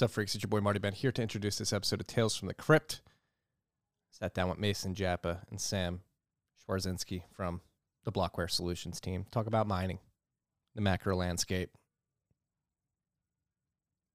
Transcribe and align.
What's 0.00 0.12
up, 0.12 0.14
freaks? 0.14 0.34
It's 0.34 0.42
your 0.42 0.48
boy 0.48 0.62
Marty 0.62 0.78
Bent 0.78 0.94
here 0.94 1.12
to 1.12 1.20
introduce 1.20 1.58
this 1.58 1.74
episode 1.74 2.00
of 2.00 2.06
Tales 2.06 2.34
from 2.34 2.48
the 2.48 2.54
Crypt. 2.54 3.02
Sat 4.10 4.32
down 4.32 4.48
with 4.48 4.58
Mason 4.58 4.94
Jappa 4.94 5.40
and 5.50 5.60
Sam 5.60 6.00
Schwarzinski 6.58 7.24
from 7.30 7.60
the 8.04 8.10
Blockware 8.10 8.50
Solutions 8.50 8.98
team. 8.98 9.26
Talk 9.30 9.46
about 9.46 9.66
mining, 9.66 9.98
the 10.74 10.80
macro 10.80 11.14
landscape, 11.14 11.76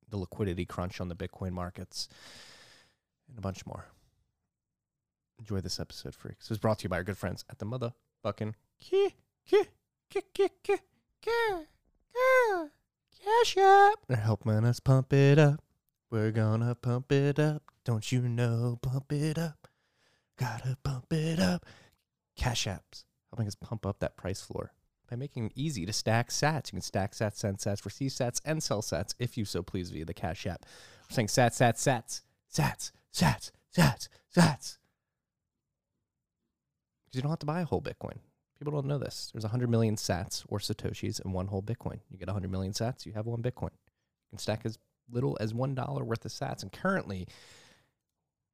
the 0.09 0.17
liquidity 0.17 0.65
crunch 0.65 0.99
on 0.99 1.07
the 1.07 1.13
Bitcoin 1.13 1.52
markets, 1.52 2.09
and 3.29 3.38
a 3.38 3.41
bunch 3.41 3.63
more. 3.67 3.86
Enjoy 5.38 5.61
this 5.61 5.79
episode, 5.79 6.15
freaks. 6.15 6.45
It 6.45 6.49
was 6.49 6.57
brought 6.57 6.79
to 6.79 6.86
you 6.86 6.89
by 6.89 6.97
our 6.97 7.04
good 7.04 7.20
friends 7.20 7.45
at 7.47 7.59
the 7.59 7.65
motherfucking 7.67 8.55
Key 8.79 9.13
Key 9.45 9.65
Key 10.09 10.23
Key 10.33 10.49
Key 10.63 10.77
Cash 13.23 13.57
App. 13.57 13.99
They're 14.07 14.17
helping 14.17 14.65
us 14.65 14.79
pump 14.79 15.13
it 15.13 15.38
up. 15.38 15.64
We're 16.11 16.31
gonna 16.31 16.75
pump 16.75 17.11
it 17.11 17.39
up. 17.39 17.64
Don't 17.83 18.11
you 18.11 18.21
know? 18.21 18.79
Pump 18.82 19.11
it 19.11 19.37
up. 19.37 19.68
Gotta 20.37 20.77
pump 20.83 21.11
it 21.11 21.39
up. 21.39 21.65
Cash 22.37 22.68
apps 22.68 23.05
helping 23.32 23.47
us 23.47 23.55
pump 23.55 23.86
up 23.86 24.00
that 24.00 24.18
price 24.18 24.41
floor 24.41 24.71
by 25.10 25.15
making 25.15 25.46
it 25.46 25.51
easy 25.55 25.86
to 25.86 25.93
stack 25.93 26.29
sats. 26.29 26.68
You 26.68 26.77
can 26.77 26.82
stack 26.82 27.13
sats, 27.13 27.37
send 27.37 27.57
sats, 27.57 27.86
receive 27.86 28.11
sats, 28.11 28.39
and 28.46 28.61
sell 28.61 28.82
sats 28.82 29.15
if 29.19 29.37
you 29.37 29.46
so 29.46 29.63
please 29.63 29.89
via 29.91 30.05
the 30.05 30.13
Cash 30.13 30.46
app. 30.46 30.65
We're 31.10 31.15
saying 31.15 31.27
sats, 31.27 31.57
sats, 31.57 31.82
sats, 31.82 32.22
sats, 32.53 32.91
sats, 33.13 33.52
sats, 33.75 34.08
sats. 34.35 34.77
Because 37.05 37.13
you 37.13 37.22
don't 37.22 37.31
have 37.31 37.39
to 37.39 37.45
buy 37.45 37.61
a 37.61 37.66
whole 37.66 37.81
Bitcoin. 37.81 38.17
People 38.58 38.73
don't 38.73 38.88
know 38.88 38.97
this. 38.97 39.31
There's 39.33 39.44
100 39.44 39.69
million 39.69 39.95
sats 39.95 40.44
or 40.47 40.59
satoshis 40.59 41.23
in 41.23 41.31
one 41.31 41.47
whole 41.47 41.61
Bitcoin. 41.61 41.99
You 42.09 42.17
get 42.17 42.27
100 42.27 42.49
million 42.52 42.73
sats, 42.73 43.05
you 43.05 43.13
have 43.13 43.25
one 43.25 43.41
Bitcoin. 43.41 43.72
You 43.72 44.31
can 44.31 44.39
stack 44.39 44.61
as 44.66 44.77
little 45.09 45.38
as 45.39 45.53
one 45.53 45.75
dollar 45.75 46.03
worth 46.03 46.25
of 46.25 46.31
sats. 46.31 46.61
And 46.64 46.72
currently, 46.72 47.27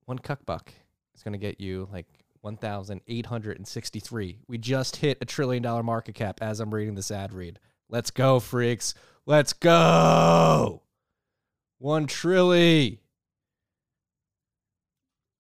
one 0.06 0.20
cuck 0.20 0.46
buck 0.46 0.74
is 1.16 1.24
going 1.24 1.34
to 1.34 1.38
get 1.38 1.60
you 1.62 1.88
like 1.92 2.06
1,863. 2.42 4.40
We 4.48 4.58
just 4.58 4.96
hit 4.98 5.18
a 5.22 5.26
trillion 5.26 5.64
dollar 5.64 5.84
market 5.84 6.16
cap 6.16 6.40
as 6.42 6.60
I'm 6.60 6.74
reading 6.74 6.96
this 6.96 7.12
ad 7.12 7.34
read. 7.34 7.60
Let's 7.90 8.12
go, 8.12 8.40
freaks. 8.40 8.94
Let's 9.26 9.54
go. 9.54 10.82
One 11.78 12.08
trilly. 12.08 13.00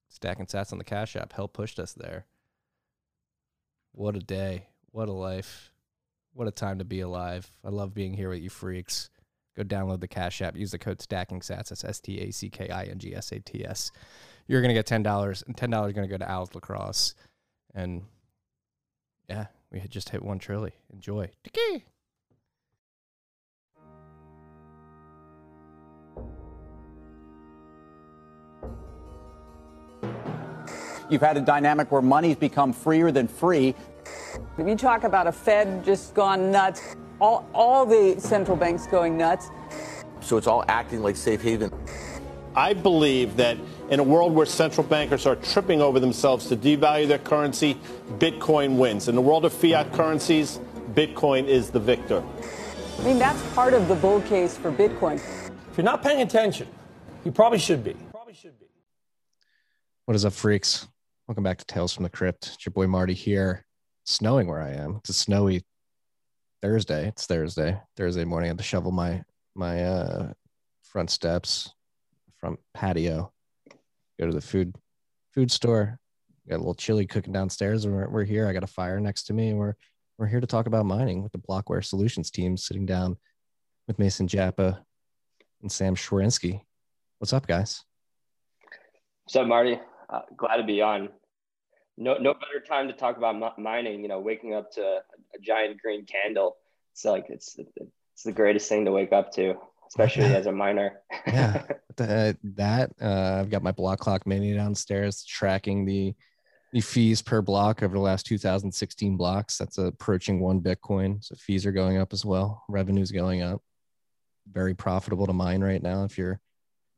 Stacking 0.09 0.45
sats 0.45 0.71
on 0.71 0.77
the 0.77 0.83
Cash 0.83 1.16
App 1.16 1.33
Hell 1.33 1.47
pushed 1.47 1.80
us 1.80 1.93
there. 1.93 2.25
What 3.93 4.16
a 4.16 4.19
day. 4.19 4.67
What 4.91 5.09
a 5.09 5.14
life. 5.14 5.73
What 6.33 6.47
a 6.47 6.52
time 6.52 6.77
to 6.80 6.86
be 6.86 7.02
alive. 7.02 7.52
I 7.64 7.69
love 7.69 7.93
being 7.93 8.14
here 8.14 8.30
with 8.30 8.41
you 8.41 8.49
freaks. 8.49 9.09
Go 9.62 9.76
download 9.76 10.00
the 10.00 10.08
Cash 10.08 10.42
App. 10.42 10.58
Use 10.58 10.72
the 10.72 10.80
code 10.80 11.02
Stacking 11.02 11.42
Sats. 11.42 11.70
That's 11.70 11.84
S 11.84 12.00
T 12.00 12.20
A 12.20 12.31
C 12.31 12.50
K 12.50 12.70
I 12.70 12.86
N 12.86 12.98
G 12.98 13.14
S 13.16 13.31
A 13.31 13.40
T 13.40 13.64
S. 13.64 13.92
You're 14.48 14.62
gonna 14.62 14.73
get 14.73 14.88
ten 14.88 15.04
dollars, 15.04 15.44
and 15.45 15.56
ten 15.56 15.70
dollars 15.70 15.92
is 15.92 15.95
gonna 15.95 16.08
go 16.08 16.17
to 16.17 16.28
Al's 16.28 16.56
Lacrosse. 16.56 17.14
And 17.76 18.04
yeah, 19.30 19.48
we 19.72 19.80
had 19.80 19.92
just 19.92 20.09
hit 20.09 20.23
one 20.23 20.39
trilly. 20.39 20.72
Enjoy. 20.92 21.30
Tiki. 21.44 21.86
You've 31.09 31.22
had 31.22 31.38
a 31.38 31.42
dynamic 31.42 31.92
where 31.92 32.02
money's 32.02 32.38
become 32.38 32.73
freer 32.73 33.12
than 33.12 33.28
free. 33.28 33.76
If 34.58 34.67
you 34.67 34.76
talk 34.76 35.04
about 35.04 35.28
a 35.28 35.32
Fed 35.32 35.86
just 35.86 36.16
gone 36.16 36.52
nuts, 36.52 36.95
all, 37.22 37.47
all 37.53 37.86
the 37.86 38.19
central 38.19 38.58
banks 38.58 38.88
going 38.88 39.17
nuts. 39.17 39.50
So 40.19 40.38
it's 40.38 40.47
all 40.47 40.66
acting 40.67 41.02
like 41.02 41.16
safe 41.16 41.41
haven. 41.41 41.72
I 42.55 42.73
believe 42.73 43.38
that 43.38 43.58
in 43.89 44.00
a 44.00 44.03
world 44.03 44.33
where 44.33 44.45
central 44.45 44.86
bankers 44.86 45.25
are 45.25 45.38
tripping 45.38 45.81
over 45.81 45.99
themselves 45.99 46.47
to 46.47 46.58
devalue 46.58 47.08
their 47.08 47.19
currency, 47.19 47.77
Bitcoin 48.17 48.77
wins. 48.77 49.08
In 49.08 49.16
the 49.16 49.21
world 49.21 49.45
of 49.45 49.54
fiat 49.54 49.93
currencies, 49.93 50.59
Bitcoin 50.93 51.48
is 51.48 51.70
the 51.70 51.80
victor. 51.80 52.21
I 52.99 53.04
mean, 53.04 53.17
that's 53.17 53.42
part 53.53 53.73
of 53.73 53.88
the 53.88 53.95
bull 53.95 54.21
case 54.21 54.58
for 54.58 54.71
Bitcoin. 54.71 55.15
If 55.15 55.77
you're 55.77 55.86
not 55.86 56.03
paying 56.03 56.21
attention, 56.21 56.67
you 57.23 57.32
probably 57.32 57.59
should 57.59 57.83
be. 57.83 57.95
Probably 58.11 58.33
should 58.33 58.59
be. 58.59 58.65
What 60.05 60.15
is 60.15 60.26
up, 60.26 60.33
freaks? 60.33 60.88
Welcome 61.27 61.43
back 61.43 61.59
to 61.59 61.65
Tales 61.65 61.93
from 61.93 62.03
the 62.03 62.09
Crypt. 62.09 62.52
It's 62.55 62.65
your 62.65 62.73
boy 62.73 62.88
Marty 62.88 63.14
here. 63.14 63.65
It's 64.03 64.14
snowing 64.14 64.48
where 64.48 64.61
I 64.61 64.71
am. 64.71 64.98
It's 64.98 65.09
a 65.09 65.14
snowy 65.14 65.64
Thursday. 66.61 67.08
It's 67.08 67.26
Thursday. 67.26 67.80
Thursday 67.98 68.23
morning. 68.23 68.48
I 68.48 68.52
had 68.52 68.58
to 68.60 68.64
shovel 68.64 68.92
my 68.92 69.23
my 69.55 69.83
uh, 69.83 70.33
front 70.83 71.10
steps, 71.10 71.73
front 72.39 72.60
patio. 72.73 73.32
Go 74.20 74.27
to 74.27 74.32
the 74.32 74.42
food 74.42 74.76
food 75.33 75.52
store. 75.52 76.00
Got 76.50 76.58
a 76.58 76.58
little 76.58 76.73
chili 76.73 77.05
cooking 77.05 77.33
downstairs, 77.33 77.88
we're, 77.88 78.10
we're 78.10 78.23
here. 78.23 78.48
I 78.48 78.54
got 78.54 78.64
a 78.64 78.67
fire 78.67 79.00
next 79.00 79.23
to 79.23 79.33
me, 79.33 79.50
and 79.50 79.60
we're 79.60 79.76
we're 80.17 80.27
here 80.27 80.42
to 80.42 80.48
talk 80.48 80.67
about 80.67 80.86
mining 80.86 81.23
with 81.23 81.32
the 81.32 81.39
Blockware 81.39 81.83
Solutions 81.83 82.30
team, 82.30 82.58
sitting 82.58 82.86
down 82.86 83.17
with 83.88 84.00
Mason 84.00 84.27
Jappa 84.27 84.80
and 85.61 85.71
Sam 85.71 85.95
Schwerinsky. 85.95 86.61
What's 87.20 87.33
up, 87.33 87.48
guys? 87.48 87.83
What's 89.23 89.36
up, 89.36 89.48
Marty? 89.48 89.80
Uh, 90.10 90.21
glad 90.36 90.58
to 90.58 90.64
be 90.64 90.82
on. 90.82 91.10
No, 92.02 92.17
no 92.17 92.34
better 92.34 92.66
time 92.67 92.88
to 92.88 92.94
talk 92.94 93.17
about 93.17 93.38
mi- 93.38 93.64
mining. 93.64 94.02
You 94.02 94.08
know, 94.08 94.20
waking 94.20 94.56
up 94.56 94.72
to 94.72 94.82
a, 94.82 94.95
a 95.36 95.39
giant 95.39 95.80
green 95.80 96.04
candle. 96.04 96.58
It's 96.94 97.06
like 97.06 97.28
it's 97.30 97.60
it's 97.60 98.23
the 98.23 98.32
greatest 98.32 98.67
thing 98.67 98.86
to 98.86 98.92
wake 98.92 99.14
up 99.14 99.32
to, 99.34 99.54
especially 99.88 100.26
as 100.36 100.48
a 100.48 100.52
miner. 100.52 101.02
yeah, 101.28 101.64
the, 101.98 102.36
that 102.56 102.92
uh, 103.00 103.38
I've 103.39 103.52
got 103.52 103.62
my 103.62 103.72
block 103.72 104.00
clock 104.00 104.26
mini 104.26 104.52
downstairs 104.56 105.23
tracking 105.23 105.86
the 105.86 106.16
the 106.73 106.82
fees 106.82 107.22
per 107.22 107.42
block 107.42 107.84
over 107.84 107.94
the 107.94 108.02
last 108.02 108.26
2016 108.26 109.16
blocks. 109.16 109.60
That's 109.60 109.78
approaching 109.78 110.39
one 110.39 110.60
Bitcoin. 110.60 111.23
So 111.23 111.36
fees 111.36 111.68
are 111.68 111.72
going 111.72 111.98
up 111.98 112.14
as 112.14 112.26
well. 112.26 112.64
Revenue's 112.68 113.12
going 113.12 113.44
up. 113.44 113.62
Very 114.52 114.73
profitable 114.73 115.28
to 115.28 115.33
mine 115.33 115.62
right 115.62 115.83
now 115.83 116.04
if 116.04 116.18
you're 116.18 116.42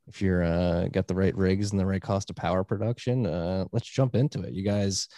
if 0.06 0.20
you're 0.20 0.44
uh, 0.44 0.88
got 0.88 1.06
the 1.06 1.14
right 1.14 1.36
rigs 1.36 1.70
and 1.70 1.80
the 1.80 1.86
right 1.86 2.02
cost 2.02 2.30
of 2.30 2.36
power 2.36 2.64
production. 2.64 3.26
Uh, 3.26 3.64
let's 3.72 3.88
jump 3.88 4.14
into 4.14 4.42
it. 4.42 4.52
You 4.52 4.62
guys 4.62 5.08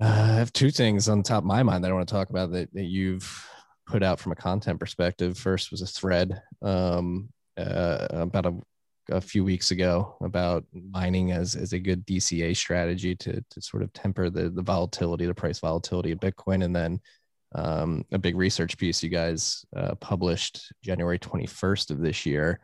uh, 0.00 0.34
have 0.34 0.52
two 0.52 0.70
things 0.70 1.08
on 1.08 1.22
top 1.22 1.42
of 1.42 1.46
my 1.46 1.62
mind 1.62 1.82
that 1.82 1.90
I 1.90 1.94
want 1.94 2.08
to 2.08 2.14
talk 2.14 2.30
about 2.30 2.52
that, 2.52 2.72
that 2.74 2.84
you've 2.84 3.48
put 3.86 4.02
out 4.02 4.20
from 4.20 4.32
a 4.32 4.36
content 4.36 4.78
perspective. 4.78 5.36
First 5.36 5.70
was 5.70 5.82
a 5.82 5.86
thread 5.86 6.40
um, 6.62 7.30
uh, 7.56 8.06
about 8.10 8.46
a, 8.46 8.54
a, 9.10 9.20
few 9.20 9.42
weeks 9.42 9.70
ago 9.70 10.16
about 10.22 10.64
mining 10.72 11.32
as, 11.32 11.56
as 11.56 11.72
a 11.72 11.78
good 11.78 12.06
DCA 12.06 12.56
strategy 12.56 13.16
to, 13.16 13.42
to 13.50 13.60
sort 13.60 13.82
of 13.82 13.92
temper 13.92 14.30
the, 14.30 14.50
the 14.50 14.62
volatility, 14.62 15.26
the 15.26 15.34
price 15.34 15.58
volatility 15.58 16.12
of 16.12 16.20
Bitcoin. 16.20 16.64
And 16.64 16.76
then 16.76 17.00
um, 17.54 18.04
a 18.12 18.18
big 18.18 18.36
research 18.36 18.76
piece 18.76 19.02
you 19.02 19.08
guys 19.08 19.64
uh, 19.74 19.94
published 19.96 20.70
January 20.84 21.18
21st 21.18 21.90
of 21.90 22.00
this 22.00 22.26
year 22.26 22.60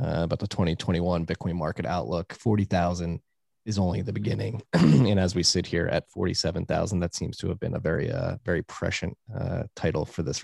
uh, 0.00 0.22
about 0.22 0.38
the 0.38 0.46
2021 0.46 1.26
Bitcoin 1.26 1.54
market 1.54 1.86
outlook. 1.86 2.32
40,000 2.34 3.20
is 3.64 3.78
only 3.78 4.00
the 4.02 4.12
beginning. 4.12 4.62
and 4.72 5.20
as 5.20 5.34
we 5.34 5.42
sit 5.42 5.66
here 5.66 5.86
at 5.88 6.10
47,000, 6.10 7.00
that 7.00 7.14
seems 7.14 7.36
to 7.38 7.48
have 7.48 7.60
been 7.60 7.74
a 7.74 7.80
very, 7.80 8.10
uh, 8.10 8.36
very 8.44 8.62
prescient 8.62 9.16
uh, 9.38 9.64
title 9.76 10.04
for 10.04 10.22
this 10.22 10.42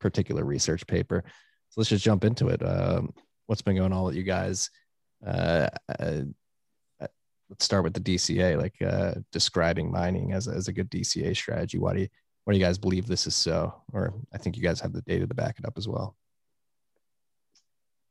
particular 0.00 0.44
research 0.44 0.86
paper. 0.86 1.22
So 1.70 1.80
let's 1.80 1.90
just 1.90 2.04
jump 2.04 2.24
into 2.24 2.48
it. 2.48 2.62
Um, 2.66 3.12
what's 3.46 3.62
been 3.62 3.76
going 3.76 3.92
on 3.92 4.04
with 4.04 4.14
you 4.14 4.24
guys? 4.24 4.70
Uh, 5.24 5.68
uh, 5.98 6.22
uh 7.00 7.06
let's 7.48 7.64
start 7.64 7.84
with 7.84 7.94
the 7.94 8.00
DCA, 8.00 8.60
like 8.60 8.80
uh, 8.82 9.14
describing 9.30 9.90
mining 9.90 10.32
as, 10.32 10.48
as 10.48 10.68
a 10.68 10.72
good 10.72 10.90
DCA 10.90 11.36
strategy. 11.36 11.78
Why 11.78 11.94
do 11.94 12.00
you, 12.00 12.08
why 12.44 12.52
do 12.52 12.58
you 12.58 12.64
guys 12.64 12.78
believe 12.78 13.06
this 13.06 13.26
is 13.26 13.34
so? 13.34 13.74
Or 13.92 14.14
I 14.32 14.38
think 14.38 14.56
you 14.56 14.62
guys 14.62 14.80
have 14.80 14.92
the 14.92 15.02
data 15.02 15.26
to 15.26 15.34
back 15.34 15.58
it 15.58 15.66
up 15.66 15.74
as 15.76 15.86
well. 15.86 16.16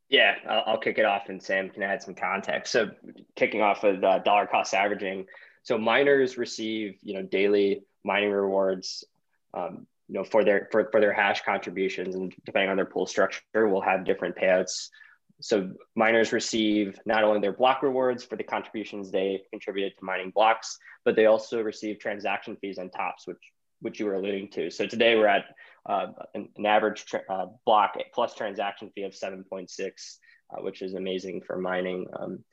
Yeah, 0.09 0.35
I'll, 0.47 0.63
I'll, 0.67 0.77
kick 0.77 0.97
it 0.97 1.05
off 1.05 1.29
and 1.29 1.41
Sam 1.41 1.69
can 1.69 1.81
add 1.81 2.03
some 2.03 2.13
context. 2.13 2.71
So, 2.71 2.91
kicking 3.35 3.61
off 3.61 3.83
with 3.83 4.03
uh, 4.03 4.19
dollar 4.19 4.45
cost 4.45 4.73
averaging. 4.73 5.25
So, 5.63 5.77
miners 5.77 6.37
receive 6.37 6.97
you 7.01 7.15
know 7.15 7.23
daily 7.23 7.83
mining 8.03 8.31
rewards, 8.31 9.03
um, 9.53 9.87
you 10.07 10.15
know 10.15 10.23
for 10.23 10.43
their 10.43 10.67
for, 10.71 10.89
for 10.91 11.01
their 11.01 11.13
hash 11.13 11.41
contributions, 11.41 12.13
and 12.13 12.33
depending 12.45 12.69
on 12.69 12.75
their 12.75 12.85
pool 12.85 13.07
structure, 13.07 13.67
will 13.67 13.81
have 13.81 14.05
different 14.05 14.35
payouts. 14.35 14.89
So, 15.41 15.71
miners 15.95 16.31
receive 16.31 16.99
not 17.07 17.23
only 17.23 17.39
their 17.39 17.53
block 17.53 17.81
rewards 17.81 18.23
for 18.23 18.35
the 18.35 18.43
contributions 18.43 19.09
they 19.09 19.41
contributed 19.49 19.97
to 19.97 20.05
mining 20.05 20.29
blocks, 20.29 20.77
but 21.03 21.15
they 21.15 21.25
also 21.25 21.61
receive 21.61 21.97
transaction 21.97 22.57
fees 22.61 22.77
on 22.77 22.91
tops, 22.91 23.25
which 23.25 23.41
which 23.81 23.99
you 23.99 24.05
were 24.05 24.13
alluding 24.13 24.49
to. 24.49 24.69
So 24.69 24.85
today 24.85 25.15
we're 25.15 25.27
at 25.27 25.45
uh, 25.85 26.07
an, 26.33 26.49
an, 26.55 26.65
average 26.65 27.05
tra- 27.05 27.23
uh, 27.29 27.45
block 27.65 27.95
plus 28.13 28.33
transaction 28.33 28.91
fee 28.95 29.03
of 29.03 29.13
7.6, 29.13 29.69
uh, 29.79 30.61
which 30.61 30.81
is 30.81 30.93
amazing 30.93 31.41
for 31.45 31.57
mining. 31.57 32.05
Um, 32.19 32.43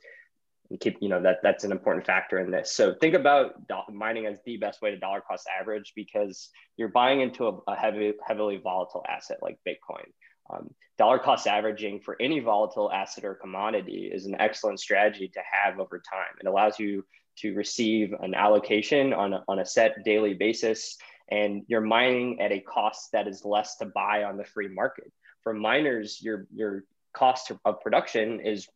keep, 0.81 0.97
you 1.01 1.09
know, 1.09 1.23
that 1.23 1.39
that's 1.43 1.65
an 1.65 1.73
important 1.73 2.07
factor 2.07 2.39
in 2.39 2.51
this. 2.51 2.73
So 2.73 2.95
think 3.01 3.15
about 3.15 3.55
mining 3.91 4.27
as 4.27 4.39
the 4.45 4.57
best 4.57 4.83
way 4.83 4.91
to 4.91 4.99
dollar 4.99 5.21
cost 5.21 5.49
average 5.61 5.93
because 5.95 6.51
you're 6.77 6.89
buying 6.89 7.21
into 7.21 7.49
a, 7.49 7.59
a 7.69 7.77
heavy, 7.77 8.13
heavily 8.27 8.61
volatile 8.63 9.05
asset 9.09 9.39
like 9.43 9.59
Bitcoin. 9.67 10.07
um, 10.53 10.71
dollar 10.99 11.19
cost 11.19 11.47
averaging 11.47 12.01
for 12.01 12.17
any 12.21 12.41
volatile 12.41 12.91
asset 12.93 13.25
or 13.25 13.35
commodity 13.35 14.11
is 14.13 14.27
an 14.27 14.37
excellent 14.39 14.81
strategy 14.81 15.29
to 15.29 15.41
have 15.51 15.79
over 15.79 16.03
time. 16.11 16.37
It 16.41 16.47
allows 16.47 16.79
you 16.79 17.05
to 17.39 17.55
receive 17.55 18.13
an 18.21 18.35
allocation 18.35 19.13
on 19.13 19.33
a, 19.33 19.45
on 19.49 19.59
a 19.59 19.67
set 19.67 20.05
daily 20.05 20.35
basis, 20.35 20.97
and 21.33 21.65
you're 21.67 21.81
mining 21.81 22.41
at 22.43 22.53
a 22.53 22.61
cost 22.61 23.11
that 23.13 23.27
is 23.27 23.43
less 23.43 23.77
to 23.77 23.87
buy 23.87 24.25
on 24.25 24.37
the 24.37 24.45
free 24.45 24.69
market. 24.69 25.11
For 25.43 25.55
miners, 25.55 26.21
your 26.21 26.47
your 26.55 26.85
cost 27.15 27.51
of 27.65 27.81
production 27.81 28.41
is 28.41 28.69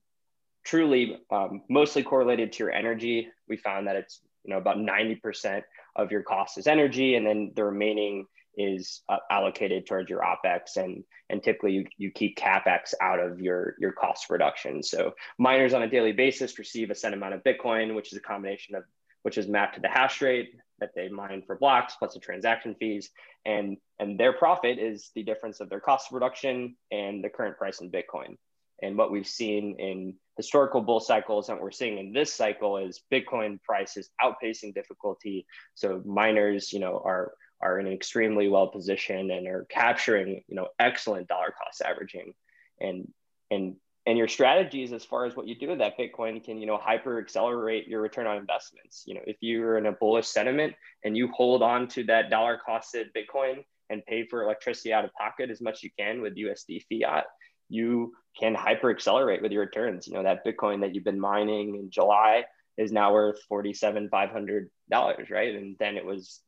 truly 0.64 1.18
um, 1.30 1.62
mostly 1.68 2.02
correlated 2.02 2.52
to 2.52 2.64
your 2.64 2.72
energy. 2.72 3.28
We 3.46 3.58
found 3.58 3.86
that 3.88 3.96
it's 3.96 4.20
you 4.42 4.50
know 4.52 4.58
about 4.58 4.78
90% 4.78 5.62
of 5.96 6.10
your 6.10 6.22
cost 6.22 6.56
is 6.56 6.66
energy, 6.66 7.16
and 7.16 7.26
then 7.26 7.52
the 7.54 7.64
remaining 7.64 8.26
is 8.56 9.02
uh, 9.10 9.18
allocated 9.30 9.86
towards 9.86 10.08
your 10.08 10.22
opex 10.22 10.78
and 10.78 11.04
and 11.28 11.42
typically 11.42 11.72
you, 11.72 11.84
you 11.98 12.10
keep 12.10 12.38
capex 12.38 12.94
out 13.02 13.20
of 13.20 13.38
your 13.38 13.74
your 13.78 13.92
cost 13.92 14.30
reduction 14.30 14.82
so 14.82 15.12
miners 15.36 15.74
on 15.74 15.82
a 15.82 15.90
daily 15.90 16.12
basis 16.12 16.58
receive 16.58 16.88
a 16.88 16.94
set 16.94 17.12
amount 17.12 17.34
of 17.34 17.44
bitcoin 17.44 17.94
which 17.94 18.12
is 18.12 18.16
a 18.16 18.22
combination 18.22 18.74
of 18.74 18.82
which 19.24 19.36
is 19.36 19.46
mapped 19.46 19.74
to 19.74 19.82
the 19.82 19.88
hash 19.90 20.22
rate 20.22 20.54
that 20.80 20.94
they 20.94 21.08
mine 21.08 21.42
for 21.46 21.56
blocks 21.56 21.96
plus 21.96 22.14
the 22.14 22.20
transaction 22.20 22.74
fees. 22.78 23.10
And 23.44 23.76
and 23.98 24.18
their 24.18 24.32
profit 24.32 24.78
is 24.78 25.10
the 25.14 25.22
difference 25.22 25.60
of 25.60 25.68
their 25.68 25.80
cost 25.80 26.06
of 26.06 26.12
production 26.12 26.76
and 26.90 27.22
the 27.22 27.28
current 27.28 27.56
price 27.56 27.80
in 27.80 27.90
bitcoin. 27.90 28.36
And 28.82 28.98
what 28.98 29.10
we've 29.10 29.26
seen 29.26 29.76
in 29.78 30.14
historical 30.36 30.82
bull 30.82 31.00
cycles 31.00 31.48
and 31.48 31.56
what 31.56 31.64
we're 31.64 31.70
seeing 31.70 31.98
in 31.98 32.12
this 32.12 32.32
cycle 32.32 32.76
is 32.76 33.02
bitcoin 33.10 33.62
prices 33.62 34.10
outpacing 34.22 34.74
difficulty. 34.74 35.46
So 35.74 36.02
miners 36.04 36.72
you 36.72 36.80
know 36.80 37.00
are 37.04 37.32
are 37.60 37.78
in 37.78 37.86
an 37.86 37.92
extremely 37.92 38.48
well 38.48 38.68
position 38.68 39.30
and 39.30 39.46
are 39.46 39.66
capturing 39.70 40.42
you 40.48 40.56
know 40.56 40.68
excellent 40.78 41.28
dollar 41.28 41.54
cost 41.56 41.82
averaging. 41.82 42.34
And 42.80 43.10
and 43.50 43.76
and 44.06 44.16
your 44.16 44.28
strategies 44.28 44.92
as 44.92 45.04
far 45.04 45.26
as 45.26 45.34
what 45.34 45.46
you 45.46 45.54
do 45.54 45.68
with 45.68 45.78
that 45.78 45.98
bitcoin 45.98 46.42
can 46.42 46.58
you 46.58 46.66
know 46.66 46.76
hyper 46.76 47.18
accelerate 47.18 47.88
your 47.88 48.00
return 48.00 48.26
on 48.26 48.36
investments 48.36 49.04
you 49.06 49.14
know 49.14 49.20
if 49.26 49.36
you're 49.40 49.78
in 49.78 49.86
a 49.86 49.92
bullish 49.92 50.26
sentiment 50.26 50.74
and 51.04 51.16
you 51.16 51.28
hold 51.28 51.62
on 51.62 51.86
to 51.88 52.04
that 52.04 52.30
dollar 52.30 52.60
costed 52.66 53.06
bitcoin 53.16 53.64
and 53.90 54.04
pay 54.06 54.26
for 54.26 54.42
electricity 54.42 54.92
out 54.92 55.04
of 55.04 55.12
pocket 55.14 55.50
as 55.50 55.60
much 55.60 55.74
as 55.74 55.82
you 55.84 55.90
can 55.98 56.20
with 56.20 56.36
usd 56.36 56.82
fiat 56.88 57.24
you 57.68 58.12
can 58.38 58.54
hyper 58.54 58.90
accelerate 58.90 59.42
with 59.42 59.52
your 59.52 59.64
returns 59.64 60.06
you 60.06 60.14
know 60.14 60.22
that 60.22 60.44
bitcoin 60.44 60.80
that 60.80 60.94
you've 60.94 61.04
been 61.04 61.20
mining 61.20 61.74
in 61.76 61.90
july 61.90 62.44
is 62.78 62.92
now 62.92 63.12
worth 63.12 63.40
47 63.48 64.08
500 64.08 64.70
dollars 64.90 65.30
right 65.30 65.54
and 65.54 65.76
then 65.78 65.96
it 65.96 66.04
was 66.04 66.40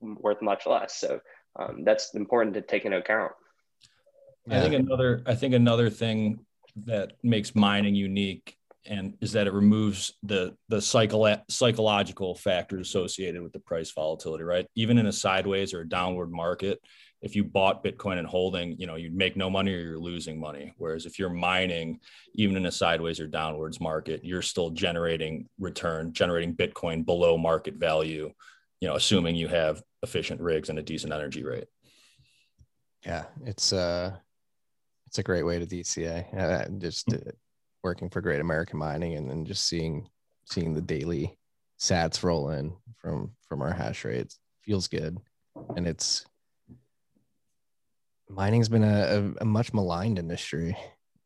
worth 0.00 0.42
much 0.42 0.66
less. 0.66 0.96
So 0.96 1.20
um, 1.58 1.84
that's 1.84 2.14
important 2.14 2.54
to 2.54 2.62
take 2.62 2.84
into 2.84 2.98
account. 2.98 3.32
I 4.50 4.60
think 4.60 4.74
another 4.74 5.22
I 5.26 5.34
think 5.34 5.54
another 5.54 5.90
thing 5.90 6.40
that 6.84 7.12
makes 7.22 7.54
mining 7.54 7.94
unique 7.94 8.56
and 8.86 9.14
is 9.20 9.32
that 9.32 9.46
it 9.46 9.52
removes 9.52 10.14
the 10.22 10.56
the 10.68 10.80
psycho- 10.80 11.42
psychological 11.48 12.34
factors 12.34 12.88
associated 12.88 13.42
with 13.42 13.52
the 13.52 13.58
price 13.60 13.90
volatility, 13.90 14.42
right? 14.42 14.66
Even 14.74 14.96
in 14.98 15.06
a 15.06 15.12
sideways 15.12 15.74
or 15.74 15.82
a 15.82 15.88
downward 15.88 16.32
market, 16.32 16.80
if 17.20 17.36
you 17.36 17.44
bought 17.44 17.84
Bitcoin 17.84 18.18
and 18.18 18.26
holding, 18.26 18.78
you 18.78 18.86
know, 18.86 18.96
you'd 18.96 19.14
make 19.14 19.36
no 19.36 19.50
money 19.50 19.74
or 19.74 19.80
you're 19.80 19.98
losing 19.98 20.40
money. 20.40 20.72
Whereas 20.78 21.04
if 21.04 21.18
you're 21.18 21.28
mining, 21.28 22.00
even 22.34 22.56
in 22.56 22.64
a 22.64 22.72
sideways 22.72 23.20
or 23.20 23.26
downwards 23.26 23.80
market, 23.80 24.24
you're 24.24 24.40
still 24.40 24.70
generating 24.70 25.46
return, 25.58 26.14
generating 26.14 26.56
Bitcoin 26.56 27.04
below 27.04 27.36
market 27.36 27.74
value 27.74 28.32
you 28.80 28.88
know, 28.88 28.96
assuming 28.96 29.36
you 29.36 29.48
have 29.48 29.82
efficient 30.02 30.40
rigs 30.40 30.68
and 30.68 30.78
a 30.78 30.82
decent 30.82 31.12
energy 31.12 31.44
rate. 31.44 31.66
Yeah, 33.04 33.24
it's 33.44 33.72
uh 33.72 34.16
it's 35.10 35.18
a 35.18 35.24
great 35.24 35.42
way 35.42 35.58
to 35.58 35.66
DCA. 35.66 36.38
Uh, 36.38 36.68
just 36.78 37.12
uh, 37.12 37.18
working 37.82 38.08
for 38.08 38.20
Great 38.20 38.40
American 38.40 38.78
Mining 38.78 39.16
and 39.16 39.28
then 39.28 39.44
just 39.44 39.66
seeing 39.66 40.08
seeing 40.44 40.72
the 40.72 40.80
daily 40.80 41.36
sats 41.80 42.22
roll 42.22 42.50
in 42.50 42.72
from 42.96 43.32
from 43.48 43.60
our 43.60 43.72
hash 43.72 44.04
rates 44.04 44.38
feels 44.62 44.86
good, 44.86 45.18
and 45.74 45.88
it's 45.88 46.24
mining's 48.28 48.68
been 48.68 48.84
a, 48.84 49.34
a, 49.40 49.42
a 49.42 49.44
much 49.44 49.74
maligned 49.74 50.16
industry 50.16 50.76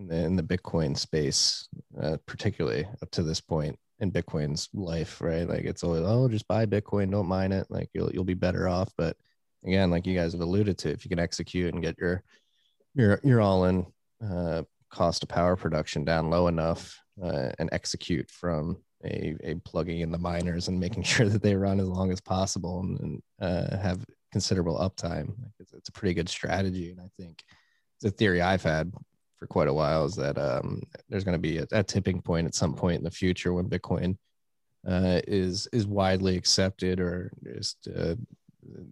in 0.01 0.07
the, 0.07 0.17
in 0.17 0.37
the 0.37 0.43
Bitcoin 0.43 0.97
space, 0.97 1.69
uh, 2.01 2.17
particularly 2.25 2.87
up 3.03 3.11
to 3.11 3.23
this 3.23 3.43
point 3.43 3.79
in 4.01 4.11
Bitcoin's 4.11 4.71
life, 4.73 5.21
right? 5.21 5.47
Like 5.47 5.65
it's 5.65 5.85
always, 5.85 6.05
oh, 6.07 6.27
just 6.29 6.49
buy 6.49 6.65
Bitcoin, 6.65 7.11
don't 7.11 7.29
mine 7.29 7.53
it. 7.53 7.67
Like 7.69 7.91
you'll 7.93 8.11
you'll 8.13 8.25
be 8.25 8.33
better 8.33 8.67
off. 8.67 8.91
But 8.97 9.19
again, 9.63 9.91
like 9.91 10.07
you 10.07 10.17
guys 10.17 10.33
have 10.33 10.41
alluded 10.41 10.79
to, 10.79 10.91
if 10.91 11.05
you 11.05 11.11
can 11.11 11.19
execute 11.19 11.75
and 11.75 11.83
get 11.83 11.99
your 11.99 12.23
your 12.95 13.21
your 13.23 13.41
all 13.41 13.65
in 13.65 13.87
uh, 14.25 14.63
cost 14.91 15.23
of 15.23 15.29
power 15.29 15.57
production 15.57 16.05
down 16.05 16.31
low 16.31 16.47
enough 16.47 16.99
uh, 17.23 17.51
and 17.59 17.69
execute 17.73 18.31
from 18.31 18.77
a, 19.05 19.37
a 19.43 19.55
plugging 19.65 20.01
in 20.01 20.11
the 20.11 20.19
miners 20.19 20.69
and 20.69 20.79
making 20.79 21.03
sure 21.15 21.29
that 21.29 21.43
they 21.43 21.55
run 21.55 21.81
as 21.81 21.89
long 21.89 22.11
as 22.11 22.21
possible 22.21 22.81
and, 22.81 23.01
and 23.01 23.23
uh, 23.41 23.77
have 23.77 24.05
considerable 24.33 24.79
uptime. 24.79 25.33
It's, 25.61 25.73
it's, 25.73 25.89
a 25.89 25.93
pretty 25.93 26.15
good 26.15 26.29
strategy. 26.29 26.91
And 26.91 27.01
I 27.01 27.09
think 27.19 27.45
the 28.01 28.11
theory 28.11 28.43
I've 28.43 28.63
had 28.63 28.93
for 29.37 29.47
quite 29.47 29.69
a 29.69 29.75
while 29.75 30.05
is 30.07 30.17
that 30.17 30.39
um, 30.39 30.83
there's 31.09 31.25
going 31.25 31.37
to 31.37 31.39
be 31.39 31.59
a, 31.59 31.67
a, 31.73 31.83
tipping 31.83 32.21
point 32.21 32.47
at 32.47 32.55
some 32.55 32.75
point 32.75 32.99
in 32.99 33.05
the 33.05 33.11
future 33.11 33.53
when 33.53 33.69
Bitcoin 33.69 34.17
uh, 34.87 35.21
is 35.27 35.67
is 35.73 35.87
widely 35.87 36.37
accepted 36.37 37.01
or 37.01 37.31
just 37.43 37.89
uh, 37.97 38.17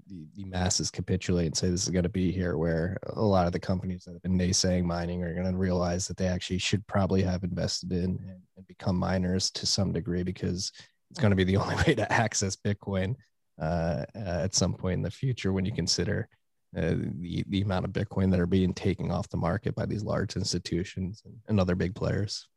the, 0.06 0.26
the 0.36 0.44
masses 0.44 0.90
capitulate 0.90 1.46
and 1.46 1.56
say 1.56 1.70
this 1.70 1.84
is 1.84 1.90
going 1.90 2.02
to 2.02 2.08
be 2.08 2.30
here 2.30 2.56
where 2.56 2.96
a 3.14 3.22
lot 3.22 3.46
of 3.46 3.52
the 3.52 3.58
companies 3.58 4.04
that 4.04 4.12
have 4.12 4.22
been 4.22 4.38
naysaying 4.38 4.84
mining 4.84 5.22
are 5.22 5.34
going 5.34 5.50
to 5.50 5.56
realize 5.56 6.06
that 6.06 6.16
they 6.16 6.26
actually 6.26 6.58
should 6.58 6.86
probably 6.86 7.22
have 7.22 7.44
invested 7.44 7.92
in 7.92 8.04
and, 8.04 8.42
and 8.56 8.66
become 8.66 8.96
miners 8.96 9.50
to 9.50 9.66
some 9.66 9.92
degree 9.92 10.22
because 10.22 10.72
it's 11.10 11.20
going 11.20 11.30
to 11.30 11.36
be 11.36 11.44
the 11.44 11.56
only 11.58 11.76
way 11.76 11.94
to 11.94 12.10
access 12.12 12.56
Bitcoin 12.56 13.14
uh, 13.60 14.04
at 14.14 14.54
some 14.54 14.74
point 14.74 14.94
in 14.94 15.02
the 15.02 15.10
future 15.10 15.52
when 15.52 15.64
you 15.64 15.72
consider 15.72 16.28
uh, 16.76 16.94
the 17.20 17.44
the 17.48 17.60
amount 17.60 17.84
of 17.84 17.92
Bitcoin 17.92 18.30
that 18.30 18.40
are 18.40 18.46
being 18.46 18.72
taken 18.72 19.10
off 19.10 19.28
the 19.28 19.36
market 19.36 19.74
by 19.74 19.84
these 19.84 20.02
large 20.02 20.36
institutions 20.36 21.22
and, 21.26 21.34
and 21.48 21.60
other 21.60 21.74
big 21.74 21.94
players. 21.94 22.48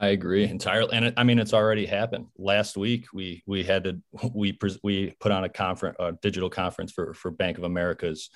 I 0.00 0.08
agree 0.08 0.44
entirely, 0.44 0.96
and 0.96 1.12
I 1.18 1.24
mean 1.24 1.38
it's 1.38 1.52
already 1.52 1.84
happened. 1.84 2.28
Last 2.38 2.78
week 2.78 3.06
we 3.12 3.42
we 3.46 3.62
had 3.62 3.84
to 3.84 4.00
we 4.34 4.58
we 4.82 5.14
put 5.20 5.30
on 5.30 5.44
a 5.44 5.48
conference, 5.48 5.96
a 6.00 6.12
digital 6.12 6.48
conference 6.48 6.90
for 6.90 7.12
for 7.12 7.30
Bank 7.30 7.58
of 7.58 7.64
America's 7.64 8.30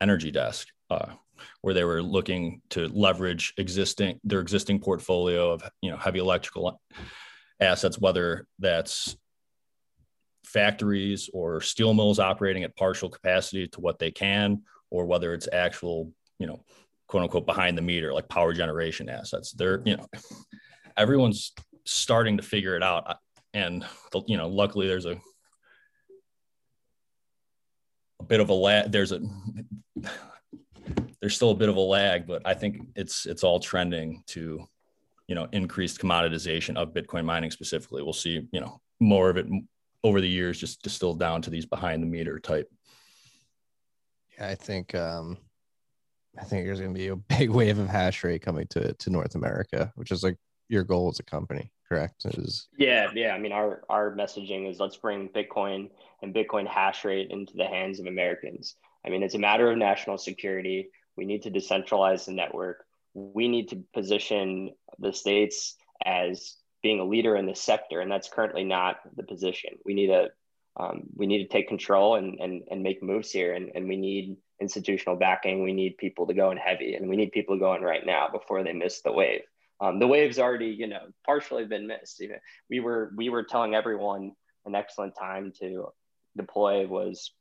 energy 0.00 0.30
desk, 0.30 0.68
uh, 0.88 1.12
where 1.60 1.74
they 1.74 1.84
were 1.84 2.02
looking 2.02 2.62
to 2.70 2.88
leverage 2.88 3.52
existing 3.58 4.20
their 4.24 4.40
existing 4.40 4.80
portfolio 4.80 5.50
of 5.50 5.62
you 5.82 5.90
know 5.90 5.98
heavy 5.98 6.18
electrical 6.18 6.80
assets, 7.60 7.98
whether 7.98 8.46
that's 8.58 9.14
factories 10.44 11.28
or 11.32 11.60
steel 11.60 11.92
mills 11.92 12.18
operating 12.18 12.64
at 12.64 12.76
partial 12.76 13.10
capacity 13.10 13.68
to 13.68 13.80
what 13.80 13.98
they 13.98 14.10
can, 14.10 14.62
or 14.90 15.04
whether 15.06 15.34
it's 15.34 15.48
actual, 15.52 16.10
you 16.38 16.46
know, 16.46 16.64
quote 17.06 17.22
unquote 17.22 17.46
behind 17.46 17.76
the 17.76 17.82
meter, 17.82 18.14
like 18.14 18.28
power 18.28 18.52
generation 18.52 19.10
assets. 19.10 19.52
They're, 19.52 19.82
you 19.84 19.96
know, 19.96 20.06
everyone's 20.96 21.52
starting 21.84 22.36
to 22.36 22.42
figure 22.42 22.76
it 22.76 22.82
out. 22.82 23.18
And, 23.54 23.84
you 24.26 24.36
know, 24.36 24.48
luckily 24.48 24.86
there's 24.86 25.06
a, 25.06 25.18
a 28.20 28.24
bit 28.24 28.40
of 28.40 28.48
a 28.48 28.54
lag. 28.54 28.90
There's 28.90 29.12
a, 29.12 29.20
there's 31.20 31.36
still 31.36 31.50
a 31.50 31.56
bit 31.56 31.68
of 31.68 31.76
a 31.76 31.80
lag, 31.80 32.26
but 32.26 32.42
I 32.46 32.54
think 32.54 32.82
it's, 32.96 33.26
it's 33.26 33.44
all 33.44 33.60
trending 33.60 34.22
to, 34.28 34.66
you 35.28 35.34
know, 35.34 35.48
increased 35.52 36.00
commoditization 36.00 36.76
of 36.76 36.92
Bitcoin 36.94 37.24
mining 37.24 37.50
specifically. 37.50 38.02
We'll 38.02 38.12
see, 38.12 38.46
you 38.52 38.60
know, 38.60 38.80
more 39.00 39.30
of 39.30 39.36
it 39.36 39.46
over 40.04 40.20
the 40.20 40.28
years 40.28 40.58
just 40.58 40.82
distilled 40.82 41.18
down 41.18 41.42
to 41.42 41.50
these 41.50 41.66
behind 41.66 42.02
the 42.02 42.06
meter 42.06 42.38
type. 42.38 42.70
Yeah, 44.38 44.48
I 44.48 44.54
think 44.54 44.94
um 44.94 45.38
I 46.38 46.44
think 46.44 46.64
there's 46.64 46.80
going 46.80 46.94
to 46.94 46.98
be 46.98 47.08
a 47.08 47.16
big 47.16 47.50
wave 47.50 47.78
of 47.78 47.88
hash 47.88 48.24
rate 48.24 48.42
coming 48.42 48.66
to 48.70 48.94
to 48.94 49.10
North 49.10 49.34
America, 49.34 49.92
which 49.96 50.10
is 50.10 50.22
like 50.22 50.36
your 50.68 50.84
goal 50.84 51.08
as 51.08 51.18
a 51.18 51.24
company, 51.24 51.70
correct? 51.88 52.24
Is 52.24 52.68
yeah, 52.78 53.08
yeah. 53.14 53.34
I 53.34 53.38
mean, 53.38 53.52
our 53.52 53.82
our 53.88 54.14
messaging 54.14 54.70
is 54.70 54.80
let's 54.80 54.96
bring 54.96 55.28
Bitcoin 55.28 55.90
and 56.22 56.34
Bitcoin 56.34 56.66
hash 56.66 57.04
rate 57.04 57.30
into 57.30 57.54
the 57.56 57.66
hands 57.66 58.00
of 58.00 58.06
Americans. 58.06 58.76
I 59.04 59.10
mean, 59.10 59.22
it's 59.22 59.34
a 59.34 59.38
matter 59.38 59.70
of 59.70 59.78
national 59.78 60.18
security. 60.18 60.90
We 61.16 61.24
need 61.24 61.42
to 61.42 61.50
decentralize 61.50 62.24
the 62.24 62.32
network. 62.32 62.84
We 63.14 63.48
need 63.48 63.68
to 63.70 63.84
position 63.92 64.70
the 64.98 65.12
states 65.12 65.76
as 66.04 66.56
being 66.82 67.00
a 67.00 67.04
leader 67.04 67.36
in 67.36 67.46
this 67.46 67.60
sector, 67.60 68.00
and 68.00 68.10
that's 68.10 68.28
currently 68.28 68.64
not 68.64 68.96
the 69.16 69.22
position. 69.22 69.70
We 69.84 69.94
need 69.94 70.08
to 70.08 70.28
um, 70.78 71.02
we 71.14 71.26
need 71.26 71.42
to 71.42 71.48
take 71.48 71.68
control 71.68 72.16
and 72.16 72.38
and, 72.40 72.62
and 72.70 72.82
make 72.82 73.02
moves 73.02 73.30
here, 73.30 73.54
and, 73.54 73.70
and 73.74 73.88
we 73.88 73.96
need 73.96 74.36
institutional 74.60 75.16
backing. 75.16 75.62
We 75.62 75.72
need 75.72 75.98
people 75.98 76.26
to 76.26 76.34
go 76.34 76.50
in 76.50 76.56
heavy, 76.56 76.94
and 76.94 77.08
we 77.08 77.16
need 77.16 77.32
people 77.32 77.56
to 77.56 77.60
go 77.60 77.74
in 77.74 77.82
right 77.82 78.06
now 78.06 78.28
before 78.32 78.64
they 78.64 78.72
miss 78.72 79.02
the 79.02 79.12
wave. 79.12 79.42
Um, 79.82 79.98
the 79.98 80.06
wave's 80.06 80.38
already, 80.38 80.68
you 80.68 80.86
know, 80.86 81.00
partially 81.26 81.64
been 81.64 81.88
missed. 81.88 82.22
We 82.70 82.80
were 82.80 83.12
we 83.16 83.28
were 83.28 83.42
telling 83.42 83.74
everyone 83.74 84.32
an 84.64 84.76
excellent 84.76 85.16
time 85.18 85.52
to 85.58 85.88
deploy 86.36 86.86
was 86.86 87.32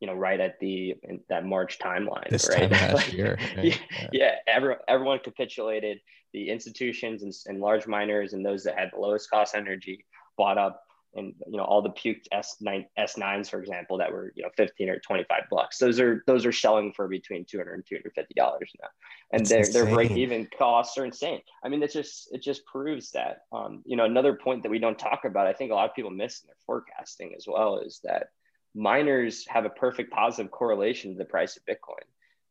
you 0.00 0.06
know, 0.06 0.14
right 0.14 0.40
at 0.40 0.58
the 0.60 0.96
that 1.28 1.44
March 1.44 1.78
timeline. 1.78 2.28
This 2.30 2.48
right? 2.48 2.70
time 2.70 2.94
last 2.94 3.12
year. 3.12 3.38
Right? 3.56 3.66
yeah, 3.66 4.08
yeah. 4.12 4.34
Every, 4.46 4.74
everyone 4.88 5.18
capitulated. 5.20 6.00
The 6.32 6.48
institutions 6.48 7.22
and, 7.22 7.34
and 7.46 7.60
large 7.60 7.86
miners 7.86 8.32
and 8.32 8.46
those 8.46 8.62
that 8.64 8.78
had 8.78 8.90
the 8.94 9.00
lowest 9.00 9.28
cost 9.28 9.54
energy 9.54 10.06
bought 10.38 10.58
up 10.58 10.82
and 11.14 11.34
you 11.46 11.56
know 11.56 11.64
all 11.64 11.82
the 11.82 11.90
puked 11.90 12.26
S9 12.32 12.86
S9s 12.98 13.50
for 13.50 13.60
example 13.60 13.98
that 13.98 14.12
were 14.12 14.32
you 14.34 14.42
know 14.42 14.50
15 14.56 14.88
or 14.88 14.98
25 14.98 15.42
bucks. 15.50 15.78
Those 15.78 16.00
are 16.00 16.22
those 16.26 16.46
are 16.46 16.52
selling 16.52 16.92
for 16.92 17.08
between 17.08 17.44
200 17.44 17.74
and 17.74 17.86
250 17.86 18.34
dollars 18.34 18.72
now. 18.80 18.88
And 19.32 19.46
their 19.46 19.66
their 19.66 19.86
break 19.86 20.12
even 20.12 20.48
costs 20.56 20.96
are 20.98 21.04
insane. 21.04 21.40
I 21.64 21.68
mean 21.68 21.82
it 21.82 21.92
just 21.92 22.28
it 22.32 22.42
just 22.42 22.64
proves 22.66 23.10
that 23.12 23.38
um, 23.52 23.82
you 23.84 23.96
know 23.96 24.04
another 24.04 24.34
point 24.34 24.62
that 24.62 24.70
we 24.70 24.78
don't 24.78 24.98
talk 24.98 25.24
about 25.24 25.46
I 25.46 25.52
think 25.52 25.72
a 25.72 25.74
lot 25.74 25.88
of 25.88 25.96
people 25.96 26.10
miss 26.10 26.42
in 26.42 26.48
their 26.48 26.56
forecasting 26.66 27.34
as 27.36 27.46
well 27.46 27.78
is 27.78 28.00
that 28.04 28.28
miners 28.74 29.46
have 29.48 29.64
a 29.64 29.70
perfect 29.70 30.12
positive 30.12 30.50
correlation 30.50 31.12
to 31.12 31.18
the 31.18 31.24
price 31.24 31.56
of 31.56 31.64
Bitcoin. 31.64 32.04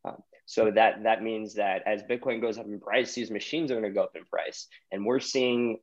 Um, 0.06 0.22
so 0.46 0.72
that 0.72 1.04
that 1.04 1.22
means 1.22 1.54
that 1.56 1.84
as 1.86 2.02
Bitcoin 2.04 2.42
goes 2.42 2.58
up 2.58 2.66
in 2.66 2.80
price, 2.80 3.14
these 3.14 3.30
machines 3.30 3.72
are 3.72 3.76
going 3.76 3.86
to 3.86 3.92
go 3.92 4.04
up 4.04 4.16
in 4.16 4.26
price, 4.26 4.68
and 4.92 5.06
we're 5.06 5.20
seeing 5.20 5.78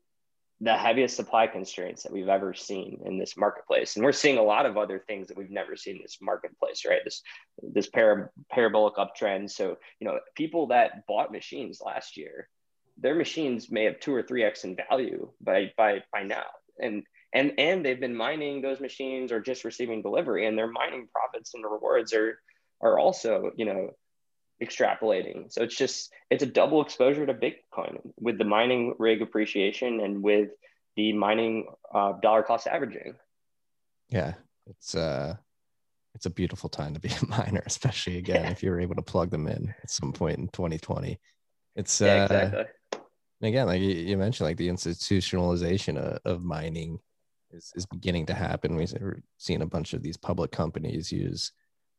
the 0.60 0.74
heaviest 0.74 1.16
supply 1.16 1.46
constraints 1.46 2.02
that 2.02 2.12
we've 2.12 2.28
ever 2.28 2.54
seen 2.54 3.02
in 3.04 3.18
this 3.18 3.36
marketplace. 3.36 3.96
And 3.96 4.04
we're 4.04 4.12
seeing 4.12 4.38
a 4.38 4.42
lot 4.42 4.64
of 4.64 4.78
other 4.78 4.98
things 4.98 5.28
that 5.28 5.36
we've 5.36 5.50
never 5.50 5.76
seen 5.76 5.96
in 5.96 6.02
this 6.02 6.18
marketplace, 6.22 6.84
right? 6.86 7.00
This 7.04 7.22
this 7.62 7.88
para, 7.88 8.30
parabolic 8.50 8.94
uptrend. 8.94 9.50
So, 9.50 9.76
you 10.00 10.06
know, 10.06 10.18
people 10.34 10.68
that 10.68 11.06
bought 11.06 11.30
machines 11.30 11.82
last 11.84 12.16
year, 12.16 12.48
their 12.96 13.14
machines 13.14 13.70
may 13.70 13.84
have 13.84 14.00
two 14.00 14.14
or 14.14 14.22
three 14.22 14.44
X 14.44 14.64
in 14.64 14.76
value 14.76 15.30
by 15.42 15.72
by 15.76 16.02
by 16.10 16.22
now. 16.22 16.46
And 16.80 17.04
and 17.34 17.52
and 17.58 17.84
they've 17.84 18.00
been 18.00 18.16
mining 18.16 18.62
those 18.62 18.80
machines 18.80 19.32
or 19.32 19.40
just 19.40 19.64
receiving 19.64 20.00
delivery 20.00 20.46
and 20.46 20.56
their 20.56 20.70
mining 20.70 21.06
profits 21.12 21.52
and 21.54 21.64
rewards 21.64 22.14
are 22.14 22.38
are 22.80 22.98
also, 22.98 23.50
you 23.56 23.66
know, 23.66 23.90
extrapolating. 24.62 25.52
So 25.52 25.62
it's 25.62 25.76
just 25.76 26.12
it's 26.30 26.42
a 26.42 26.46
double 26.46 26.82
exposure 26.82 27.26
to 27.26 27.34
Bitcoin 27.34 28.00
with 28.18 28.38
the 28.38 28.44
mining 28.44 28.94
rig 28.98 29.22
appreciation 29.22 30.00
and 30.00 30.22
with 30.22 30.50
the 30.96 31.12
mining 31.12 31.66
uh, 31.92 32.12
dollar 32.22 32.42
cost 32.42 32.66
averaging. 32.66 33.14
Yeah, 34.08 34.34
it's 34.66 34.94
uh 34.94 35.36
it's 36.14 36.26
a 36.26 36.30
beautiful 36.30 36.70
time 36.70 36.94
to 36.94 37.00
be 37.00 37.10
a 37.10 37.26
miner, 37.28 37.62
especially 37.66 38.18
again 38.18 38.44
yeah. 38.44 38.50
if 38.50 38.62
you're 38.62 38.80
able 38.80 38.94
to 38.96 39.02
plug 39.02 39.30
them 39.30 39.46
in 39.46 39.74
at 39.82 39.90
some 39.90 40.12
point 40.12 40.38
in 40.38 40.48
2020. 40.48 41.18
It's 41.76 42.00
yeah, 42.00 42.22
uh, 42.22 42.24
exactly. 42.24 42.64
Again, 43.42 43.66
like 43.66 43.82
you 43.82 44.16
mentioned, 44.16 44.46
like 44.46 44.56
the 44.56 44.68
institutionalization 44.68 45.98
of, 45.98 46.18
of 46.24 46.42
mining 46.42 46.98
is, 47.50 47.70
is 47.76 47.84
beginning 47.84 48.24
to 48.26 48.34
happen. 48.34 48.76
We've 48.76 48.92
seen 49.36 49.60
a 49.60 49.66
bunch 49.66 49.92
of 49.92 50.02
these 50.02 50.16
public 50.16 50.52
companies 50.52 51.12
use 51.12 51.52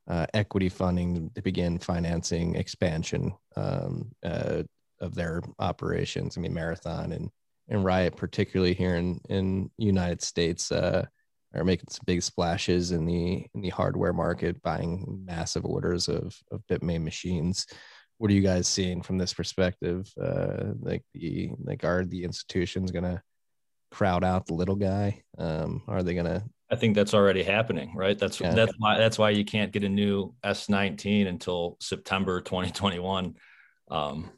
uh, 0.08 0.26
equity 0.34 0.70
funding 0.70 1.30
to 1.36 1.42
begin 1.42 1.80
financing 1.80 2.56
expansion 2.56 3.34
um, 3.56 4.10
uh, 4.24 4.64
of 5.02 5.16
their 5.16 5.42
operations. 5.60 6.38
I 6.38 6.42
mean, 6.42 6.54
Marathon 6.54 7.12
and 7.12 7.30
and 7.70 7.84
Riot, 7.84 8.16
particularly 8.16 8.74
here 8.74 8.96
in 8.96 9.20
in 9.30 9.70
United 9.78 10.22
States, 10.22 10.72
uh, 10.72 11.06
are 11.54 11.64
making 11.64 11.90
some 11.90 12.04
big 12.06 12.22
splashes 12.22 12.92
in 12.92 13.06
the 13.06 13.46
in 13.54 13.62
the 13.62 13.70
hardware 13.70 14.14
market, 14.14 14.62
buying 14.62 15.24
massive 15.26 15.66
orders 15.66 16.08
of 16.08 16.36
of 16.52 16.66
Bitmain 16.68 17.04
machines. 17.04 17.66
What 18.18 18.32
are 18.32 18.34
you 18.34 18.42
guys 18.42 18.68
seeing 18.68 19.02
from 19.02 19.18
this 19.18 19.34
perspective? 19.34 20.12
Uh, 20.22 20.74
like 20.80 21.04
the 21.14 21.52
like 21.60 21.84
are 21.84 22.06
the 22.06 22.24
institutions 22.24 22.92
gonna 22.92 23.22
crowd 23.92 24.24
out 24.24 24.46
the 24.46 24.54
little 24.54 24.76
guy? 24.76 25.24
Um, 25.38 25.84
are 25.88 26.04
they 26.04 26.14
gonna 26.14 26.44
I 26.70 26.76
think 26.76 26.96
that's 26.96 27.14
already 27.14 27.44
happening, 27.44 27.94
right? 27.96 28.18
That's 28.18 28.40
yeah. 28.40 28.54
that's 28.54 28.74
why 28.78 28.98
that's 28.98 29.18
why 29.18 29.30
you 29.30 29.46
can't 29.46 29.72
get 29.72 29.84
a 29.84 29.90
new 29.90 30.34
S19 30.44 31.28
until 31.28 31.78
September 31.80 32.42
2021. 32.42 33.36
Um, 33.90 34.30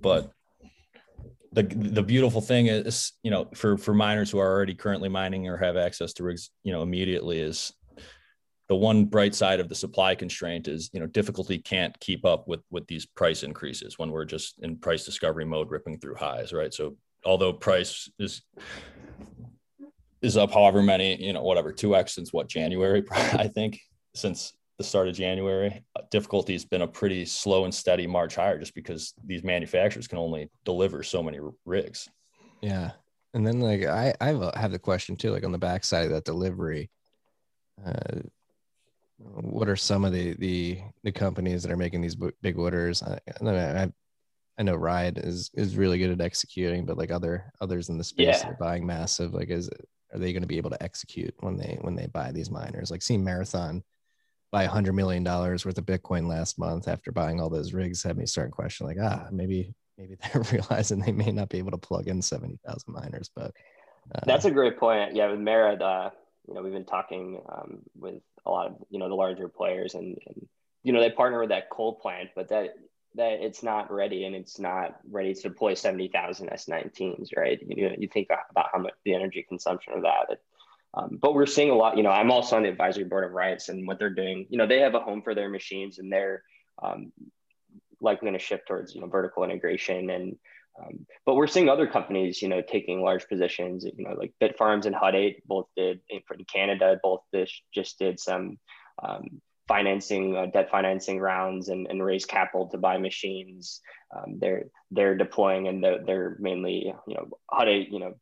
but 0.00 0.32
the 1.52 1.62
the 1.64 2.02
beautiful 2.02 2.40
thing 2.40 2.66
is, 2.66 3.12
you 3.22 3.30
know, 3.30 3.48
for 3.54 3.76
for 3.76 3.92
miners 3.92 4.30
who 4.30 4.38
are 4.38 4.50
already 4.50 4.74
currently 4.74 5.10
mining 5.10 5.46
or 5.46 5.58
have 5.58 5.76
access 5.76 6.14
to 6.14 6.24
rigs, 6.24 6.50
you 6.64 6.72
know, 6.72 6.82
immediately 6.82 7.38
is 7.38 7.72
the 8.68 8.76
one 8.76 9.04
bright 9.04 9.34
side 9.34 9.60
of 9.60 9.68
the 9.68 9.74
supply 9.74 10.14
constraint 10.14 10.68
is, 10.68 10.88
you 10.94 11.00
know, 11.00 11.06
difficulty 11.06 11.58
can't 11.58 11.98
keep 12.00 12.24
up 12.24 12.48
with 12.48 12.60
with 12.70 12.86
these 12.86 13.04
price 13.04 13.42
increases 13.42 13.98
when 13.98 14.10
we're 14.10 14.24
just 14.24 14.58
in 14.62 14.78
price 14.78 15.04
discovery 15.04 15.44
mode, 15.44 15.70
ripping 15.70 15.98
through 15.98 16.14
highs, 16.14 16.54
right? 16.54 16.72
So 16.72 16.96
although 17.26 17.52
price 17.52 18.10
is 18.18 18.40
is 20.22 20.36
up 20.36 20.52
however 20.52 20.82
many, 20.82 21.22
you 21.22 21.32
know, 21.32 21.42
whatever, 21.42 21.72
2x 21.72 22.10
since 22.10 22.32
what, 22.32 22.48
January, 22.48 23.04
I 23.10 23.48
think, 23.48 23.80
since 24.14 24.54
the 24.78 24.84
start 24.84 25.08
of 25.08 25.14
January. 25.14 25.84
Difficulty 26.10 26.52
has 26.52 26.64
been 26.64 26.82
a 26.82 26.88
pretty 26.88 27.24
slow 27.24 27.64
and 27.64 27.74
steady 27.74 28.06
march 28.06 28.36
higher 28.36 28.58
just 28.58 28.74
because 28.74 29.14
these 29.24 29.44
manufacturers 29.44 30.06
can 30.06 30.18
only 30.18 30.50
deliver 30.64 31.02
so 31.02 31.22
many 31.22 31.38
rigs. 31.64 32.08
Yeah. 32.60 32.92
And 33.34 33.46
then, 33.46 33.60
like, 33.60 33.84
I, 33.84 34.14
I 34.20 34.58
have 34.58 34.72
the 34.72 34.78
question 34.78 35.16
too, 35.16 35.30
like 35.30 35.44
on 35.44 35.52
the 35.52 35.58
backside 35.58 36.06
of 36.06 36.10
that 36.12 36.24
delivery. 36.24 36.90
Uh, 37.84 38.20
what 39.18 39.68
are 39.68 39.76
some 39.76 40.04
of 40.04 40.12
the 40.12 40.34
the 40.34 40.80
the 41.04 41.12
companies 41.12 41.62
that 41.62 41.72
are 41.72 41.76
making 41.76 42.00
these 42.00 42.16
big 42.42 42.58
orders? 42.58 43.02
I, 43.02 43.18
I, 43.40 43.92
I 44.58 44.62
know 44.62 44.74
Riot 44.74 45.18
is 45.18 45.50
is 45.54 45.76
really 45.76 45.98
good 45.98 46.10
at 46.10 46.20
executing, 46.20 46.84
but 46.84 46.98
like 46.98 47.10
other 47.10 47.52
others 47.60 47.88
in 47.88 47.98
the 47.98 48.04
space 48.04 48.42
yeah. 48.42 48.48
are 48.48 48.56
buying 48.60 48.84
massive. 48.84 49.32
Like, 49.32 49.48
is 49.48 49.70
are 50.12 50.18
they 50.18 50.32
going 50.32 50.42
to 50.42 50.48
be 50.48 50.58
able 50.58 50.70
to 50.70 50.82
execute 50.82 51.34
when 51.40 51.56
they 51.56 51.78
when 51.80 51.94
they 51.94 52.06
buy 52.06 52.32
these 52.32 52.50
miners? 52.50 52.90
Like 52.90 53.02
seeing 53.02 53.24
Marathon 53.24 53.82
buy 54.50 54.66
hundred 54.66 54.92
million 54.92 55.24
dollars 55.24 55.64
worth 55.64 55.78
of 55.78 55.86
Bitcoin 55.86 56.28
last 56.28 56.58
month 56.58 56.86
after 56.88 57.10
buying 57.10 57.40
all 57.40 57.48
those 57.48 57.72
rigs 57.72 58.02
had 58.02 58.18
me 58.18 58.26
start 58.26 58.50
questioning 58.50 58.96
like 58.96 59.10
ah 59.10 59.26
maybe 59.32 59.74
maybe 59.96 60.16
they're 60.32 60.42
realizing 60.52 61.00
they 61.00 61.12
may 61.12 61.32
not 61.32 61.48
be 61.48 61.58
able 61.58 61.70
to 61.70 61.78
plug 61.78 62.08
in 62.08 62.20
seventy 62.20 62.58
thousand 62.66 62.92
miners. 62.92 63.30
But 63.34 63.52
uh, 64.14 64.20
that's 64.26 64.44
a 64.44 64.50
great 64.50 64.78
point. 64.78 65.14
Yeah, 65.14 65.30
with 65.30 65.40
Merit, 65.40 65.80
uh, 65.80 66.10
you 66.46 66.54
know, 66.54 66.62
we've 66.62 66.72
been 66.72 66.84
talking 66.84 67.40
um, 67.48 67.78
with 67.96 68.22
a 68.44 68.50
lot 68.50 68.66
of 68.66 68.76
you 68.90 68.98
know 68.98 69.08
the 69.08 69.14
larger 69.14 69.48
players 69.48 69.94
and, 69.94 70.18
and 70.26 70.46
you 70.82 70.92
know 70.92 71.00
they 71.00 71.10
partner 71.10 71.40
with 71.40 71.50
that 71.50 71.70
coal 71.70 71.94
plant, 71.94 72.30
but 72.34 72.48
that 72.48 72.74
that 73.14 73.44
it's 73.44 73.62
not 73.62 73.92
ready 73.92 74.24
and 74.24 74.34
it's 74.34 74.58
not 74.58 74.98
ready 75.10 75.34
to 75.34 75.42
deploy 75.42 75.74
70,000 75.74 76.50
S19s, 76.50 77.28
right? 77.36 77.58
You 77.66 77.88
know, 77.88 77.94
you 77.98 78.08
think 78.08 78.28
about 78.50 78.68
how 78.72 78.78
much 78.78 78.94
the 79.04 79.14
energy 79.14 79.44
consumption 79.48 79.94
of 79.94 80.02
that. 80.02 80.38
Um, 80.94 81.18
but 81.20 81.34
we're 81.34 81.46
seeing 81.46 81.70
a 81.70 81.74
lot, 81.74 81.96
you 81.96 82.02
know, 82.02 82.10
I'm 82.10 82.30
also 82.30 82.56
on 82.56 82.64
the 82.64 82.68
advisory 82.68 83.04
board 83.04 83.24
of 83.24 83.32
Riots 83.32 83.68
and 83.68 83.86
what 83.86 83.98
they're 83.98 84.10
doing, 84.10 84.46
you 84.50 84.58
know, 84.58 84.66
they 84.66 84.80
have 84.80 84.94
a 84.94 85.00
home 85.00 85.22
for 85.22 85.34
their 85.34 85.48
machines 85.48 85.98
and 85.98 86.12
they're 86.12 86.42
um, 86.82 87.12
likely 88.00 88.26
going 88.26 88.38
to 88.38 88.44
shift 88.44 88.66
towards, 88.68 88.94
you 88.94 89.00
know, 89.00 89.06
vertical 89.06 89.44
integration. 89.44 90.10
And, 90.10 90.36
um, 90.78 91.06
but 91.24 91.34
we're 91.34 91.46
seeing 91.46 91.70
other 91.70 91.86
companies, 91.86 92.42
you 92.42 92.48
know, 92.48 92.60
taking 92.60 93.00
large 93.00 93.26
positions, 93.26 93.84
you 93.84 94.04
know, 94.04 94.14
like 94.14 94.34
Bitfarms 94.40 94.84
and 94.84 94.94
Hut 94.94 95.14
8 95.14 95.46
both 95.46 95.66
did 95.76 96.00
in 96.10 96.20
Canada, 96.52 96.98
both 97.02 97.20
this 97.32 97.50
just 97.72 97.98
did 97.98 98.20
some, 98.20 98.58
um, 99.02 99.40
financing, 99.68 100.36
uh, 100.36 100.46
debt 100.46 100.70
financing 100.70 101.20
rounds, 101.20 101.68
and, 101.68 101.86
and 101.88 102.04
raise 102.04 102.24
capital 102.24 102.68
to 102.68 102.78
buy 102.78 102.98
machines. 102.98 103.80
Um, 104.14 104.38
they're 104.38 104.64
they're 104.90 105.16
deploying, 105.16 105.68
and 105.68 105.82
they're, 105.82 106.04
they're 106.04 106.36
mainly 106.40 106.92
you 107.06 107.14
know 107.14 107.28
how 107.50 107.64
to 107.64 107.72
you 107.72 107.98
know 107.98 108.14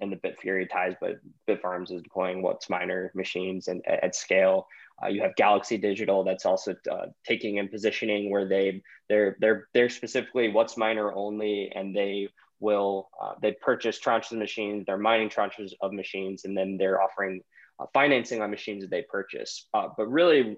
in 0.00 0.10
the 0.10 0.16
Bitfury 0.16 0.68
ties, 0.68 0.94
but 1.00 1.16
Bitfarms 1.48 1.92
is 1.92 2.02
deploying 2.02 2.42
what's 2.42 2.66
WhatsMiner 2.66 3.14
machines 3.14 3.68
and 3.68 3.82
at, 3.86 4.14
scale. 4.14 4.68
Uh, 5.02 5.08
you 5.08 5.22
have 5.22 5.34
Galaxy 5.36 5.76
Digital 5.76 6.24
that's 6.24 6.46
also 6.46 6.74
uh, 6.90 7.06
taking 7.26 7.58
and 7.58 7.70
positioning 7.70 8.30
where 8.30 8.48
they 8.48 8.82
they're 9.08 9.36
they're 9.40 9.68
they're 9.74 9.88
specifically 9.88 10.48
WhatsMiner 10.48 11.12
only, 11.14 11.70
and 11.74 11.94
they 11.94 12.28
will 12.60 13.08
uh, 13.20 13.32
they 13.40 13.52
purchase 13.52 13.98
tranches 14.00 14.32
of 14.32 14.38
machines, 14.38 14.84
they're 14.86 14.98
mining 14.98 15.28
tranches 15.28 15.72
of 15.80 15.92
machines, 15.92 16.44
and 16.44 16.56
then 16.56 16.76
they're 16.76 17.02
offering 17.02 17.40
uh, 17.78 17.86
financing 17.92 18.42
on 18.42 18.50
machines 18.50 18.82
that 18.82 18.90
they 18.90 19.02
purchase. 19.02 19.66
Uh, 19.74 19.88
but 19.96 20.06
really, 20.10 20.56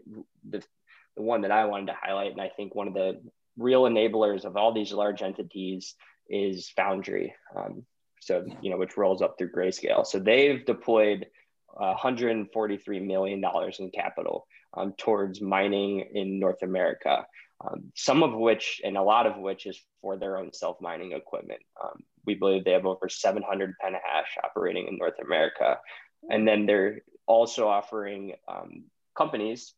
the, 0.49 0.63
the 1.17 1.23
one 1.23 1.43
that 1.43 1.51
I 1.51 1.65
wanted 1.67 1.87
to 1.87 1.97
highlight, 2.01 2.33
and 2.33 2.41
I 2.41 2.51
think 2.57 2.75
one 2.75 2.89
of 2.89 2.95
the 2.95 3.21
real 3.59 3.83
enablers 3.83 4.45
of 4.45 4.57
all 4.57 4.73
these 4.73 4.93
large 4.93 5.23
entities 5.23 5.95
is 6.29 6.71
Foundry. 6.77 7.35
Um, 7.55 7.85
so, 8.21 8.45
you 8.61 8.71
know, 8.71 8.77
which 8.77 8.97
rolls 8.97 9.23
up 9.23 9.37
through 9.39 9.53
Grayscale. 9.53 10.07
So 10.07 10.19
they've 10.19 10.65
deployed 10.65 11.27
uh, 11.79 11.95
$143 11.95 13.07
million 13.07 13.43
in 13.79 13.91
capital 13.91 14.47
um, 14.77 14.95
towards 14.99 15.41
mining 15.41 16.01
in 16.15 16.39
North 16.39 16.63
America. 16.63 17.27
Um, 17.63 17.93
some 17.95 18.23
of 18.23 18.33
which, 18.33 18.81
and 18.85 18.97
a 18.97 19.03
lot 19.03 19.27
of 19.27 19.37
which, 19.37 19.67
is 19.67 19.79
for 20.01 20.17
their 20.17 20.39
own 20.39 20.53
self 20.53 20.81
mining 20.81 21.13
equipment. 21.13 21.61
Um, 21.83 22.03
we 22.25 22.35
believe 22.35 22.65
they 22.65 22.73
have 22.73 22.87
over 22.87 23.09
700 23.09 23.75
petahash 23.83 24.43
operating 24.45 24.87
in 24.89 24.97
North 24.97 25.19
America. 25.23 25.79
And 26.29 26.47
then 26.47 26.67
they're 26.67 27.03
also 27.27 27.69
offering 27.69 28.35
um, 28.49 28.85
companies, 29.17 29.75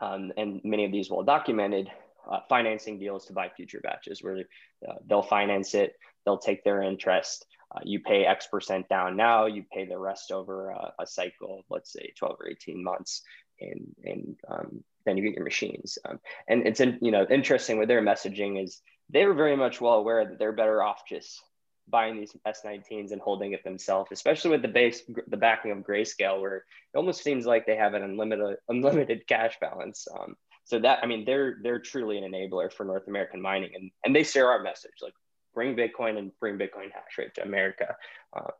um, 0.00 0.32
and 0.36 0.60
many 0.64 0.84
of 0.84 0.92
these 0.92 1.10
well 1.10 1.22
documented, 1.22 1.90
uh, 2.30 2.40
financing 2.48 2.98
deals 2.98 3.26
to 3.26 3.32
buy 3.32 3.48
future 3.48 3.80
batches 3.80 4.22
where 4.22 4.44
uh, 4.88 4.94
they'll 5.06 5.22
finance 5.22 5.74
it, 5.74 5.94
they'll 6.24 6.38
take 6.38 6.64
their 6.64 6.82
interest. 6.82 7.46
Uh, 7.74 7.80
you 7.84 8.00
pay 8.00 8.24
X 8.24 8.46
percent 8.48 8.88
down 8.88 9.16
now, 9.16 9.46
you 9.46 9.64
pay 9.72 9.86
the 9.86 9.98
rest 9.98 10.32
over 10.32 10.70
a, 10.98 11.06
cycle 11.06 11.60
of, 11.60 11.64
let's 11.70 11.92
say, 11.92 12.12
12 12.18 12.36
or 12.40 12.48
18 12.48 12.82
months. 12.82 13.22
and 13.60 13.94
and 14.04 14.36
um, 14.48 14.84
then 15.04 15.16
you 15.16 15.22
get 15.22 15.34
your 15.34 15.44
machines. 15.44 15.98
Um, 16.04 16.20
and 16.48 16.66
it's 16.66 16.80
in, 16.80 16.98
you 17.00 17.10
know 17.10 17.26
interesting 17.30 17.78
with 17.78 17.88
their 17.88 18.02
messaging 18.02 18.62
is 18.62 18.80
they 19.08 19.24
were 19.26 19.34
very 19.34 19.56
much 19.56 19.80
well 19.80 19.94
aware 19.94 20.24
that 20.24 20.38
they're 20.38 20.52
better 20.52 20.82
off 20.82 21.02
just 21.08 21.42
buying 21.90 22.16
these 22.16 22.34
S19s 22.46 23.12
and 23.12 23.20
holding 23.20 23.52
it 23.52 23.64
themselves, 23.64 24.10
especially 24.12 24.50
with 24.50 24.62
the 24.62 24.68
base 24.68 25.02
the 25.28 25.36
backing 25.36 25.70
of 25.70 25.78
Grayscale, 25.78 26.40
where 26.40 26.56
it 26.56 26.96
almost 26.96 27.22
seems 27.22 27.46
like 27.46 27.66
they 27.66 27.76
have 27.76 27.94
an 27.94 28.02
unlimited 28.02 28.56
unlimited 28.68 29.26
cash 29.26 29.56
balance. 29.60 30.06
Um, 30.18 30.36
so 30.64 30.78
that 30.78 31.00
I 31.02 31.06
mean 31.06 31.24
they're 31.24 31.58
they're 31.62 31.78
truly 31.78 32.18
an 32.18 32.30
enabler 32.30 32.72
for 32.72 32.84
North 32.84 33.08
American 33.08 33.40
mining, 33.40 33.72
and 33.74 33.90
and 34.04 34.14
they 34.14 34.22
share 34.22 34.48
our 34.48 34.62
message 34.62 34.92
like 35.02 35.14
bring 35.54 35.76
Bitcoin 35.76 36.18
and 36.18 36.32
bring 36.38 36.58
Bitcoin 36.58 36.92
hash 36.92 37.18
rate 37.18 37.34
to 37.34 37.42
America. 37.42 37.96
Um, 38.36 38.52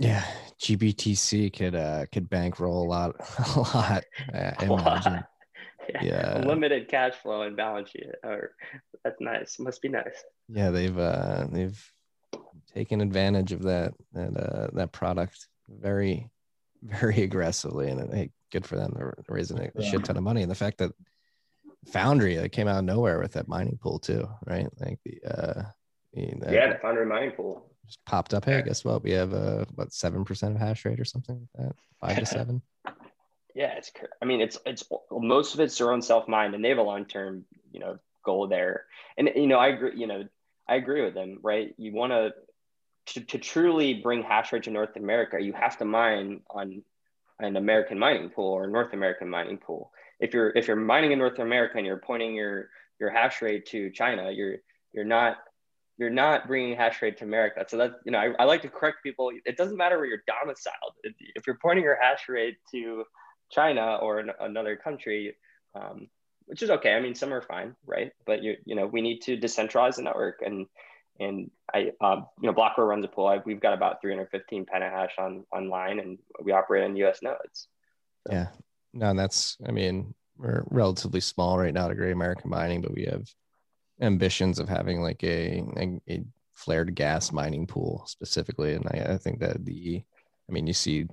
yeah, 0.00 0.24
GBTC 0.60 1.52
could 1.52 1.74
uh 1.74 2.06
could 2.12 2.28
bankroll 2.28 2.84
a 2.84 2.88
lot, 2.88 3.14
a 3.56 3.58
lot. 3.58 4.04
I 4.32 5.22
yeah. 5.94 6.02
yeah. 6.02 6.44
Limited 6.46 6.88
cash 6.88 7.14
flow 7.14 7.42
and 7.42 7.56
balance 7.56 7.90
sheet. 7.90 8.06
Or 8.24 8.52
that's 9.04 9.20
nice. 9.20 9.58
Must 9.58 9.80
be 9.80 9.88
nice. 9.88 10.24
Yeah, 10.48 10.70
they've 10.70 10.96
uh 10.98 11.46
they've 11.50 11.92
taken 12.74 13.00
advantage 13.00 13.52
of 13.52 13.62
that 13.62 13.94
that 14.12 14.36
uh 14.36 14.68
that 14.72 14.92
product 14.92 15.48
very 15.68 16.30
very 16.82 17.22
aggressively 17.22 17.88
and 17.88 18.12
hey, 18.12 18.30
good 18.52 18.66
for 18.66 18.76
them. 18.76 18.92
They're 18.96 19.14
raising 19.28 19.58
a 19.58 19.70
yeah. 19.74 19.90
shit 19.90 20.04
ton 20.04 20.16
of 20.16 20.22
money. 20.22 20.42
And 20.42 20.50
the 20.50 20.56
fact 20.56 20.78
that 20.78 20.92
Foundry 21.88 22.36
that 22.36 22.50
came 22.50 22.68
out 22.68 22.78
of 22.78 22.84
nowhere 22.84 23.20
with 23.20 23.32
that 23.34 23.48
mining 23.48 23.78
pool 23.80 23.98
too, 23.98 24.28
right? 24.44 24.66
Like 24.80 24.98
the 25.04 25.20
uh 25.24 25.62
the, 26.12 26.50
yeah, 26.50 26.72
the 26.72 26.78
Foundry 26.80 27.06
mining 27.06 27.32
pool 27.32 27.70
just 27.86 28.04
popped 28.04 28.34
up. 28.34 28.44
Hey, 28.44 28.62
guess 28.62 28.84
what? 28.84 29.02
We 29.02 29.12
have 29.12 29.32
uh 29.32 29.64
what 29.74 29.92
seven 29.92 30.24
percent 30.24 30.54
of 30.54 30.60
hash 30.60 30.84
rate 30.84 31.00
or 31.00 31.04
something 31.04 31.48
like 31.54 31.66
that, 31.66 31.76
five 32.00 32.18
to 32.18 32.26
seven. 32.34 32.62
yeah, 33.54 33.74
it's. 33.76 33.92
I 34.20 34.24
mean, 34.24 34.40
it's 34.40 34.58
it's 34.66 34.84
most 35.10 35.54
of 35.54 35.60
it's 35.60 35.78
their 35.78 35.92
own 35.92 36.02
self 36.02 36.26
mind, 36.26 36.54
and 36.54 36.64
they 36.64 36.70
have 36.70 36.78
a 36.78 36.82
long 36.82 37.04
term, 37.04 37.44
you 37.70 37.80
know, 37.80 37.98
goal 38.24 38.48
there. 38.48 38.86
And 39.16 39.30
you 39.36 39.46
know, 39.46 39.58
I 39.58 39.68
agree. 39.68 39.92
You 39.96 40.06
know, 40.06 40.24
I 40.68 40.76
agree 40.76 41.04
with 41.04 41.14
them. 41.14 41.38
Right? 41.42 41.74
You 41.76 41.92
want 41.92 42.12
to 42.12 42.32
to 43.06 43.20
to 43.20 43.38
truly 43.38 43.94
bring 43.94 44.22
hash 44.22 44.52
rate 44.52 44.64
to 44.64 44.70
North 44.70 44.96
America, 44.96 45.40
you 45.40 45.52
have 45.52 45.78
to 45.78 45.84
mine 45.84 46.40
on 46.50 46.82
an 47.38 47.56
American 47.56 47.98
mining 47.98 48.30
pool 48.30 48.52
or 48.52 48.66
North 48.66 48.92
American 48.92 49.28
mining 49.28 49.58
pool. 49.58 49.90
If 50.20 50.34
you're 50.34 50.50
if 50.50 50.66
you're 50.66 50.76
mining 50.76 51.12
in 51.12 51.18
North 51.18 51.38
America 51.38 51.76
and 51.76 51.86
you're 51.86 51.98
pointing 51.98 52.34
your 52.34 52.68
your 52.98 53.10
hash 53.10 53.42
rate 53.42 53.66
to 53.66 53.90
China, 53.90 54.30
you're 54.30 54.56
you're 54.92 55.04
not 55.04 55.36
you're 55.98 56.10
not 56.10 56.46
bringing 56.46 56.76
hash 56.76 57.00
rate 57.00 57.16
to 57.18 57.24
America. 57.24 57.64
So 57.68 57.78
that's, 57.78 57.94
you 58.04 58.12
know, 58.12 58.18
I, 58.18 58.32
I 58.38 58.44
like 58.44 58.60
to 58.62 58.68
correct 58.68 58.98
people. 59.02 59.30
It 59.46 59.56
doesn't 59.56 59.78
matter 59.78 59.96
where 59.96 60.06
you're 60.06 60.22
domiciled. 60.26 60.92
If 61.02 61.46
you're 61.46 61.58
pointing 61.60 61.84
your 61.84 61.98
hash 62.00 62.28
rate 62.28 62.58
to 62.72 63.04
China 63.50 63.96
or 63.96 64.18
an, 64.18 64.30
another 64.40 64.76
country, 64.76 65.36
um, 65.74 66.08
which 66.44 66.62
is 66.62 66.68
okay. 66.68 66.92
I 66.92 67.00
mean, 67.00 67.14
some 67.14 67.32
are 67.32 67.40
fine, 67.40 67.76
right? 67.86 68.12
But 68.26 68.42
you, 68.42 68.56
you 68.66 68.74
know, 68.74 68.86
we 68.86 69.00
need 69.00 69.20
to 69.22 69.38
decentralize 69.38 69.96
the 69.96 70.02
network 70.02 70.42
and, 70.44 70.66
and 71.20 71.50
I, 71.72 71.92
um, 72.00 72.26
you 72.40 72.50
know, 72.50 72.54
Blockware 72.54 72.88
runs 72.88 73.04
a 73.04 73.08
pool. 73.08 73.26
I, 73.26 73.40
we've 73.44 73.60
got 73.60 73.74
about 73.74 74.00
315 74.00 74.66
petahash 74.66 75.10
on 75.18 75.44
online 75.52 76.00
and 76.00 76.18
we 76.42 76.52
operate 76.52 76.84
on 76.84 76.96
US 76.96 77.22
nodes. 77.22 77.68
So. 78.26 78.32
Yeah, 78.32 78.46
no, 78.92 79.10
and 79.10 79.18
that's, 79.18 79.56
I 79.66 79.72
mean, 79.72 80.14
we're 80.38 80.64
relatively 80.70 81.20
small 81.20 81.58
right 81.58 81.74
now 81.74 81.88
to 81.88 81.94
Great 81.94 82.12
American 82.12 82.50
Mining, 82.50 82.82
but 82.82 82.94
we 82.94 83.04
have 83.04 83.28
ambitions 84.00 84.58
of 84.58 84.68
having 84.68 85.00
like 85.00 85.22
a, 85.24 85.62
a, 85.76 86.00
a 86.08 86.24
flared 86.54 86.94
gas 86.94 87.32
mining 87.32 87.66
pool 87.66 88.04
specifically. 88.06 88.74
And 88.74 88.86
I, 88.86 89.14
I, 89.14 89.16
think 89.16 89.40
that 89.40 89.64
the, 89.64 90.02
I 90.48 90.52
mean, 90.52 90.66
you 90.66 90.72
see 90.72 91.06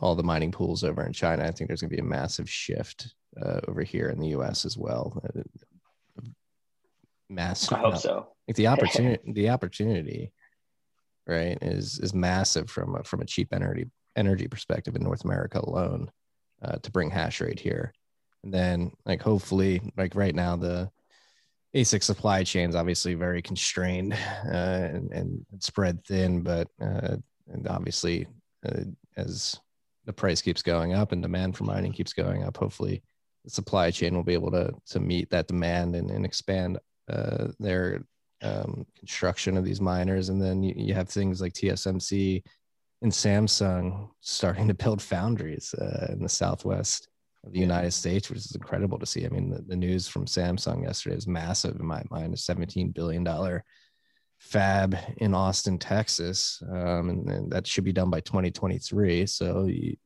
all 0.00 0.14
the 0.14 0.22
mining 0.22 0.52
pools 0.52 0.84
over 0.84 1.04
in 1.04 1.12
China. 1.12 1.44
I 1.44 1.50
think 1.50 1.68
there's 1.68 1.80
going 1.80 1.90
to 1.90 1.96
be 1.96 2.02
a 2.02 2.04
massive 2.04 2.48
shift 2.48 3.14
uh, 3.40 3.60
over 3.68 3.82
here 3.82 4.08
in 4.08 4.18
the 4.18 4.28
U.S. 4.28 4.64
as 4.64 4.76
well. 4.76 5.20
Massive. 7.28 7.74
I 7.74 7.80
hope 7.80 7.98
so. 7.98 8.28
Like 8.46 8.56
the 8.56 8.68
opportunity, 8.68 9.22
the 9.32 9.50
opportunity, 9.50 10.32
right, 11.26 11.58
is 11.60 11.98
is 11.98 12.14
massive 12.14 12.70
from 12.70 12.96
a, 12.96 13.04
from 13.04 13.20
a 13.20 13.26
cheap 13.26 13.52
energy 13.52 13.90
energy 14.16 14.48
perspective 14.48 14.96
in 14.96 15.02
North 15.02 15.24
America 15.24 15.60
alone 15.60 16.10
uh, 16.62 16.76
to 16.78 16.90
bring 16.90 17.10
hash 17.10 17.40
rate 17.40 17.60
here. 17.60 17.92
And 18.44 18.52
then, 18.52 18.92
like, 19.04 19.22
hopefully, 19.22 19.80
like 19.96 20.14
right 20.14 20.34
now, 20.34 20.56
the 20.56 20.90
ASIC 21.74 22.02
supply 22.02 22.44
chain 22.44 22.68
is 22.68 22.74
obviously 22.74 23.14
very 23.14 23.42
constrained 23.42 24.12
uh, 24.46 24.88
and, 24.92 25.12
and, 25.12 25.46
spread 25.60 26.04
thin, 26.04 26.42
but 26.42 26.68
uh, 26.80 27.16
and 27.48 27.68
obviously 27.68 28.26
uh, 28.66 28.80
as 29.16 29.58
the 30.04 30.12
price 30.12 30.40
keeps 30.40 30.62
going 30.62 30.94
up 30.94 31.12
and 31.12 31.22
demand 31.22 31.56
for 31.56 31.64
mining 31.64 31.92
keeps 31.92 32.12
going 32.12 32.44
up, 32.44 32.56
hopefully 32.56 33.02
the 33.44 33.50
supply 33.50 33.90
chain 33.90 34.14
will 34.14 34.24
be 34.24 34.34
able 34.34 34.50
to 34.50 34.72
to 34.86 35.00
meet 35.00 35.28
that 35.30 35.48
demand 35.48 35.94
and, 35.94 36.10
and 36.10 36.24
expand 36.24 36.78
uh, 37.08 37.48
their 37.58 38.04
um, 38.42 38.86
construction 38.98 39.56
of 39.56 39.64
these 39.64 39.80
miners. 39.80 40.28
And 40.28 40.40
then 40.40 40.62
you, 40.62 40.74
you, 40.76 40.94
have 40.94 41.08
things 41.08 41.40
like 41.40 41.52
TSMC 41.54 42.42
and 43.02 43.12
Samsung 43.12 44.10
starting 44.20 44.68
to 44.68 44.74
build 44.74 45.02
foundries 45.02 45.74
uh, 45.74 46.12
in 46.12 46.22
the 46.22 46.28
Southwest 46.28 47.08
of 47.44 47.52
the 47.52 47.58
United 47.58 47.92
States, 47.92 48.28
which 48.28 48.38
is 48.38 48.54
incredible 48.54 48.98
to 48.98 49.06
see. 49.06 49.24
I 49.24 49.28
mean, 49.28 49.50
the, 49.50 49.62
the 49.62 49.76
news 49.76 50.06
from 50.08 50.26
Samsung 50.26 50.84
yesterday 50.84 51.16
is 51.16 51.26
massive 51.26 51.76
in 51.76 51.86
my 51.86 52.02
mind. 52.10 52.34
A 52.34 52.36
$17 52.36 52.94
billion 52.94 53.26
fab 54.38 54.96
in 55.16 55.34
Austin, 55.34 55.78
Texas, 55.78 56.62
um, 56.70 57.10
and, 57.10 57.28
and, 57.28 57.50
that 57.50 57.66
should 57.66 57.82
be 57.82 57.92
done 57.92 58.08
by 58.08 58.20
2023. 58.20 59.26
So 59.26 59.64
you, 59.64 59.96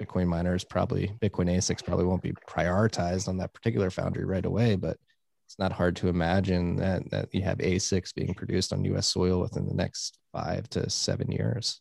Bitcoin 0.00 0.28
miners 0.28 0.64
probably, 0.64 1.12
Bitcoin 1.20 1.50
ASICs 1.50 1.84
probably 1.84 2.06
won't 2.06 2.22
be 2.22 2.32
prioritized 2.48 3.28
on 3.28 3.36
that 3.38 3.52
particular 3.52 3.90
foundry 3.90 4.24
right 4.24 4.46
away, 4.46 4.76
but 4.76 4.96
it's 5.50 5.58
not 5.58 5.72
hard 5.72 5.96
to 5.96 6.06
imagine 6.06 6.76
that, 6.76 7.10
that 7.10 7.34
you 7.34 7.42
have 7.42 7.58
ASICs 7.58 8.14
being 8.14 8.34
produced 8.34 8.72
on 8.72 8.84
US 8.84 9.08
soil 9.08 9.40
within 9.40 9.66
the 9.66 9.74
next 9.74 10.16
five 10.32 10.70
to 10.70 10.88
seven 10.88 11.32
years. 11.32 11.80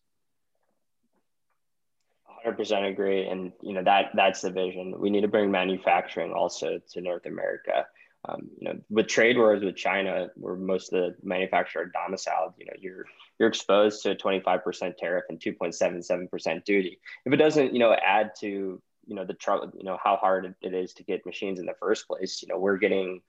100% 2.43 2.89
agree. 2.89 3.27
And 3.27 3.51
you 3.61 3.73
know 3.73 3.83
that 3.83 4.09
that's 4.15 4.41
the 4.41 4.49
vision. 4.49 4.99
We 4.99 5.11
need 5.11 5.21
to 5.21 5.27
bring 5.27 5.51
manufacturing 5.51 6.33
also 6.33 6.79
to 6.93 7.01
north 7.01 7.27
america. 7.27 7.85
Um, 8.27 8.49
you 8.59 8.67
know 8.67 8.79
with 8.89 9.07
trade 9.07 9.37
wars 9.37 9.63
with 9.63 9.77
china 9.77 10.29
where 10.35 10.55
most 10.55 10.91
of 10.91 10.99
the 10.99 11.15
manufacturer 11.23 11.83
are 11.83 11.85
domiciled 11.85 12.53
you 12.57 12.65
know 12.65 12.73
you're 12.77 13.05
you're 13.37 13.47
exposed 13.47 14.03
to 14.03 14.11
a 14.11 14.15
25% 14.15 14.97
tariff 14.97 15.23
and 15.29 15.39
2.77% 15.39 16.65
duty. 16.65 16.99
If 17.25 17.31
it 17.31 17.37
doesn't 17.37 17.71
you 17.71 17.79
know 17.79 17.93
add 17.93 18.31
to 18.39 18.47
you 18.47 19.15
know 19.15 19.25
the 19.25 19.35
trouble 19.35 19.71
you 19.77 19.83
know 19.83 19.99
how 20.03 20.15
hard 20.15 20.55
it 20.59 20.73
is 20.73 20.93
to 20.95 21.03
get 21.03 21.25
machines 21.27 21.59
in 21.59 21.67
the 21.67 21.75
first 21.79 22.07
place 22.07 22.41
you 22.41 22.47
know 22.47 22.57
we're 22.57 22.77
getting 22.77 23.21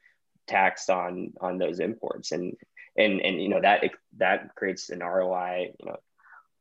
taxed 0.51 0.91
on 0.91 1.33
on 1.41 1.59
those 1.59 1.81
imports 1.81 2.33
and 2.33 2.57
and 2.97 3.21
and 3.21 3.43
you 3.43 3.49
know 3.49 3.61
that 3.61 3.83
that 4.19 4.55
creates 4.55 4.91
an 4.91 5.01
roi 5.01 5.73
you 5.79 5.87
know 5.87 5.97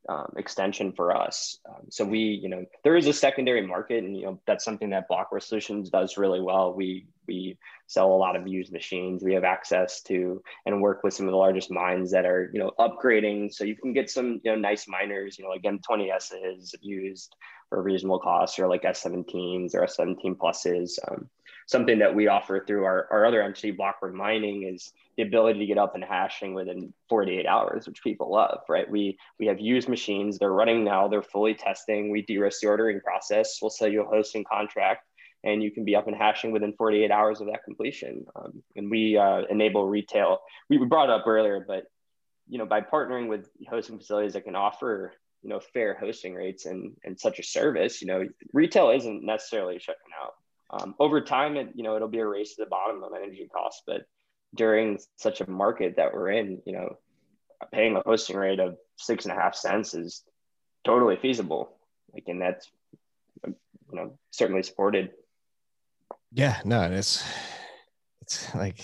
um, 0.08 0.34
extension 0.38 0.92
for 0.94 1.16
us. 1.16 1.60
Um, 1.68 1.86
so 1.90 2.04
we, 2.04 2.20
you 2.20 2.50
know, 2.50 2.66
there 2.84 2.96
is 2.96 3.06
a 3.06 3.14
secondary 3.14 3.66
market, 3.66 4.04
and 4.04 4.18
you 4.18 4.24
know 4.24 4.42
that's 4.48 4.66
something 4.66 4.90
that 4.90 5.08
Blockware 5.08 5.44
Solutions 5.44 5.90
does 5.90 6.18
really 6.18 6.42
well. 6.42 6.74
We 6.74 7.06
we 7.28 7.58
sell 7.86 8.12
a 8.12 8.18
lot 8.18 8.36
of 8.36 8.48
used 8.48 8.72
machines. 8.72 9.24
We 9.24 9.36
have 9.36 9.44
access 9.44 10.02
to 10.04 10.42
and 10.66 10.82
work 10.82 11.04
with 11.04 11.14
some 11.14 11.28
of 11.28 11.32
the 11.32 11.38
largest 11.38 11.70
mines 11.70 12.12
that 12.12 12.26
are, 12.26 12.50
you 12.54 12.60
know, 12.60 12.72
upgrading. 12.80 13.54
So 13.54 13.64
you 13.66 13.76
can 13.76 13.94
get 13.94 14.10
some, 14.10 14.42
you 14.44 14.52
know, 14.52 14.56
nice 14.56 14.88
miners, 14.88 15.38
you 15.38 15.44
know, 15.46 15.52
like 15.52 15.62
M20Ss 15.62 16.74
used 16.82 17.36
for 17.70 17.84
reasonable 17.84 18.20
costs, 18.20 18.58
or 18.58 18.68
like 18.68 18.82
S17s 18.82 19.76
or 19.76 19.86
S17 19.86 20.38
pluses. 20.38 20.98
Um, 21.08 21.30
something 21.70 22.00
that 22.00 22.16
we 22.16 22.28
offer 22.28 22.64
through 22.66 22.84
our, 22.84 23.08
our 23.12 23.28
other 23.28 23.44
entity, 23.44 23.72
Blockware 23.72 24.12
Mining, 24.12 24.64
is 24.64 24.92
the 25.18 25.22
ability 25.22 25.60
to 25.60 25.66
get 25.68 25.78
up 25.78 25.94
and 25.94 26.04
hashing 26.04 26.56
within 26.56 26.92
48 27.10 27.46
hours, 27.46 27.86
which 27.86 28.02
people 28.02 28.32
love, 28.32 28.62
right? 28.68 28.90
We 28.90 29.20
we 29.40 29.46
have 29.46 29.60
used 29.60 29.88
machines, 29.88 30.40
they're 30.40 30.52
running 30.52 30.84
now, 30.84 31.08
they're 31.08 31.22
fully 31.22 31.54
testing. 31.54 32.10
We 32.10 32.24
de-risk 32.24 32.62
the 32.62 32.70
ordering 32.70 33.02
process. 33.02 33.60
We'll 33.62 33.70
sell 33.70 33.88
you 33.88 34.02
a 34.02 34.08
hosting 34.08 34.46
contract 34.52 35.06
and 35.44 35.62
you 35.62 35.70
can 35.70 35.86
be 35.86 35.96
up 35.96 36.08
and 36.08 36.16
hashing 36.16 36.52
within 36.52 36.74
48 36.74 37.12
hours 37.12 37.40
of 37.40 37.48
that 37.48 37.64
completion. 37.64 38.26
Um, 38.36 38.64
and 38.76 38.90
we 38.90 39.16
uh, 39.16 39.44
enable 39.52 39.88
retail. 39.88 40.40
We, 40.70 40.80
we 40.80 40.88
brought 40.88 41.12
up 41.12 41.28
earlier, 41.28 41.64
but 41.66 41.84
you 42.48 42.58
know, 42.58 42.66
by 42.66 42.82
partnering 42.82 43.30
with 43.30 43.48
hosting 43.70 44.00
facilities 44.00 44.34
that 44.34 44.44
can 44.44 44.56
offer 44.56 45.14
you 45.44 45.50
know 45.50 45.60
fair 45.60 45.94
hosting 45.94 46.34
rates 46.34 46.66
and 46.66 46.96
and 47.04 47.20
such 47.20 47.38
a 47.38 47.44
service, 47.44 48.02
you 48.02 48.08
know, 48.08 48.28
retail 48.54 48.90
isn't 48.90 49.24
necessarily 49.24 49.78
shutting 49.78 50.02
out. 50.20 50.34
Um, 50.70 50.96
over 51.00 51.22
time, 51.22 51.58
it, 51.58 51.72
you 51.76 51.84
know, 51.84 51.96
it'll 51.96 52.08
be 52.08 52.20
a 52.20 52.28
race 52.28 52.56
to 52.56 52.64
the 52.64 52.70
bottom 52.70 53.04
on 53.04 53.16
energy 53.16 53.50
costs, 53.52 53.82
but 53.88 54.06
during 54.56 55.00
such 55.16 55.42
a 55.42 55.50
market 55.50 55.96
that 55.98 56.14
we're 56.14 56.30
in, 56.30 56.62
you 56.66 56.74
know, 56.74 56.98
paying 57.72 57.96
a 57.96 58.02
hosting 58.02 58.38
rate 58.38 58.60
of 58.60 58.78
six 58.98 59.26
and 59.26 59.32
a 59.32 59.36
half 59.36 59.56
cents 59.56 59.94
is 59.94 60.24
totally 60.84 61.18
feasible. 61.18 61.76
Like, 62.14 62.24
and 62.28 62.42
that's, 62.42 62.70
you 63.46 63.56
know, 63.92 64.18
certainly 64.32 64.64
supported. 64.64 65.12
Yeah, 66.32 66.60
no, 66.64 66.84
it's, 66.84 67.24
it's 68.22 68.54
like, 68.56 68.80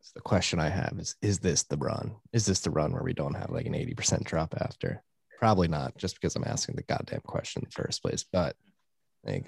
it's 0.00 0.12
the 0.12 0.20
question 0.20 0.60
I 0.60 0.68
have 0.68 0.94
is, 0.98 1.16
is 1.20 1.40
this 1.40 1.64
the 1.64 1.76
run? 1.76 2.16
Is 2.32 2.46
this 2.46 2.60
the 2.60 2.70
run 2.70 2.92
where 2.92 3.02
we 3.02 3.12
don't 3.12 3.34
have 3.34 3.50
like 3.50 3.66
an 3.66 3.74
80% 3.74 4.24
drop 4.24 4.54
after? 4.60 5.02
Probably 5.38 5.68
not 5.68 5.96
just 5.96 6.14
because 6.14 6.34
I'm 6.36 6.44
asking 6.44 6.76
the 6.76 6.82
goddamn 6.82 7.20
question 7.24 7.62
in 7.62 7.68
the 7.68 7.82
first 7.82 8.02
place, 8.02 8.24
but 8.32 8.56
Like 9.24 9.46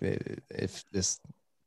if 0.51 0.85
this, 0.93 1.21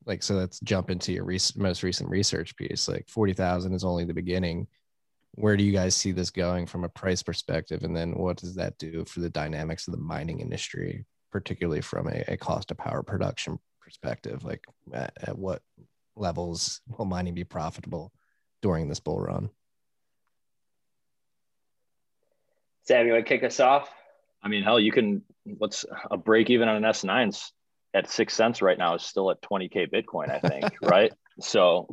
like, 0.05 0.23
so 0.23 0.35
let's 0.35 0.59
jump 0.59 0.89
into 0.89 1.13
your 1.13 1.23
rec- 1.23 1.55
most 1.55 1.83
recent 1.83 2.09
research 2.09 2.55
piece. 2.55 2.87
Like 2.87 3.07
forty 3.07 3.33
thousand 3.33 3.73
is 3.73 3.83
only 3.83 4.05
the 4.05 4.13
beginning. 4.13 4.67
Where 5.35 5.57
do 5.57 5.63
you 5.63 5.71
guys 5.71 5.95
see 5.95 6.11
this 6.11 6.29
going 6.29 6.67
from 6.67 6.83
a 6.83 6.89
price 6.89 7.23
perspective, 7.23 7.83
and 7.83 7.95
then 7.95 8.11
what 8.13 8.37
does 8.37 8.55
that 8.55 8.77
do 8.77 9.03
for 9.05 9.19
the 9.19 9.29
dynamics 9.29 9.87
of 9.87 9.93
the 9.93 9.99
mining 9.99 10.41
industry, 10.41 11.05
particularly 11.31 11.81
from 11.81 12.07
a, 12.07 12.23
a 12.27 12.37
cost 12.37 12.69
of 12.69 12.77
power 12.77 13.01
production 13.01 13.57
perspective? 13.81 14.43
Like, 14.43 14.65
at, 14.93 15.13
at 15.21 15.37
what 15.37 15.63
levels 16.15 16.81
will 16.87 17.05
mining 17.05 17.33
be 17.33 17.43
profitable 17.43 18.11
during 18.61 18.87
this 18.87 18.99
bull 18.99 19.19
run? 19.19 19.49
Sam, 22.83 23.07
you 23.07 23.13
want 23.13 23.25
to 23.25 23.29
kick 23.29 23.43
us 23.43 23.59
off? 23.59 23.89
I 24.43 24.49
mean, 24.49 24.61
hell, 24.61 24.79
you 24.79 24.91
can. 24.91 25.23
What's 25.45 25.85
a 26.11 26.17
break 26.17 26.49
even 26.49 26.67
on 26.67 26.75
an 26.75 26.83
S9s 26.83 27.51
at 27.93 28.09
six 28.09 28.33
cents 28.33 28.61
right 28.61 28.77
now 28.77 28.95
is 28.95 29.03
still 29.03 29.29
at 29.31 29.41
20k 29.41 29.91
Bitcoin, 29.91 30.29
I 30.29 30.39
think, 30.39 30.65
right? 30.81 31.13
So, 31.39 31.87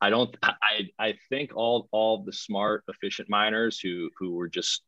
I 0.00 0.10
don't. 0.10 0.36
I 0.42 0.90
I 0.98 1.14
think 1.30 1.56
all 1.56 1.88
all 1.90 2.24
the 2.24 2.32
smart, 2.32 2.84
efficient 2.88 3.30
miners 3.30 3.80
who 3.80 4.10
who 4.18 4.34
were 4.34 4.48
just 4.48 4.82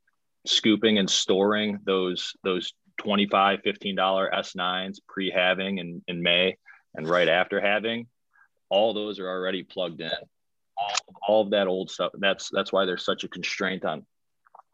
scooping 0.47 0.99
and 0.99 1.09
storing 1.09 1.79
those 1.85 2.35
those 2.45 2.73
25 2.99 3.61
15 3.63 3.95
dollar 3.97 4.31
s9s 4.33 4.99
pre-halving 5.09 5.79
in, 5.79 6.03
in 6.07 6.23
may 6.23 6.57
and 6.95 7.09
right 7.09 7.29
after 7.29 7.61
halving 7.61 8.07
all 8.71 8.95
those 8.95 9.19
are 9.19 9.29
already 9.29 9.65
plugged 9.65 10.01
in 10.01 10.11
all, 10.79 10.97
all 11.27 11.43
of 11.43 11.51
that 11.51 11.67
old 11.67 11.91
stuff 11.91 12.13
that's 12.19 12.49
that's 12.53 12.73
why 12.73 12.85
there's 12.85 13.05
such 13.05 13.25
a 13.25 13.29
constraint 13.29 13.85
on 13.85 14.07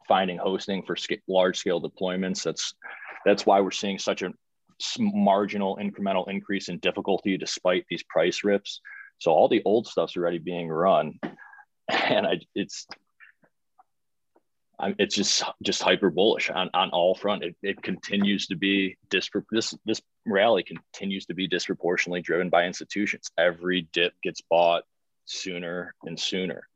finding 0.07 0.39
hosting 0.39 0.83
for 0.83 0.97
large 1.29 1.59
scale 1.59 1.81
deployments. 1.81 2.43
That's 2.43 2.75
that's 3.25 3.47
why 3.47 3.61
we're 3.61 3.71
seeing 3.71 3.99
such 3.99 4.23
a 4.23 4.31
marginal 4.99 5.77
incremental 5.77 6.29
increase 6.29 6.69
in 6.69 6.79
difficulty 6.79 7.37
despite 7.37 7.85
these 7.89 8.03
price 8.05 8.45
rips. 8.45 8.81
So 9.19 9.31
all 9.31 9.49
the 9.49 9.63
old 9.65 9.87
stuff's 9.87 10.17
already 10.17 10.39
being 10.39 10.69
run, 10.69 11.19
and 11.89 12.27
I, 12.27 12.41
it's 12.55 12.87
it's 14.99 15.15
just 15.15 15.45
just 15.63 15.83
hyper 15.83 16.11
bullish 16.11 16.51
on, 16.51 16.69
on 16.75 16.91
all 16.91 17.15
front. 17.15 17.45
It, 17.45 17.55
it 17.63 17.83
continues 17.83 18.49
to 18.49 18.57
be 18.57 18.97
dispro- 19.11 19.45
this 19.51 19.75
this 19.85 20.01
rally 20.27 20.65
continues 20.65 21.27
to 21.27 21.35
be 21.35 21.47
disproportionately 21.47 22.21
driven 22.21 22.49
by 22.49 22.65
institutions. 22.65 23.31
Every 23.39 23.89
dip 23.93 24.15
gets 24.23 24.41
bought 24.41 24.83
sooner 25.25 25.95
and 26.05 26.19
sooner 26.19 26.67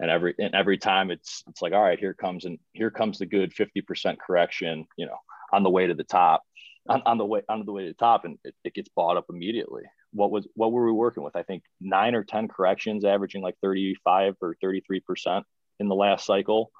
and 0.00 0.10
every 0.10 0.34
and 0.38 0.54
every 0.54 0.78
time 0.78 1.10
it's 1.10 1.42
it's 1.48 1.62
like 1.62 1.72
all 1.72 1.82
right 1.82 1.98
here 1.98 2.14
comes 2.14 2.44
and 2.44 2.58
here 2.72 2.90
comes 2.90 3.18
the 3.18 3.26
good 3.26 3.52
50% 3.54 4.18
correction 4.18 4.86
you 4.96 5.06
know 5.06 5.16
on 5.52 5.62
the 5.62 5.70
way 5.70 5.86
to 5.86 5.94
the 5.94 6.04
top 6.04 6.42
on, 6.88 7.02
on 7.06 7.18
the 7.18 7.24
way 7.24 7.42
on 7.48 7.64
the 7.64 7.72
way 7.72 7.82
to 7.82 7.88
the 7.88 7.94
top 7.94 8.24
and 8.24 8.38
it, 8.44 8.54
it, 8.64 8.74
gets 8.74 8.88
bought 8.88 9.16
up 9.16 9.26
immediately 9.30 9.82
what 10.12 10.30
was 10.30 10.46
what 10.54 10.72
were 10.72 10.86
we 10.86 10.92
working 10.92 11.22
with 11.22 11.36
i 11.36 11.42
think 11.42 11.62
nine 11.80 12.14
or 12.14 12.24
ten 12.24 12.48
corrections 12.48 13.04
averaging 13.04 13.42
like 13.42 13.56
35 13.62 14.36
or 14.40 14.56
33% 14.62 15.42
in 15.80 15.88
the 15.88 15.94
last 15.94 16.24
cycle 16.26 16.70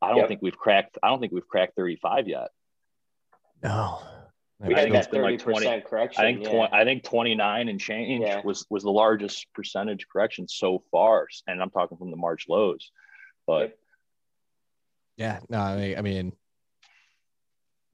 i 0.00 0.08
don't 0.08 0.18
yep. 0.18 0.28
think 0.28 0.42
we've 0.42 0.58
cracked 0.58 0.98
i 1.02 1.08
don't 1.08 1.20
think 1.20 1.32
we've 1.32 1.48
cracked 1.48 1.76
35 1.76 2.28
yet 2.28 2.48
no 3.62 4.00
we 4.58 4.74
had 4.74 4.90
that 4.92 5.10
thirty 5.10 5.36
percent 5.36 5.84
correction. 5.84 6.24
I 6.24 6.32
think 6.32 6.44
yeah. 6.44 6.50
20, 6.50 6.72
I 6.72 6.84
think 6.84 7.04
twenty 7.04 7.34
nine 7.34 7.68
and 7.68 7.78
change 7.78 8.24
yeah. 8.24 8.40
was 8.42 8.64
was 8.70 8.84
the 8.84 8.90
largest 8.90 9.46
percentage 9.52 10.08
correction 10.08 10.48
so 10.48 10.82
far, 10.90 11.28
and 11.46 11.60
I'm 11.60 11.68
talking 11.68 11.98
from 11.98 12.10
the 12.10 12.16
March 12.16 12.46
lows. 12.48 12.90
But 13.46 13.78
yeah, 15.18 15.40
no, 15.50 15.58
I, 15.58 15.94
I 15.98 16.00
mean, 16.00 16.32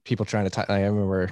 people 0.05 0.25
trying 0.25 0.45
to. 0.45 0.49
T- 0.49 0.69
I 0.69 0.85
remember 0.85 1.29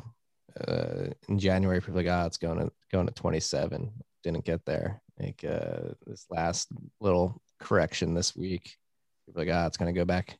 uh, 0.67 1.07
in 1.27 1.39
January, 1.39 1.79
people 1.79 1.95
like, 1.95 2.07
"Ah, 2.09 2.23
oh, 2.23 2.25
it's 2.27 2.37
going 2.37 2.59
to 2.59 2.71
going 2.91 3.07
to 3.07 3.13
27." 3.13 3.91
Didn't 4.23 4.45
get 4.45 4.65
there. 4.65 5.01
Like 5.19 5.43
uh, 5.43 5.93
this 6.05 6.25
last 6.29 6.69
little 6.99 7.41
correction 7.59 8.13
this 8.13 8.35
week, 8.35 8.77
people 9.25 9.43
like, 9.43 9.53
"Ah, 9.53 9.63
oh, 9.63 9.67
it's 9.67 9.77
going 9.77 9.93
to 9.93 9.99
go 9.99 10.05
back 10.05 10.37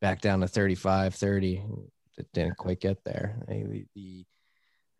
back 0.00 0.20
down 0.20 0.40
to 0.40 0.48
35, 0.48 1.14
30." 1.14 1.64
it 2.20 2.28
didn't 2.32 2.56
quite 2.56 2.80
get 2.80 3.02
there. 3.04 3.36
The 3.48 3.86
the, 3.94 4.24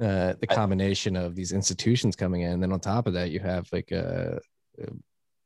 uh, 0.01 0.35
the 0.41 0.47
combination 0.47 1.15
of 1.15 1.37
these 1.37 1.53
institutions 1.53 2.17
coming 2.17 2.43
in, 2.43 2.53
and 2.53 2.63
then 2.63 2.73
on 2.73 2.81
top 2.81 3.07
of 3.07 3.13
that, 3.13 3.31
you 3.31 3.39
have 3.41 3.69
like 3.73 3.93
a, 3.93 4.41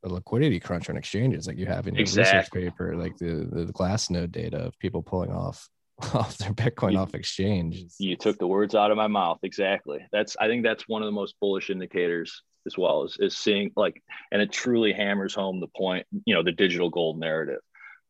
a 0.05 0.09
liquidity 0.09 0.61
crunch 0.61 0.89
on 0.89 0.97
exchanges, 0.97 1.47
like 1.47 1.59
you 1.59 1.67
have 1.67 1.87
in 1.89 1.95
your 1.95 2.03
exactly. 2.03 2.39
research 2.39 2.53
paper, 2.53 2.97
like 2.97 3.17
the, 3.19 3.49
the 3.51 3.73
Glassnode 3.73 4.31
data 4.31 4.59
of 4.59 4.79
people 4.79 5.03
pulling 5.03 5.33
off 5.33 5.69
off 6.15 6.39
their 6.39 6.53
Bitcoin 6.53 6.93
you, 6.93 6.99
off 6.99 7.15
exchange. 7.15 7.85
You 7.99 8.17
took 8.17 8.39
the 8.39 8.47
words 8.47 8.75
out 8.75 8.91
of 8.91 8.97
my 8.97 9.07
mouth. 9.07 9.39
Exactly. 9.43 10.05
That's 10.13 10.37
I 10.39 10.49
think 10.49 10.65
that's 10.65 10.89
one 10.89 11.03
of 11.03 11.07
the 11.07 11.13
most 11.13 11.37
bullish 11.41 11.71
indicators 11.71 12.43
as 12.67 12.77
well 12.79 13.05
is, 13.05 13.17
is 13.21 13.37
seeing 13.37 13.71
like 13.77 14.03
and 14.33 14.41
it 14.43 14.51
truly 14.51 14.93
hammers 14.93 15.35
home 15.35 15.61
the 15.61 15.69
point, 15.69 16.07
you 16.25 16.35
know, 16.35 16.43
the 16.43 16.53
digital 16.53 16.91
gold 16.91 17.19
narrative. 17.19 17.61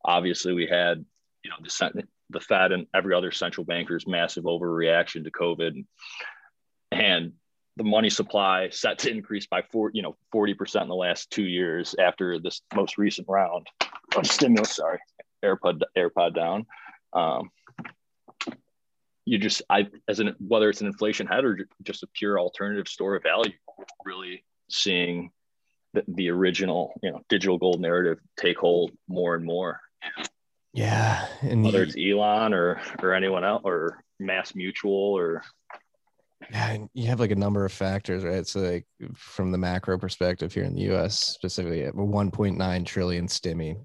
Obviously, 0.04 0.52
we 0.52 0.66
had 0.66 1.04
you 1.42 1.50
know 1.50 1.56
the 1.62 2.04
the 2.30 2.40
Fed 2.40 2.72
and 2.72 2.86
every 2.94 3.14
other 3.14 3.30
central 3.30 3.64
banker's 3.64 4.06
massive 4.06 4.44
overreaction 4.44 5.24
to 5.24 5.30
COVID, 5.30 5.84
and 6.90 7.32
the 7.76 7.84
money 7.84 8.08
supply 8.08 8.70
set 8.70 8.98
to 9.00 9.10
increase 9.10 9.46
by 9.46 9.62
four, 9.72 9.90
you 9.92 10.02
know, 10.02 10.16
forty 10.32 10.54
percent 10.54 10.84
in 10.84 10.88
the 10.88 10.94
last 10.94 11.30
two 11.30 11.44
years 11.44 11.94
after 11.98 12.38
this 12.38 12.62
most 12.74 12.98
recent 12.98 13.28
round 13.28 13.66
of 14.16 14.26
stimulus. 14.26 14.76
Sorry, 14.76 14.98
AirPod 15.44 15.82
AirPod 15.96 16.34
down. 16.34 16.66
Um, 17.12 17.50
you 19.24 19.38
just 19.38 19.62
I 19.70 19.88
as 20.08 20.20
an 20.20 20.34
whether 20.38 20.68
it's 20.68 20.80
an 20.80 20.86
inflation 20.86 21.26
head 21.26 21.44
or 21.44 21.66
just 21.82 22.02
a 22.02 22.08
pure 22.08 22.38
alternative 22.38 22.88
store 22.88 23.16
of 23.16 23.22
value, 23.22 23.52
really 24.04 24.44
seeing 24.68 25.30
the, 25.94 26.04
the 26.08 26.30
original 26.30 26.92
you 27.02 27.10
know 27.10 27.20
digital 27.28 27.58
gold 27.58 27.80
narrative 27.80 28.18
take 28.38 28.58
hold 28.58 28.92
more 29.08 29.34
and 29.34 29.44
more. 29.44 29.80
Yeah, 30.72 31.26
and 31.40 31.64
whether 31.64 31.82
it's 31.82 31.96
Elon 31.96 32.52
or 32.52 32.80
or 33.02 33.14
anyone 33.14 33.44
else 33.44 33.62
or 33.64 34.02
Mass 34.18 34.54
Mutual 34.54 35.16
or 35.16 35.42
yeah, 36.50 36.76
you 36.92 37.06
have 37.06 37.20
like 37.20 37.30
a 37.30 37.36
number 37.36 37.64
of 37.64 37.72
factors, 37.72 38.24
right? 38.24 38.46
So 38.46 38.60
like 38.60 38.86
from 39.14 39.50
the 39.50 39.58
macro 39.58 39.98
perspective 39.98 40.52
here 40.52 40.64
in 40.64 40.74
the 40.74 40.82
U.S. 40.82 41.18
specifically, 41.18 41.84
a 41.84 41.92
1.9 41.92 42.86
trillion 42.86 43.26
stimmy 43.26 43.76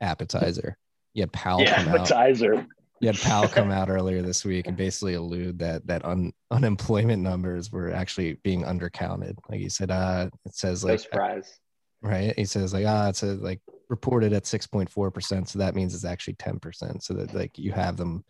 appetizer. 0.00 0.76
Had 1.16 1.32
Powell 1.32 1.62
yeah, 1.62 1.80
appetizer. 1.80 2.56
out. 2.56 2.66
You 3.00 3.08
had 3.08 3.18
Powell 3.18 3.48
come 3.48 3.70
out 3.72 3.90
earlier 3.90 4.22
this 4.22 4.44
week 4.44 4.66
and 4.66 4.76
basically 4.76 5.14
allude 5.14 5.58
that 5.58 5.86
that 5.86 6.04
un, 6.04 6.32
unemployment 6.50 7.22
numbers 7.22 7.70
were 7.70 7.92
actually 7.92 8.34
being 8.42 8.64
undercounted. 8.64 9.36
Like 9.48 9.60
he 9.60 9.68
said, 9.68 9.90
uh, 9.90 10.28
it 10.44 10.54
says 10.54 10.84
like 10.84 10.92
no 10.92 10.96
surprise. 10.96 11.58
Right. 12.02 12.34
He 12.36 12.44
says 12.44 12.72
like 12.72 12.86
ah, 12.86 13.08
it's 13.08 13.22
a 13.22 13.34
like 13.34 13.60
reported 13.88 14.32
at 14.32 14.44
6.4%. 14.44 15.48
So 15.48 15.58
that 15.58 15.74
means 15.74 15.94
it's 15.94 16.04
actually 16.04 16.34
10%. 16.34 17.02
So 17.02 17.14
that 17.14 17.34
like 17.34 17.58
you 17.58 17.72
have 17.72 17.96
them 17.96 18.24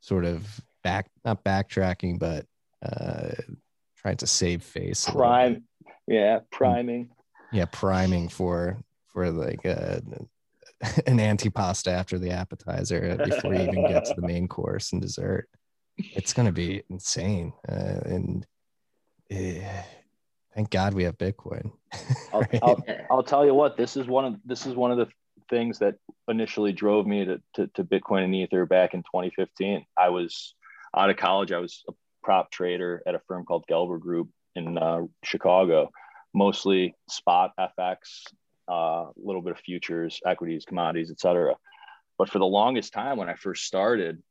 sort 0.00 0.24
of 0.24 0.60
back, 0.82 1.10
not 1.24 1.44
backtracking, 1.44 2.18
but 2.18 2.46
uh, 2.84 3.30
trying 3.96 4.16
to 4.18 4.26
save 4.26 4.62
face. 4.62 5.08
Prime. 5.08 5.64
Yeah. 6.06 6.40
Priming. 6.50 7.10
Yeah. 7.52 7.66
Priming 7.66 8.28
for, 8.28 8.78
for 9.08 9.30
like 9.30 9.64
uh, 9.64 10.00
an 11.06 11.18
antipasta 11.18 11.88
after 11.88 12.18
the 12.18 12.30
appetizer 12.30 13.16
before 13.16 13.54
you 13.54 13.62
even 13.62 13.88
get 13.88 14.04
to 14.04 14.14
the 14.14 14.26
main 14.26 14.46
course 14.46 14.92
and 14.92 15.02
dessert. 15.02 15.48
It's 15.96 16.32
going 16.32 16.46
to 16.46 16.52
be 16.52 16.82
insane. 16.88 17.52
Uh, 17.68 18.00
and, 18.04 18.46
uh, 19.32 19.82
thank 20.54 20.70
God 20.70 20.94
we 20.94 21.04
have 21.04 21.18
Bitcoin. 21.18 21.72
right? 22.32 22.58
I'll, 22.62 22.62
I'll, 22.62 22.84
I'll, 23.10 23.22
tell 23.22 23.44
you 23.44 23.54
what, 23.54 23.76
this 23.76 23.96
is 23.96 24.06
one 24.06 24.24
of 24.24 24.36
this 24.44 24.66
is 24.66 24.74
one 24.74 24.92
of 24.92 24.98
the 24.98 25.08
things 25.50 25.78
that 25.80 25.96
initially 26.28 26.72
drove 26.72 27.06
me 27.06 27.24
to, 27.24 27.40
to, 27.54 27.66
to 27.74 27.84
Bitcoin 27.84 28.24
and 28.24 28.34
Ether 28.34 28.66
back 28.66 28.94
in 28.94 29.00
2015. 29.00 29.84
I 29.96 30.10
was 30.10 30.54
out 30.96 31.10
of 31.10 31.16
college. 31.16 31.52
I 31.52 31.58
was 31.58 31.82
a 31.88 31.92
prop 32.22 32.50
trader 32.50 33.02
at 33.06 33.14
a 33.14 33.20
firm 33.26 33.44
called 33.44 33.64
Gelber 33.70 33.98
Group 33.98 34.28
in 34.54 34.78
uh, 34.78 35.02
Chicago, 35.24 35.90
mostly 36.34 36.94
spot 37.08 37.52
FX, 37.58 37.96
uh, 38.68 39.06
a 39.06 39.12
little 39.16 39.42
bit 39.42 39.52
of 39.52 39.58
futures, 39.58 40.20
equities, 40.26 40.64
commodities, 40.64 41.10
etc. 41.10 41.54
But 42.18 42.30
for 42.30 42.38
the 42.38 42.46
longest 42.46 42.92
time, 42.92 43.16
when 43.16 43.28
I 43.28 43.34
first 43.34 43.64
started, 43.64 44.22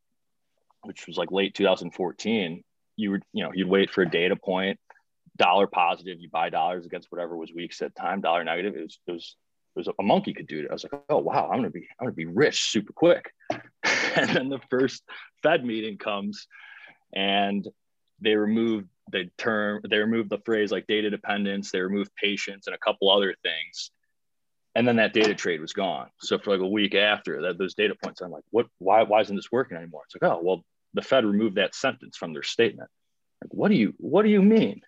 which 0.83 1.07
was 1.07 1.17
like 1.17 1.31
late 1.31 1.53
2014, 1.55 2.63
you 2.95 3.11
would 3.11 3.23
you 3.33 3.43
know 3.43 3.51
you'd 3.53 3.69
wait 3.69 3.91
for 3.91 4.01
a 4.01 4.09
data 4.09 4.35
point 4.35 4.79
dollar 5.37 5.67
positive, 5.67 6.19
you 6.19 6.29
buy 6.29 6.49
dollars 6.49 6.85
against 6.85 7.11
whatever 7.11 7.37
was 7.37 7.53
weak 7.53 7.73
at 7.81 7.95
time, 7.95 8.21
dollar 8.21 8.43
negative. 8.43 8.75
It 8.75 8.81
was, 8.81 8.99
it 9.07 9.11
was, 9.11 9.35
it 9.75 9.79
was 9.79 9.87
a 9.87 10.03
monkey 10.03 10.33
could 10.33 10.47
do 10.47 10.59
it. 10.59 10.67
I 10.69 10.73
was 10.73 10.83
like, 10.83 11.01
oh 11.09 11.19
wow, 11.19 11.49
I'm 11.51 11.59
gonna 11.59 11.69
be, 11.69 11.87
I'm 11.99 12.07
gonna 12.07 12.13
be 12.13 12.25
rich 12.25 12.71
super 12.71 12.93
quick. 12.93 13.31
and 13.49 14.29
then 14.29 14.49
the 14.49 14.59
first 14.69 15.03
Fed 15.43 15.63
meeting 15.63 15.97
comes, 15.97 16.47
and 17.13 17.67
they 18.19 18.35
remove 18.35 18.85
the 19.11 19.29
term, 19.37 19.81
they 19.89 19.99
remove 19.99 20.29
the 20.29 20.39
phrase 20.39 20.71
like 20.71 20.87
data 20.87 21.09
dependence, 21.09 21.71
they 21.71 21.79
remove 21.79 22.13
patience, 22.15 22.67
and 22.67 22.75
a 22.75 22.79
couple 22.79 23.09
other 23.11 23.35
things. 23.43 23.91
And 24.77 24.87
then 24.87 24.97
that 24.97 25.11
data 25.11 25.33
trade 25.33 25.59
was 25.59 25.73
gone. 25.73 26.07
So 26.19 26.37
for 26.37 26.51
like 26.51 26.61
a 26.61 26.67
week 26.67 26.93
after 26.93 27.41
that, 27.41 27.57
those 27.57 27.73
data 27.73 27.95
points, 27.95 28.21
I'm 28.21 28.29
like, 28.29 28.43
what? 28.51 28.67
Why? 28.77 29.01
Why 29.01 29.21
isn't 29.21 29.35
this 29.35 29.51
working 29.51 29.75
anymore? 29.75 30.03
It's 30.05 30.15
like, 30.21 30.31
oh 30.31 30.39
well, 30.43 30.63
the 30.93 31.01
Fed 31.01 31.25
removed 31.25 31.55
that 31.55 31.73
sentence 31.73 32.15
from 32.15 32.31
their 32.31 32.43
statement 32.43 32.87
Like, 33.41 33.51
what 33.51 33.69
do 33.69 33.75
you 33.75 33.95
what 33.97 34.21
do 34.21 34.29
you 34.29 34.43
mean? 34.43 34.81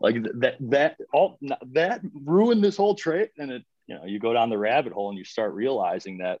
Like 0.00 0.16
that 0.40 0.56
that 0.70 0.96
all 1.12 1.38
that 1.72 2.00
ruined 2.12 2.64
this 2.64 2.76
whole 2.76 2.96
trade. 2.96 3.28
And 3.38 3.52
it, 3.52 3.64
you 3.86 3.94
know, 3.94 4.06
you 4.06 4.18
go 4.18 4.32
down 4.32 4.50
the 4.50 4.58
rabbit 4.58 4.92
hole 4.92 5.08
and 5.08 5.16
you 5.16 5.24
start 5.24 5.54
realizing 5.54 6.18
that 6.18 6.40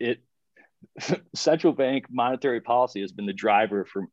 it 0.00 0.22
central 1.34 1.74
bank 1.74 2.06
monetary 2.10 2.62
policy 2.62 3.02
has 3.02 3.12
been 3.12 3.26
the 3.26 3.34
driver 3.34 3.84
for 3.84 4.06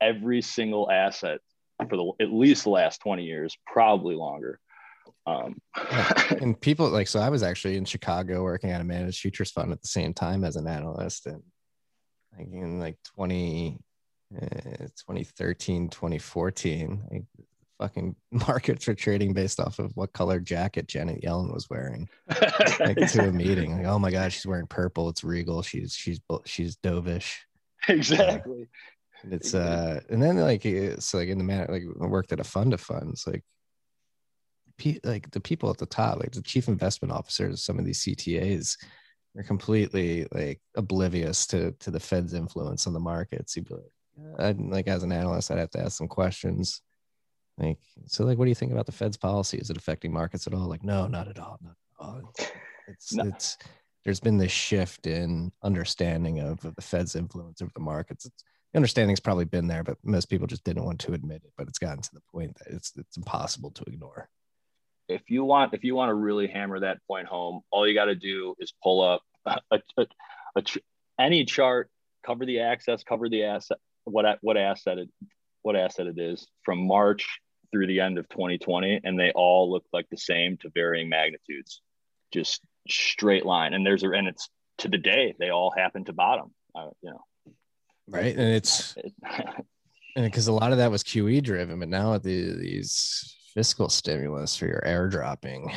every 0.00 0.40
single 0.40 0.90
asset 0.90 1.40
for 1.86 1.96
the 1.96 2.24
at 2.24 2.32
least 2.32 2.64
the 2.64 2.70
last 2.70 3.02
20 3.02 3.24
years, 3.24 3.56
probably 3.66 4.14
longer. 4.14 4.58
Um, 5.28 5.56
and 6.40 6.60
people 6.60 6.88
like 6.88 7.08
so 7.08 7.20
I 7.20 7.28
was 7.28 7.42
actually 7.42 7.76
in 7.76 7.84
Chicago 7.84 8.42
working 8.42 8.70
at 8.70 8.80
a 8.80 8.84
managed 8.84 9.20
futures 9.20 9.50
fund 9.50 9.72
at 9.72 9.82
the 9.82 9.88
same 9.88 10.14
time 10.14 10.44
as 10.44 10.56
an 10.56 10.66
analyst 10.66 11.26
and 11.26 11.42
like 12.36 12.48
in 12.52 12.78
like 12.78 12.96
20 13.14 13.78
uh, 14.36 14.38
2013 14.40 15.88
2014 15.88 17.04
like, 17.10 17.24
fucking 17.78 18.16
markets 18.48 18.86
were 18.86 18.94
trading 18.94 19.32
based 19.32 19.60
off 19.60 19.78
of 19.78 19.92
what 19.94 20.12
color 20.12 20.40
jacket 20.40 20.86
Janet 20.88 21.22
Yellen 21.22 21.52
was 21.52 21.68
wearing 21.68 22.08
like 22.80 22.96
to 22.96 23.28
a 23.28 23.32
meeting. 23.32 23.78
Like 23.78 23.86
oh 23.86 23.98
my 23.98 24.10
god 24.10 24.32
she's 24.32 24.46
wearing 24.46 24.66
purple. 24.66 25.08
It's 25.08 25.24
regal. 25.24 25.62
She's 25.62 25.94
she's 25.94 26.20
she's 26.44 26.76
dovish. 26.76 27.34
Exactly. 27.88 28.62
Uh, 28.62 29.28
it's 29.30 29.54
uh 29.54 30.00
and 30.10 30.22
then 30.22 30.36
like 30.36 30.64
it's 30.64 31.12
like 31.12 31.28
in 31.28 31.38
the 31.38 31.44
man 31.44 31.66
like 31.68 31.82
I 32.00 32.06
worked 32.06 32.32
at 32.32 32.40
a 32.40 32.44
fund 32.44 32.72
of 32.72 32.80
funds 32.80 33.24
like 33.26 33.44
like 35.04 35.30
the 35.30 35.40
people 35.40 35.70
at 35.70 35.78
the 35.78 35.86
top 35.86 36.18
like 36.18 36.32
the 36.32 36.42
chief 36.42 36.68
investment 36.68 37.12
officers 37.12 37.62
some 37.62 37.78
of 37.78 37.84
these 37.84 38.04
CTAs 38.04 38.76
are 39.38 39.42
completely 39.42 40.26
like 40.32 40.60
oblivious 40.74 41.46
to 41.46 41.72
to 41.72 41.90
the 41.90 42.00
Fed's 42.00 42.34
influence 42.34 42.86
on 42.86 42.92
the 42.92 43.00
markets. 43.00 43.56
You'd 43.56 43.68
be 43.68 43.74
like, 43.74 43.92
uh, 44.40 44.46
I'd, 44.48 44.60
like 44.60 44.88
as 44.88 45.02
an 45.02 45.12
analyst, 45.12 45.50
I'd 45.50 45.58
have 45.58 45.70
to 45.70 45.80
ask 45.80 45.96
some 45.96 46.08
questions. 46.08 46.82
Like, 47.56 47.78
so 48.06 48.24
like, 48.24 48.38
what 48.38 48.44
do 48.44 48.50
you 48.50 48.54
think 48.54 48.72
about 48.72 48.86
the 48.86 48.92
Fed's 48.92 49.16
policy? 49.16 49.58
Is 49.58 49.70
it 49.70 49.76
affecting 49.76 50.12
markets 50.12 50.46
at 50.46 50.54
all? 50.54 50.68
Like, 50.68 50.84
no, 50.84 51.06
not 51.06 51.28
at 51.28 51.38
all. 51.38 51.58
Not 51.62 51.72
at 51.72 52.06
all. 52.06 52.32
It's 52.88 53.12
no. 53.12 53.24
it's 53.24 53.58
there's 54.04 54.20
been 54.20 54.38
this 54.38 54.52
shift 54.52 55.06
in 55.06 55.52
understanding 55.62 56.40
of, 56.40 56.64
of 56.64 56.74
the 56.74 56.82
Fed's 56.82 57.14
influence 57.14 57.60
over 57.60 57.72
the 57.74 57.80
markets. 57.80 58.26
It's, 58.26 58.44
the 58.72 58.78
understanding's 58.78 59.20
probably 59.20 59.44
been 59.44 59.66
there, 59.66 59.82
but 59.82 59.98
most 60.04 60.26
people 60.26 60.46
just 60.46 60.64
didn't 60.64 60.84
want 60.84 61.00
to 61.00 61.12
admit 61.12 61.42
it. 61.44 61.52
But 61.56 61.68
it's 61.68 61.78
gotten 61.78 62.02
to 62.02 62.14
the 62.14 62.22
point 62.32 62.56
that 62.58 62.74
it's 62.74 62.92
it's 62.96 63.16
impossible 63.16 63.70
to 63.72 63.84
ignore 63.86 64.28
if 65.08 65.22
you 65.28 65.44
want 65.44 65.74
if 65.74 65.84
you 65.84 65.94
want 65.94 66.10
to 66.10 66.14
really 66.14 66.46
hammer 66.46 66.80
that 66.80 66.98
point 67.06 67.26
home, 67.26 67.62
all 67.70 67.86
you 67.86 67.94
got 67.94 68.06
to 68.06 68.14
do 68.14 68.54
is 68.58 68.72
pull 68.82 69.02
up 69.02 69.22
a, 69.46 69.60
a, 69.96 70.06
a, 70.56 70.62
any 71.18 71.44
chart, 71.44 71.90
cover 72.24 72.44
the 72.44 72.60
access, 72.60 73.02
cover 73.02 73.28
the 73.28 73.44
asset, 73.44 73.78
what 74.04 74.38
what 74.42 74.56
asset 74.56 74.98
it 74.98 75.08
what 75.62 75.76
asset 75.76 76.06
it 76.06 76.18
is 76.18 76.46
from 76.64 76.86
March 76.86 77.40
through 77.70 77.86
the 77.86 78.00
end 78.00 78.18
of 78.18 78.28
2020, 78.28 79.00
and 79.04 79.18
they 79.18 79.30
all 79.32 79.70
look 79.70 79.84
like 79.92 80.06
the 80.10 80.16
same 80.16 80.56
to 80.58 80.70
varying 80.74 81.08
magnitudes, 81.08 81.82
just 82.32 82.62
straight 82.88 83.44
line. 83.44 83.74
And 83.74 83.84
there's 83.84 84.02
a 84.02 84.10
and 84.10 84.28
it's 84.28 84.48
to 84.78 84.88
the 84.88 84.98
day 84.98 85.34
they 85.38 85.50
all 85.50 85.72
happen 85.76 86.04
to 86.04 86.12
bottom. 86.12 86.54
Uh, 86.74 86.90
you 87.02 87.10
know, 87.10 87.54
right? 88.08 88.36
And 88.36 88.54
it's 88.54 88.94
and 90.16 90.24
because 90.24 90.48
a 90.48 90.52
lot 90.52 90.72
of 90.72 90.78
that 90.78 90.90
was 90.90 91.02
QE 91.02 91.42
driven, 91.42 91.78
but 91.78 91.88
now 91.88 92.18
the, 92.18 92.52
these 92.56 93.37
fiscal 93.54 93.88
stimulus 93.88 94.56
for 94.56 94.66
your 94.66 94.82
airdropping 94.86 95.74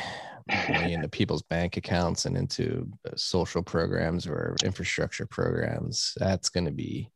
money 0.68 0.92
into 0.92 1.08
people's 1.10 1.42
bank 1.42 1.76
accounts 1.76 2.26
and 2.26 2.36
into 2.36 2.88
social 3.16 3.62
programs 3.62 4.26
or 4.26 4.54
infrastructure 4.64 5.26
programs. 5.26 6.12
That's 6.18 6.48
going 6.48 6.66
to 6.66 6.72
be, 6.72 7.10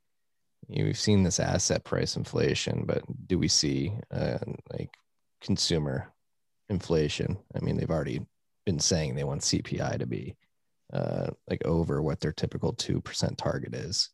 you 0.69 0.81
know, 0.81 0.87
we've 0.87 0.99
seen 0.99 1.23
this 1.23 1.40
asset 1.40 1.85
price 1.85 2.16
inflation, 2.16 2.85
but 2.87 3.03
do 3.27 3.38
we 3.38 3.49
see 3.49 3.92
uh, 4.11 4.38
like 4.73 4.90
consumer 5.42 6.12
inflation? 6.69 7.37
I 7.55 7.61
mean, 7.61 7.77
they've 7.77 7.90
already 7.90 8.21
been 8.64 8.81
saying 8.81 9.14
they 9.14 9.25
want 9.25 9.42
CPI 9.42 9.99
to 9.99 10.07
be 10.07 10.37
uh, 10.92 11.29
like 11.49 11.64
over 11.64 12.03
what 12.03 12.21
their 12.21 12.33
typical 12.33 12.75
2% 12.75 13.37
target 13.37 13.75
is. 13.75 14.11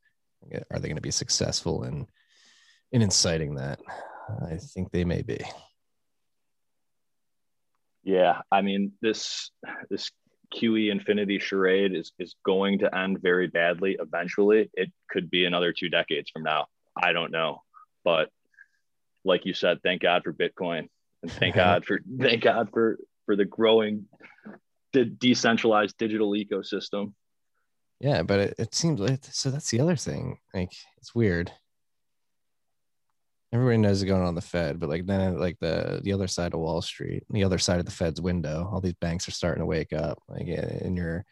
Are 0.70 0.80
they 0.80 0.88
going 0.88 0.96
to 0.96 1.00
be 1.00 1.12
successful 1.12 1.84
in, 1.84 2.06
in 2.90 3.00
inciting 3.00 3.54
that? 3.54 3.78
I 4.50 4.56
think 4.56 4.90
they 4.90 5.04
may 5.04 5.22
be. 5.22 5.38
Yeah, 8.04 8.40
I 8.50 8.62
mean 8.62 8.92
this 9.00 9.50
this 9.90 10.10
QE 10.54 10.90
infinity 10.90 11.38
charade 11.38 11.94
is 11.94 12.12
is 12.18 12.34
going 12.44 12.80
to 12.80 12.94
end 12.94 13.20
very 13.20 13.46
badly 13.46 13.96
eventually. 13.98 14.70
It 14.74 14.90
could 15.08 15.30
be 15.30 15.44
another 15.44 15.72
two 15.72 15.88
decades 15.88 16.30
from 16.30 16.42
now. 16.42 16.66
I 16.96 17.12
don't 17.12 17.30
know, 17.30 17.62
but 18.04 18.28
like 19.24 19.46
you 19.46 19.54
said, 19.54 19.78
thank 19.82 20.02
God 20.02 20.22
for 20.24 20.32
Bitcoin 20.32 20.88
and 21.22 21.32
thank 21.32 21.54
God 21.56 21.84
for 21.84 22.00
thank 22.18 22.42
God 22.42 22.70
for 22.72 22.98
for 23.26 23.36
the 23.36 23.44
growing 23.44 24.06
de- 24.92 25.04
decentralized 25.04 25.96
digital 25.96 26.32
ecosystem. 26.32 27.12
Yeah, 28.00 28.22
but 28.22 28.40
it, 28.40 28.54
it 28.58 28.74
seems 28.74 28.98
like 28.98 29.20
so. 29.30 29.50
That's 29.50 29.70
the 29.70 29.80
other 29.80 29.96
thing. 29.96 30.38
Like 30.52 30.72
it's 30.98 31.14
weird 31.14 31.52
everybody 33.52 33.76
knows 33.76 34.00
it's 34.02 34.08
going 34.08 34.22
on 34.22 34.34
the 34.34 34.40
Fed, 34.40 34.80
but 34.80 34.88
like 34.88 35.06
then 35.06 35.38
like 35.38 35.58
the 35.60 36.00
the 36.02 36.12
other 36.12 36.28
side 36.28 36.54
of 36.54 36.60
Wall 36.60 36.80
Street, 36.80 37.24
the 37.30 37.44
other 37.44 37.58
side 37.58 37.78
of 37.78 37.86
the 37.86 37.92
Fed's 37.92 38.20
window, 38.20 38.68
all 38.72 38.80
these 38.80 38.94
banks 38.94 39.28
are 39.28 39.32
starting 39.32 39.60
to 39.60 39.66
wake 39.66 39.92
up. 39.92 40.22
Like 40.28 40.46
in 40.46 40.96
your 40.96 41.24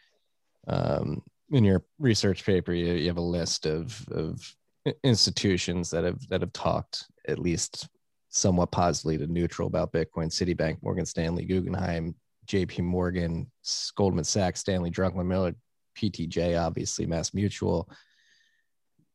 um 0.66 1.22
in 1.50 1.64
your 1.64 1.84
research 1.98 2.44
paper, 2.44 2.72
you, 2.72 2.92
you 2.92 3.08
have 3.08 3.16
a 3.16 3.22
list 3.22 3.66
of 3.66 4.06
of 4.10 4.54
institutions 5.02 5.90
that 5.90 6.04
have 6.04 6.28
that 6.28 6.42
have 6.42 6.52
talked 6.52 7.06
at 7.26 7.38
least 7.38 7.88
somewhat 8.28 8.70
positively 8.70 9.18
to 9.18 9.26
neutral 9.26 9.66
about 9.66 9.92
Bitcoin. 9.92 10.28
Citibank, 10.28 10.78
Morgan 10.82 11.06
Stanley, 11.06 11.44
Guggenheim, 11.44 12.14
J.P. 12.46 12.82
Morgan, 12.82 13.50
Goldman 13.96 14.24
Sachs, 14.24 14.60
Stanley 14.60 14.90
Druckenmiller, 14.90 15.26
Miller, 15.26 15.54
PTJ, 15.96 16.60
obviously 16.60 17.06
Mass 17.06 17.34
Mutual. 17.34 17.90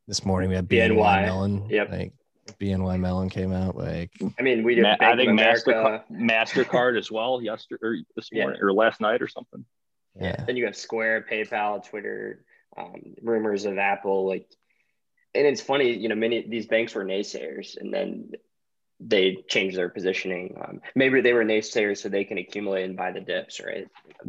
This 0.08 0.26
morning 0.26 0.50
we 0.50 0.56
had 0.56 0.68
BNY, 0.68 0.98
BNY 0.98 1.26
Mellon. 1.26 1.70
Yep. 1.70 1.92
Like 1.92 2.14
BNY 2.54 3.00
Mellon 3.00 3.30
came 3.30 3.52
out. 3.52 3.76
Like, 3.76 4.12
I 4.38 4.42
mean, 4.42 4.64
we 4.64 4.76
did. 4.76 4.84
Ma- 4.84 4.98
I 5.00 5.16
think 5.16 5.40
Mastercard, 5.40 6.04
Mastercard 6.12 6.98
as 6.98 7.12
well. 7.12 7.42
Yesterday 7.44 7.80
or 7.82 7.98
this 8.16 8.32
morning 8.32 8.60
yeah. 8.60 8.66
or 8.66 8.74
last 8.74 9.02
night 9.02 9.22
or 9.22 9.28
something. 9.28 9.66
Yeah. 10.20 10.44
Then 10.46 10.56
you 10.56 10.66
have 10.66 10.76
Square, 10.76 11.26
PayPal, 11.30 11.84
Twitter, 11.84 12.46
um, 12.78 13.16
rumors 13.22 13.66
of 13.66 13.78
Apple. 13.78 14.28
Like, 14.28 14.48
and 15.34 15.46
it's 15.46 15.62
funny, 15.62 15.94
you 15.94 16.08
know, 16.08 16.16
many 16.16 16.48
these 16.48 16.68
banks 16.68 16.96
were 16.96 17.04
naysayers, 17.04 17.78
and 17.78 17.94
then 17.94 18.32
they 19.00 19.44
changed 19.50 19.76
their 19.76 19.90
positioning. 19.90 20.56
Um, 20.64 20.82
maybe 20.96 21.22
they 21.22 21.34
were 21.34 21.44
naysayers 21.44 21.98
so 21.98 22.10
they 22.10 22.24
can 22.24 22.38
accumulate 22.38 22.86
and 22.86 22.96
buy 22.96 23.12
the 23.12 23.20
dips, 23.20 23.60
right? 23.60 23.88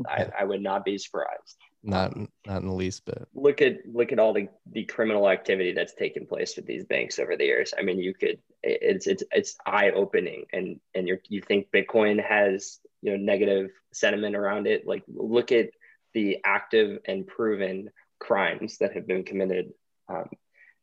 I, 0.09 0.29
I 0.41 0.45
would 0.45 0.63
not 0.63 0.85
be 0.85 0.99
surprised 0.99 1.57
not 1.87 2.17
not 2.47 2.63
in 2.63 2.69
the 2.69 2.75
least 2.75 3.05
bit 3.05 3.29
look 3.35 3.63
at 3.63 3.79
look 3.87 4.13
at 4.13 4.19
all 4.19 4.33
the 4.33 4.49
the 4.73 4.85
criminal 4.85 5.29
activity 5.29 5.73
that's 5.73 5.95
taken 5.95 6.27
place 6.27 6.57
with 6.57 6.67
these 6.67 6.85
banks 6.85 7.19
over 7.19 7.37
the 7.37 7.45
years. 7.45 7.73
I 7.79 7.83
mean 7.83 7.99
you 7.99 8.15
could 8.15 8.39
it's 8.63 9.07
it's 9.07 9.23
it's 9.31 9.57
eye 9.65 9.91
opening 9.91 10.47
and 10.53 10.81
and 10.95 11.07
you 11.07 11.19
you 11.29 11.41
think 11.41 11.71
bitcoin 11.71 12.23
has 12.23 12.81
you 13.03 13.13
know 13.13 13.17
negative 13.17 13.71
sentiment 13.93 14.37
around 14.37 14.67
it. 14.67 14.87
Like 14.87 15.05
look 15.09 15.53
at 15.53 15.71
the 16.13 16.39
active 16.45 16.99
and 17.07 17.27
proven 17.27 17.91
crimes 18.19 18.79
that 18.79 18.95
have 18.95 19.07
been 19.07 19.23
committed 19.23 19.73
um, 20.09 20.29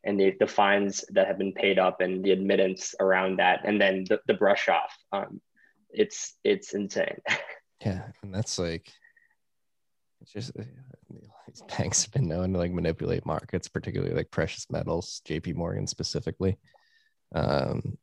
and 0.04 0.18
the, 0.20 0.34
the 0.38 0.46
fines 0.46 1.04
that 1.10 1.26
have 1.26 1.38
been 1.38 1.52
paid 1.52 1.78
up 1.78 2.00
and 2.00 2.24
the 2.24 2.30
admittance 2.30 2.94
around 3.00 3.38
that 3.38 3.62
and 3.64 3.80
then 3.80 4.04
the, 4.08 4.20
the 4.26 4.34
brush 4.34 4.68
off. 4.68 4.96
Um, 5.12 5.40
it's 5.90 6.34
it's 6.44 6.74
insane. 6.74 7.18
Yeah 7.84 8.06
and 8.22 8.32
that's 8.32 8.58
like 8.58 8.90
it's 10.24 10.32
just 10.32 10.52
these 11.46 11.62
banks 11.76 12.02
have 12.02 12.12
been 12.12 12.28
known 12.28 12.52
to 12.52 12.58
like 12.58 12.72
manipulate 12.72 13.26
markets, 13.26 13.68
particularly 13.68 14.14
like 14.14 14.30
precious 14.30 14.66
metals, 14.70 15.22
JP 15.28 15.54
Morgan 15.54 15.86
specifically. 15.86 16.56
Um, 17.34 17.98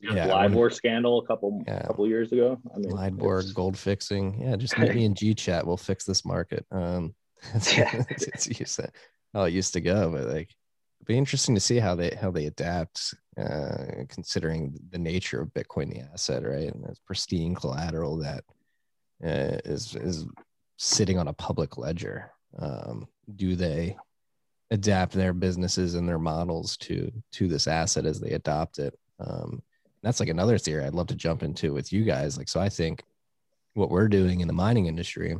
yeah, 0.00 0.26
LIBOR 0.26 0.70
scandal 0.70 1.20
a 1.20 1.26
couple 1.26 1.62
yeah. 1.66 1.82
couple 1.86 2.06
years 2.06 2.30
ago. 2.30 2.60
I 2.74 2.78
mean, 2.78 2.90
LIBOR 2.90 3.42
gold 3.54 3.76
fixing. 3.76 4.40
Yeah, 4.42 4.56
just 4.56 4.78
meet 4.78 4.94
me 4.94 5.04
in 5.04 5.14
G 5.14 5.34
chat. 5.34 5.66
We'll 5.66 5.76
fix 5.76 6.04
this 6.04 6.24
market. 6.24 6.64
Um, 6.70 7.14
it's, 7.54 7.72
it's, 7.76 8.46
it's 8.46 8.80
how 9.32 9.44
it 9.44 9.52
used 9.52 9.72
to 9.74 9.80
go, 9.80 10.10
but 10.10 10.26
like, 10.26 10.50
it'd 11.00 11.06
be 11.06 11.18
interesting 11.18 11.54
to 11.54 11.60
see 11.60 11.78
how 11.78 11.94
they 11.94 12.10
how 12.20 12.30
they 12.30 12.46
adapt, 12.46 13.14
uh, 13.38 14.04
considering 14.08 14.78
the 14.90 14.98
nature 14.98 15.40
of 15.40 15.54
Bitcoin, 15.54 15.92
the 15.92 16.00
asset, 16.12 16.44
right, 16.44 16.72
and 16.72 16.84
it's 16.86 17.00
pristine 17.00 17.54
collateral 17.54 18.18
that 18.18 18.44
uh, 19.24 19.58
is 19.64 19.96
is 19.96 20.26
sitting 20.76 21.18
on 21.18 21.28
a 21.28 21.32
public 21.32 21.76
ledger 21.78 22.30
um, 22.58 23.06
do 23.36 23.56
they 23.56 23.96
adapt 24.70 25.12
their 25.12 25.32
businesses 25.32 25.94
and 25.94 26.08
their 26.08 26.18
models 26.18 26.76
to 26.76 27.10
to 27.32 27.48
this 27.48 27.66
asset 27.66 28.06
as 28.06 28.20
they 28.20 28.30
adopt 28.30 28.78
it 28.78 28.98
um, 29.20 29.62
that's 30.02 30.20
like 30.20 30.28
another 30.28 30.58
theory 30.58 30.84
i'd 30.84 30.94
love 30.94 31.06
to 31.06 31.14
jump 31.14 31.42
into 31.42 31.72
with 31.72 31.92
you 31.92 32.04
guys 32.04 32.36
like 32.36 32.48
so 32.48 32.60
i 32.60 32.68
think 32.68 33.02
what 33.74 33.90
we're 33.90 34.08
doing 34.08 34.40
in 34.40 34.48
the 34.48 34.54
mining 34.54 34.86
industry 34.86 35.36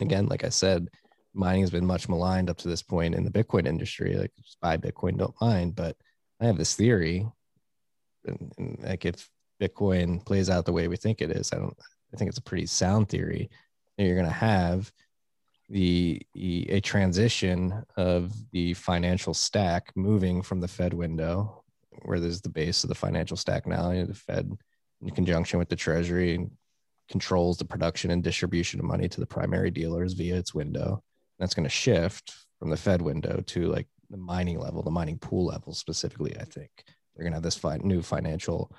again 0.00 0.26
like 0.26 0.44
i 0.44 0.48
said 0.48 0.88
mining 1.34 1.60
has 1.60 1.70
been 1.70 1.86
much 1.86 2.08
maligned 2.08 2.50
up 2.50 2.56
to 2.56 2.68
this 2.68 2.82
point 2.82 3.14
in 3.14 3.24
the 3.24 3.30
bitcoin 3.30 3.66
industry 3.66 4.14
like 4.14 4.32
just 4.42 4.60
buy 4.60 4.76
bitcoin 4.76 5.16
don't 5.16 5.34
mine 5.40 5.70
but 5.70 5.96
i 6.40 6.46
have 6.46 6.58
this 6.58 6.74
theory 6.74 7.26
and, 8.26 8.52
and 8.58 8.78
like 8.82 9.04
if 9.04 9.28
Bitcoin 9.60 10.24
plays 10.24 10.50
out 10.50 10.64
the 10.64 10.72
way 10.72 10.88
we 10.88 10.96
think 10.96 11.20
it 11.20 11.30
is, 11.30 11.52
I 11.52 11.56
don't. 11.56 11.76
I 12.12 12.16
think 12.16 12.30
it's 12.30 12.38
a 12.38 12.42
pretty 12.42 12.66
sound 12.66 13.08
theory. 13.08 13.50
You're 13.98 14.14
going 14.14 14.26
to 14.26 14.32
have 14.32 14.90
the 15.68 16.22
a 16.34 16.80
transition 16.80 17.84
of 17.96 18.32
the 18.52 18.74
financial 18.74 19.34
stack 19.34 19.92
moving 19.94 20.40
from 20.42 20.60
the 20.60 20.68
Fed 20.68 20.94
window, 20.94 21.64
where 22.02 22.20
there's 22.20 22.40
the 22.40 22.48
base 22.48 22.84
of 22.84 22.88
the 22.88 22.94
financial 22.94 23.36
stack 23.36 23.66
now. 23.66 23.90
You 23.90 24.00
know, 24.00 24.06
the 24.06 24.14
Fed, 24.14 24.50
in 25.02 25.10
conjunction 25.10 25.58
with 25.58 25.68
the 25.68 25.76
Treasury, 25.76 26.48
controls 27.08 27.58
the 27.58 27.64
production 27.64 28.10
and 28.10 28.22
distribution 28.22 28.80
of 28.80 28.86
money 28.86 29.08
to 29.08 29.20
the 29.20 29.26
primary 29.26 29.70
dealers 29.70 30.14
via 30.14 30.36
its 30.36 30.54
window. 30.54 31.02
That's 31.38 31.54
going 31.54 31.64
to 31.64 31.70
shift 31.70 32.34
from 32.58 32.70
the 32.70 32.76
Fed 32.76 33.02
window 33.02 33.42
to 33.46 33.66
like 33.66 33.88
the 34.10 34.16
mining 34.16 34.58
level, 34.58 34.82
the 34.82 34.90
mining 34.90 35.18
pool 35.18 35.46
level 35.46 35.74
specifically. 35.74 36.36
I 36.38 36.44
think 36.44 36.70
they're 37.14 37.24
going 37.24 37.32
to 37.32 37.36
have 37.36 37.42
this 37.42 37.56
fi- 37.56 37.78
new 37.78 38.02
financial 38.02 38.72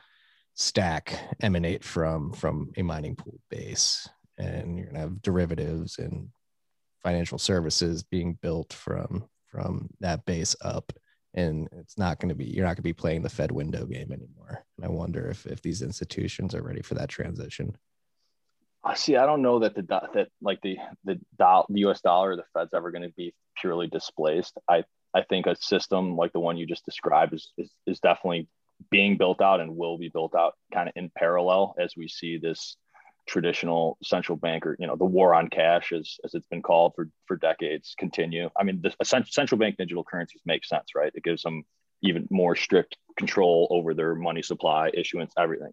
stack 0.56 1.14
emanate 1.42 1.84
from 1.84 2.34
from 2.34 2.72
a 2.78 2.82
mining 2.82 3.16
pool 3.16 3.40
base, 3.50 4.10
and 4.40 4.78
you're 4.78 4.86
going 4.86 4.96
to 4.96 5.02
have 5.02 5.22
derivatives 5.22 6.00
and 6.00 6.30
financial 7.04 7.38
services 7.38 8.04
being 8.04 8.38
built 8.42 8.74
from 8.74 9.26
from 9.46 9.90
that 10.00 10.26
base 10.26 10.56
up. 10.62 10.92
And 11.34 11.68
it's 11.72 11.98
not 11.98 12.20
going 12.20 12.30
to 12.30 12.36
be 12.36 12.46
you're 12.46 12.66
not 12.66 12.70
going 12.70 12.78
to 12.78 12.82
be 12.82 12.94
playing 12.94 13.22
the 13.22 13.30
fed 13.30 13.52
window 13.52 13.86
game 13.86 14.12
anymore. 14.12 14.64
And 14.78 14.86
i 14.86 14.90
wonder 14.90 15.30
if 15.30 15.46
if 15.46 15.62
these 15.62 15.82
institutions 15.82 16.56
are 16.56 16.64
ready 16.64 16.82
for 16.82 16.96
that 16.96 17.10
transition. 17.10 17.78
I 18.84 18.96
see 18.96 19.18
i 19.18 19.26
don't 19.26 19.42
know 19.42 19.60
that 19.60 19.76
the 19.76 19.82
that 19.84 20.30
like 20.42 20.62
the 20.62 20.78
the, 21.04 21.20
dollar 21.38 21.66
the 21.70 21.82
us 21.82 22.02
dollar 22.02 22.36
the 22.36 22.44
fed's 22.54 22.74
ever 22.74 22.92
going 22.92 23.04
to 23.04 23.14
be 23.16 23.34
purely 23.60 23.88
displaced. 23.88 24.58
I 24.68 24.84
i 25.14 25.22
think 25.24 25.46
a 25.46 25.56
system 25.56 26.16
like 26.16 26.34
the 26.34 26.40
one 26.40 26.58
you 26.58 26.66
just 26.66 26.86
described 26.86 27.34
is 27.34 27.52
is, 27.58 27.72
is 27.86 28.00
definitely 28.00 28.48
being 28.90 29.18
built 29.18 29.42
out 29.42 29.60
and 29.60 29.76
will 29.76 29.98
be 29.98 30.10
built 30.10 30.34
out 30.34 30.54
kind 30.74 30.88
of 30.88 30.94
in 30.96 31.12
parallel 31.16 31.76
as 31.78 31.94
we 31.98 32.08
see 32.08 32.38
this 32.38 32.78
traditional 33.28 33.98
central 34.04 34.38
banker, 34.38 34.76
you 34.80 34.88
know, 34.88 34.96
the 34.96 35.06
war 35.06 35.34
on 35.34 35.50
cash, 35.50 35.92
as, 35.92 36.18
as 36.24 36.34
it's 36.34 36.48
been 36.48 36.62
called 36.62 36.94
for, 36.96 37.10
for 37.26 37.38
decades, 37.38 37.96
continue. 37.98 38.50
I 38.58 38.64
mean, 38.64 38.82
the 38.82 38.94
central 39.04 39.60
bank 39.60 39.78
digital 39.78 40.04
currencies 40.04 40.42
make 40.46 40.66
sense, 40.66 40.96
right? 40.96 41.12
It 41.14 41.24
gives 41.24 41.44
them 41.44 41.64
even 42.02 42.28
more 42.30 42.56
strict 42.56 42.98
control 43.18 43.68
over 43.70 43.94
their 43.94 44.16
money 44.16 44.42
supply, 44.42 44.90
issuance, 44.94 45.34
everything. 45.38 45.72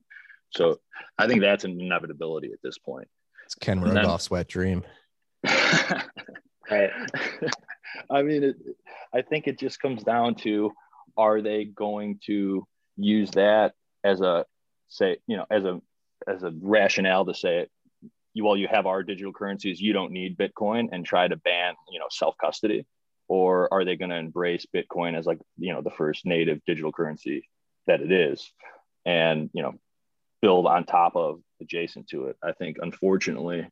So 0.50 0.80
I 1.18 1.26
think 1.26 1.40
that's 1.40 1.64
an 1.64 1.80
inevitability 1.80 2.52
at 2.52 2.58
this 2.62 2.78
point. 2.78 3.08
It's 3.44 3.54
Ken 3.54 3.80
Rogoff's 3.80 4.30
wet 4.30 4.48
dream. 4.48 4.84
right. 5.44 6.90
I 8.10 8.22
mean, 8.22 8.44
it, 8.44 8.56
I 9.14 9.22
think 9.22 9.46
it 9.46 9.58
just 9.58 9.80
comes 9.80 10.02
down 10.02 10.34
to 10.36 10.72
are 11.16 11.40
they 11.40 11.64
going 11.64 12.20
to 12.26 12.66
use 12.96 13.30
that 13.32 13.74
as 14.04 14.20
a 14.20 14.44
say, 14.88 15.18
you 15.26 15.36
know, 15.36 15.46
as 15.50 15.64
a 15.64 15.80
as 16.28 16.42
a 16.42 16.52
rationale 16.60 17.24
to 17.26 17.34
say 17.34 17.58
it 17.58 17.70
you 18.36 18.44
while 18.44 18.56
you 18.56 18.68
have 18.70 18.86
our 18.86 19.02
digital 19.02 19.32
currencies, 19.32 19.80
you 19.80 19.94
don't 19.94 20.12
need 20.12 20.36
Bitcoin 20.36 20.88
and 20.92 21.06
try 21.06 21.26
to 21.26 21.36
ban, 21.36 21.74
you 21.90 21.98
know, 21.98 22.04
self 22.10 22.36
custody, 22.36 22.84
or 23.28 23.72
are 23.72 23.82
they 23.82 23.96
going 23.96 24.10
to 24.10 24.16
embrace 24.16 24.66
Bitcoin 24.66 25.16
as 25.16 25.24
like 25.24 25.38
you 25.56 25.72
know 25.72 25.80
the 25.80 25.90
first 25.90 26.26
native 26.26 26.60
digital 26.66 26.92
currency 26.92 27.48
that 27.86 28.02
it 28.02 28.12
is, 28.12 28.52
and 29.06 29.48
you 29.54 29.62
know 29.62 29.72
build 30.42 30.66
on 30.66 30.84
top 30.84 31.16
of 31.16 31.40
adjacent 31.62 32.08
to 32.08 32.26
it? 32.26 32.36
I 32.42 32.52
think 32.52 32.76
unfortunately, 32.78 33.66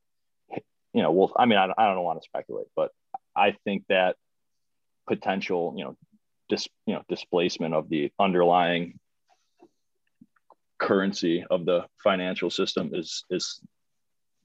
you 0.94 1.02
know, 1.02 1.12
well, 1.12 1.32
I 1.36 1.44
mean, 1.44 1.58
I, 1.58 1.70
I 1.76 1.92
don't 1.92 2.02
want 2.02 2.22
to 2.22 2.26
speculate, 2.26 2.68
but 2.74 2.90
I 3.36 3.56
think 3.64 3.84
that 3.90 4.16
potential, 5.06 5.74
you 5.76 5.84
know, 5.84 5.96
dis, 6.48 6.66
you 6.86 6.94
know, 6.94 7.02
displacement 7.10 7.74
of 7.74 7.90
the 7.90 8.10
underlying 8.18 8.98
currency 10.78 11.44
of 11.50 11.64
the 11.64 11.84
financial 12.02 12.50
system 12.50 12.90
is 12.94 13.24
is 13.30 13.60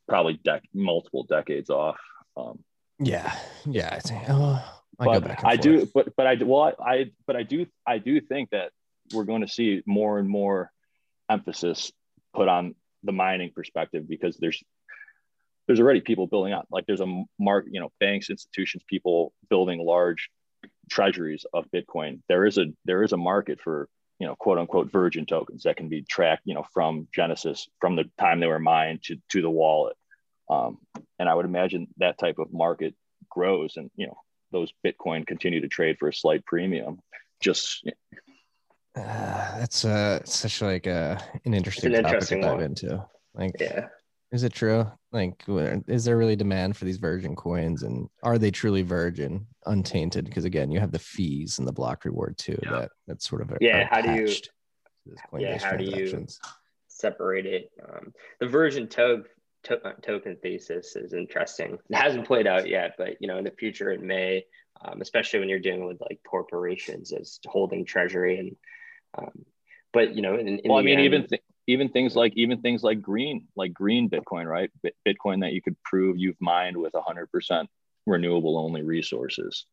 probably 0.08 0.40
dec- 0.46 0.62
multiple 0.74 1.24
decades 1.24 1.70
off. 1.70 2.00
Um, 2.36 2.60
yeah, 3.00 3.36
yeah. 3.66 3.90
I 3.92 4.00
think. 4.00 4.24
Oh, 4.30 4.64
I 5.00 5.20
but 5.20 5.46
I 5.46 5.56
do, 5.56 5.90
but 5.94 6.16
but 6.16 6.28
I 6.28 6.36
well, 6.44 6.74
I 6.80 7.12
but 7.26 7.36
I 7.36 7.44
do 7.44 7.66
I 7.88 8.00
do 8.00 8.20
think 8.20 8.50
that 8.50 8.72
we're 9.14 9.24
going 9.24 9.42
to 9.42 9.48
see 9.48 9.82
more 9.86 10.20
and 10.20 10.30
more 10.30 10.72
emphasis 11.30 11.92
put 12.34 12.48
on 12.48 12.76
the 13.04 13.12
mining 13.12 13.52
perspective 13.56 14.08
because 14.08 14.38
there's 14.38 14.62
there's 15.68 15.80
already 15.80 16.02
people 16.02 16.28
building 16.28 16.52
up 16.52 16.68
like 16.72 16.86
there's 16.86 17.00
a 17.00 17.24
mark 17.40 17.66
you 17.70 17.80
know 17.80 17.92
banks 18.00 18.30
institutions 18.30 18.84
people 18.88 19.34
building 19.50 19.80
large 19.80 20.30
treasuries 20.90 21.46
of 21.54 21.66
bitcoin 21.74 22.20
there 22.28 22.46
is 22.46 22.58
a 22.58 22.66
there 22.86 23.04
is 23.04 23.14
a 23.14 23.18
market 23.18 23.60
for 23.62 23.88
you 24.20 24.28
know, 24.28 24.36
quote 24.36 24.58
unquote 24.58 24.92
virgin 24.92 25.26
tokens 25.26 25.64
that 25.64 25.78
can 25.78 25.90
be 25.90 26.02
tracked, 26.02 26.44
you 26.46 26.54
know, 26.54 26.66
from 26.74 27.08
Genesis, 27.14 27.68
from 27.80 27.96
the 27.96 28.10
time 28.20 28.40
they 28.40 28.48
were 28.48 28.60
mined 28.60 29.02
to, 29.04 29.18
to 29.30 29.42
the 29.42 29.50
wallet. 29.50 29.96
Um, 30.50 30.80
and 31.18 31.30
I 31.30 31.34
would 31.34 31.46
imagine 31.46 31.88
that 31.98 32.18
type 32.18 32.38
of 32.40 32.52
market 32.52 32.96
grows 33.30 33.78
and, 33.78 33.90
you 33.96 34.08
know, 34.08 34.18
those 34.52 34.74
Bitcoin 34.86 35.26
continue 35.26 35.62
to 35.62 35.68
trade 35.68 35.98
for 36.00 36.10
a 36.10 36.14
slight 36.14 36.46
premium. 36.46 37.00
Just 37.40 37.88
uh, 38.98 39.60
that's 39.60 39.86
uh 39.86 40.20
such 40.26 40.62
like 40.62 40.88
a 40.88 41.22
an 41.46 41.54
interesting, 41.54 41.94
an 41.94 42.06
interesting 42.06 42.42
topic 42.42 42.58
to 42.58 42.58
dive 42.58 42.70
into. 42.70 43.06
Like, 43.36 43.52
yeah, 43.60 43.88
is 44.32 44.44
it 44.44 44.54
true? 44.54 44.86
Like, 45.12 45.44
is 45.48 46.06
there 46.06 46.18
really 46.18 46.36
demand 46.36 46.78
for 46.78 46.86
these 46.86 46.98
virgin 46.98 47.36
coins, 47.36 47.84
and 47.84 48.08
are 48.22 48.38
they 48.38 48.52
truly 48.52 48.84
virgin, 48.84 49.48
untainted? 49.66 50.26
Because 50.26 50.46
again, 50.46 50.72
you 50.72 50.80
have 50.80 50.92
the 50.92 51.00
fees 51.00 51.58
and 51.58 51.68
the 51.68 51.74
block 51.74 52.06
reward 52.06 52.38
too. 52.38 52.60
Yeah. 52.64 52.72
That 52.72 52.92
that's 53.08 53.28
sort 53.28 53.42
of 53.42 53.52
a, 53.52 53.58
yeah. 53.60 53.88
How 53.90 54.02
do 54.02 54.14
you? 54.14 54.34
Yeah, 55.40 55.58
how 55.58 55.76
do 55.76 55.84
you 55.86 56.28
separate 56.88 57.48
it? 57.48 57.72
Um, 57.84 58.14
the 58.40 58.48
virgin 58.48 58.88
to- 58.90 59.24
to- 59.64 59.88
uh, 59.88 59.94
token 60.04 60.38
thesis 60.44 60.96
is 60.96 61.14
interesting. 61.14 61.80
It 61.90 61.96
hasn't 61.96 62.28
played 62.28 62.46
out 62.46 62.70
yet, 62.70 62.94
but 62.98 63.18
you 63.20 63.28
know, 63.28 63.38
in 63.38 63.44
the 63.44 63.52
future, 63.52 63.92
it 63.92 64.04
may. 64.04 64.46
Um, 64.82 65.02
especially 65.02 65.40
when 65.40 65.50
you're 65.50 65.60
dealing 65.60 65.86
with 65.86 66.00
like 66.00 66.22
corporations 66.26 67.12
as 67.12 67.40
holding 67.46 67.84
treasury 67.84 68.38
and 68.40 68.56
um, 69.18 69.46
but 69.92 70.16
you 70.16 70.22
know 70.22 70.36
in, 70.36 70.48
in 70.48 70.62
well 70.66 70.78
i 70.78 70.82
mean 70.82 71.00
end, 71.00 71.06
even 71.06 71.28
th- 71.28 71.42
even 71.70 71.90
things 71.90 72.16
like 72.16 72.34
even 72.36 72.62
things 72.62 72.84
like 72.84 73.02
green 73.02 73.48
like 73.56 73.74
green 73.74 74.10
bitcoin 74.10 74.48
right? 74.48 74.72
Bitcoin 75.08 75.42
that 75.42 75.54
you 75.54 75.62
could 75.62 75.76
prove 75.84 76.18
you've 76.18 76.40
mined 76.42 76.76
with 76.76 76.94
100% 76.94 77.68
renewable 78.06 78.58
only 78.58 78.82
resources 78.82 79.66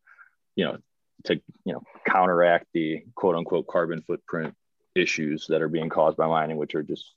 you 0.57 0.65
know 0.65 0.77
to 1.25 1.41
you 1.65 1.73
know 1.73 1.83
counteract 2.07 2.67
the 2.75 3.03
quote 3.15 3.35
unquote 3.35 3.67
carbon 3.67 4.03
footprint 4.03 4.55
issues 4.95 5.47
that 5.49 5.63
are 5.63 5.69
being 5.69 5.89
caused 5.89 6.17
by 6.17 6.27
mining 6.27 6.57
which 6.57 6.75
are 6.75 6.83
just 6.83 7.15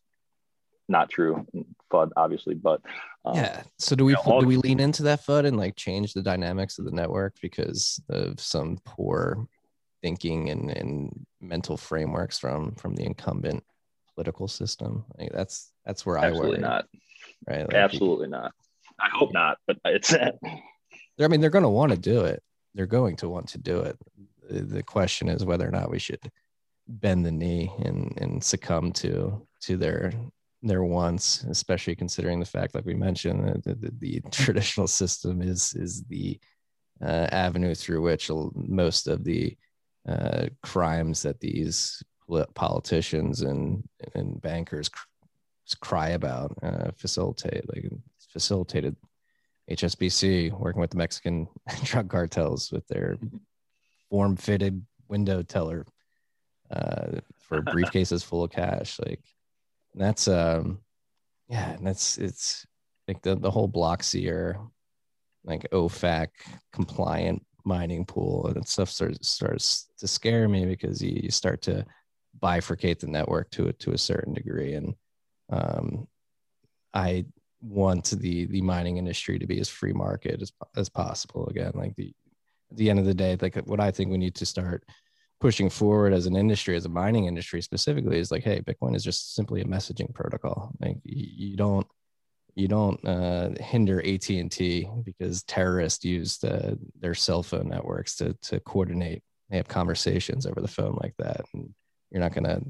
not 0.88 1.10
true 1.10 1.46
fud 1.92 2.10
obviously 2.16 2.56
but 2.56 2.82
um, 3.26 3.36
yeah. 3.36 3.64
So 3.78 3.96
do 3.96 4.06
we 4.06 4.14
you 4.14 4.18
know, 4.26 4.40
do 4.40 4.48
we 4.48 4.58
lean 4.58 4.80
into 4.80 5.04
that 5.04 5.26
fud 5.26 5.46
and 5.46 5.58
like 5.58 5.76
change 5.76 6.14
the 6.14 6.24
dynamics 6.24 6.80
of 6.80 6.86
the 6.86 6.92
network 6.92 7.36
because 7.42 8.02
of 8.10 8.40
some 8.40 8.80
poor 8.86 9.46
thinking 10.02 10.50
and, 10.50 10.72
and 10.72 11.26
mental 11.42 11.76
frameworks 11.76 12.40
from 12.40 12.76
from 12.76 12.96
the 12.96 13.04
incumbent 13.04 13.64
political 14.20 14.50
system. 14.50 15.06
Like 15.18 15.32
that's 15.32 15.72
that's 15.86 16.06
where 16.06 16.18
Absolutely 16.18 16.48
I 16.48 16.52
worry. 16.52 16.60
not. 16.60 16.86
Right. 17.48 17.62
Like 17.62 17.74
Absolutely 17.74 18.28
not. 18.28 18.52
I 19.00 19.08
hope 19.14 19.32
not, 19.32 19.58
but 19.66 19.78
it's. 19.86 20.14
I 21.22 21.28
mean, 21.28 21.40
they're 21.40 21.50
going 21.50 21.64
to 21.64 21.70
want 21.70 21.94
to 21.94 21.98
do 21.98 22.26
it. 22.26 22.44
They're 22.76 22.86
going 22.86 23.16
to 23.18 23.30
want 23.30 23.48
to 23.50 23.58
do 23.58 23.80
it. 23.80 23.98
The 24.50 24.84
question 24.84 25.30
is 25.30 25.46
whether 25.46 25.66
or 25.66 25.72
not 25.72 25.90
we 25.90 26.00
should 26.00 26.20
bend 26.88 27.26
the 27.26 27.32
knee 27.32 27.72
and 27.86 28.14
and 28.18 28.44
succumb 28.44 28.92
to 28.94 29.48
to 29.62 29.78
their 29.78 30.12
their 30.64 30.84
wants, 30.84 31.46
especially 31.46 31.96
considering 31.96 32.42
the 32.42 32.46
fact, 32.46 32.76
like 32.76 32.86
we 32.86 32.96
mentioned, 32.96 33.48
that 33.48 33.64
the, 33.64 33.76
the, 33.76 33.92
the 34.00 34.22
traditional 34.32 34.88
system 34.88 35.42
is 35.42 35.74
is 35.76 36.04
the 36.10 36.38
uh, 37.02 37.28
avenue 37.32 37.74
through 37.74 38.02
which 38.02 38.30
most 38.54 39.08
of 39.08 39.24
the 39.24 39.56
uh, 40.10 40.48
crimes 40.62 41.22
that 41.22 41.40
these 41.40 42.04
politicians 42.54 43.42
and 43.42 43.84
and 44.16 44.42
bankers 44.42 44.90
cry 45.82 46.10
about 46.10 46.56
uh, 46.64 46.92
facilitate 46.98 47.64
like 47.74 47.86
facilitated 48.32 48.96
HSBC 49.70 50.58
working 50.58 50.82
with 50.82 50.92
the 50.92 50.98
Mexican 50.98 51.48
drug 51.84 52.10
cartels 52.10 52.72
with 52.72 52.88
their 52.88 53.18
form 54.10 54.36
fitted 54.36 54.84
window 55.08 55.44
teller 55.44 55.86
uh, 56.72 57.20
for 57.38 57.62
briefcases 57.62 58.24
full 58.24 58.44
of 58.44 58.52
cash 58.52 59.00
like 59.00 59.22
that's 59.96 60.28
um 60.28 60.80
yeah 61.48 61.76
that's 61.82 62.18
it's 62.18 62.66
like 63.08 63.22
the, 63.24 63.36
the 63.36 63.50
whole 63.50 63.68
Blockseer 63.68 64.70
like 65.44 65.68
OFAC 65.72 66.28
compliant 66.72 67.44
mining 67.66 68.06
pool 68.06 68.48
and 68.48 68.68
stuff 68.68 68.90
starts 68.90 69.30
starts 69.30 69.90
to 69.98 70.08
scare 70.08 70.48
me 70.48 70.66
because 70.66 71.02
you, 71.02 71.20
you 71.24 71.32
start 71.32 71.62
to 71.62 71.86
bifurcate 72.42 73.00
the 73.00 73.08
network 73.08 73.50
to 73.52 73.68
a, 73.68 73.74
to 73.74 73.92
a 73.92 73.98
certain 73.98 74.34
degree. 74.34 74.74
And 74.74 74.96
um, 75.52 76.08
I 76.94 77.26
want 77.62 78.12
the 78.12 78.46
the 78.46 78.62
mining 78.62 78.98
industry 78.98 79.38
to 79.38 79.48
be 79.48 79.60
as 79.60 79.70
free 79.70 79.94
market 79.94 80.42
as, 80.42 80.52
as 80.76 80.90
possible. 80.90 81.48
Again, 81.48 81.72
like 81.76 81.96
the 81.96 82.14
at 82.72 82.78
the 82.78 82.90
end 82.90 83.00
of 83.00 83.06
the 83.06 83.14
day, 83.14 83.38
like 83.42 83.56
what 83.66 83.80
I 83.80 83.92
think 83.92 84.12
we 84.12 84.18
need 84.18 84.36
to 84.36 84.46
start 84.46 84.84
pushing 85.40 85.70
forward 85.70 86.14
as 86.14 86.26
an 86.26 86.36
industry, 86.36 86.76
as 86.76 86.86
a 86.86 86.90
mining 86.90 87.26
industry 87.26 87.62
specifically, 87.62 88.20
is 88.20 88.32
like, 88.32 88.44
hey, 88.44 88.62
Bitcoin 88.62 88.96
is 88.96 89.04
just 89.04 89.36
simply 89.36 89.62
a 89.62 89.66
messaging 89.66 90.14
protocol. 90.14 90.72
Like 90.80 90.98
you 91.04 91.58
don't 91.58 91.88
you 92.56 92.68
don't 92.68 93.04
uh, 93.08 93.50
hinder 93.60 94.00
AT 94.06 94.30
and 94.30 94.52
T 94.52 94.90
because 95.04 95.44
terrorists 95.44 96.04
use 96.04 96.38
the, 96.38 96.78
their 97.00 97.16
cell 97.16 97.44
phone 97.44 97.70
networks 97.70 98.16
to 98.18 98.34
to 98.44 98.60
coordinate. 98.62 99.24
They 99.50 99.58
have 99.58 99.68
conversations 99.68 100.46
over 100.46 100.62
the 100.62 100.68
phone 100.68 100.98
like 101.02 101.16
that, 101.18 101.42
and 101.54 101.74
you're 102.12 102.22
not 102.22 102.34
going 102.34 102.46
to 102.46 102.62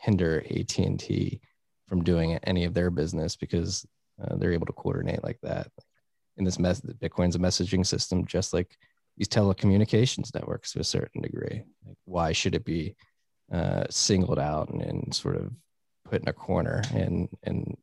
hinder 0.00 0.44
AT 0.50 0.78
and 0.78 0.98
T 0.98 1.40
from 1.86 2.02
doing 2.02 2.36
any 2.44 2.64
of 2.64 2.74
their 2.74 2.90
business 2.90 3.36
because 3.36 3.86
uh, 4.22 4.36
they're 4.36 4.52
able 4.52 4.66
to 4.66 4.72
coordinate 4.72 5.24
like 5.24 5.38
that. 5.42 5.68
In 6.36 6.44
this 6.44 6.58
mess, 6.58 6.80
Bitcoin's 6.80 7.36
a 7.36 7.38
messaging 7.38 7.86
system, 7.86 8.26
just 8.26 8.52
like 8.52 8.76
these 9.16 9.28
telecommunications 9.28 10.34
networks 10.34 10.72
to 10.72 10.80
a 10.80 10.84
certain 10.84 11.22
degree. 11.22 11.62
Like, 11.86 11.96
why 12.04 12.32
should 12.32 12.54
it 12.54 12.64
be 12.64 12.96
uh, 13.52 13.84
singled 13.90 14.38
out 14.38 14.70
and, 14.70 14.82
and, 14.82 15.14
sort 15.14 15.36
of 15.36 15.52
put 16.04 16.22
in 16.22 16.28
a 16.28 16.32
corner 16.32 16.82
and 16.92 17.28
and 17.42 17.76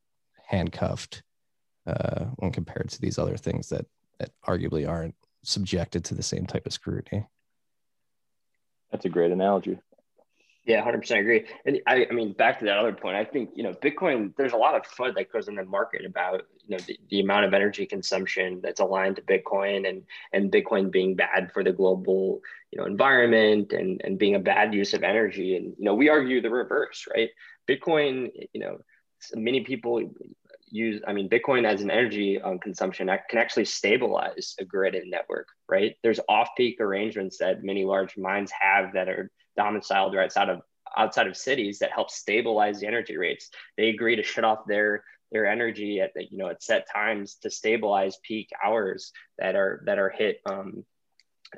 handcuffed 0.48 1.24
uh, 1.88 2.26
when 2.38 2.52
compared 2.52 2.90
to 2.90 3.00
these 3.00 3.18
other 3.18 3.38
things 3.38 3.70
that 3.70 3.86
that 4.20 4.32
arguably 4.46 4.90
aren't 4.90 5.16
subjected 5.44 6.04
to 6.06 6.16
the 6.16 6.24
same 6.24 6.46
type 6.46 6.66
of 6.66 6.74
scrutiny? 6.74 7.26
That's 8.92 9.06
a 9.06 9.10
great 9.10 9.32
analogy. 9.32 9.80
Yeah, 10.72 10.86
100% 10.86 11.20
agree. 11.20 11.46
And 11.66 11.82
I, 11.86 12.08
I 12.10 12.14
mean, 12.14 12.32
back 12.32 12.60
to 12.60 12.66
that 12.66 12.78
other 12.78 12.94
point, 12.94 13.18
I 13.18 13.26
think, 13.26 13.50
you 13.56 13.64
know, 13.64 13.74
Bitcoin, 13.74 14.34
there's 14.38 14.54
a 14.54 14.58
lot 14.58 14.74
of 14.74 14.84
FUD 14.84 15.16
that 15.16 15.30
goes 15.30 15.50
in 15.50 15.56
the 15.56 15.66
market 15.66 16.06
about, 16.06 16.44
you 16.66 16.78
know, 16.78 16.82
the, 16.88 16.98
the 17.10 17.20
amount 17.20 17.44
of 17.44 17.54
energy 17.54 17.86
consumption 17.86 18.62
that's 18.64 18.80
aligned 18.80 19.18
to 19.18 19.22
Bitcoin 19.22 19.86
and, 19.90 20.04
and 20.32 20.50
Bitcoin 20.50 20.90
being 20.90 21.16
bad 21.18 21.52
for 21.52 21.62
the 21.62 21.74
global, 21.74 22.40
you 22.72 22.80
know, 22.80 22.86
environment 22.86 23.74
and, 23.74 24.00
and 24.06 24.18
being 24.18 24.36
a 24.36 24.40
bad 24.40 24.74
use 24.74 24.94
of 24.94 25.04
energy. 25.04 25.58
And, 25.58 25.76
you 25.78 25.84
know, 25.84 25.94
we 25.94 26.08
argue 26.08 26.42
the 26.42 26.50
reverse, 26.50 27.06
right? 27.14 27.32
Bitcoin, 27.68 28.30
you 28.54 28.62
know, 28.62 28.78
many 29.36 29.66
people 29.66 30.10
use, 30.70 31.02
I 31.06 31.12
mean, 31.12 31.28
Bitcoin 31.28 31.66
as 31.66 31.82
an 31.82 31.92
energy 31.92 32.40
um, 32.40 32.60
consumption 32.60 33.10
can 33.30 33.40
actually 33.40 33.66
stabilize 33.66 34.56
a 34.58 34.64
grid 34.64 34.96
and 34.96 35.12
network, 35.12 35.50
right? 35.68 35.98
There's 36.02 36.22
off 36.30 36.52
peak 36.56 36.80
arrangements 36.80 37.40
that 37.40 37.62
many 37.62 37.84
large 37.84 38.16
mines 38.16 38.52
have 38.58 38.94
that 38.94 39.10
are 39.10 39.30
domiciled 39.56 40.16
right 40.16 40.26
outside 40.26 40.50
of 40.50 40.62
outside 40.98 41.28
of 41.28 41.38
cities 41.38 41.80
that 41.80 41.92
help 41.92 42.10
stabilize 42.10 42.80
the 42.80 42.88
energy 42.88 43.18
rates. 43.18 43.50
They 43.78 43.90
agree 43.90 44.16
to 44.16 44.24
shut 44.24 44.44
off 44.44 44.60
their 44.68 45.04
their 45.32 45.46
energy 45.46 46.02
at 46.02 46.12
you 46.16 46.38
know 46.38 46.50
at 46.50 46.64
set 46.64 46.88
times 46.92 47.36
to 47.36 47.50
stabilize 47.50 48.18
peak 48.24 48.50
hours 48.64 49.12
that 49.38 49.56
are 49.56 49.82
that 49.86 49.98
are 49.98 50.10
hit 50.10 50.42
um, 50.46 50.84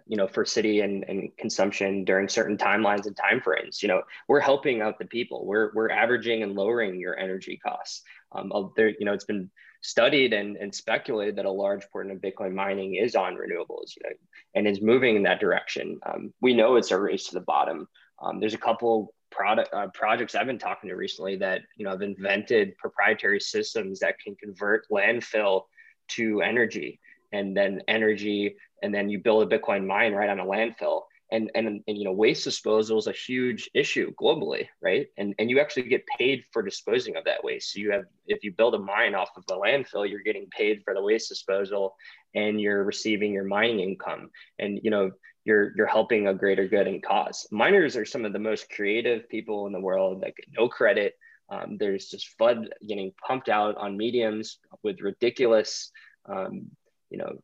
you 0.06 0.18
know 0.18 0.28
for 0.28 0.46
city 0.46 0.82
and, 0.82 1.06
and 1.08 1.36
consumption 1.38 2.04
during 2.04 2.28
certain 2.28 2.58
timelines 2.58 3.06
and 3.06 3.16
timeframes 3.16 3.82
you 3.82 3.88
know 3.88 4.02
we're 4.28 4.40
helping 4.40 4.82
out 4.82 5.00
the 5.00 5.06
people. 5.06 5.46
We're, 5.46 5.72
we're 5.74 5.90
averaging 5.90 6.44
and 6.44 6.56
lowering 6.56 7.00
your 7.00 7.18
energy 7.18 7.60
costs. 7.66 8.04
Um, 8.32 8.52
there 8.76 8.90
you 8.90 9.06
know 9.06 9.14
it's 9.14 9.26
been 9.26 9.50
studied 9.84 10.32
and, 10.34 10.56
and 10.58 10.74
speculated 10.74 11.36
that 11.36 11.46
a 11.46 11.52
large 11.52 11.88
portion 11.92 12.12
of 12.12 12.20
Bitcoin 12.20 12.54
mining 12.54 12.96
is 12.96 13.16
on 13.16 13.36
renewables, 13.36 13.96
you 13.96 14.04
know, 14.04 14.16
and 14.56 14.68
is 14.68 14.82
moving 14.82 15.18
in 15.18 15.24
that 15.24 15.42
direction. 15.42 16.00
Um, 16.06 16.34
we 16.42 16.54
know 16.54 16.78
it's 16.78 16.92
a 16.92 17.00
race 17.00 17.28
to 17.28 17.34
the 17.36 17.42
bottom. 17.42 17.88
Um, 18.22 18.40
there's 18.40 18.54
a 18.54 18.60
couple 18.60 19.14
product 19.30 19.74
uh, 19.74 19.88
projects 19.94 20.36
I've 20.36 20.48
been 20.48 20.60
talking 20.60 20.90
to 20.90 20.96
recently 20.96 21.36
that 21.38 21.62
you 21.76 21.84
know 21.84 21.92
have 21.92 22.02
invented 22.02 22.78
proprietary 22.78 23.40
systems 23.40 24.00
that 24.00 24.20
can 24.20 24.36
convert 24.36 24.88
landfill 24.90 25.64
to 26.10 26.42
energy, 26.42 27.00
and 27.34 27.56
then 27.56 27.82
energy, 27.88 28.56
and 28.82 28.94
then 28.94 29.10
you 29.10 29.20
build 29.20 29.52
a 29.52 29.58
Bitcoin 29.58 29.86
mine 29.86 30.14
right 30.14 30.30
on 30.30 30.40
a 30.40 30.46
landfill 30.46 31.02
and, 31.34 31.50
and, 31.56 31.68
and 31.88 31.98
you 31.98 32.06
know 32.06 32.14
waste 32.14 32.44
disposal 32.44 32.98
is 32.98 33.08
a 33.08 33.12
huge 33.12 33.70
issue 33.74 34.14
globally 34.22 34.68
right? 34.82 35.08
And 35.18 35.34
and 35.40 35.50
you 35.50 35.60
actually 35.60 35.84
get 35.84 36.06
paid 36.18 36.44
for 36.52 36.62
disposing 36.62 37.18
of 37.18 37.26
that 37.26 37.44
waste. 37.44 37.74
So 37.74 37.80
you 37.80 37.92
have 37.92 38.06
if 38.28 38.44
you 38.44 38.54
build 38.54 38.76
a 38.76 38.80
mine 38.80 39.16
off 39.16 39.32
of 39.36 39.46
the 39.48 39.56
landfill 39.56 40.10
you're 40.10 40.22
getting 40.22 40.48
paid 40.56 40.82
for 40.84 40.94
the 40.94 41.02
waste 41.02 41.30
disposal 41.30 41.96
and 42.36 42.62
you're 42.62 42.84
receiving 42.84 43.34
your 43.34 43.44
mining 43.44 43.80
income. 43.80 44.30
And 44.60 44.80
you 44.84 44.92
know 44.92 45.12
you're 45.46 45.74
you're 45.76 45.88
helping 45.88 46.28
a 46.28 46.34
greater 46.34 46.68
good 46.68 46.88
and 46.88 47.02
cause. 47.04 47.48
Miners 47.52 47.98
are 47.98 48.06
some 48.06 48.26
of 48.26 48.34
the 48.34 48.40
most 48.40 48.70
creative 48.70 49.28
people 49.28 49.68
in 49.68 49.74
the 49.74 49.80
world 49.80 50.22
that 50.22 50.36
get 50.36 50.48
no 50.58 50.70
credit. 50.70 51.16
Um, 51.50 51.78
there's 51.78 52.08
just 52.08 52.38
FUD 52.40 52.68
getting 52.88 53.12
pumped 53.28 53.50
out 53.50 53.76
on 53.76 53.98
mediums 53.98 54.60
with 54.84 55.02
ridiculous 55.02 55.92
um, 56.26 56.68
you 57.10 57.18
know 57.18 57.38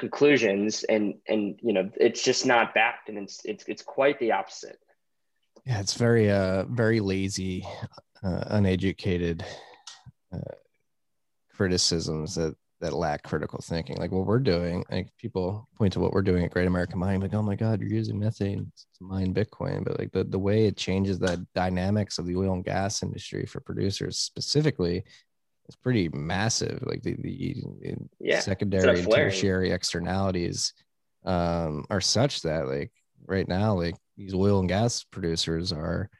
conclusions 0.00 0.82
and 0.84 1.14
and 1.28 1.60
you 1.62 1.72
know 1.72 1.88
it's 2.00 2.24
just 2.24 2.46
not 2.46 2.74
backed 2.74 3.08
and 3.08 3.18
it's 3.18 3.40
it's, 3.44 3.64
it's 3.68 3.82
quite 3.82 4.18
the 4.18 4.32
opposite. 4.32 4.78
Yeah 5.64 5.80
it's 5.80 5.94
very 5.94 6.30
uh 6.30 6.64
very 6.64 7.00
lazy 7.00 7.64
uh, 8.24 8.44
uneducated 8.48 9.44
uh, 10.34 10.54
criticisms 11.54 12.34
that 12.34 12.56
that 12.80 12.94
lack 12.94 13.22
critical 13.22 13.60
thinking. 13.62 13.96
Like 13.98 14.10
what 14.10 14.26
we're 14.26 14.38
doing 14.38 14.84
like 14.90 15.08
people 15.18 15.68
point 15.76 15.92
to 15.92 16.00
what 16.00 16.12
we're 16.12 16.22
doing 16.22 16.44
at 16.44 16.50
great 16.50 16.66
american 16.66 16.98
mining 16.98 17.20
like 17.20 17.34
oh 17.34 17.42
my 17.42 17.54
god 17.54 17.80
you're 17.80 17.90
using 17.90 18.18
methane 18.18 18.72
to 18.96 19.04
mine 19.04 19.34
bitcoin. 19.34 19.84
But 19.84 19.98
like 19.98 20.12
the, 20.12 20.24
the 20.24 20.38
way 20.38 20.66
it 20.66 20.78
changes 20.78 21.18
the 21.18 21.46
dynamics 21.54 22.18
of 22.18 22.26
the 22.26 22.36
oil 22.36 22.54
and 22.54 22.64
gas 22.64 23.02
industry 23.02 23.44
for 23.44 23.60
producers 23.60 24.18
specifically 24.18 25.04
it's 25.70 25.76
pretty 25.76 26.08
massive. 26.08 26.82
Like 26.84 27.00
the, 27.04 27.14
the 27.14 27.94
yeah, 28.18 28.40
secondary 28.40 28.98
and 28.98 29.08
tertiary 29.08 29.70
externalities 29.70 30.74
um, 31.24 31.84
are 31.88 32.00
such 32.00 32.42
that 32.42 32.66
like 32.66 32.90
right 33.24 33.46
now, 33.46 33.74
like 33.74 33.94
these 34.16 34.34
oil 34.34 34.58
and 34.58 34.68
gas 34.68 35.04
producers 35.04 35.72
are 35.72 36.10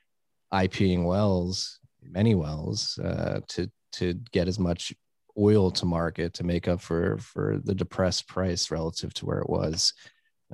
IPing 0.55 1.05
wells, 1.05 1.80
many 2.01 2.36
wells, 2.36 2.96
uh, 3.03 3.40
to 3.48 3.68
to 3.94 4.14
get 4.30 4.46
as 4.46 4.61
much 4.61 4.92
oil 5.36 5.72
to 5.72 5.84
market 5.84 6.32
to 6.34 6.44
make 6.44 6.68
up 6.68 6.80
for 6.80 7.18
for 7.18 7.59
the 7.64 7.74
depressed 7.74 8.28
price 8.28 8.70
relative 8.70 9.12
to 9.14 9.26
where 9.26 9.40
it 9.40 9.51
was 9.51 9.92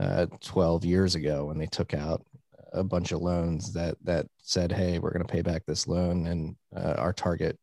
uh, 0.00 0.24
12 0.40 0.86
years 0.86 1.16
ago 1.16 1.44
when 1.44 1.58
they 1.58 1.66
took 1.66 1.92
out 1.92 2.24
a 2.72 2.82
bunch 2.82 3.12
of 3.12 3.20
loans 3.20 3.74
that 3.74 3.98
that 4.04 4.26
said, 4.40 4.72
"Hey, 4.72 4.98
we're 4.98 5.12
going 5.12 5.26
to 5.26 5.32
pay 5.32 5.42
back 5.42 5.66
this 5.66 5.86
loan," 5.86 6.26
and 6.28 6.56
uh, 6.74 6.94
our 6.96 7.12
target 7.12 7.58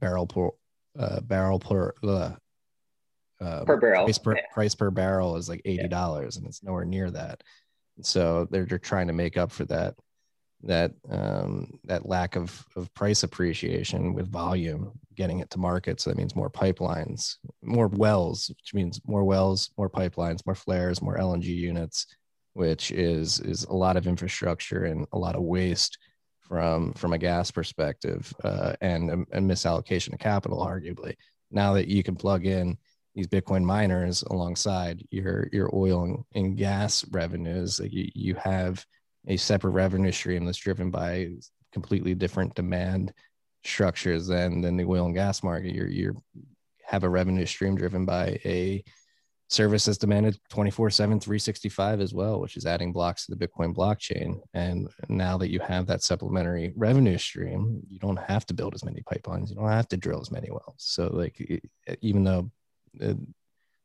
barrel 0.00 0.26
uh, 0.98 1.20
barrel 1.20 1.58
per 1.58 1.94
uh, 2.02 3.64
per 3.64 3.76
barrel 3.76 4.04
price 4.04 4.18
per, 4.18 4.36
yeah. 4.36 4.42
price 4.52 4.74
per 4.74 4.90
barrel 4.90 5.36
is 5.36 5.48
like 5.48 5.62
eighty 5.64 5.88
dollars, 5.88 6.36
yeah. 6.36 6.40
and 6.40 6.48
it's 6.48 6.62
nowhere 6.62 6.84
near 6.84 7.10
that. 7.10 7.42
So 8.02 8.46
they're, 8.50 8.64
they're 8.64 8.78
trying 8.78 9.08
to 9.08 9.12
make 9.12 9.36
up 9.36 9.50
for 9.50 9.64
that 9.66 9.94
that 10.64 10.92
um, 11.08 11.78
that 11.84 12.06
lack 12.06 12.36
of 12.36 12.64
of 12.76 12.92
price 12.94 13.22
appreciation 13.22 14.12
with 14.12 14.30
volume, 14.30 14.92
getting 15.14 15.38
it 15.38 15.50
to 15.50 15.58
market. 15.58 16.00
So 16.00 16.10
that 16.10 16.16
means 16.16 16.34
more 16.34 16.50
pipelines, 16.50 17.36
more 17.62 17.88
wells, 17.88 18.48
which 18.48 18.74
means 18.74 19.00
more 19.06 19.24
wells, 19.24 19.70
more 19.78 19.90
pipelines, 19.90 20.44
more 20.44 20.56
flares, 20.56 21.00
more 21.00 21.16
LNG 21.16 21.44
units, 21.44 22.06
which 22.54 22.90
is 22.90 23.40
is 23.40 23.64
a 23.64 23.74
lot 23.74 23.96
of 23.96 24.06
infrastructure 24.06 24.84
and 24.84 25.06
a 25.12 25.18
lot 25.18 25.36
of 25.36 25.42
waste 25.42 25.98
from 26.48 26.92
from 26.94 27.12
a 27.12 27.18
gas 27.18 27.50
perspective 27.50 28.32
uh, 28.42 28.72
and 28.80 29.26
a, 29.32 29.40
misallocation 29.40 30.12
of 30.12 30.18
capital 30.18 30.64
arguably. 30.64 31.14
Now 31.50 31.74
that 31.74 31.88
you 31.88 32.02
can 32.02 32.16
plug 32.16 32.46
in 32.46 32.76
these 33.14 33.26
bitcoin 33.26 33.64
miners 33.64 34.22
alongside 34.22 35.04
your 35.10 35.48
your 35.52 35.70
oil 35.74 36.04
and, 36.04 36.24
and 36.34 36.56
gas 36.56 37.04
revenues 37.10 37.80
you, 37.90 38.08
you 38.14 38.34
have 38.36 38.84
a 39.26 39.36
separate 39.36 39.70
revenue 39.70 40.12
stream 40.12 40.44
that's 40.44 40.58
driven 40.58 40.90
by 40.90 41.28
completely 41.72 42.14
different 42.14 42.54
demand 42.54 43.12
structures 43.64 44.26
than 44.26 44.60
than 44.60 44.76
the 44.76 44.84
oil 44.84 45.06
and 45.06 45.14
gas 45.14 45.42
market. 45.42 45.74
You're 45.74 45.88
you 45.88 46.22
have 46.84 47.04
a 47.04 47.08
revenue 47.08 47.46
stream 47.46 47.76
driven 47.76 48.06
by 48.06 48.40
a 48.44 48.82
service 49.48 49.88
is 49.88 49.96
demanded 49.96 50.38
24 50.50 50.90
7 50.90 51.20
365 51.20 52.00
as 52.00 52.12
well 52.12 52.40
which 52.40 52.56
is 52.56 52.66
adding 52.66 52.92
blocks 52.92 53.26
to 53.26 53.34
the 53.34 53.46
bitcoin 53.46 53.74
blockchain. 53.74 54.40
And 54.54 54.88
now 55.08 55.38
that 55.38 55.50
you 55.50 55.58
have 55.60 55.86
that 55.86 56.02
supplementary 56.02 56.72
revenue 56.76 57.18
stream 57.18 57.80
you 57.88 57.98
don't 57.98 58.18
have 58.18 58.44
to 58.46 58.54
build 58.54 58.74
as 58.74 58.84
many 58.84 59.02
pipelines. 59.02 59.48
You 59.48 59.56
don't 59.56 59.68
have 59.68 59.88
to 59.88 59.96
drill 59.96 60.20
as 60.20 60.30
many 60.30 60.50
wells. 60.50 60.76
So 60.76 61.08
like 61.08 61.62
even 62.00 62.24
though 62.24 62.50
the, 62.94 63.18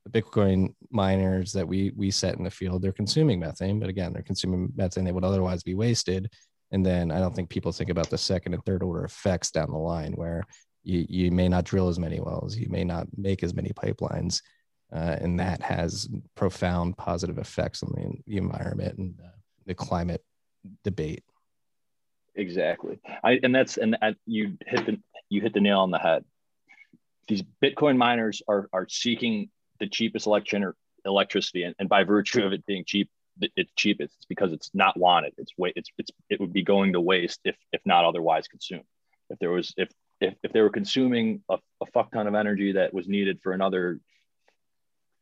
the 0.06 0.22
bitcoin 0.22 0.74
miners 0.92 1.54
that 1.54 1.68
we 1.68 1.94
we 1.96 2.12
set 2.12 2.36
in 2.36 2.44
the 2.44 2.52
field 2.52 2.82
they're 2.82 2.92
consuming 2.92 3.40
methane 3.40 3.80
but 3.80 3.90
again 3.90 4.12
they're 4.12 4.22
consuming 4.22 4.72
methane 4.76 5.06
that 5.06 5.14
would 5.14 5.24
otherwise 5.24 5.64
be 5.64 5.76
wasted. 5.76 6.30
And 6.72 6.86
then 6.86 7.12
i 7.12 7.20
don't 7.20 7.34
think 7.34 7.50
people 7.50 7.72
think 7.72 7.90
about 7.90 8.10
the 8.10 8.18
second 8.18 8.54
and 8.54 8.66
third 8.66 8.84
order 8.84 9.06
effects 9.06 9.52
down 9.52 9.72
the 9.72 9.78
line 9.78 10.14
where 10.14 10.44
you, 10.84 11.06
you 11.08 11.32
may 11.32 11.48
not 11.48 11.64
drill 11.64 11.88
as 11.88 11.98
many 11.98 12.20
wells. 12.20 12.58
You 12.58 12.68
may 12.70 12.84
not 12.84 13.08
make 13.18 13.42
as 13.42 13.54
many 13.54 13.70
pipelines 13.70 14.42
uh, 14.94 15.18
and 15.22 15.40
that 15.40 15.62
has 15.62 16.08
profound 16.36 16.96
positive 16.98 17.38
effects 17.38 17.82
on 17.84 17.92
the, 17.96 18.22
the 18.28 18.38
environment 18.38 18.98
and 18.98 19.20
uh, 19.24 19.30
the 19.66 19.74
climate 19.74 20.24
debate. 20.84 21.24
Exactly, 22.36 23.00
I, 23.24 23.40
and 23.44 23.54
that's 23.54 23.78
and 23.78 23.98
you 24.26 24.58
hit 24.66 24.86
the 24.86 25.00
you 25.30 25.42
hit 25.42 25.54
the 25.54 25.62
nail 25.62 25.80
on 25.80 25.92
the 25.92 26.00
head. 26.00 26.24
These 27.28 27.44
Bitcoin 27.64 27.98
miners 27.98 28.42
are 28.48 28.70
are 28.74 28.88
seeking 28.90 29.50
the 29.80 29.88
cheapest 29.88 30.28
election 30.28 30.64
or 30.64 30.76
electricity, 31.06 31.64
and, 31.64 31.76
and 31.80 31.90
by 31.90 32.04
virtue 32.04 32.44
of 32.44 32.54
it 32.54 32.66
being 32.66 32.86
cheap, 32.86 33.10
it's 33.40 33.72
cheapest. 33.76 34.16
It's 34.18 34.26
because 34.26 34.52
it's 34.52 34.72
not 34.74 34.98
wanted. 34.98 35.34
It's 35.38 35.52
way 35.58 35.74
it's 35.76 35.90
it's 35.98 36.12
it 36.30 36.40
would 36.40 36.54
be 36.54 36.64
going 36.64 36.94
to 36.94 37.02
waste 37.02 37.40
if 37.46 37.56
if 37.72 37.82
not 37.86 38.06
otherwise 38.06 38.48
consumed. 38.48 38.86
If 39.30 39.40
there 39.40 39.52
was 39.52 39.74
if 39.78 39.90
if, 40.22 40.36
if 40.44 40.54
they 40.54 40.62
were 40.62 40.70
consuming 40.70 41.44
a, 41.50 41.58
a 41.82 41.86
fuck 41.88 42.12
ton 42.12 42.28
of 42.28 42.36
energy 42.36 42.74
that 42.74 42.94
was 42.94 43.08
needed 43.08 43.42
for 43.42 43.52
another 43.52 44.00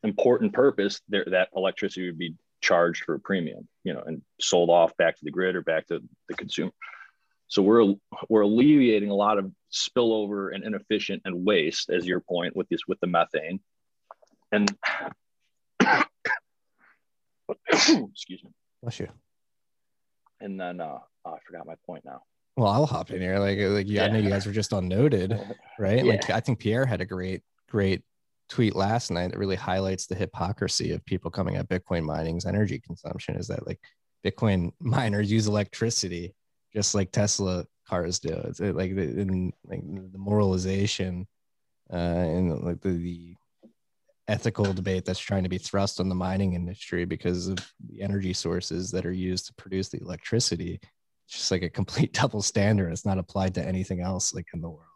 important 0.03 0.53
purpose, 0.53 1.01
there 1.09 1.25
that 1.27 1.49
electricity 1.55 2.07
would 2.07 2.17
be 2.17 2.35
charged 2.61 3.03
for 3.03 3.15
a 3.15 3.19
premium, 3.19 3.67
you 3.83 3.93
know, 3.93 4.01
and 4.05 4.21
sold 4.39 4.69
off 4.69 4.95
back 4.97 5.17
to 5.17 5.25
the 5.25 5.31
grid 5.31 5.55
or 5.55 5.61
back 5.61 5.87
to 5.87 6.01
the 6.27 6.35
consumer. 6.35 6.71
So 7.47 7.61
we're 7.61 7.95
we're 8.29 8.41
alleviating 8.41 9.09
a 9.09 9.15
lot 9.15 9.37
of 9.37 9.51
spillover 9.73 10.53
and 10.53 10.63
inefficient 10.63 11.23
and 11.25 11.45
waste, 11.45 11.89
as 11.89 12.05
your 12.05 12.21
point 12.21 12.55
with 12.55 12.69
this 12.69 12.81
with 12.87 12.99
the 13.01 13.07
methane. 13.07 13.59
And 14.51 14.73
excuse 17.69 18.43
me. 18.43 18.51
Bless 18.81 18.99
you. 18.99 19.09
And 20.39 20.59
then 20.59 20.81
uh, 20.81 20.99
oh, 21.25 21.31
I 21.31 21.37
forgot 21.45 21.65
my 21.65 21.75
point 21.85 22.05
now. 22.05 22.21
Well, 22.57 22.71
I'll 22.71 22.85
hop 22.85 23.11
in 23.11 23.21
here. 23.21 23.39
Like, 23.39 23.59
like 23.59 23.87
yeah, 23.87 24.05
I 24.05 24.07
know 24.09 24.19
you 24.19 24.29
guys 24.29 24.45
were 24.45 24.51
just 24.51 24.73
on 24.73 24.89
Noded, 24.89 25.39
right? 25.79 26.03
Yeah. 26.03 26.11
Like, 26.13 26.29
I 26.29 26.39
think 26.39 26.59
Pierre 26.59 26.85
had 26.85 27.01
a 27.01 27.05
great, 27.05 27.41
great 27.69 28.03
tweet 28.51 28.75
last 28.75 29.11
night 29.11 29.31
that 29.31 29.39
really 29.39 29.55
highlights 29.55 30.05
the 30.05 30.15
hypocrisy 30.15 30.91
of 30.91 31.05
people 31.05 31.31
coming 31.31 31.55
at 31.55 31.69
Bitcoin 31.69 32.03
mining's 32.03 32.45
energy 32.45 32.79
consumption. 32.79 33.37
Is 33.37 33.47
that 33.47 33.65
like 33.65 33.79
Bitcoin 34.25 34.71
miners 34.79 35.31
use 35.31 35.47
electricity 35.47 36.35
just 36.73 36.93
like 36.93 37.11
Tesla 37.11 37.65
cars 37.87 38.19
do? 38.19 38.33
It's 38.45 38.59
like 38.59 38.95
the, 38.95 39.03
in, 39.03 39.53
like 39.65 39.81
the 39.81 40.17
moralization 40.17 41.27
uh, 41.91 41.95
and 41.95 42.61
like 42.61 42.81
the, 42.81 42.91
the 42.91 43.35
ethical 44.27 44.73
debate 44.73 45.05
that's 45.05 45.19
trying 45.19 45.43
to 45.43 45.49
be 45.49 45.57
thrust 45.57 45.99
on 45.99 46.09
the 46.09 46.15
mining 46.15 46.53
industry 46.53 47.05
because 47.05 47.47
of 47.47 47.57
the 47.89 48.01
energy 48.01 48.33
sources 48.33 48.91
that 48.91 49.05
are 49.05 49.13
used 49.13 49.47
to 49.47 49.53
produce 49.53 49.89
the 49.89 49.99
electricity. 50.01 50.79
It's 51.25 51.37
just 51.37 51.51
like 51.51 51.63
a 51.63 51.69
complete 51.79 52.11
double 52.13 52.41
standard. 52.41 52.91
It's 52.91 53.05
not 53.05 53.17
applied 53.17 53.55
to 53.55 53.65
anything 53.65 54.01
else 54.01 54.33
like 54.33 54.47
in 54.53 54.59
the 54.59 54.69
world. 54.69 54.87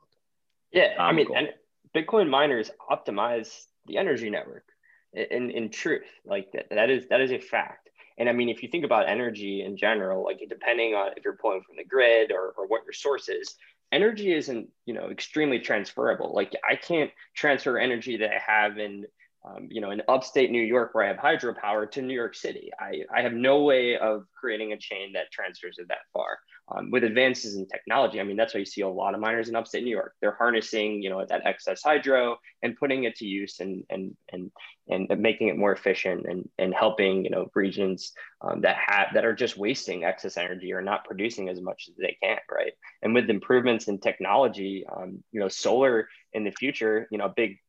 Yeah, 0.74 0.94
I 1.00 1.14
mean, 1.14 1.28
and 1.34 1.48
Bitcoin 1.96 2.30
miners 2.30 2.70
optimize 2.90 3.66
the 3.86 3.98
energy 3.98 4.30
network. 4.30 4.66
In 5.14 5.50
in 5.50 5.70
truth, 5.70 6.08
like 6.26 6.52
that, 6.52 6.66
that 6.72 6.90
is 6.90 7.08
that 7.08 7.22
is 7.22 7.32
a 7.32 7.40
fact. 7.40 7.90
And 8.18 8.28
I 8.28 8.34
mean, 8.34 8.50
if 8.50 8.62
you 8.64 8.70
think 8.70 8.84
about 8.84 9.08
energy 9.08 9.64
in 9.64 9.78
general, 9.78 10.26
like 10.26 10.40
depending 10.50 10.94
on 10.94 11.12
if 11.16 11.24
you're 11.24 11.38
pulling 11.38 11.62
from 11.62 11.78
the 11.78 11.86
grid 11.86 12.32
or, 12.32 12.54
or 12.58 12.68
what 12.68 12.84
your 12.84 12.94
source 12.94 13.30
is, 13.30 13.56
energy 13.94 14.34
isn't 14.34 14.68
you 14.86 14.94
know 14.94 15.10
extremely 15.10 15.60
transferable. 15.60 16.34
Like 16.36 16.54
I 16.70 16.76
can't 16.76 17.12
transfer 17.34 17.78
energy 17.78 18.18
that 18.18 18.30
I 18.30 18.40
have 18.46 18.78
in 18.78 19.06
um, 19.46 19.68
you 19.70 19.82
know, 19.82 19.92
in 19.92 20.02
upstate 20.08 20.52
New 20.52 20.62
York 20.62 20.94
where 20.94 21.04
I 21.04 21.08
have 21.08 21.18
hydropower 21.18 21.90
to 21.92 22.02
New 22.02 22.14
York 22.14 22.36
City. 22.36 22.72
I, 22.80 23.02
I 23.16 23.22
have 23.22 23.34
no 23.34 23.64
way 23.64 23.98
of 23.98 24.26
creating 24.40 24.74
a 24.74 24.78
chain 24.78 25.14
that 25.14 25.32
transfers 25.32 25.78
it 25.78 25.88
that 25.90 26.00
far. 26.14 26.40
Um, 26.68 26.90
with 26.90 27.04
advances 27.04 27.56
in 27.56 27.68
technology, 27.68 28.20
I 28.20 28.24
mean, 28.24 28.38
that's 28.38 28.54
why 28.54 28.60
you 28.60 28.66
see 28.66 28.82
a 28.82 28.90
lot 28.90 29.14
of 29.14 29.20
miners 29.20 29.50
in 29.50 29.56
upstate 29.56 29.84
New 29.84 29.92
York. 29.92 30.16
They're 30.20 30.36
harnessing, 30.36 31.04
you 31.04 31.12
know, 31.12 31.24
that 31.24 31.46
excess 31.46 31.84
hydro 31.84 32.38
and 32.64 32.76
putting 32.76 33.04
it 33.04 33.16
to 33.18 33.26
use 33.26 33.60
and 33.60 33.84
and 33.90 34.16
and 34.32 34.52
and 34.88 35.08
making 35.20 35.50
it 35.50 35.58
more 35.58 35.74
efficient 35.74 36.26
and 36.26 36.50
and 36.58 36.74
helping, 36.74 37.24
you 37.24 37.30
know, 37.30 37.48
regions 37.54 38.14
um, 38.42 38.62
that 38.62 38.78
have 38.78 39.10
that 39.14 39.26
are 39.26 39.36
just 39.36 39.58
wasting 39.58 40.04
excess 40.04 40.38
energy 40.38 40.74
or 40.74 40.82
not 40.82 41.06
producing 41.06 41.50
as 41.50 41.62
much 41.62 41.86
as 41.88 41.96
they 41.98 42.18
can, 42.24 42.40
right? 42.52 42.74
And 43.04 43.14
with 43.14 43.30
improvements 43.30 43.88
in 43.88 44.00
technology, 44.00 44.86
um, 44.92 45.24
you 45.32 45.40
know, 45.40 45.50
solar 45.50 46.10
in 46.34 46.44
the 46.44 46.52
future, 46.52 47.08
you 47.12 47.20
know, 47.20 47.32
big 47.36 47.60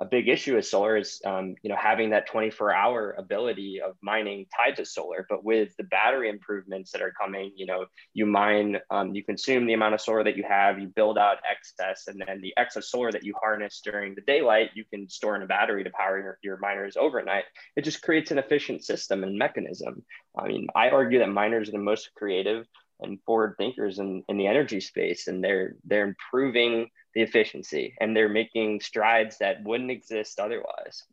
a 0.00 0.04
big 0.04 0.28
issue 0.28 0.56
with 0.56 0.66
solar 0.66 0.96
is 0.96 1.20
um, 1.24 1.54
you 1.62 1.70
know 1.70 1.76
having 1.76 2.10
that 2.10 2.26
24 2.26 2.74
hour 2.74 3.14
ability 3.18 3.80
of 3.80 3.94
mining 4.02 4.46
tied 4.56 4.76
to 4.76 4.84
solar. 4.84 5.26
But 5.28 5.44
with 5.44 5.74
the 5.76 5.84
battery 5.84 6.28
improvements 6.28 6.90
that 6.92 7.02
are 7.02 7.12
coming 7.20 7.52
you 7.56 7.66
know 7.66 7.86
you 8.14 8.26
mine 8.26 8.78
um, 8.90 9.14
you 9.14 9.24
consume 9.24 9.66
the 9.66 9.74
amount 9.74 9.94
of 9.94 10.00
solar 10.00 10.24
that 10.24 10.36
you 10.36 10.44
have 10.48 10.78
you 10.78 10.88
build 10.88 11.18
out 11.18 11.38
excess 11.50 12.04
and 12.08 12.22
then 12.26 12.40
the 12.40 12.54
excess 12.56 12.90
solar 12.90 13.12
that 13.12 13.24
you 13.24 13.34
harness 13.40 13.80
during 13.84 14.14
the 14.14 14.22
daylight 14.22 14.70
you 14.74 14.84
can 14.92 15.08
store 15.08 15.36
in 15.36 15.42
a 15.42 15.46
battery 15.46 15.84
to 15.84 15.90
power 15.90 16.18
your, 16.18 16.38
your 16.42 16.58
miners 16.58 16.96
overnight. 16.96 17.44
It 17.76 17.82
just 17.82 18.02
creates 18.02 18.30
an 18.30 18.38
efficient 18.38 18.84
system 18.84 19.22
and 19.22 19.38
mechanism. 19.38 20.02
I 20.38 20.48
mean 20.48 20.66
i 20.74 20.90
argue 20.90 21.18
that 21.20 21.28
miners 21.28 21.68
are 21.68 21.72
the 21.72 21.78
most 21.78 22.10
creative 22.16 22.66
and 23.00 23.18
forward 23.26 23.56
thinkers 23.58 23.98
in, 23.98 24.22
in 24.28 24.38
the 24.38 24.46
energy 24.46 24.80
space 24.80 25.28
and 25.28 25.42
they're 25.42 25.74
they're 25.84 26.06
improving 26.06 26.88
the 27.14 27.22
efficiency 27.22 27.94
and 28.00 28.16
they're 28.16 28.28
making 28.28 28.80
strides 28.80 29.38
that 29.38 29.62
wouldn't 29.64 29.90
exist 29.90 30.40
otherwise. 30.40 31.04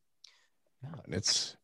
And 1.06 1.14
it's 1.14 1.58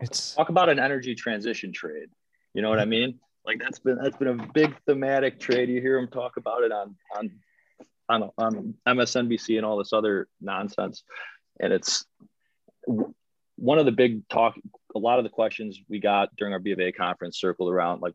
it's 0.00 0.34
talk 0.34 0.48
about 0.48 0.68
an 0.68 0.78
energy 0.78 1.14
transition 1.14 1.72
trade. 1.72 2.08
You 2.54 2.62
know 2.62 2.68
what 2.68 2.80
i 2.80 2.84
mean? 2.84 3.18
Like 3.44 3.58
that's 3.58 3.78
been 3.78 3.98
that's 4.02 4.16
been 4.16 4.40
a 4.40 4.46
big 4.52 4.74
thematic 4.86 5.40
trade. 5.40 5.68
You 5.68 5.80
hear 5.80 5.98
them 6.00 6.08
talk 6.08 6.36
about 6.36 6.62
it 6.62 6.72
on 6.72 6.94
on 7.16 7.30
on, 8.08 8.30
on 8.36 8.74
msnbc 8.86 9.56
and 9.56 9.64
all 9.64 9.78
this 9.78 9.92
other 9.92 10.28
nonsense. 10.40 11.02
And 11.60 11.72
it's 11.72 12.04
one 13.56 13.78
of 13.78 13.86
the 13.86 13.92
big 13.92 14.28
talk 14.28 14.54
a 14.94 14.98
lot 14.98 15.18
of 15.18 15.24
the 15.24 15.30
questions 15.30 15.80
we 15.88 15.98
got 15.98 16.34
during 16.36 16.52
our 16.52 16.58
b 16.58 16.72
of 16.72 16.80
a 16.80 16.92
conference 16.92 17.38
circled 17.38 17.72
around 17.72 18.02
like 18.02 18.12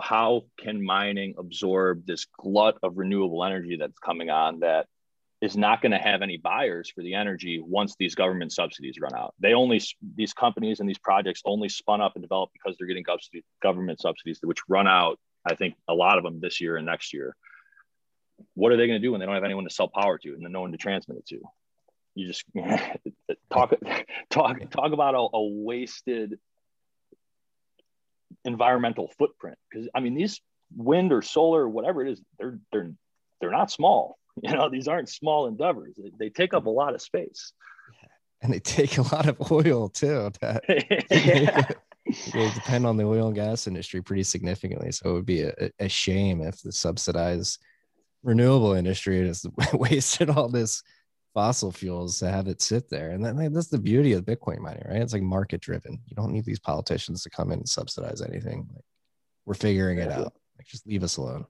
how 0.00 0.42
can 0.58 0.84
mining 0.84 1.34
absorb 1.38 2.06
this 2.06 2.26
glut 2.38 2.78
of 2.82 2.98
renewable 2.98 3.44
energy 3.44 3.76
that's 3.76 3.98
coming 3.98 4.30
on 4.30 4.60
that 4.60 4.86
is 5.42 5.56
not 5.56 5.82
going 5.82 5.92
to 5.92 5.98
have 5.98 6.22
any 6.22 6.36
buyers 6.36 6.88
for 6.88 7.02
the 7.02 7.14
energy 7.14 7.60
once 7.60 7.96
these 7.98 8.14
government 8.14 8.52
subsidies 8.52 8.94
run 9.00 9.12
out. 9.12 9.34
They 9.40 9.54
only 9.54 9.82
these 10.14 10.32
companies 10.32 10.78
and 10.78 10.88
these 10.88 10.98
projects 10.98 11.42
only 11.44 11.68
spun 11.68 12.00
up 12.00 12.12
and 12.14 12.22
developed 12.22 12.52
because 12.52 12.78
they're 12.78 12.86
getting 12.86 13.04
government 13.60 14.00
subsidies, 14.00 14.38
which 14.42 14.60
run 14.68 14.86
out. 14.86 15.18
I 15.44 15.56
think 15.56 15.74
a 15.88 15.94
lot 15.94 16.16
of 16.16 16.24
them 16.24 16.40
this 16.40 16.60
year 16.60 16.76
and 16.76 16.86
next 16.86 17.12
year. 17.12 17.34
What 18.54 18.70
are 18.70 18.76
they 18.76 18.86
going 18.86 19.00
to 19.00 19.04
do 19.04 19.10
when 19.10 19.20
they 19.20 19.26
don't 19.26 19.34
have 19.34 19.44
anyone 19.44 19.64
to 19.64 19.74
sell 19.74 19.88
power 19.88 20.16
to 20.18 20.28
and 20.28 20.44
then 20.44 20.52
no 20.52 20.60
one 20.60 20.70
to 20.70 20.78
transmit 20.78 21.18
it 21.18 21.26
to? 21.26 21.40
You 22.14 22.28
just 22.28 22.44
talk 23.52 23.74
talk 24.30 24.70
talk 24.70 24.92
about 24.92 25.14
a, 25.14 25.36
a 25.36 25.42
wasted 25.64 26.38
environmental 28.44 29.10
footprint 29.18 29.56
because 29.70 29.88
i 29.94 30.00
mean 30.00 30.14
these 30.14 30.40
wind 30.76 31.12
or 31.12 31.22
solar 31.22 31.62
or 31.62 31.68
whatever 31.68 32.04
it 32.04 32.10
is 32.10 32.20
they're 32.38 32.58
they're 32.72 32.92
they're 33.40 33.50
not 33.50 33.70
small 33.70 34.18
you 34.42 34.52
know 34.52 34.68
these 34.68 34.88
aren't 34.88 35.08
small 35.08 35.46
endeavors 35.46 35.94
they, 35.96 36.10
they 36.18 36.30
take 36.30 36.54
up 36.54 36.66
a 36.66 36.70
lot 36.70 36.94
of 36.94 37.02
space 37.02 37.52
and 38.42 38.52
they 38.52 38.58
take 38.58 38.98
a 38.98 39.02
lot 39.14 39.28
of 39.28 39.52
oil 39.52 39.88
too 39.88 40.30
yeah. 40.42 40.58
they 42.32 42.50
depend 42.50 42.84
on 42.84 42.96
the 42.96 43.04
oil 43.04 43.28
and 43.28 43.36
gas 43.36 43.66
industry 43.66 44.02
pretty 44.02 44.24
significantly 44.24 44.90
so 44.90 45.10
it 45.10 45.12
would 45.12 45.26
be 45.26 45.42
a, 45.42 45.70
a 45.78 45.88
shame 45.88 46.40
if 46.40 46.60
the 46.62 46.72
subsidized 46.72 47.58
renewable 48.22 48.72
industry 48.72 49.24
has 49.26 49.46
wasted 49.72 50.30
all 50.30 50.48
this 50.48 50.82
fossil 51.34 51.72
fuels 51.72 52.18
to 52.18 52.30
have 52.30 52.48
it 52.48 52.60
sit 52.60 52.88
there. 52.90 53.10
And 53.10 53.24
that, 53.24 53.52
that's 53.52 53.68
the 53.68 53.78
beauty 53.78 54.12
of 54.12 54.24
Bitcoin 54.24 54.58
mining, 54.58 54.84
right? 54.86 55.00
It's 55.00 55.12
like 55.12 55.22
market 55.22 55.60
driven. 55.60 56.00
You 56.06 56.16
don't 56.16 56.32
need 56.32 56.44
these 56.44 56.60
politicians 56.60 57.22
to 57.22 57.30
come 57.30 57.52
in 57.52 57.60
and 57.60 57.68
subsidize 57.68 58.22
anything. 58.22 58.68
Like, 58.72 58.84
we're 59.44 59.54
figuring 59.54 59.98
it 59.98 60.10
out. 60.10 60.32
Like, 60.58 60.66
just 60.66 60.86
leave 60.86 61.02
us 61.02 61.16
alone. 61.16 61.46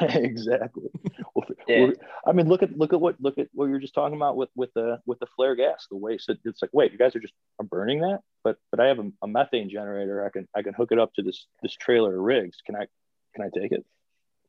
exactly. 0.00 0.88
well, 1.34 1.44
yeah. 1.66 1.88
I 2.24 2.30
mean, 2.30 2.48
look 2.48 2.62
at 2.62 2.78
look 2.78 2.92
at 2.92 3.00
what 3.00 3.16
look 3.20 3.36
at 3.36 3.48
what 3.52 3.66
you're 3.66 3.80
just 3.80 3.96
talking 3.96 4.14
about 4.14 4.36
with 4.36 4.48
with 4.54 4.70
the 4.74 5.00
with 5.06 5.18
the 5.18 5.26
flare 5.34 5.56
gas, 5.56 5.88
the 5.90 5.96
waste. 5.96 6.28
It, 6.28 6.38
it's 6.44 6.62
like, 6.62 6.70
wait, 6.72 6.92
you 6.92 6.98
guys 6.98 7.16
are 7.16 7.20
just 7.20 7.34
are 7.58 7.64
burning 7.64 8.00
that, 8.02 8.20
but 8.44 8.58
but 8.70 8.78
I 8.78 8.86
have 8.86 9.00
a, 9.00 9.10
a 9.22 9.26
methane 9.26 9.68
generator. 9.68 10.24
I 10.24 10.30
can 10.30 10.48
I 10.54 10.62
can 10.62 10.72
hook 10.72 10.92
it 10.92 11.00
up 11.00 11.12
to 11.14 11.22
this 11.22 11.46
this 11.64 11.74
trailer 11.74 12.16
of 12.16 12.22
rigs. 12.22 12.58
Can 12.64 12.76
I 12.76 12.86
can 13.34 13.44
I 13.44 13.50
take 13.52 13.72
it? 13.72 13.84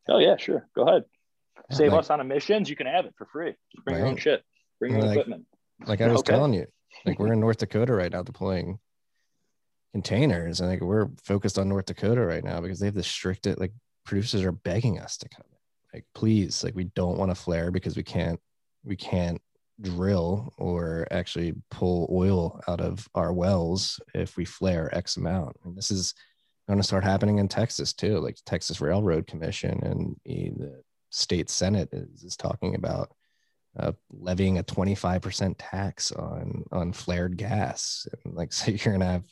Oh 0.08 0.20
yeah, 0.20 0.38
sure. 0.38 0.68
Go 0.76 0.84
ahead 0.84 1.06
save 1.72 1.92
like, 1.92 2.00
us 2.00 2.10
on 2.10 2.20
emissions, 2.20 2.70
you 2.70 2.76
can 2.76 2.88
have 2.88 3.06
it 3.06 3.14
for 3.18 3.26
free. 3.26 3.54
Just 3.72 3.86
bring 3.86 3.96
right. 3.96 4.00
your 4.00 4.08
own 4.10 4.18
shit, 4.18 4.44
bring 4.80 4.94
your 4.94 5.02
like, 5.02 5.12
equipment. 5.12 5.46
Like 5.86 6.02
I 6.02 6.08
was 6.08 6.20
okay. 6.20 6.34
telling 6.34 6.54
you, 6.54 6.66
like 7.06 7.20
we're 7.20 7.34
in 7.34 7.40
North 7.42 7.58
Dakota 7.58 7.94
right 7.94 8.12
now 8.12 8.24
deploying 8.24 8.80
containers. 9.94 10.60
and 10.60 10.70
like 10.70 10.82
we're 10.82 11.10
focused 11.24 11.58
on 11.58 11.70
North 11.70 11.86
Dakota 11.86 12.22
right 12.22 12.44
now 12.44 12.60
because 12.62 12.80
they 12.80 12.88
have 12.88 12.96
the 12.96 13.04
strict 13.04 13.46
like 13.60 13.74
producers 14.06 14.44
are 14.44 14.52
begging 14.52 15.00
us 15.00 15.18
to 15.18 15.30
come. 15.30 15.46
Like, 15.94 16.06
please, 16.16 16.64
like 16.64 16.76
we 16.76 16.86
don't 16.96 17.18
want 17.18 17.32
to 17.32 17.36
flare 17.36 17.72
because 17.72 17.96
we 17.96 18.04
can't 18.04 18.40
we 18.84 18.96
can't 18.96 19.42
drill 19.82 20.54
or 20.58 21.08
actually 21.12 21.54
pull 21.70 22.10
oil 22.12 22.60
out 22.68 22.82
of 22.82 23.08
our 23.16 23.34
wells 23.34 24.00
if 24.14 24.38
we 24.38 24.46
flare 24.46 24.94
X 24.96 25.18
amount. 25.18 25.56
And 25.64 25.78
this 25.78 25.92
is 25.92 26.14
going 26.68 26.80
to 26.80 26.88
start 26.88 27.04
happening 27.04 27.40
in 27.40 27.48
Texas 27.48 27.94
too, 27.94 28.20
like 28.20 28.38
Texas 28.46 28.82
Railroad 28.82 29.28
Commission 29.28 29.80
and 29.84 30.16
the 30.26 30.82
state 31.14 31.50
senate 31.50 31.90
is, 31.92 32.24
is 32.24 32.38
talking 32.38 32.76
about 32.76 33.12
uh, 33.80 33.92
levying 34.12 34.60
a 34.60 34.64
25% 34.64 35.56
tax 35.58 36.12
on 36.12 36.64
on 36.72 36.94
flared 36.94 37.38
gas. 37.38 38.08
And 38.24 38.36
like 38.36 38.54
so 38.54 38.72
you're 38.72 38.94
gonna 38.94 39.06
have 39.06 39.26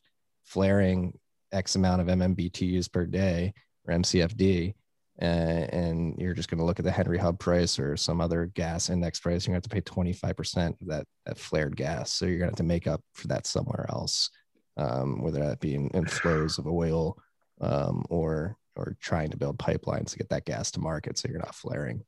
flaring 0.45 1.17
x 1.51 1.75
amount 1.75 2.01
of 2.01 2.07
mmbtus 2.07 2.91
per 2.91 3.05
day 3.05 3.53
or 3.85 3.93
mcfd 3.93 4.73
uh, 5.21 5.25
and 5.25 6.15
you're 6.17 6.33
just 6.33 6.49
to 6.57 6.65
look 6.65 6.79
at 6.79 6.85
the 6.85 6.91
henry 6.91 7.17
hub 7.17 7.37
price 7.37 7.77
or 7.77 7.97
some 7.97 8.21
other 8.21 8.45
gas 8.45 8.89
index 8.89 9.19
price 9.19 9.45
you're 9.45 9.53
to 9.53 9.57
have 9.57 9.63
to 9.63 9.69
pay 9.69 9.81
25% 9.81 10.81
of 10.81 10.87
that, 10.87 11.05
that 11.25 11.37
flared 11.37 11.75
gas. 11.75 12.13
So 12.13 12.25
you're 12.25 12.39
to 12.47 12.51
have 12.51 12.55
to 12.55 12.63
make 12.63 12.87
up 12.87 13.01
for 13.13 13.27
that 13.27 13.45
somewhere 13.45 13.85
else 13.89 14.29
um, 14.77 15.21
whether 15.21 15.39
that 15.39 15.59
be 15.59 15.75
in, 15.75 15.89
in 15.89 16.05
flows 16.05 16.57
of 16.57 16.67
oil 16.67 17.17
um, 17.59 18.03
or 18.09 18.57
or 18.75 18.95
trying 18.99 19.29
to 19.29 19.37
build 19.37 19.57
pipelines 19.57 20.11
to 20.11 20.17
get 20.17 20.29
that 20.29 20.45
gas 20.45 20.71
to 20.71 20.79
market 20.79 21.17
so 21.17 21.27
you're 21.29 21.39
not 21.39 21.55
flaring. 21.55 22.03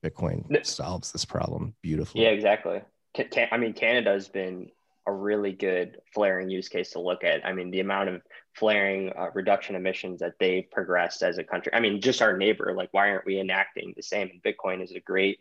Bitcoin 0.00 0.64
solves 0.66 1.12
this 1.12 1.24
problem 1.24 1.74
beautifully. 1.82 2.22
Yeah, 2.22 2.30
exactly. 2.30 2.82
I 3.50 3.56
mean, 3.56 3.72
Canada's 3.72 4.28
been 4.28 4.70
a 5.06 5.12
really 5.12 5.52
good 5.52 5.98
flaring 6.12 6.50
use 6.50 6.68
case 6.68 6.90
to 6.90 7.00
look 7.00 7.22
at. 7.22 7.46
I 7.46 7.52
mean, 7.52 7.70
the 7.70 7.80
amount 7.80 8.08
of 8.08 8.22
flaring 8.54 9.12
uh, 9.16 9.30
reduction 9.34 9.76
emissions 9.76 10.20
that 10.20 10.34
they've 10.40 10.68
progressed 10.70 11.22
as 11.22 11.38
a 11.38 11.44
country. 11.44 11.72
I 11.72 11.80
mean, 11.80 12.00
just 12.00 12.20
our 12.20 12.36
neighbor. 12.36 12.74
Like, 12.76 12.88
why 12.92 13.10
aren't 13.10 13.26
we 13.26 13.38
enacting 13.38 13.94
the 13.96 14.02
same? 14.02 14.30
And 14.30 14.42
Bitcoin 14.42 14.82
is 14.82 14.92
a 14.92 15.00
great, 15.00 15.38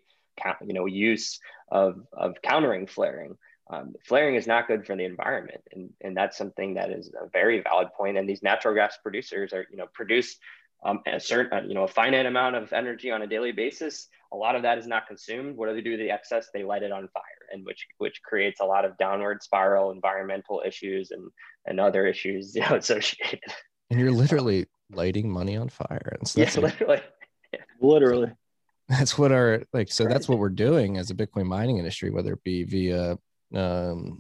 you 0.62 0.74
know, 0.74 0.86
use 0.86 1.40
of 1.70 2.06
of 2.14 2.36
countering 2.44 2.86
flaring. 2.88 3.38
Um, 3.68 3.96
flaring 4.06 4.36
is 4.36 4.46
not 4.46 4.68
good 4.68 4.86
for 4.86 4.96
the 4.96 5.06
environment, 5.06 5.62
and 5.72 5.90
and 6.02 6.16
that's 6.16 6.38
something 6.38 6.76
that 6.76 6.92
is 6.92 7.10
a 7.20 7.28
very 7.30 7.62
valid 7.62 7.88
point. 7.98 8.18
And 8.18 8.30
these 8.30 8.44
natural 8.44 8.76
gas 8.76 8.98
producers 9.02 9.54
are, 9.54 9.66
you 9.72 9.78
know, 9.78 9.88
produce 9.92 10.38
um, 10.84 11.02
a 11.08 11.20
certain, 11.20 11.68
you 11.70 11.76
know, 11.76 11.84
a 11.84 11.88
finite 11.88 12.26
amount 12.26 12.56
of 12.56 12.74
energy 12.74 13.12
on 13.12 13.22
a 13.22 13.28
daily 13.28 13.52
basis. 13.52 14.08
A 14.34 14.36
lot 14.36 14.56
of 14.56 14.64
that 14.64 14.78
is 14.78 14.88
not 14.88 15.08
consumed. 15.08 15.56
What 15.56 15.70
do 15.70 15.76
they 15.76 15.82
do 15.82 15.92
with 15.92 16.00
the 16.00 16.12
excess? 16.12 16.48
They 16.54 16.64
light 16.64 16.84
it 16.84 16.92
on 16.92 17.08
fire, 17.08 17.24
and 17.52 17.66
which 17.66 17.86
which 17.98 18.22
creates 18.24 18.60
a 18.60 18.66
lot 18.66 18.86
of 18.86 18.98
downward 18.98 19.42
spiral 19.42 19.92
environmental 19.92 20.62
issues 20.66 21.12
and 21.12 21.30
and 21.66 21.80
other 21.80 22.06
issues 22.06 22.56
you 22.56 22.62
know, 22.62 22.76
associated. 22.76 23.40
And 23.90 24.00
you're 24.00 24.12
literally 24.12 24.68
lighting 24.92 25.30
money 25.30 25.56
on 25.58 25.70
fire. 25.70 26.18
And 26.20 26.28
so 26.28 26.42
that's 26.42 26.56
yeah, 26.56 26.62
like, 26.62 26.80
literally. 26.82 27.02
Yeah. 27.54 27.60
Literally. 27.82 28.32
That's 28.88 29.18
what 29.18 29.32
our 29.32 29.64
like. 29.74 29.92
So 29.92 30.06
that's 30.06 30.30
what 30.30 30.38
we're 30.38 30.50
doing 30.50 30.98
as 30.98 31.10
a 31.10 31.16
Bitcoin 31.16 31.46
mining 31.46 31.78
industry, 31.80 32.12
whether 32.12 32.34
it 32.34 32.44
be 32.44 32.64
via 32.64 33.18
um, 33.54 34.20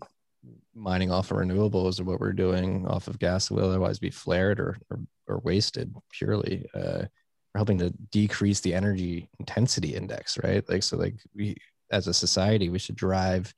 mining 0.76 1.12
off 1.12 1.32
of 1.32 1.38
renewables 1.38 2.00
or 2.00 2.04
what 2.04 2.20
we're 2.20 2.34
doing 2.34 2.86
off 2.88 3.08
of 3.08 3.18
gas 3.18 3.48
that 3.48 3.56
will 3.56 3.70
otherwise 3.70 3.98
be 3.98 4.10
flared 4.10 4.60
or, 4.60 4.78
or, 4.90 5.00
or 5.28 5.40
wasted 5.40 5.94
purely. 6.12 6.66
Uh, 6.74 7.04
we're 7.54 7.60
helping 7.60 7.78
to 7.78 7.94
decrease 8.12 8.60
the 8.60 8.74
energy 8.74 9.30
intensity 9.40 9.96
index, 9.96 10.38
right? 10.44 10.68
Like, 10.70 10.84
so 10.84 10.98
like 10.98 11.16
we, 11.34 11.56
as 11.92 12.08
a 12.08 12.14
society, 12.14 12.70
we 12.70 12.80
should 12.80 12.98
drive, 12.98 13.54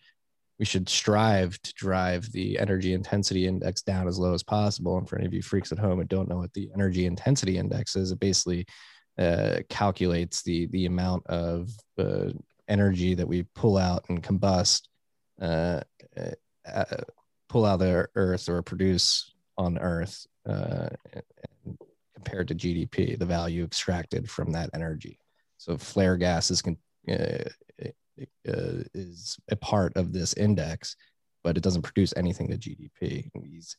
we 0.60 0.66
should 0.66 0.88
strive 0.88 1.60
to 1.64 1.74
drive 1.74 2.32
the 2.32 2.60
energy 2.60 2.94
intensity 2.94 3.48
index 3.48 3.82
down 3.82 4.08
as 4.08 4.20
low 4.20 4.34
as 4.34 4.44
possible. 4.44 4.98
And 4.98 5.10
for 5.10 5.18
any 5.18 5.26
of 5.26 5.34
you 5.34 5.42
freaks 5.42 5.72
at 5.72 5.80
home 5.80 5.98
that 6.00 6.10
don't 6.10 6.30
know 6.30 6.38
what 6.38 6.54
the 6.54 6.70
energy 6.76 7.08
intensity 7.08 7.58
index 7.58 7.96
is, 7.96 8.12
it 8.12 8.20
basically 8.20 8.68
uh, 9.18 9.58
calculates 9.70 10.44
the, 10.44 10.68
the 10.68 10.86
amount 10.86 11.26
of 11.26 11.72
uh, 11.98 12.30
energy 12.68 13.16
that 13.16 13.28
we 13.28 13.44
pull 13.56 13.78
out 13.78 14.06
and 14.10 14.22
combust 14.22 14.84
uh, 15.42 15.82
uh, 16.74 17.04
pull 17.50 17.66
out 17.66 17.76
of 17.76 17.80
the 17.80 18.08
earth 18.16 18.50
or 18.50 18.62
produce 18.62 19.34
on 19.58 19.78
earth 19.78 20.26
uh, 20.48 20.90
compared 22.16 22.48
to 22.48 22.56
GDP, 22.56 23.18
the 23.18 23.26
value 23.26 23.64
extracted 23.64 24.30
from 24.30 24.52
that 24.52 24.70
energy. 24.74 25.20
So 25.58 25.78
flare 25.78 26.18
gas 26.18 26.52
is, 26.52 26.64
uh, 27.10 27.50
uh, 27.82 28.84
is 28.94 29.38
a 29.50 29.56
part 29.56 29.96
of 29.96 30.14
this 30.14 30.34
index, 30.34 30.96
but 31.44 31.58
it 31.58 31.64
doesn't 31.64 31.84
produce 31.84 32.14
anything 32.16 32.50
to 32.50 32.58
GDP. 32.58 33.30
These 33.42 33.76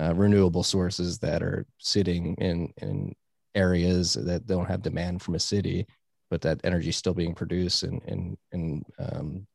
uh, 0.00 0.14
renewable 0.14 0.62
sources 0.62 1.18
that 1.18 1.42
are 1.42 1.66
sitting 1.78 2.34
in, 2.36 2.72
in 2.78 3.14
areas 3.54 4.14
that 4.14 4.46
don't 4.46 4.66
have 4.66 4.82
demand 4.82 5.22
from 5.22 5.34
a 5.34 5.40
city, 5.40 5.86
but 6.30 6.40
that 6.40 6.60
energy 6.64 6.90
is 6.90 6.96
still 6.96 7.14
being 7.14 7.34
produced 7.34 7.82
and, 7.82 8.00
and, 8.06 8.36
and 8.52 8.84
um, 8.98 9.46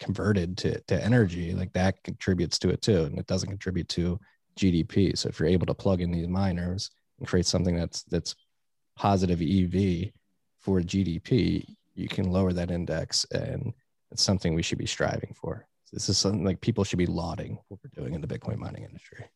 converted 0.00 0.56
to, 0.58 0.80
to 0.80 1.04
energy, 1.04 1.52
like 1.52 1.72
that 1.74 2.02
contributes 2.02 2.58
to 2.58 2.70
it 2.70 2.82
too. 2.82 3.04
And 3.04 3.18
it 3.18 3.26
doesn't 3.26 3.48
contribute 3.48 3.88
to 3.90 4.18
GDP. 4.58 5.16
So 5.16 5.28
if 5.28 5.38
you're 5.38 5.48
able 5.48 5.66
to 5.66 5.74
plug 5.74 6.00
in 6.00 6.10
these 6.10 6.26
miners 6.26 6.90
and 7.18 7.28
create 7.28 7.46
something 7.46 7.76
that's 7.76 8.02
that's 8.04 8.34
positive 8.96 9.40
EV 9.40 10.10
for 10.58 10.80
GDP, 10.80 11.64
you 11.94 12.08
can 12.08 12.32
lower 12.32 12.52
that 12.52 12.70
index 12.70 13.24
and 13.32 13.72
it's 14.10 14.22
something 14.22 14.54
we 14.54 14.62
should 14.62 14.78
be 14.78 14.86
striving 14.86 15.34
for. 15.34 15.66
This 15.92 16.08
is 16.08 16.18
something 16.18 16.44
like 16.44 16.60
people 16.60 16.84
should 16.84 16.98
be 16.98 17.06
lauding 17.06 17.58
what 17.68 17.80
we're 17.82 18.02
doing 18.02 18.14
in 18.14 18.20
the 18.20 18.26
Bitcoin 18.26 18.58
mining 18.58 18.84
industry. 18.84 19.26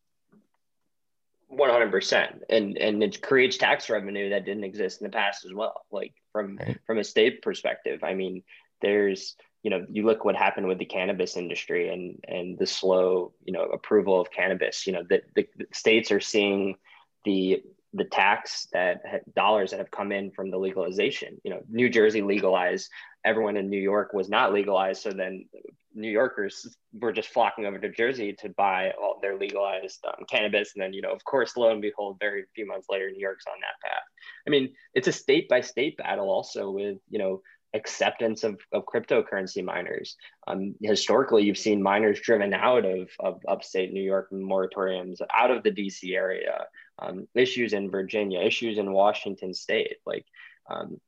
100% 1.53 2.41
and 2.49 2.77
and 2.79 3.03
it 3.03 3.23
creates 3.23 3.57
tax 3.57 3.89
revenue 3.89 4.31
that 4.31 4.45
didn't 4.45 4.65
exist 4.65 5.01
in 5.01 5.05
the 5.05 5.13
past 5.13 5.45
as 5.45 5.53
well 5.53 5.85
like 5.93 6.13
from 6.33 6.57
right. 6.57 6.79
from 6.85 6.99
a 6.99 7.05
state 7.05 7.43
perspective 7.43 8.03
i 8.03 8.13
mean 8.13 8.43
there's 8.81 9.37
you 9.65 9.71
know 9.71 9.85
you 9.91 10.05
look 10.05 10.25
what 10.25 10.37
happened 10.37 10.69
with 10.69 10.79
the 10.79 10.85
cannabis 10.85 11.37
industry 11.37 11.89
and 11.89 12.23
and 12.29 12.57
the 12.59 12.67
slow 12.67 13.33
you 13.45 13.53
know 13.53 13.65
approval 13.65 14.21
of 14.21 14.31
cannabis 14.31 14.87
you 14.87 14.93
know 14.93 15.03
the, 15.09 15.23
the, 15.35 15.49
the 15.57 15.67
states 15.73 16.13
are 16.13 16.21
seeing 16.21 16.77
the 17.25 17.61
the 17.95 18.05
tax 18.05 18.67
that 18.73 19.03
dollars 19.35 19.71
that 19.71 19.79
have 19.79 19.91
come 19.91 20.11
in 20.11 20.33
from 20.33 20.51
the 20.51 20.59
legalization. 20.59 21.41
You 21.45 21.51
know 21.51 21.63
new 21.71 21.89
jersey 21.89 22.23
legalized 22.23 22.91
everyone 23.25 23.57
in 23.57 23.71
new 23.71 23.81
york 23.81 24.13
was 24.13 24.29
not 24.29 24.53
legalized 24.53 25.03
so 25.03 25.11
then 25.11 25.47
new 25.95 26.11
yorkers 26.11 26.77
were 26.93 27.13
just 27.13 27.29
flocking 27.29 27.65
over 27.65 27.79
to 27.79 27.89
jersey 27.89 28.33
to 28.33 28.49
buy 28.51 28.93
all 29.01 29.19
their 29.23 29.39
legalized 29.39 30.05
um, 30.07 30.25
cannabis. 30.29 30.73
And 30.75 30.83
then 30.83 30.93
you 30.93 31.03
know 31.03 31.13
of 31.13 31.25
course 31.25 31.57
lo 31.57 31.71
and 31.71 31.81
behold 31.81 32.19
very 32.21 32.45
few 32.55 32.67
months 32.67 32.89
later 32.91 33.11
new 33.11 33.21
york's 33.21 33.47
on 33.47 33.61
that 33.61 33.89
path. 33.89 34.03
I 34.47 34.51
mean 34.51 34.75
it's 34.93 35.09
a 35.09 35.13
state 35.13 35.49
by 35.49 35.61
state 35.61 35.97
battle 35.97 36.29
also 36.29 36.71
with 36.71 36.99
you 37.09 37.19
know 37.21 37.43
acceptance 37.75 38.45
of, 38.45 38.59
of 38.73 38.85
cryptocurrency 38.87 39.63
miners. 39.63 40.17
Um, 40.47 40.75
historically, 40.81 41.45
you've 41.45 41.59
seen 41.59 41.83
miners 41.83 42.21
driven 42.21 42.55
out 42.55 42.85
of, 42.85 43.11
of 43.21 43.41
upstate 43.47 43.93
New 43.93 44.03
York 44.03 44.31
moratoriums, 44.33 45.19
out 45.37 45.51
of 45.51 45.63
the 45.63 45.71
DC 45.71 46.15
area, 46.15 46.67
um, 47.01 47.27
issues 47.35 47.73
in 47.73 47.91
Virginia, 47.91 48.41
issues 48.41 48.79
in 48.79 48.93
Washington 48.93 49.53
state. 49.53 49.97
Like 50.07 50.25
um, 50.71 51.01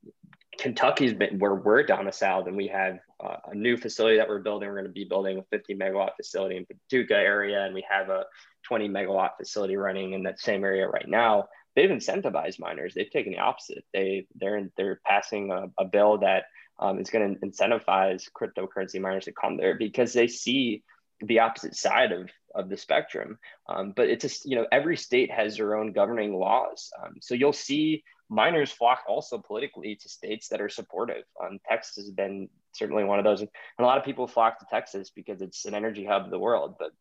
Kentucky's 0.59 1.13
been 1.13 1.39
where 1.39 1.55
we're 1.55 1.83
domiciled, 1.83 2.47
and 2.47 2.57
we 2.57 2.67
have 2.67 2.99
uh, 3.23 3.37
a 3.51 3.55
new 3.55 3.77
facility 3.77 4.17
that 4.17 4.27
we're 4.27 4.39
building. 4.39 4.67
We're 4.67 4.75
going 4.75 4.85
to 4.87 4.91
be 4.91 5.05
building 5.05 5.39
a 5.39 5.43
50 5.43 5.75
megawatt 5.75 6.15
facility 6.17 6.57
in 6.57 6.65
Paducah 6.65 7.15
area, 7.15 7.63
and 7.63 7.73
we 7.73 7.85
have 7.89 8.09
a 8.09 8.25
20 8.67 8.89
megawatt 8.89 9.37
facility 9.37 9.77
running 9.77 10.13
in 10.13 10.23
that 10.23 10.39
same 10.39 10.63
area 10.65 10.87
right 10.87 11.07
now 11.07 11.47
they've 11.77 11.89
incentivized 11.91 12.59
miners. 12.59 12.93
They've 12.93 13.09
taken 13.09 13.31
the 13.31 13.39
opposite. 13.39 13.85
They 13.93 14.25
they're 14.35 14.69
they're 14.75 14.99
passing 15.05 15.51
a, 15.51 15.67
a 15.77 15.85
bill 15.85 16.17
that 16.17 16.45
um, 16.79 16.99
is 16.99 17.11
going 17.11 17.35
to 17.35 17.45
incentivize 17.45 18.25
cryptocurrency 18.35 18.99
miners 18.99 19.25
to 19.25 19.31
come 19.31 19.57
there 19.57 19.75
because 19.75 20.11
they 20.11 20.27
see 20.27 20.83
the 21.21 21.39
opposite 21.39 21.75
side 21.75 22.11
of, 22.11 22.29
of 22.53 22.69
the 22.69 22.77
spectrum. 22.77 23.39
Um, 23.69 23.93
but 23.95 24.09
it's 24.09 24.21
just, 24.21 24.45
you 24.45 24.55
know, 24.55 24.67
every 24.71 24.97
state 24.97 25.31
has 25.31 25.57
their 25.57 25.75
own 25.75 25.91
governing 25.91 26.33
laws. 26.35 26.91
Um, 27.01 27.15
so 27.21 27.33
you'll 27.33 27.53
see 27.53 28.03
miners 28.29 28.71
flock 28.71 29.01
also 29.07 29.39
politically 29.39 29.95
to 29.95 30.09
states 30.09 30.49
that 30.49 30.61
are 30.61 30.69
supportive. 30.69 31.23
Um, 31.43 31.59
Texas 31.67 32.05
has 32.05 32.11
been 32.11 32.49
certainly 32.73 33.03
one 33.03 33.17
of 33.17 33.25
those. 33.25 33.41
And 33.41 33.49
a 33.79 33.83
lot 33.83 33.97
of 33.97 34.03
people 34.03 34.27
flock 34.27 34.59
to 34.59 34.65
Texas 34.69 35.09
because 35.09 35.41
it's 35.41 35.65
an 35.65 35.73
energy 35.73 36.05
hub 36.05 36.25
of 36.25 36.31
the 36.31 36.39
world. 36.39 36.75
But, 36.77 36.91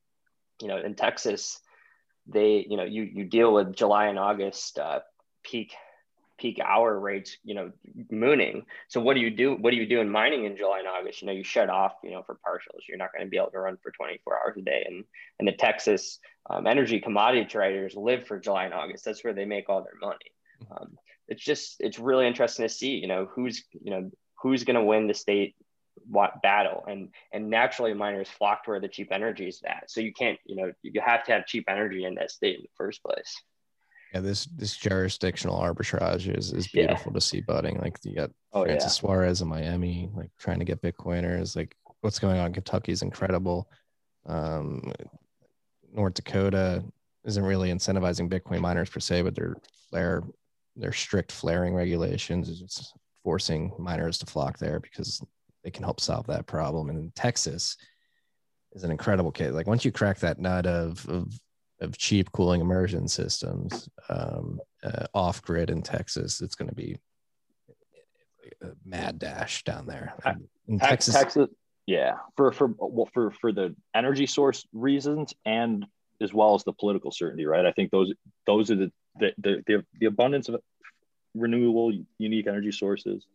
you 0.62 0.68
know, 0.68 0.78
in 0.78 0.94
Texas, 0.94 1.60
they, 2.26 2.66
you 2.68 2.76
know, 2.76 2.84
you, 2.84 3.02
you 3.02 3.24
deal 3.24 3.52
with 3.52 3.74
July 3.74 4.06
and 4.06 4.18
August 4.18 4.78
uh, 4.78 5.00
peak 5.42 5.72
peak 6.38 6.60
hour 6.62 6.98
rates, 6.98 7.38
you 7.44 7.54
know, 7.54 7.72
mooning. 8.10 8.66
So 8.88 9.00
what 9.00 9.14
do 9.14 9.20
you 9.20 9.30
do? 9.30 9.54
What 9.54 9.70
do 9.70 9.76
you 9.76 9.86
do 9.86 10.00
in 10.00 10.10
mining 10.10 10.44
in 10.44 10.56
July 10.56 10.80
and 10.80 10.88
August? 10.88 11.22
You 11.22 11.26
know, 11.26 11.32
you 11.32 11.42
shut 11.42 11.70
off, 11.70 11.94
you 12.04 12.10
know, 12.10 12.22
for 12.22 12.34
partials. 12.34 12.82
You're 12.88 12.98
not 12.98 13.12
going 13.12 13.24
to 13.24 13.30
be 13.30 13.38
able 13.38 13.50
to 13.52 13.58
run 13.58 13.78
for 13.82 13.90
24 13.90 14.34
hours 14.34 14.56
a 14.58 14.62
day. 14.62 14.84
And 14.86 15.04
and 15.38 15.48
the 15.48 15.52
Texas 15.52 16.18
um, 16.50 16.66
energy 16.66 17.00
commodity 17.00 17.46
traders 17.46 17.94
live 17.96 18.26
for 18.26 18.38
July 18.38 18.64
and 18.64 18.74
August. 18.74 19.04
That's 19.04 19.24
where 19.24 19.32
they 19.32 19.44
make 19.44 19.68
all 19.68 19.82
their 19.82 19.98
money. 20.00 20.30
Um, 20.70 20.98
it's 21.28 21.44
just 21.44 21.76
it's 21.80 21.98
really 21.98 22.26
interesting 22.26 22.64
to 22.64 22.68
see, 22.68 22.96
you 22.96 23.08
know, 23.08 23.26
who's 23.34 23.64
you 23.72 23.90
know 23.90 24.10
who's 24.42 24.64
going 24.64 24.76
to 24.76 24.84
win 24.84 25.06
the 25.06 25.14
state 25.14 25.56
battle 26.42 26.84
and 26.88 27.08
and 27.32 27.50
naturally 27.50 27.94
miners 27.94 28.28
flock 28.28 28.64
to 28.64 28.70
where 28.70 28.80
the 28.80 28.88
cheap 28.88 29.08
energy 29.10 29.48
is 29.48 29.62
at 29.66 29.90
so 29.90 30.00
you 30.00 30.12
can't 30.12 30.38
you 30.44 30.54
know 30.56 30.72
you 30.82 31.00
have 31.00 31.24
to 31.24 31.32
have 31.32 31.46
cheap 31.46 31.64
energy 31.68 32.04
in 32.04 32.14
that 32.14 32.30
state 32.30 32.56
in 32.56 32.62
the 32.62 32.68
first 32.76 33.02
place 33.02 33.42
yeah, 34.14 34.20
this 34.20 34.46
this 34.56 34.76
jurisdictional 34.76 35.58
arbitrage 35.58 36.34
is 36.34 36.52
is 36.52 36.68
beautiful 36.68 37.12
yeah. 37.12 37.16
to 37.16 37.20
see 37.20 37.40
budding. 37.40 37.78
Like 37.78 37.98
you 38.04 38.14
got 38.14 38.30
oh, 38.52 38.64
Francis 38.64 38.96
yeah. 38.96 39.00
Suarez 39.00 39.42
in 39.42 39.48
Miami, 39.48 40.08
like 40.14 40.30
trying 40.38 40.58
to 40.58 40.64
get 40.64 40.80
Bitcoiners. 40.80 41.56
Like 41.56 41.76
what's 42.00 42.18
going 42.18 42.38
on 42.38 42.52
Kentucky 42.52 42.92
is 42.92 43.02
incredible. 43.02 43.68
Um, 44.24 44.92
North 45.92 46.14
Dakota 46.14 46.84
isn't 47.24 47.44
really 47.44 47.70
incentivizing 47.70 48.30
Bitcoin 48.30 48.60
miners 48.60 48.88
per 48.88 49.00
se, 49.00 49.22
but 49.22 49.34
their 49.34 49.56
flare 49.90 50.22
their 50.76 50.92
strict 50.92 51.32
flaring 51.32 51.74
regulations 51.74 52.48
is 52.48 52.60
just 52.60 52.94
forcing 53.24 53.72
miners 53.78 54.18
to 54.18 54.26
flock 54.26 54.58
there 54.58 54.78
because 54.78 55.20
they 55.66 55.70
can 55.72 55.82
help 55.82 56.00
solve 56.00 56.28
that 56.28 56.46
problem. 56.46 56.90
And 56.90 57.12
Texas 57.16 57.76
is 58.72 58.84
an 58.84 58.92
incredible 58.92 59.32
case. 59.32 59.50
Like 59.50 59.66
once 59.66 59.84
you 59.84 59.90
crack 59.90 60.20
that 60.20 60.38
nut 60.38 60.64
of 60.64 61.04
of 61.08 61.32
of 61.80 61.98
cheap 61.98 62.30
cooling 62.30 62.60
immersion 62.60 63.08
systems 63.08 63.88
um, 64.08 64.60
uh, 64.84 65.06
off 65.12 65.42
grid 65.42 65.68
in 65.68 65.82
Texas, 65.82 66.40
it's 66.40 66.54
going 66.54 66.68
to 66.68 66.74
be 66.74 66.96
a 68.62 68.68
mad 68.84 69.18
dash 69.18 69.64
down 69.64 69.86
there. 69.86 70.14
In 70.68 70.78
Texas, 70.78 71.14
Texas, 71.14 71.48
yeah, 71.84 72.14
for 72.36 72.52
for 72.52 72.72
well, 72.78 73.08
for 73.12 73.32
for 73.32 73.50
the 73.50 73.74
energy 73.92 74.26
source 74.26 74.64
reasons 74.72 75.34
and 75.44 75.84
as 76.20 76.32
well 76.32 76.54
as 76.54 76.62
the 76.62 76.72
political 76.72 77.10
certainty, 77.10 77.44
right? 77.44 77.66
I 77.66 77.72
think 77.72 77.90
those 77.90 78.12
those 78.46 78.70
are 78.70 78.76
the 78.76 78.92
the 79.18 79.32
the, 79.38 79.62
the, 79.66 79.84
the 79.98 80.06
abundance 80.06 80.48
of 80.48 80.60
renewable, 81.34 81.92
unique 82.18 82.46
energy 82.46 82.70
sources, 82.70 83.26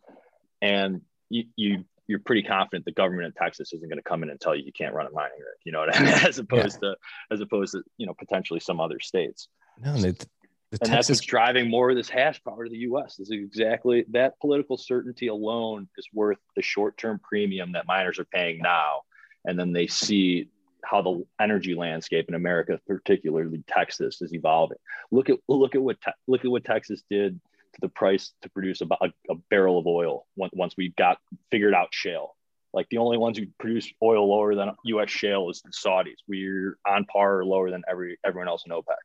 and 0.61 1.01
you, 1.29 1.45
you 1.55 1.86
you're 2.12 2.20
pretty 2.20 2.43
confident 2.43 2.84
the 2.84 2.91
government 2.91 3.26
in 3.26 3.32
Texas 3.32 3.72
isn't 3.72 3.88
going 3.88 3.97
to 3.97 4.03
come 4.03 4.22
in 4.22 4.30
and 4.30 4.39
tell 4.39 4.53
you 4.53 4.64
you 4.66 4.74
can't 4.74 4.93
run 4.93 5.07
a 5.07 5.12
mining 5.12 5.39
rig. 5.39 5.55
You 5.64 5.72
know 5.72 5.80
what 5.80 5.95
I 5.95 5.99
mean? 6.03 6.14
As 6.28 6.38
opposed 6.39 6.80
yeah. 6.84 6.89
to 6.89 6.95
as 7.32 7.39
opposed 7.39 7.72
to 7.72 7.84
you 7.97 8.05
know 8.05 8.14
potentially 8.14 8.59
some 8.59 8.82
other 8.82 8.99
states. 8.99 9.47
No, 9.82 9.93
the, 9.93 10.12
the 10.12 10.28
and 10.74 10.80
Texas... 10.80 10.89
that's 10.89 11.09
what's 11.09 11.22
driving 11.22 11.70
more 11.70 11.89
of 11.89 11.95
this 11.95 12.09
hash 12.09 12.43
power 12.43 12.66
to 12.66 12.70
the 12.70 12.80
U.S. 12.80 13.16
This 13.16 13.30
is 13.30 13.32
exactly 13.32 14.03
that 14.09 14.38
political 14.41 14.78
certainty 14.78 15.28
alone 15.28 15.88
is 15.97 16.07
worth 16.14 16.38
the 16.57 16.62
short 16.62 16.97
term 16.97 17.20
premium 17.24 17.72
that 17.72 17.88
miners 17.88 18.20
are 18.20 18.26
paying 18.26 18.59
now, 18.59 19.01
and 19.45 19.57
then 19.57 19.72
they 19.72 19.88
see 19.88 20.49
how 20.84 21.01
the 21.01 21.24
energy 21.39 21.76
landscape 21.76 22.26
in 22.28 22.36
America, 22.36 22.78
particularly 22.88 23.64
Texas, 23.68 24.22
is 24.22 24.34
evolving. 24.34 24.80
Look 25.12 25.30
at 25.30 25.38
look 25.47 25.76
at 25.76 25.82
what 25.82 25.97
look 26.28 26.43
at 26.43 26.51
what 26.51 26.66
Texas 26.66 27.03
did 27.09 27.39
to 27.74 27.82
the 27.82 27.89
price 27.89 28.34
to 28.41 28.49
produce 28.49 28.82
about 28.82 28.99
a, 29.01 29.32
a 29.32 29.36
barrel 29.49 29.80
of 29.80 29.88
oil 29.88 30.26
once 30.36 30.76
we 30.78 30.93
got 30.97 31.17
figured 31.49 31.74
out 31.74 31.89
shale. 31.91 32.36
Like 32.74 32.88
the 32.89 32.97
only 32.97 33.17
ones 33.17 33.38
who 33.38 33.47
produce 33.59 33.91
oil 34.01 34.30
lower 34.30 34.55
than 34.55 34.72
U.S. 34.86 35.09
shale 35.09 35.49
is 35.49 35.61
the 35.61 35.72
Saudis. 35.72 36.15
We're 36.28 36.78
on 36.88 37.05
par 37.05 37.39
or 37.39 37.45
lower 37.45 37.69
than 37.69 37.84
every 37.89 38.17
everyone 38.26 38.47
else 38.47 38.63
in 38.65 38.72
OPEC. 38.72 38.95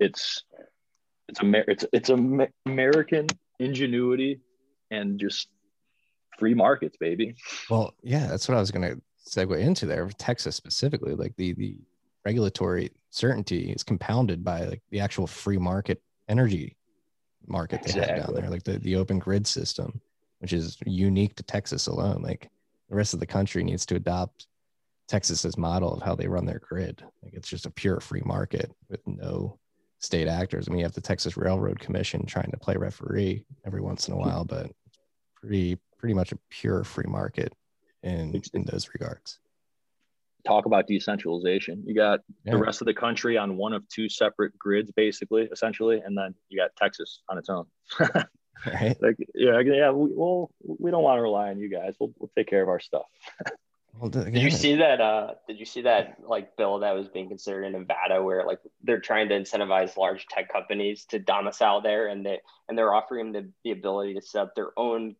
It's 0.00 0.42
it's 1.28 1.42
a 1.42 1.70
it's 1.70 1.84
it's 1.92 2.10
a 2.10 2.48
American 2.66 3.26
ingenuity 3.58 4.40
and 4.90 5.20
just 5.20 5.48
free 6.38 6.54
markets, 6.54 6.96
baby. 6.98 7.34
Well, 7.68 7.94
yeah, 8.02 8.26
that's 8.26 8.48
what 8.48 8.56
I 8.56 8.60
was 8.60 8.70
gonna 8.70 8.96
segue 9.28 9.58
into 9.58 9.84
there. 9.84 10.08
Texas 10.16 10.56
specifically, 10.56 11.14
like 11.14 11.36
the 11.36 11.52
the 11.52 11.76
regulatory 12.24 12.90
certainty 13.10 13.72
is 13.72 13.82
compounded 13.82 14.42
by 14.42 14.64
like 14.64 14.82
the 14.90 15.00
actual 15.00 15.26
free 15.26 15.58
market 15.58 16.00
energy 16.28 16.76
market 17.46 17.82
they 17.82 17.90
exactly. 17.90 18.14
have 18.14 18.26
down 18.26 18.34
there, 18.34 18.50
like 18.50 18.62
the, 18.64 18.78
the 18.78 18.96
open 18.96 19.18
grid 19.18 19.46
system, 19.46 20.00
which 20.38 20.52
is 20.52 20.76
unique 20.86 21.34
to 21.36 21.42
Texas 21.42 21.86
alone. 21.86 22.22
Like 22.22 22.48
the 22.88 22.96
rest 22.96 23.14
of 23.14 23.20
the 23.20 23.26
country 23.26 23.64
needs 23.64 23.86
to 23.86 23.96
adopt 23.96 24.46
Texas's 25.08 25.58
model 25.58 25.92
of 25.92 26.02
how 26.02 26.14
they 26.14 26.28
run 26.28 26.46
their 26.46 26.60
grid. 26.60 27.04
Like 27.22 27.34
it's 27.34 27.48
just 27.48 27.66
a 27.66 27.70
pure 27.70 28.00
free 28.00 28.22
market 28.24 28.70
with 28.88 29.00
no 29.06 29.58
state 29.98 30.28
actors. 30.28 30.68
I 30.68 30.70
mean, 30.70 30.80
you 30.80 30.84
have 30.84 30.94
the 30.94 31.00
Texas 31.00 31.36
Railroad 31.36 31.78
Commission 31.78 32.26
trying 32.26 32.50
to 32.50 32.58
play 32.58 32.76
referee 32.76 33.44
every 33.64 33.80
once 33.80 34.08
in 34.08 34.14
a 34.14 34.16
while, 34.16 34.44
but 34.44 34.70
pretty 35.34 35.78
pretty 35.98 36.14
much 36.14 36.32
a 36.32 36.38
pure 36.50 36.82
free 36.84 37.08
market 37.08 37.52
in 38.02 38.40
in 38.54 38.64
those 38.64 38.88
regards 38.92 39.38
talk 40.46 40.66
about 40.66 40.86
decentralization. 40.86 41.82
You 41.86 41.94
got 41.94 42.20
yeah. 42.44 42.52
the 42.52 42.58
rest 42.58 42.80
of 42.80 42.86
the 42.86 42.94
country 42.94 43.36
on 43.36 43.56
one 43.56 43.72
of 43.72 43.88
two 43.88 44.08
separate 44.08 44.58
grids, 44.58 44.90
basically, 44.90 45.48
essentially, 45.52 46.00
and 46.04 46.16
then 46.16 46.34
you 46.48 46.60
got 46.60 46.70
Texas 46.76 47.20
on 47.28 47.38
its 47.38 47.48
own. 47.48 47.66
right. 48.00 48.96
Like, 49.00 49.16
yeah, 49.34 49.60
yeah. 49.60 49.90
We, 49.90 50.10
well, 50.14 50.50
we 50.60 50.90
don't 50.90 51.02
want 51.02 51.18
to 51.18 51.22
rely 51.22 51.50
on 51.50 51.58
you 51.58 51.68
guys. 51.68 51.94
We'll, 51.98 52.12
we'll 52.18 52.30
take 52.36 52.48
care 52.48 52.62
of 52.62 52.68
our 52.68 52.80
stuff. 52.80 53.06
well, 53.98 54.10
did 54.10 54.36
you 54.36 54.50
see 54.50 54.76
that? 54.76 55.00
Uh, 55.00 55.34
did 55.46 55.58
you 55.58 55.64
see 55.64 55.82
that 55.82 56.18
like 56.26 56.56
bill 56.56 56.80
that 56.80 56.94
was 56.94 57.08
being 57.08 57.28
considered 57.28 57.64
in 57.64 57.72
Nevada, 57.72 58.22
where 58.22 58.44
like 58.46 58.60
they're 58.82 59.00
trying 59.00 59.28
to 59.28 59.34
incentivize 59.34 59.96
large 59.96 60.26
tech 60.26 60.52
companies 60.52 61.04
to 61.06 61.18
domicile 61.18 61.80
there, 61.80 62.08
and 62.08 62.24
they 62.24 62.40
and 62.68 62.76
they're 62.76 62.94
offering 62.94 63.32
them 63.32 63.44
the, 63.64 63.70
the 63.70 63.78
ability 63.78 64.14
to 64.14 64.22
set 64.22 64.42
up 64.42 64.54
their 64.54 64.70
own 64.76 65.16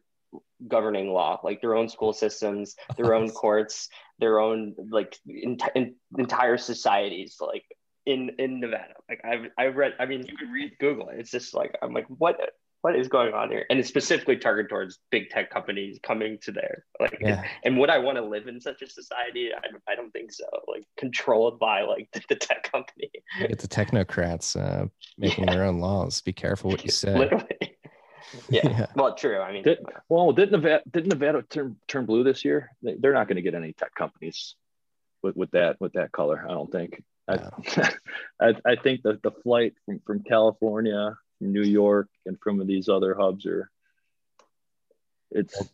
governing 0.68 1.11
law, 1.11 1.41
like 1.43 1.61
their 1.61 1.74
own 1.74 1.89
school 1.89 2.12
systems, 2.12 2.76
their 2.97 3.14
own 3.14 3.30
courts, 3.30 3.89
their 4.18 4.39
own 4.41 4.74
like 4.91 5.18
in, 5.26 5.59
in, 5.74 5.95
entire 6.18 6.57
societies, 6.57 7.37
like 7.41 7.64
in 8.07 8.30
in 8.39 8.61
Nevada. 8.61 8.95
Like 9.09 9.20
I've 9.24 9.51
I've 9.59 9.76
read. 9.76 9.95
I 9.99 10.07
mean, 10.07 10.24
you 10.26 10.37
can 10.37 10.51
read 10.51 10.72
Google. 10.80 11.09
It. 11.09 11.20
It's 11.20 11.30
just 11.30 11.55
like 11.55 11.76
I'm 11.83 11.93
like, 11.93 12.07
what 12.09 12.39
what 12.83 12.97
is 12.97 13.09
going 13.09 13.33
on 13.33 13.51
here? 13.51 13.64
And 13.70 13.78
it's 13.78 13.89
specifically 13.89 14.37
targeted 14.37 14.68
towards 14.68 14.99
big 15.11 15.30
tech 15.30 15.51
companies 15.51 15.99
coming 16.03 16.39
to 16.43 16.53
there. 16.53 16.85
Like, 16.99 17.16
yeah. 17.20 17.45
and 17.64 17.78
would 17.78 17.91
I 17.91 17.99
want 17.99 18.18
to 18.18 18.24
live 18.24 18.49
in 18.49 18.61
such 18.61 18.83
a 18.83 18.89
society? 18.89 19.51
I, 19.55 19.93
I 19.93 19.95
don't 19.95 20.11
think 20.11 20.33
so. 20.33 20.45
Like 20.66 20.85
controlled 20.97 21.59
by 21.59 21.83
like 21.83 22.09
the, 22.12 22.22
the 22.28 22.35
tech 22.35 22.70
company. 22.70 23.11
Get 23.39 23.59
the 23.59 23.68
technocrats 23.68 24.61
uh, 24.61 24.89
making 25.16 25.45
yeah. 25.45 25.55
their 25.55 25.64
own 25.64 25.78
laws. 25.78 26.20
Be 26.20 26.33
careful 26.33 26.70
what 26.70 26.85
you 26.85 26.91
say. 26.91 27.16
Literally. 27.16 27.76
Yeah. 28.49 28.61
yeah. 28.68 28.87
Well, 28.95 29.14
true. 29.14 29.39
I 29.39 29.53
mean, 29.53 29.62
Did, 29.62 29.78
well, 30.09 30.33
didn't 30.33 30.53
Nevada 30.53 30.83
didn't 30.91 31.09
Nevada 31.11 31.43
turn 31.43 31.76
turn 31.89 32.07
blue 32.07 32.24
this 32.24 32.45
year? 32.45 32.70
They, 32.83 32.97
are 33.09 33.12
not 33.12 33.28
going 33.28 33.37
to 33.37 33.43
get 33.43 33.55
any 33.55 33.72
tech 33.72 33.95
companies 33.95 34.57
with, 35.22 35.37
with 35.37 35.51
that 35.53 35.80
with 35.80 35.93
that 35.95 36.12
color. 36.12 36.45
I 36.47 36.53
don't 36.53 36.70
think. 36.70 37.03
No. 37.28 37.51
I, 37.76 37.95
I, 38.41 38.55
I 38.64 38.76
think 38.76 39.03
that 39.03 39.22
the 39.22 39.30
flight 39.30 39.74
from 39.85 40.01
from 40.07 40.22
California, 40.22 41.16
from 41.39 41.53
New 41.53 41.62
York, 41.62 42.09
and 42.26 42.39
from 42.41 42.64
these 42.66 42.89
other 42.89 43.14
hubs 43.14 43.47
are. 43.47 43.70
It's 45.30 45.59
well, 45.59 45.70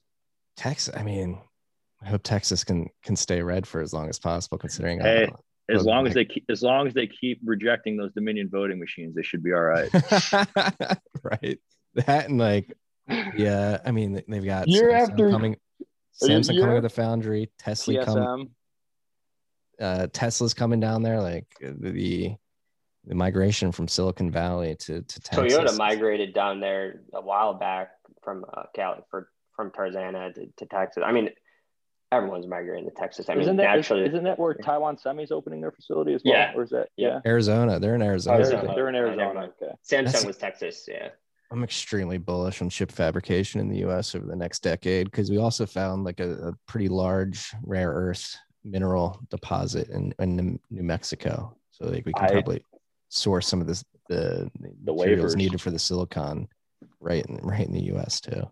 Texas. 0.56 0.94
I 0.96 1.02
mean, 1.02 1.40
I 2.02 2.08
hope 2.08 2.22
Texas 2.22 2.64
can 2.64 2.88
can 3.02 3.16
stay 3.16 3.42
red 3.42 3.66
for 3.66 3.80
as 3.80 3.92
long 3.92 4.08
as 4.08 4.18
possible, 4.18 4.58
considering. 4.58 5.00
Hey, 5.00 5.28
as 5.68 5.84
long 5.84 6.06
as 6.06 6.14
they 6.14 6.24
keep, 6.24 6.44
as 6.48 6.62
long 6.62 6.86
as 6.86 6.94
they 6.94 7.06
keep 7.06 7.40
rejecting 7.44 7.96
those 7.96 8.12
Dominion 8.12 8.48
voting 8.48 8.78
machines, 8.78 9.14
they 9.14 9.22
should 9.22 9.42
be 9.42 9.52
all 9.52 9.60
right. 9.60 9.90
right 11.22 11.58
that 12.06 12.28
and 12.28 12.38
like 12.38 12.72
yeah 13.36 13.78
i 13.84 13.90
mean 13.90 14.22
they've 14.28 14.44
got 14.44 14.68
year 14.68 14.90
Samsung 14.90 15.00
after 15.00 15.30
coming 15.30 15.56
samsung 16.22 16.54
year, 16.54 16.62
coming 16.62 16.74
with 16.76 16.84
a 16.84 16.90
foundry 16.90 17.50
tesla 17.58 18.04
coming 18.04 18.50
uh 19.80 20.06
tesla's 20.12 20.54
coming 20.54 20.80
down 20.80 21.02
there 21.02 21.20
like 21.20 21.46
the 21.60 22.34
the 23.04 23.14
migration 23.14 23.72
from 23.72 23.88
silicon 23.88 24.30
valley 24.30 24.76
to, 24.76 25.00
to 25.02 25.20
Texas. 25.20 25.56
toyota 25.56 25.76
migrated 25.78 26.34
down 26.34 26.60
there 26.60 27.00
a 27.14 27.20
while 27.20 27.54
back 27.54 27.90
from 28.22 28.44
uh, 28.52 28.64
cali 28.74 29.00
for 29.10 29.30
from 29.56 29.70
tarzana 29.70 30.34
to, 30.34 30.46
to 30.56 30.66
texas 30.66 31.02
i 31.06 31.12
mean 31.12 31.30
everyone's 32.10 32.46
migrating 32.46 32.88
to 32.88 32.94
Texas. 32.94 33.28
I 33.28 33.34
mean, 33.34 33.42
isn't 33.42 33.56
that, 33.56 33.64
naturally, 33.64 34.06
isn't 34.06 34.24
that 34.24 34.38
where 34.38 34.54
Taiwan 34.54 34.98
Semi's 34.98 35.30
opening 35.30 35.60
their 35.60 35.72
facility 35.72 36.14
as 36.14 36.22
well? 36.24 36.34
Yeah. 36.34 36.52
Or 36.54 36.62
is 36.62 36.70
that 36.70 36.88
yeah? 36.96 37.20
Arizona. 37.26 37.78
They're 37.78 37.94
in 37.94 38.02
Arizona. 38.02 38.38
Arizona. 38.38 38.74
They're 38.74 38.88
in 38.88 38.94
Arizona. 38.94 39.50
Okay. 39.62 39.72
Samsung 39.84 40.04
That's, 40.04 40.24
was 40.24 40.36
Texas. 40.36 40.88
Yeah. 40.88 41.08
I'm 41.50 41.64
extremely 41.64 42.18
bullish 42.18 42.60
on 42.60 42.68
chip 42.68 42.92
fabrication 42.92 43.60
in 43.60 43.68
the 43.68 43.78
US 43.88 44.14
over 44.14 44.26
the 44.26 44.36
next 44.36 44.62
decade 44.62 45.10
because 45.10 45.30
we 45.30 45.38
also 45.38 45.64
found 45.64 46.04
like 46.04 46.20
a, 46.20 46.48
a, 46.48 46.52
pretty 46.66 46.88
large 46.88 47.52
rare 47.62 47.90
earth 47.90 48.36
mineral 48.64 49.18
deposit 49.30 49.88
in, 49.88 50.12
in 50.18 50.58
New 50.70 50.82
Mexico. 50.82 51.56
So 51.70 51.86
like 51.86 52.04
we 52.04 52.12
can 52.12 52.26
I, 52.26 52.32
probably 52.32 52.62
source 53.08 53.46
some 53.46 53.60
of 53.60 53.66
this 53.66 53.84
the, 54.08 54.50
the 54.84 54.92
materials 54.92 55.36
needed 55.36 55.60
for 55.60 55.70
the 55.70 55.78
silicon 55.78 56.48
right 57.00 57.24
in 57.26 57.36
right 57.36 57.66
in 57.66 57.72
the 57.72 57.94
US 57.94 58.20
too. 58.20 58.48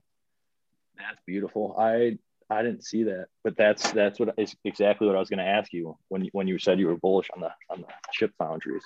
That's 0.97 1.21
beautiful. 1.27 1.75
I 1.79 2.19
I 2.49 2.63
didn't 2.63 2.85
see 2.85 3.03
that, 3.05 3.27
but 3.43 3.57
that's 3.57 3.91
that's 3.93 4.21
what 4.21 4.35
is 4.39 4.55
exactly 4.65 5.07
what 5.07 5.17
I 5.17 5.19
was 5.19 5.29
going 5.29 5.39
to 5.39 5.45
ask 5.45 5.73
you 5.73 5.97
when 6.09 6.29
when 6.33 6.47
you 6.47 6.59
said 6.59 6.79
you 6.79 6.87
were 6.87 6.97
bullish 6.97 7.29
on 7.35 7.41
the 7.41 7.51
on 7.71 7.81
the 7.81 7.87
chip 8.13 8.33
foundries. 8.39 8.85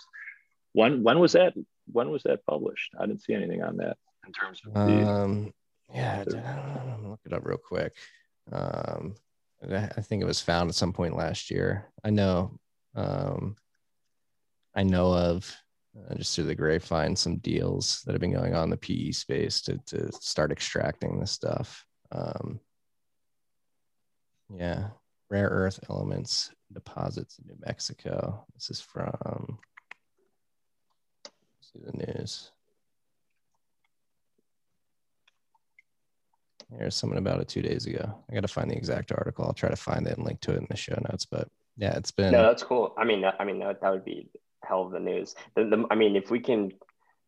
When 0.72 1.02
when 1.02 1.18
was 1.18 1.32
that? 1.32 1.54
When 1.92 2.10
was 2.10 2.22
that 2.24 2.44
published? 2.46 2.94
I 2.98 3.06
didn't 3.06 3.22
see 3.22 3.34
anything 3.34 3.62
on 3.62 3.76
that 3.78 3.96
in 4.26 4.32
terms 4.32 4.60
of 4.66 4.74
the. 4.74 4.80
Um, 4.80 5.52
yeah, 5.92 6.24
I'm 6.26 6.90
gonna 6.96 7.10
look 7.10 7.20
it 7.24 7.32
up 7.32 7.44
real 7.44 7.58
quick. 7.58 7.94
Um, 8.52 9.14
I 9.62 10.00
think 10.00 10.22
it 10.22 10.26
was 10.26 10.40
found 10.40 10.70
at 10.70 10.74
some 10.74 10.92
point 10.92 11.16
last 11.16 11.50
year. 11.50 11.92
I 12.04 12.10
know. 12.10 12.58
Um, 12.94 13.56
I 14.74 14.82
know 14.82 15.12
of 15.12 15.54
uh, 15.98 16.14
just 16.14 16.34
through 16.34 16.44
the 16.44 16.54
grapevine 16.54 17.16
some 17.16 17.38
deals 17.38 18.02
that 18.04 18.12
have 18.12 18.20
been 18.20 18.32
going 18.32 18.54
on 18.54 18.64
in 18.64 18.70
the 18.70 18.76
PE 18.76 19.10
space 19.10 19.60
to 19.62 19.78
to 19.86 20.10
start 20.12 20.52
extracting 20.52 21.18
this 21.18 21.32
stuff. 21.32 21.84
Um, 22.12 22.60
yeah, 24.54 24.88
rare 25.28 25.48
earth 25.48 25.80
elements 25.88 26.50
deposits 26.72 27.38
in 27.38 27.48
New 27.48 27.58
Mexico. 27.66 28.46
This 28.54 28.70
is 28.70 28.80
from 28.80 29.58
see 31.72 31.80
the 31.84 32.06
news. 32.06 32.50
Here's 36.76 36.94
something 36.94 37.18
about 37.18 37.40
it 37.40 37.48
two 37.48 37.62
days 37.62 37.86
ago. 37.86 38.14
I 38.30 38.34
got 38.34 38.42
to 38.42 38.48
find 38.48 38.70
the 38.70 38.76
exact 38.76 39.12
article. 39.12 39.44
I'll 39.44 39.52
try 39.52 39.70
to 39.70 39.76
find 39.76 40.06
it 40.06 40.16
and 40.16 40.24
link 40.24 40.40
to 40.42 40.52
it 40.52 40.58
in 40.58 40.66
the 40.70 40.76
show 40.76 40.96
notes. 41.10 41.24
But 41.24 41.48
yeah, 41.76 41.96
it's 41.96 42.12
been. 42.12 42.32
No, 42.32 42.42
that's 42.42 42.62
cool. 42.62 42.94
I 42.96 43.04
mean, 43.04 43.24
I 43.24 43.44
mean 43.44 43.58
that, 43.58 43.80
that 43.80 43.90
would 43.90 44.04
be 44.04 44.28
hell 44.62 44.82
of 44.82 44.92
the 44.92 45.00
news. 45.00 45.34
The, 45.56 45.64
the, 45.64 45.84
I 45.90 45.96
mean, 45.96 46.14
if 46.14 46.30
we 46.30 46.38
can, 46.38 46.72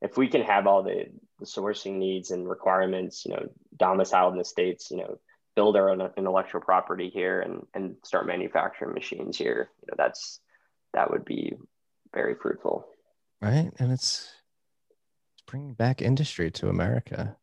if 0.00 0.16
we 0.16 0.28
can 0.28 0.42
have 0.42 0.66
all 0.66 0.84
the, 0.84 1.06
the 1.40 1.46
sourcing 1.46 1.94
needs 1.94 2.30
and 2.30 2.48
requirements, 2.48 3.24
you 3.24 3.32
know, 3.32 3.48
domiciled 3.76 4.34
in 4.34 4.38
the 4.38 4.44
states, 4.44 4.90
you 4.90 4.98
know, 4.98 5.18
build 5.56 5.76
our 5.76 5.90
own 5.90 6.08
intellectual 6.16 6.60
property 6.60 7.10
here 7.10 7.40
and 7.40 7.66
and 7.74 7.96
start 8.04 8.26
manufacturing 8.26 8.94
machines 8.94 9.36
here, 9.36 9.70
you 9.80 9.88
know, 9.90 9.94
that's 9.98 10.40
that 10.94 11.10
would 11.10 11.24
be 11.24 11.54
very 12.14 12.34
fruitful 12.34 12.86
right? 13.42 13.70
And 13.78 13.92
it's 13.92 14.32
it's 15.34 15.42
bringing 15.46 15.74
back 15.74 16.00
industry 16.00 16.50
to 16.52 16.68
America. 16.68 17.36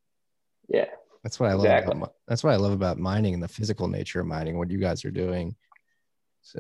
Yeah, 0.68 0.86
that's 1.24 1.40
what 1.40 1.50
I 1.50 1.54
love. 1.54 1.86
About, 1.88 2.14
that's 2.28 2.44
what 2.44 2.54
I 2.54 2.58
love 2.58 2.72
about 2.72 2.98
mining 2.98 3.34
and 3.34 3.44
the 3.44 3.48
physical 3.48 3.88
nature 3.88 4.22
of 4.22 4.28
mining. 4.28 4.58
What 4.58 4.72
you 4.72 4.80
guys 4.80 5.06
are 5.06 5.12
doing, 5.12 5.56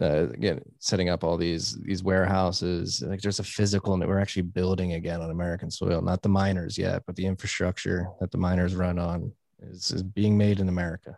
uh, 0.02 0.30
again 0.30 0.62
setting 0.80 1.10
up 1.10 1.24
all 1.24 1.38
these 1.38 1.78
these 1.82 2.04
warehouses 2.04 3.02
like 3.06 3.22
there's 3.22 3.40
a 3.40 3.44
physical 3.44 3.94
and 3.94 4.06
we're 4.06 4.20
actually 4.20 4.44
building 4.44 4.94
again 4.94 5.22
on 5.22 5.32
american 5.32 5.72
soil 5.72 6.02
not 6.02 6.22
the 6.22 6.30
miners 6.30 6.78
yet 6.78 7.02
but 7.08 7.16
the 7.16 7.26
infrastructure 7.26 8.08
that 8.20 8.30
the 8.32 8.38
miners 8.38 8.76
run 8.76 9.00
on 9.00 9.32
is, 9.62 9.92
is 9.92 10.04
being 10.04 10.38
made 10.38 10.60
in 10.60 10.70
america 10.70 11.18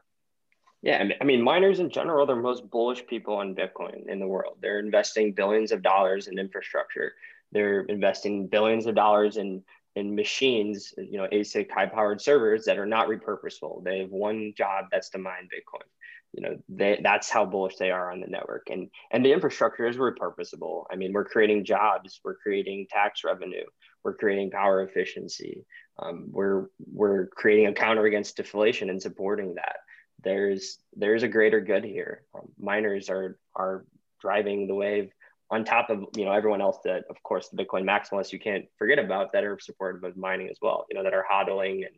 yeah 0.82 1.04
i 1.20 1.24
mean 1.24 1.42
miners 1.42 1.80
in 1.80 1.90
general 1.90 2.24
are 2.24 2.34
the 2.34 2.42
most 2.42 2.70
bullish 2.70 3.06
people 3.08 3.36
on 3.36 3.54
bitcoin 3.54 4.08
in 4.08 4.20
the 4.20 4.28
world 4.28 4.56
they're 4.62 4.80
investing 4.80 5.34
billions 5.34 5.72
of 5.72 5.82
dollars 5.82 6.28
in 6.28 6.40
infrastructure 6.40 7.14
they're 7.52 7.82
investing 7.82 8.48
billions 8.48 8.86
of 8.86 8.96
dollars 8.96 9.38
in 9.38 9.64
in 9.96 10.16
machines 10.16 10.94
you 10.98 11.18
know 11.18 11.28
asic 11.34 11.70
high 11.70 11.86
powered 11.86 12.22
servers 12.22 12.66
that 12.66 12.78
are 12.78 12.86
not 12.86 13.08
repurposable. 13.08 13.84
They 13.84 14.00
have 14.00 14.10
one 14.10 14.54
job 14.58 14.86
that's 14.92 15.10
to 15.10 15.18
mine 15.18 15.50
bitcoin. 15.54 15.88
You 16.34 16.42
know 16.44 16.58
they, 16.70 17.00
that's 17.04 17.30
how 17.30 17.46
bullish 17.46 17.76
they 17.76 17.92
are 17.92 18.12
on 18.12 18.22
the 18.22 18.28
network. 18.28 18.68
And 18.70 18.90
and 19.12 19.26
the 19.26 19.34
infrastructure 19.34 19.88
is 19.88 19.98
repurposable. 19.98 20.86
I 20.92 20.96
mean 20.96 21.12
we're 21.14 21.26
creating 21.26 21.66
jobs 21.66 22.22
we're 22.24 22.38
creating 22.38 22.88
tax 22.90 23.24
revenue 23.24 23.66
we're 24.04 24.16
creating 24.16 24.52
power 24.52 24.84
efficiency. 24.84 25.66
Um, 26.00 26.28
we're 26.32 26.68
we're 26.92 27.28
creating 27.28 27.68
a 27.68 27.74
counter 27.74 28.06
against 28.06 28.38
deflation 28.38 28.90
and 28.90 29.02
supporting 29.02 29.56
that. 29.56 29.78
There's 30.24 30.80
there's 30.96 31.24
a 31.24 31.28
greater 31.28 31.62
good 31.62 31.84
here. 31.84 32.24
Um, 32.34 32.50
miners 32.60 33.10
are 33.10 33.38
are 33.56 33.86
driving 34.20 34.68
the 34.68 34.76
wave 34.76 35.12
on 35.52 35.64
top 35.64 35.90
of 35.90 36.06
you 36.16 36.26
know 36.26 36.32
everyone 36.32 36.62
else 36.62 36.78
that 36.84 37.04
of 37.10 37.22
course 37.24 37.50
the 37.50 37.64
bitcoin 37.64 37.84
maximalists 37.84 38.32
you 38.32 38.40
can't 38.40 38.66
forget 38.78 38.98
about 38.98 39.32
that 39.34 39.44
are 39.44 39.60
supportive 39.60 40.04
of 40.04 40.18
mining 40.18 40.50
as 40.50 40.58
well 40.62 40.86
you 40.90 40.96
know 40.96 41.04
that 41.04 41.14
are 41.14 41.26
hodling 41.32 41.86
and 41.86 41.96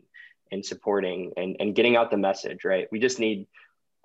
and 0.51 0.65
supporting 0.65 1.31
and, 1.37 1.55
and 1.59 1.75
getting 1.75 1.95
out 1.95 2.11
the 2.11 2.17
message 2.17 2.65
right 2.65 2.87
we 2.91 2.99
just 2.99 3.19
need 3.19 3.47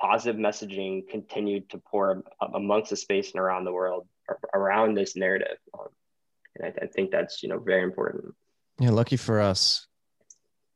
positive 0.00 0.40
messaging 0.40 1.06
continued 1.08 1.68
to 1.68 1.78
pour 1.78 2.22
amongst 2.54 2.90
the 2.90 2.96
space 2.96 3.32
and 3.32 3.40
around 3.40 3.64
the 3.64 3.72
world 3.72 4.06
around 4.54 4.94
this 4.94 5.16
narrative. 5.16 5.58
Um, 5.78 5.88
and 6.56 6.66
I, 6.66 6.84
I, 6.84 6.86
think 6.86 7.10
that's, 7.10 7.42
you 7.42 7.48
know, 7.48 7.58
very 7.58 7.82
important. 7.82 8.34
Yeah. 8.78 8.90
Lucky 8.90 9.16
for 9.16 9.40
us, 9.40 9.86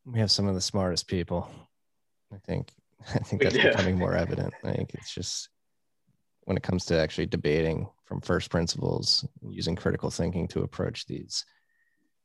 we 0.05 0.19
have 0.21 0.31
some 0.31 0.47
of 0.47 0.55
the 0.55 0.61
smartest 0.61 1.09
people. 1.09 1.49
I 2.33 2.39
think, 2.47 2.73
I 3.15 3.19
think 3.19 3.43
that's 3.43 3.57
becoming 3.63 3.99
more 3.99 4.15
evident. 4.15 4.55
I 4.65 4.73
think 4.73 4.95
it's 4.95 5.15
just 5.15 5.49
when 6.45 6.57
it 6.57 6.63
comes 6.63 6.85
to 6.87 6.99
actually 6.99 7.27
debating 7.27 7.89
from 8.05 8.21
first 8.21 8.51
principles, 8.51 9.27
using 9.49 9.77
critical 9.77 10.11
thinking 10.11 10.49
to 10.49 10.63
approach 10.63 11.07
these 11.07 11.45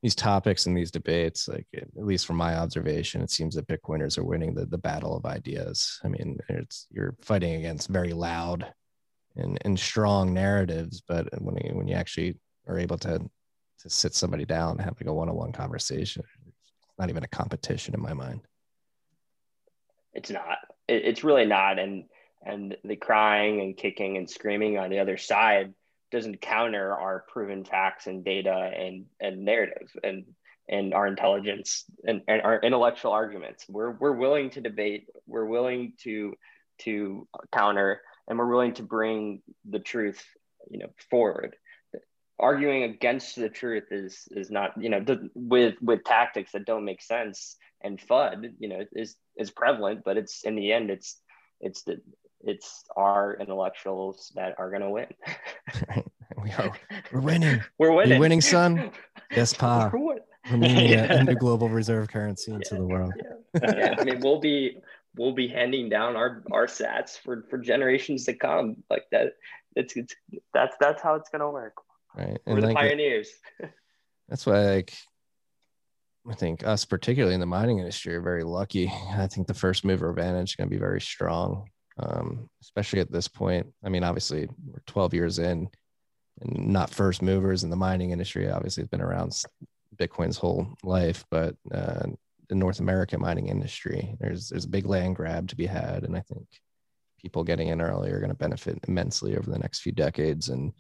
these 0.04 0.16
topics 0.16 0.68
and 0.68 0.78
these 0.78 0.92
debates, 0.92 1.48
like 1.48 1.66
at 1.76 2.06
least 2.06 2.28
from 2.28 2.36
my 2.36 2.56
observation, 2.56 3.22
it 3.22 3.32
seems 3.32 3.56
that 3.56 3.68
Bitcoiners 3.68 4.18
are 4.20 4.24
winning 4.24 4.54
the, 4.54 4.68
the 4.68 4.78
battle 4.78 5.18
of 5.18 5.26
ideas. 5.26 6.00
I 6.04 6.08
mean, 6.08 6.38
it's 6.50 6.86
you're 6.92 7.16
fighting 7.22 7.56
against 7.56 7.90
very 7.90 8.14
loud 8.14 8.72
and, 9.38 9.58
and 9.62 9.80
strong 9.80 10.36
narratives, 10.36 11.02
but 11.08 11.28
when 11.42 11.58
you, 11.58 11.76
when 11.76 11.88
you 11.88 11.96
actually 11.96 12.38
are 12.68 12.78
able 12.78 12.98
to 13.00 13.20
to 13.80 13.90
sit 13.90 14.14
somebody 14.14 14.46
down 14.46 14.72
and 14.72 14.82
have 14.82 14.96
like 15.00 15.08
a 15.08 15.14
one-on-one 15.14 15.52
conversation, 15.52 16.24
it's 16.48 16.74
not 17.00 17.10
even 17.10 17.24
a 17.24 17.28
competition 17.28 17.94
in 17.94 18.02
my 18.02 18.14
mind. 18.14 18.42
It's 20.14 20.32
not. 20.32 20.58
it's 20.88 21.24
really 21.24 21.46
not. 21.46 21.78
And 21.80 22.06
and 22.48 22.78
the 22.84 22.96
crying 22.96 23.60
and 23.62 23.76
kicking 23.76 24.18
and 24.18 24.30
screaming 24.30 24.78
on 24.78 24.90
the 24.90 25.00
other 25.00 25.18
side 25.18 25.74
doesn't 26.12 26.42
counter 26.42 26.94
our 26.94 27.26
proven 27.28 27.66
facts 27.66 28.08
and 28.08 28.24
data 28.24 28.72
and 28.76 29.06
and 29.20 29.44
narrative 29.44 29.90
and 30.04 30.26
and 30.70 30.94
our 30.94 31.08
intelligence 31.08 31.86
and, 32.06 32.22
and 32.28 32.42
our 32.42 32.60
intellectual 32.60 33.12
arguments. 33.12 33.66
We're 33.68 33.92
we're 33.92 34.14
willing 34.14 34.50
to 34.52 34.62
debate. 34.62 35.08
We're 35.26 35.46
willing 35.46 35.94
to 36.04 36.36
to 36.80 37.28
counter, 37.54 38.02
and 38.28 38.38
we're 38.38 38.48
willing 38.48 38.76
to 38.76 38.84
bring 38.84 39.42
the 39.70 39.80
truth, 39.80 40.24
you 40.70 40.80
know, 40.80 40.90
forward. 41.10 41.56
Arguing 42.40 42.84
against 42.84 43.36
the 43.36 43.50
truth 43.50 43.86
is 43.92 44.28
is 44.32 44.50
not 44.50 44.82
you 44.82 44.90
know 44.90 45.04
the, 45.04 45.30
with 45.34 45.76
with 45.82 46.04
tactics 46.06 46.52
that 46.54 46.66
don't 46.66 46.86
make 46.86 47.02
sense 47.02 47.58
and 47.82 48.00
FUD 48.00 48.54
you 48.60 48.70
know 48.70 48.86
is 48.94 49.16
is 49.36 49.52
prevalent, 49.52 50.02
but 50.06 50.18
it's 50.18 50.44
in 50.44 50.56
the 50.56 50.72
end 50.72 50.90
it's 50.90 51.20
it's 51.60 51.84
the 51.84 52.02
it's 52.42 52.84
our 52.96 53.38
intellectuals 53.40 54.32
that 54.36 54.56
are 54.58 54.70
going 54.70 54.82
to 54.82 54.90
win. 54.90 55.08
we 56.44 56.52
are. 56.52 56.72
We're 57.12 57.22
winning. 57.22 57.64
We're 57.78 57.92
winning. 57.92 58.12
You're 58.12 58.20
winning, 58.20 58.42
son. 58.42 58.92
Yes, 59.36 59.54
pa. 59.54 59.90
We're, 59.92 60.00
We're 60.00 60.58
moving 60.58 60.78
uh, 60.78 60.82
yeah. 60.82 61.14
a, 61.16 61.24
new 61.26 61.36
global 61.36 61.68
reserve 61.68 62.08
currency 62.08 62.54
into 62.54 62.70
yeah. 62.72 62.78
the 62.78 62.86
world. 62.86 63.14
Yeah. 63.18 63.76
yeah. 63.76 63.96
I 64.00 64.06
mean, 64.06 64.22
we'll 64.22 64.40
be 64.40 64.78
we'll 65.18 65.34
be 65.34 65.50
handing 65.50 65.90
down 65.90 66.16
our 66.16 66.44
our 66.50 66.66
sats 66.66 67.20
for 67.20 67.44
for 67.50 67.58
generations 67.58 68.24
to 68.26 68.34
come. 68.34 68.78
Like 68.90 69.04
that. 69.12 69.34
It's 69.76 69.98
it's 69.98 70.16
that's 70.54 70.78
that's 70.80 71.02
how 71.02 71.16
it's 71.16 71.30
going 71.30 71.42
to 71.42 71.50
work. 71.50 71.74
Right. 72.16 72.40
We're 72.46 72.54
and 72.54 72.64
the 72.64 72.68
like 72.68 72.78
pioneers. 72.78 73.30
It, 73.60 73.70
that's 74.30 74.46
why 74.46 74.76
like 74.76 74.94
I 76.30 76.36
think 76.36 76.66
us, 76.66 76.86
particularly 76.86 77.34
in 77.34 77.42
the 77.42 77.46
mining 77.46 77.80
industry, 77.80 78.16
are 78.16 78.22
very 78.22 78.46
lucky. 78.46 78.90
I 79.12 79.28
think 79.28 79.48
the 79.48 79.54
first 79.54 79.84
mover 79.84 80.10
advantage 80.10 80.52
is 80.52 80.56
going 80.56 80.70
to 80.70 80.74
be 80.74 80.80
very 80.80 81.02
strong 81.02 81.68
um, 82.00 82.50
especially 82.62 83.00
at 83.00 83.12
this 83.12 83.28
point. 83.28 83.68
I 83.84 83.90
mean, 83.90 84.04
obviously, 84.04 84.48
we're 84.66 84.82
12 84.86 85.14
years 85.14 85.40
in 85.40 85.70
and 86.42 86.68
not 86.68 86.90
first 86.90 87.22
movers 87.22 87.64
in 87.64 87.70
the 87.70 87.76
mining 87.76 88.12
industry. 88.12 88.50
Obviously, 88.50 88.82
it's 88.82 88.92
been 88.92 89.02
around 89.02 89.34
Bitcoin's 89.96 90.38
whole 90.38 90.68
life, 90.84 91.26
but 91.32 91.56
uh, 91.74 92.08
the 92.50 92.56
North 92.56 92.80
American 92.80 93.22
mining 93.22 93.48
industry, 93.48 94.16
there's 94.20 94.50
there's 94.50 94.66
a 94.66 94.70
big 94.70 94.86
land 94.86 95.16
grab 95.16 95.48
to 95.50 95.56
be 95.56 95.66
had, 95.66 96.04
and 96.04 96.16
I 96.16 96.22
think 96.22 96.46
people 97.20 97.44
getting 97.44 97.70
in 97.70 97.82
early 97.82 98.12
are 98.12 98.20
going 98.20 98.30
to 98.30 98.36
benefit 98.36 98.80
immensely 98.88 99.36
over 99.36 99.50
the 99.50 99.60
next 99.60 99.80
few 99.80 99.92
decades. 99.92 100.50
And 100.50 100.72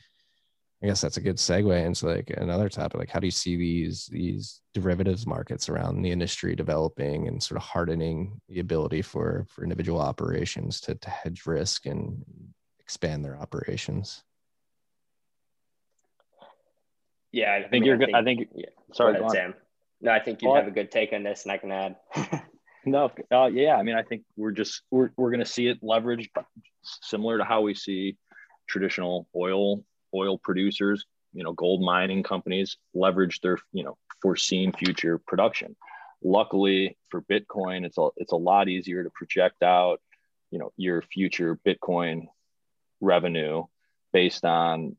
I 0.82 0.86
guess 0.86 1.02
that's 1.02 1.18
a 1.18 1.22
good 1.22 1.38
segue 1.38 1.86
into 1.86 2.06
like 2.08 2.32
another 2.38 2.70
topic. 2.70 3.00
Like, 3.00 3.10
how 3.10 3.20
do 3.20 3.26
you 3.26 3.32
see 3.32 3.56
these 3.56 4.06
these 4.12 4.62
derivatives 4.76 5.26
markets 5.26 5.70
around 5.70 6.04
the 6.04 6.12
industry 6.12 6.56
developing 6.56 7.28
and 7.28 7.42
sort 7.42 7.58
of 7.58 7.64
hardening 7.64 8.40
the 8.48 8.60
ability 8.60 9.02
for 9.02 9.48
for 9.50 9.64
individual 9.64 10.00
operations 10.00 10.80
to 10.82 10.94
to 10.94 11.10
hedge 11.10 11.48
risk 11.48 11.88
and 11.88 12.24
expand 12.80 13.26
their 13.26 13.38
operations? 13.38 14.24
Yeah, 17.32 17.52
I, 17.52 17.56
I 17.56 17.62
think 17.62 17.72
mean, 17.72 17.84
you're 17.86 17.96
I 17.96 17.98
good. 17.98 18.14
I 18.14 18.24
think. 18.24 18.48
Yeah. 18.54 18.66
Sorry, 18.94 19.18
ahead, 19.18 19.32
Sam. 19.32 19.54
No, 20.00 20.12
I 20.12 20.20
think 20.20 20.44
you 20.44 20.50
well, 20.50 20.58
have 20.58 20.68
a 20.68 20.72
good 20.72 20.92
take 20.92 21.12
on 21.12 21.24
this, 21.24 21.44
and 21.44 21.52
I 21.52 21.58
can 21.58 21.72
add. 21.72 21.96
no, 22.86 23.12
uh, 23.32 23.48
yeah. 23.48 23.76
I 23.76 23.82
mean, 23.82 23.96
I 23.96 24.04
think 24.04 24.24
we're 24.36 24.52
just 24.52 24.84
we're 24.92 25.10
we're 25.18 25.32
going 25.32 25.40
to 25.40 25.46
see 25.46 25.68
it 25.68 25.82
leveraged 25.82 26.30
similar 26.84 27.40
to 27.40 27.44
how 27.44 27.62
we 27.62 27.74
see 27.74 28.16
traditional 28.68 29.28
oil 29.36 29.84
oil 30.14 30.38
producers, 30.38 31.06
you 31.34 31.44
know, 31.44 31.54
gold 31.54 31.82
mining 31.82 32.24
companies 32.24 32.78
leverage 32.94 33.42
their, 33.42 33.58
you 33.72 33.84
know, 33.84 33.98
foreseen 34.22 34.72
future 34.74 35.18
production. 35.20 35.76
Luckily 36.24 36.98
for 37.10 37.22
Bitcoin, 37.22 37.86
it's 37.86 37.98
a 37.98 38.10
it's 38.18 38.32
a 38.32 38.38
lot 38.38 38.70
easier 38.70 39.04
to 39.04 39.10
project 39.12 39.62
out, 39.62 40.02
you 40.52 40.60
know, 40.60 40.72
your 40.78 41.02
future 41.02 41.60
Bitcoin 41.66 42.28
revenue 43.02 43.64
based 44.14 44.44
on 44.44 44.96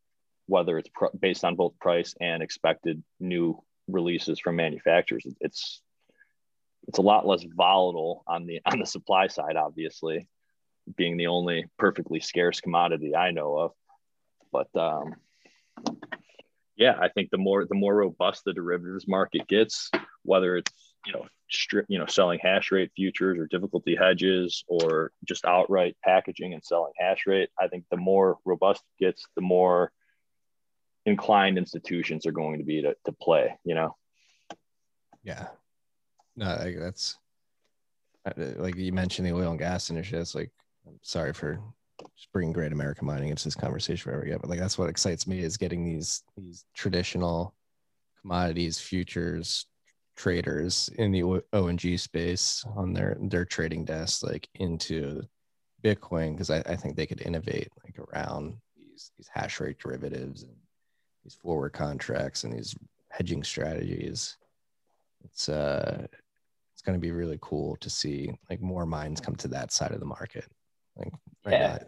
whether 0.46 0.78
it's 0.78 0.88
pr- 0.94 1.16
based 1.18 1.44
on 1.44 1.56
both 1.56 1.78
price 1.80 2.14
and 2.20 2.42
expected 2.42 3.02
new 3.20 3.62
releases 3.88 4.38
from 4.38 4.56
manufacturers. 4.56 5.26
It's 5.40 5.82
it's 6.86 6.98
a 6.98 7.02
lot 7.02 7.26
less 7.26 7.44
volatile 7.44 8.22
on 8.26 8.46
the 8.46 8.61
on 8.64 8.78
the 8.78 8.86
supply 8.86 9.26
side, 9.26 9.56
obviously, 9.56 10.28
being 10.96 11.16
the 11.16 11.26
only 11.26 11.66
perfectly 11.78 12.20
scarce 12.20 12.61
commodity 12.61 13.14
I 13.14 13.30
know 13.30 13.56
of. 13.59 13.72
But 14.53 14.68
um, 14.76 15.16
yeah, 16.76 16.96
I 17.01 17.09
think 17.09 17.30
the 17.30 17.38
more 17.38 17.64
the 17.64 17.74
more 17.74 17.94
robust 17.94 18.44
the 18.44 18.53
derivatives 18.53 19.09
market 19.09 19.46
gets, 19.49 19.90
whether 20.22 20.57
it's 20.57 20.72
you 21.07 21.12
know 21.12 21.26
strip 21.51 21.86
you 21.88 21.99
know 21.99 22.07
selling 22.07 22.38
hash 22.42 22.70
rate 22.70 22.92
futures 22.94 23.38
or 23.38 23.46
difficulty 23.46 23.96
hedges 23.96 24.64
or 24.68 25.12
just 25.24 25.44
outright 25.44 25.96
packaging 26.05 26.55
and 26.55 26.64
selling 26.64 26.92
hash 26.99 27.26
rate, 27.26 27.51
I 27.59 27.68
think 27.68 27.84
the 27.90 27.96
more 27.96 28.38
robust 28.44 28.82
it 28.99 29.05
gets, 29.05 29.26
the 29.34 29.42
more 29.42 29.92
inclined 31.07 31.59
institutions 31.59 32.26
are 32.26 32.32
going 32.32 32.59
to 32.59 32.64
be 32.64 32.82
to, 32.82 32.94
to 33.05 33.12
play. 33.12 33.59
You 33.64 33.74
know. 33.74 33.96
Yeah. 35.22 35.49
No, 36.36 36.57
that's 36.78 37.18
uh, 38.24 38.32
like 38.57 38.76
you 38.76 38.92
mentioned 38.92 39.26
the 39.26 39.32
oil 39.32 39.51
and 39.51 39.59
gas 39.59 39.90
industry. 39.90 40.18
That's 40.18 40.34
like, 40.34 40.53
I'm 40.86 40.99
sorry 41.03 41.32
for 41.32 41.55
just 41.55 41.61
bringing 42.32 42.53
great 42.53 42.72
American 42.72 43.07
mining 43.07 43.30
into 43.30 43.44
this 43.44 43.55
conversation 43.55 44.09
wherever 44.09 44.24
we 44.24 44.30
get. 44.30 44.40
But 44.40 44.51
like 44.51 44.59
that's 44.59 44.78
what 44.78 44.88
excites 44.88 45.26
me 45.26 45.40
is 45.40 45.57
getting 45.57 45.84
these 45.84 46.22
these 46.36 46.64
traditional 46.74 47.55
commodities 48.20 48.78
futures 48.80 49.66
traders 50.16 50.90
in 50.99 51.12
the 51.12 51.22
O&G 51.53 51.96
space 51.96 52.64
on 52.76 52.92
their 52.92 53.16
their 53.20 53.44
trading 53.44 53.84
desk 53.84 54.24
like 54.24 54.49
into 54.57 55.22
Bitcoin 55.84 56.32
because 56.32 56.51
I, 56.51 56.59
I 56.66 56.74
think 56.74 56.96
they 56.96 57.07
could 57.07 57.22
innovate 57.22 57.68
like 57.84 57.99
around 57.99 58.57
these 58.76 59.12
these 59.16 59.28
hash 59.32 59.61
rate 59.61 59.78
derivatives 59.78 60.42
and 60.42 60.57
these 61.22 61.34
forward 61.34 61.72
contracts 61.72 62.44
and 62.44 62.53
these 62.53 62.74
hedging 63.11 63.44
strategies. 63.44 64.36
It's 65.24 65.49
uh 65.49 66.07
it's 66.72 66.82
going 66.82 66.94
to 66.94 67.01
be 67.01 67.11
really 67.11 67.38
cool 67.40 67.76
to 67.80 67.90
see 67.90 68.30
like 68.49 68.61
more 68.61 68.86
minds 68.86 69.20
come 69.20 69.34
to 69.36 69.49
that 69.49 69.72
side 69.72 69.90
of 69.90 70.01
the 70.01 70.07
market. 70.07 70.44
Like 70.99 71.12
yeah. 71.53 71.78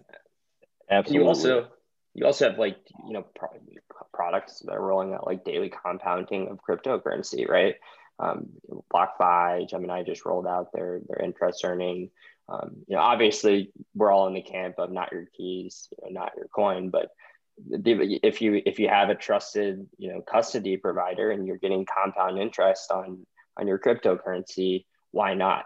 Absolutely. 0.90 1.22
You 1.22 1.28
also 1.28 1.68
you 2.14 2.26
also 2.26 2.48
have 2.48 2.58
like 2.58 2.78
you 3.06 3.12
know 3.12 3.24
pro- 3.34 3.48
products 4.12 4.60
that 4.60 4.72
are 4.72 4.84
rolling 4.84 5.14
out 5.14 5.26
like 5.26 5.44
daily 5.44 5.70
compounding 5.70 6.48
of 6.48 6.58
cryptocurrency, 6.58 7.48
right? 7.48 7.76
Um, 8.18 8.48
BlockFi, 8.92 9.68
Gemini 9.68 10.02
just 10.02 10.26
rolled 10.26 10.46
out 10.46 10.72
their 10.72 11.00
their 11.08 11.24
interest 11.24 11.64
earning. 11.64 12.10
Um, 12.48 12.82
you 12.88 12.96
know, 12.96 13.02
obviously, 13.02 13.72
we're 13.94 14.10
all 14.10 14.26
in 14.26 14.34
the 14.34 14.42
camp 14.42 14.74
of 14.78 14.90
not 14.90 15.12
your 15.12 15.26
keys, 15.36 15.88
you 15.92 16.12
know, 16.12 16.20
not 16.20 16.32
your 16.36 16.48
coin, 16.48 16.90
but 16.90 17.10
if 17.70 18.40
you 18.40 18.62
if 18.64 18.78
you 18.78 18.88
have 18.88 19.10
a 19.10 19.14
trusted 19.14 19.86
you 19.98 20.12
know 20.12 20.22
custody 20.22 20.76
provider 20.76 21.30
and 21.30 21.46
you're 21.46 21.58
getting 21.58 21.86
compound 21.86 22.38
interest 22.38 22.90
on 22.90 23.24
on 23.56 23.66
your 23.66 23.78
cryptocurrency, 23.78 24.84
why 25.12 25.34
not? 25.34 25.64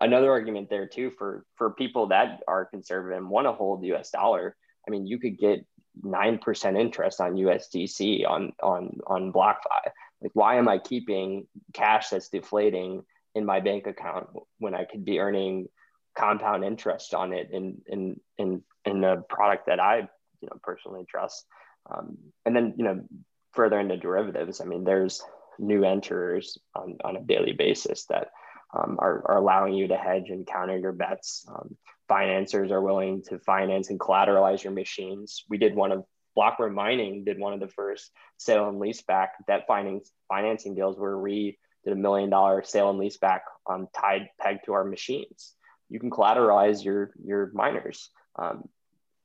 Another 0.00 0.30
argument 0.30 0.70
there 0.70 0.86
too 0.86 1.10
for 1.10 1.44
for 1.54 1.70
people 1.70 2.08
that 2.08 2.40
are 2.48 2.64
conservative 2.64 3.18
and 3.18 3.30
want 3.30 3.46
to 3.46 3.52
hold 3.52 3.82
the 3.82 3.88
U.S. 3.88 4.10
dollar. 4.10 4.56
I 4.86 4.90
mean, 4.90 5.06
you 5.06 5.18
could 5.18 5.38
get 5.38 5.64
nine 6.02 6.38
percent 6.38 6.76
interest 6.76 7.20
on 7.20 7.34
USDC 7.34 8.28
on 8.28 8.52
on 8.62 8.98
on 9.06 9.32
BlockFi. 9.32 9.90
Like, 10.20 10.32
why 10.34 10.56
am 10.56 10.68
I 10.68 10.78
keeping 10.78 11.46
cash 11.72 12.08
that's 12.08 12.28
deflating 12.28 13.02
in 13.34 13.44
my 13.44 13.60
bank 13.60 13.86
account 13.86 14.28
when 14.58 14.74
I 14.74 14.84
could 14.84 15.04
be 15.04 15.20
earning 15.20 15.68
compound 16.16 16.64
interest 16.64 17.12
on 17.14 17.32
it 17.32 17.50
in 17.52 17.82
in 17.86 18.20
in 18.38 18.62
in 18.84 19.04
a 19.04 19.22
product 19.22 19.66
that 19.66 19.80
I 19.80 19.98
you 20.40 20.48
know 20.48 20.58
personally 20.62 21.04
trust? 21.08 21.44
Um, 21.90 22.18
and 22.44 22.56
then 22.56 22.74
you 22.76 22.84
know 22.84 23.04
further 23.52 23.80
into 23.80 23.96
derivatives, 23.96 24.60
I 24.60 24.64
mean, 24.64 24.84
there's 24.84 25.22
new 25.58 25.84
enters 25.84 26.58
on, 26.74 26.98
on 27.02 27.16
a 27.16 27.22
daily 27.22 27.52
basis 27.52 28.04
that 28.06 28.28
um, 28.76 28.96
are, 29.00 29.22
are 29.26 29.38
allowing 29.38 29.74
you 29.74 29.88
to 29.88 29.96
hedge 29.96 30.30
and 30.30 30.46
counter 30.46 30.76
your 30.76 30.92
bets. 30.92 31.46
Um, 31.48 31.76
financiers 32.08 32.70
are 32.70 32.82
willing 32.82 33.22
to 33.28 33.38
finance 33.38 33.90
and 33.90 33.98
collateralize 33.98 34.62
your 34.62 34.72
machines. 34.72 35.44
We 35.48 35.58
did 35.58 35.74
one 35.74 35.92
of 35.92 36.04
Blockware 36.36 36.72
Mining 36.72 37.24
did 37.24 37.38
one 37.38 37.54
of 37.54 37.60
the 37.60 37.68
first 37.68 38.10
sale 38.36 38.68
and 38.68 38.80
leaseback 38.80 39.28
debt 39.46 39.64
finance 39.66 40.12
financing 40.28 40.74
deals 40.74 40.98
where 40.98 41.18
we 41.18 41.58
did 41.84 41.94
a 41.94 41.96
million 41.96 42.28
dollar 42.28 42.62
sale 42.62 42.90
and 42.90 43.00
leaseback 43.00 43.40
on 43.66 43.88
tied 43.98 44.28
pegged 44.38 44.66
to 44.66 44.74
our 44.74 44.84
machines. 44.84 45.54
You 45.88 45.98
can 45.98 46.10
collateralize 46.10 46.84
your 46.84 47.12
your 47.24 47.50
miners. 47.54 48.10
Um, 48.38 48.68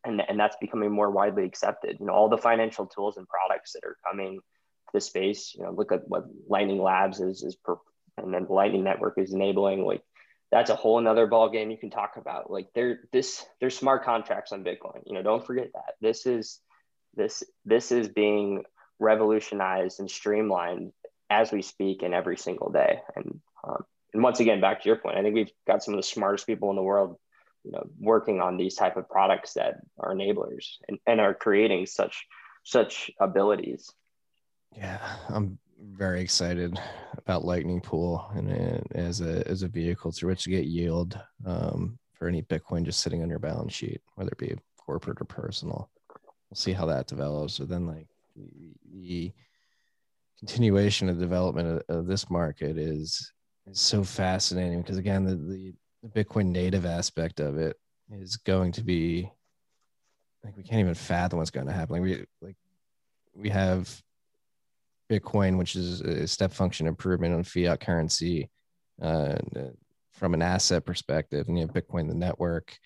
and, 0.03 0.21
and 0.27 0.39
that's 0.39 0.55
becoming 0.59 0.91
more 0.91 1.11
widely 1.11 1.45
accepted. 1.45 1.97
You 1.99 2.07
know, 2.07 2.13
all 2.13 2.29
the 2.29 2.37
financial 2.37 2.85
tools 2.87 3.17
and 3.17 3.27
products 3.27 3.73
that 3.73 3.83
are 3.83 3.97
coming 4.09 4.37
to 4.37 4.91
the 4.93 5.01
space, 5.01 5.53
you 5.55 5.63
know, 5.63 5.71
look 5.71 5.91
at 5.91 6.07
what 6.07 6.25
Lightning 6.47 6.81
Labs 6.81 7.19
is, 7.19 7.43
is 7.43 7.55
and 8.17 8.33
then 8.33 8.45
the 8.45 8.53
Lightning 8.53 8.83
Network 8.83 9.17
is 9.17 9.33
enabling. 9.33 9.85
Like 9.85 10.03
that's 10.51 10.69
a 10.69 10.75
whole 10.75 10.99
another 10.99 11.27
ball 11.27 11.49
game 11.49 11.71
you 11.71 11.77
can 11.77 11.89
talk 11.89 12.17
about. 12.17 12.51
Like 12.51 12.67
there, 12.73 12.99
this 13.11 13.45
there's 13.59 13.77
smart 13.77 14.03
contracts 14.03 14.51
on 14.51 14.63
Bitcoin. 14.63 15.01
You 15.05 15.13
know, 15.13 15.23
don't 15.23 15.45
forget 15.45 15.69
that 15.73 15.95
this 16.01 16.25
is 16.25 16.59
this 17.15 17.43
this 17.65 17.91
is 17.91 18.07
being 18.07 18.63
revolutionized 18.99 19.99
and 19.99 20.09
streamlined 20.09 20.91
as 21.29 21.51
we 21.51 21.61
speak 21.61 22.03
and 22.03 22.13
every 22.13 22.37
single 22.37 22.69
day. 22.69 22.99
And 23.15 23.39
um, 23.63 23.85
and 24.13 24.23
once 24.23 24.39
again, 24.39 24.61
back 24.61 24.81
to 24.81 24.89
your 24.89 24.97
point, 24.97 25.17
I 25.17 25.21
think 25.21 25.35
we've 25.35 25.51
got 25.65 25.83
some 25.83 25.93
of 25.93 25.99
the 25.99 26.07
smartest 26.07 26.45
people 26.45 26.69
in 26.69 26.75
the 26.75 26.83
world, 26.83 27.17
you 27.63 27.71
know, 27.71 27.87
working 27.99 28.41
on 28.41 28.57
these 28.57 28.75
type 28.75 28.97
of 28.97 29.09
products 29.09 29.53
that 29.53 29.79
are 29.97 30.13
enablers 30.13 30.65
and, 30.87 30.99
and 31.07 31.21
are 31.21 31.33
creating 31.33 31.85
such 31.85 32.25
such 32.63 33.09
abilities. 33.19 33.89
Yeah, 34.75 34.99
I'm 35.29 35.59
very 35.81 36.21
excited 36.21 36.79
about 37.17 37.45
Lightning 37.45 37.81
Pool 37.81 38.29
and 38.35 38.85
as 38.93 39.21
a 39.21 39.47
as 39.47 39.63
a 39.63 39.67
vehicle 39.67 40.11
through 40.11 40.29
which 40.29 40.43
to 40.43 40.49
get 40.49 40.65
yield 40.65 41.19
um, 41.45 41.97
for 42.13 42.27
any 42.27 42.41
Bitcoin 42.43 42.83
just 42.83 42.99
sitting 42.99 43.21
on 43.21 43.29
your 43.29 43.39
balance 43.39 43.73
sheet, 43.73 44.01
whether 44.15 44.31
it 44.31 44.37
be 44.37 44.55
corporate 44.77 45.21
or 45.21 45.25
personal. 45.25 45.89
We'll 46.49 46.55
see 46.55 46.73
how 46.73 46.85
that 46.87 47.07
develops. 47.07 47.55
So 47.55 47.65
then, 47.65 47.87
like 47.87 48.07
the, 48.35 48.73
the 48.93 49.31
continuation 50.37 51.09
of 51.09 51.19
development 51.19 51.83
of, 51.87 51.97
of, 51.97 52.07
this 52.07 52.29
market 52.29 52.77
is 52.77 53.31
is 53.67 53.79
so 53.79 54.03
fascinating 54.03 54.81
because 54.81 54.97
again, 54.97 55.23
the, 55.23 55.35
the 55.35 55.73
the 56.03 56.23
Bitcoin 56.23 56.47
native 56.47 56.85
aspect 56.85 57.39
of 57.39 57.57
it 57.57 57.77
is 58.11 58.37
going 58.37 58.71
to 58.73 58.83
be 58.83 59.31
like 60.43 60.57
we 60.57 60.63
can't 60.63 60.79
even 60.79 60.95
fathom 60.95 61.39
what's 61.39 61.51
going 61.51 61.67
to 61.67 61.73
happen. 61.73 61.93
Like 61.93 62.03
we 62.03 62.25
like 62.41 62.57
we 63.33 63.49
have 63.49 64.01
Bitcoin, 65.11 65.57
which 65.57 65.75
is 65.75 66.01
a 66.01 66.27
step 66.27 66.53
function 66.53 66.87
improvement 66.87 67.33
on 67.33 67.43
fiat 67.43 67.81
currency 67.81 68.49
uh, 69.01 69.35
from 70.11 70.33
an 70.33 70.41
asset 70.41 70.85
perspective, 70.85 71.47
and 71.47 71.57
you 71.57 71.65
have 71.65 71.73
Bitcoin, 71.73 72.07
the 72.07 72.15
network, 72.15 72.77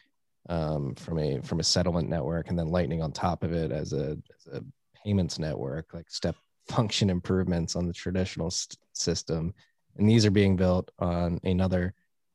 um, 0.50 0.96
from 0.96 1.20
a 1.20 1.40
from 1.42 1.60
a 1.60 1.64
settlement 1.64 2.10
network, 2.10 2.50
and 2.50 2.58
then 2.58 2.70
Lightning 2.70 3.02
on 3.02 3.12
top 3.12 3.44
of 3.44 3.54
it 3.54 3.72
as 3.72 3.94
a, 3.94 4.18
as 4.36 4.54
a 4.54 4.64
payments 5.04 5.38
network, 5.38 5.94
like 5.94 6.10
step 6.10 6.36
function 6.68 7.10
improvements 7.10 7.76
on 7.76 7.86
the 7.86 7.94
traditional 7.94 8.50
st- 8.50 8.78
system, 8.94 9.54
and 9.98 10.10
these 10.10 10.26
are 10.26 10.32
being 10.32 10.56
built 10.56 10.90
on 11.00 11.40
another 11.44 11.94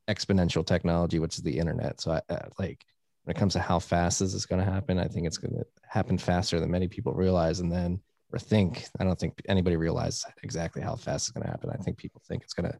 exponential 0.09 0.64
technology, 0.64 1.18
which 1.18 1.36
is 1.36 1.43
the 1.43 1.59
internet. 1.59 2.01
So, 2.01 2.12
I, 2.12 2.32
uh, 2.32 2.49
like 2.59 2.84
when 3.24 3.34
it 3.34 3.38
comes 3.38 3.55
to 3.55 3.61
how 3.61 3.78
fast 3.78 4.20
is 4.20 4.32
this 4.32 4.47
going 4.47 4.64
to 4.64 4.70
happen, 4.70 4.99
I 4.99 5.09
think 5.09 5.26
it's 5.26 5.38
going 5.38 5.55
to 5.55 5.64
happen 5.88 6.18
faster 6.18 6.61
than 6.61 6.70
many 6.70 6.86
people 6.88 7.12
realize, 7.12 7.61
and 7.61 7.72
then 7.72 8.01
or 8.32 8.38
think. 8.38 8.86
I 8.98 9.04
don't 9.04 9.18
think 9.18 9.40
anybody 9.48 9.76
realizes 9.76 10.24
exactly 10.42 10.82
how 10.82 10.96
fast 10.96 11.28
it's 11.28 11.32
going 11.32 11.44
to 11.44 11.50
happen. 11.50 11.70
I 11.70 11.82
think 11.82 11.96
people 11.96 12.22
think 12.26 12.42
it's 12.42 12.54
going 12.54 12.70
to 12.70 12.78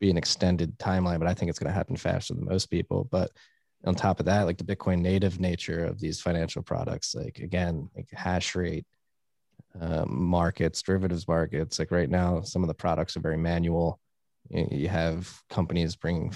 be 0.00 0.10
an 0.10 0.16
extended 0.16 0.78
timeline, 0.78 1.18
but 1.18 1.28
I 1.28 1.34
think 1.34 1.48
it's 1.48 1.58
going 1.58 1.70
to 1.70 1.74
happen 1.74 1.96
faster 1.96 2.34
than 2.34 2.44
most 2.44 2.66
people. 2.66 3.08
But 3.10 3.30
on 3.84 3.94
top 3.94 4.20
of 4.20 4.26
that, 4.26 4.42
like 4.42 4.58
the 4.58 4.64
Bitcoin 4.64 5.00
native 5.00 5.40
nature 5.40 5.84
of 5.84 5.98
these 5.98 6.20
financial 6.20 6.62
products, 6.62 7.14
like 7.14 7.38
again, 7.38 7.88
like 7.96 8.08
hash 8.12 8.54
rate 8.54 8.86
um, 9.80 10.24
markets, 10.24 10.82
derivatives 10.82 11.26
markets, 11.26 11.78
like 11.78 11.90
right 11.90 12.10
now, 12.10 12.42
some 12.42 12.62
of 12.62 12.68
the 12.68 12.74
products 12.74 13.16
are 13.16 13.20
very 13.20 13.36
manual. 13.36 13.98
You 14.50 14.88
have 14.88 15.32
companies 15.48 15.96
bringing 15.96 16.32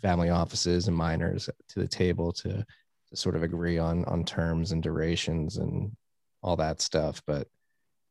family 0.00 0.30
offices 0.30 0.88
and 0.88 0.96
miners 0.96 1.48
to 1.68 1.80
the 1.80 1.88
table 1.88 2.32
to, 2.32 2.64
to 3.08 3.16
sort 3.16 3.36
of 3.36 3.42
agree 3.42 3.78
on 3.78 4.04
on 4.06 4.24
terms 4.24 4.72
and 4.72 4.82
durations 4.82 5.58
and 5.58 5.94
all 6.42 6.56
that 6.56 6.80
stuff. 6.80 7.22
But 7.26 7.46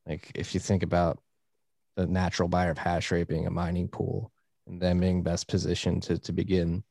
like 0.07 0.31
if 0.35 0.53
you 0.53 0.59
think 0.59 0.83
about 0.83 1.19
the 1.95 2.07
natural 2.07 2.47
buyer 2.47 2.71
of 2.71 2.77
hash 2.77 3.11
rate 3.11 3.27
being 3.27 3.47
a 3.47 3.51
mining 3.51 3.87
pool 3.87 4.31
and 4.67 4.81
them 4.81 4.99
being 4.99 5.23
best 5.23 5.47
positioned 5.47 6.03
to, 6.03 6.17
to 6.17 6.31
begin 6.31 6.83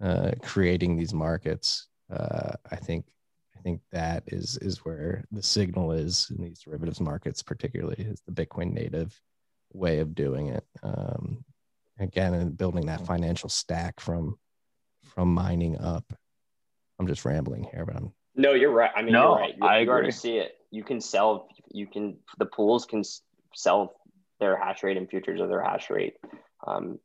uh, 0.00 0.32
creating 0.42 0.96
these 0.96 1.14
markets, 1.14 1.88
uh, 2.12 2.52
I 2.70 2.76
think 2.76 3.06
I 3.56 3.60
think 3.62 3.80
that 3.92 4.24
is 4.26 4.58
is 4.58 4.84
where 4.84 5.24
the 5.30 5.42
signal 5.42 5.92
is 5.92 6.32
in 6.36 6.42
these 6.44 6.60
derivatives 6.60 7.00
markets, 7.00 7.42
particularly 7.42 7.96
is 7.98 8.20
the 8.26 8.32
Bitcoin 8.32 8.72
native 8.72 9.18
way 9.72 10.00
of 10.00 10.14
doing 10.14 10.48
it. 10.48 10.64
Um, 10.82 11.44
again, 11.98 12.34
and 12.34 12.56
building 12.56 12.86
that 12.86 13.06
financial 13.06 13.48
stack 13.48 14.00
from 14.00 14.38
from 15.04 15.32
mining 15.32 15.78
up. 15.78 16.12
I'm 16.98 17.06
just 17.06 17.24
rambling 17.24 17.64
here, 17.72 17.84
but 17.86 17.96
I'm 17.96 18.12
no, 18.34 18.54
you're 18.54 18.70
right. 18.70 18.90
I 18.94 19.02
mean, 19.02 19.12
no, 19.12 19.30
you're 19.30 19.38
right. 19.38 19.54
You, 19.56 19.66
I 19.66 19.78
you 19.80 19.90
already 19.90 20.10
see 20.10 20.38
it. 20.38 20.56
You 20.72 20.82
can 20.82 21.00
sell. 21.00 21.48
You 21.70 21.86
can. 21.86 22.16
The 22.38 22.46
pools 22.46 22.86
can 22.86 23.02
sell 23.54 23.94
their 24.40 24.56
hash 24.56 24.82
rate 24.82 24.96
and 24.96 25.08
futures 25.08 25.38
of 25.38 25.50
their 25.50 25.62
hash 25.62 25.90
rate, 25.90 26.14
um, 26.66 26.98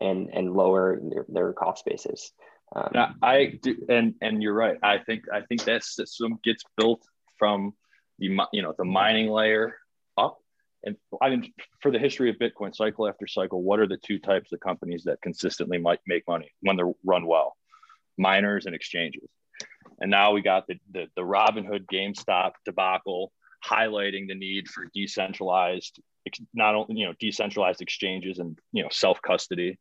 and 0.00 0.30
and 0.32 0.54
lower 0.54 1.00
their, 1.02 1.26
their 1.28 1.52
cost 1.52 1.84
basis. 1.84 2.30
Um, 2.74 2.90
yeah, 2.94 3.10
I 3.20 3.58
do, 3.60 3.76
and 3.88 4.14
and 4.22 4.40
you're 4.40 4.54
right. 4.54 4.78
I 4.84 4.98
think 4.98 5.24
I 5.32 5.40
think 5.40 5.64
that 5.64 5.82
system 5.82 6.38
gets 6.44 6.62
built 6.76 7.02
from 7.40 7.74
the 8.20 8.28
you 8.52 8.62
know 8.62 8.72
the 8.78 8.84
mining 8.84 9.28
layer 9.28 9.76
up. 10.16 10.38
And 10.84 10.96
I 11.20 11.30
mean, 11.30 11.52
for 11.82 11.90
the 11.90 11.98
history 11.98 12.30
of 12.30 12.36
Bitcoin, 12.36 12.74
cycle 12.74 13.08
after 13.08 13.26
cycle, 13.26 13.62
what 13.64 13.80
are 13.80 13.88
the 13.88 13.98
two 13.98 14.20
types 14.20 14.52
of 14.52 14.60
companies 14.60 15.02
that 15.04 15.20
consistently 15.22 15.78
might 15.78 15.98
make 16.06 16.22
money 16.28 16.52
when 16.60 16.76
they're 16.76 16.92
run 17.04 17.26
well? 17.26 17.56
Miners 18.16 18.66
and 18.66 18.76
exchanges 18.76 19.28
and 20.00 20.10
now 20.10 20.32
we 20.32 20.42
got 20.42 20.66
the, 20.66 20.76
the, 20.92 21.06
the 21.16 21.22
Robinhood 21.22 21.86
GameStop 21.92 22.52
debacle 22.64 23.32
highlighting 23.64 24.28
the 24.28 24.34
need 24.34 24.68
for 24.68 24.86
decentralized, 24.94 26.00
not 26.54 26.74
only, 26.74 26.94
you 26.96 27.06
know, 27.06 27.14
decentralized 27.20 27.82
exchanges 27.82 28.38
and, 28.38 28.58
you 28.72 28.82
know, 28.82 28.88
self 28.90 29.20
custody, 29.20 29.78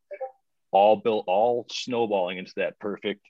all 0.71 0.97
built, 0.97 1.25
all 1.27 1.65
snowballing 1.71 2.37
into 2.37 2.51
that 2.57 2.77
perfect 2.79 3.21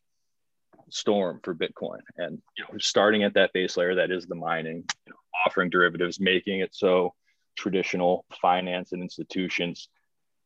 storm 0.89 1.39
for 1.43 1.53
Bitcoin. 1.53 1.99
And, 2.17 2.41
you 2.57 2.63
know, 2.63 2.77
starting 2.79 3.23
at 3.23 3.35
that 3.35 3.53
base 3.53 3.77
layer, 3.77 3.95
that 3.95 4.11
is 4.11 4.25
the 4.25 4.35
mining, 4.35 4.77
you 5.05 5.11
know, 5.11 5.17
offering 5.45 5.69
derivatives, 5.69 6.19
making 6.19 6.61
it 6.61 6.73
so 6.73 7.13
traditional 7.55 8.25
finance 8.41 8.93
and 8.93 9.03
institutions 9.03 9.89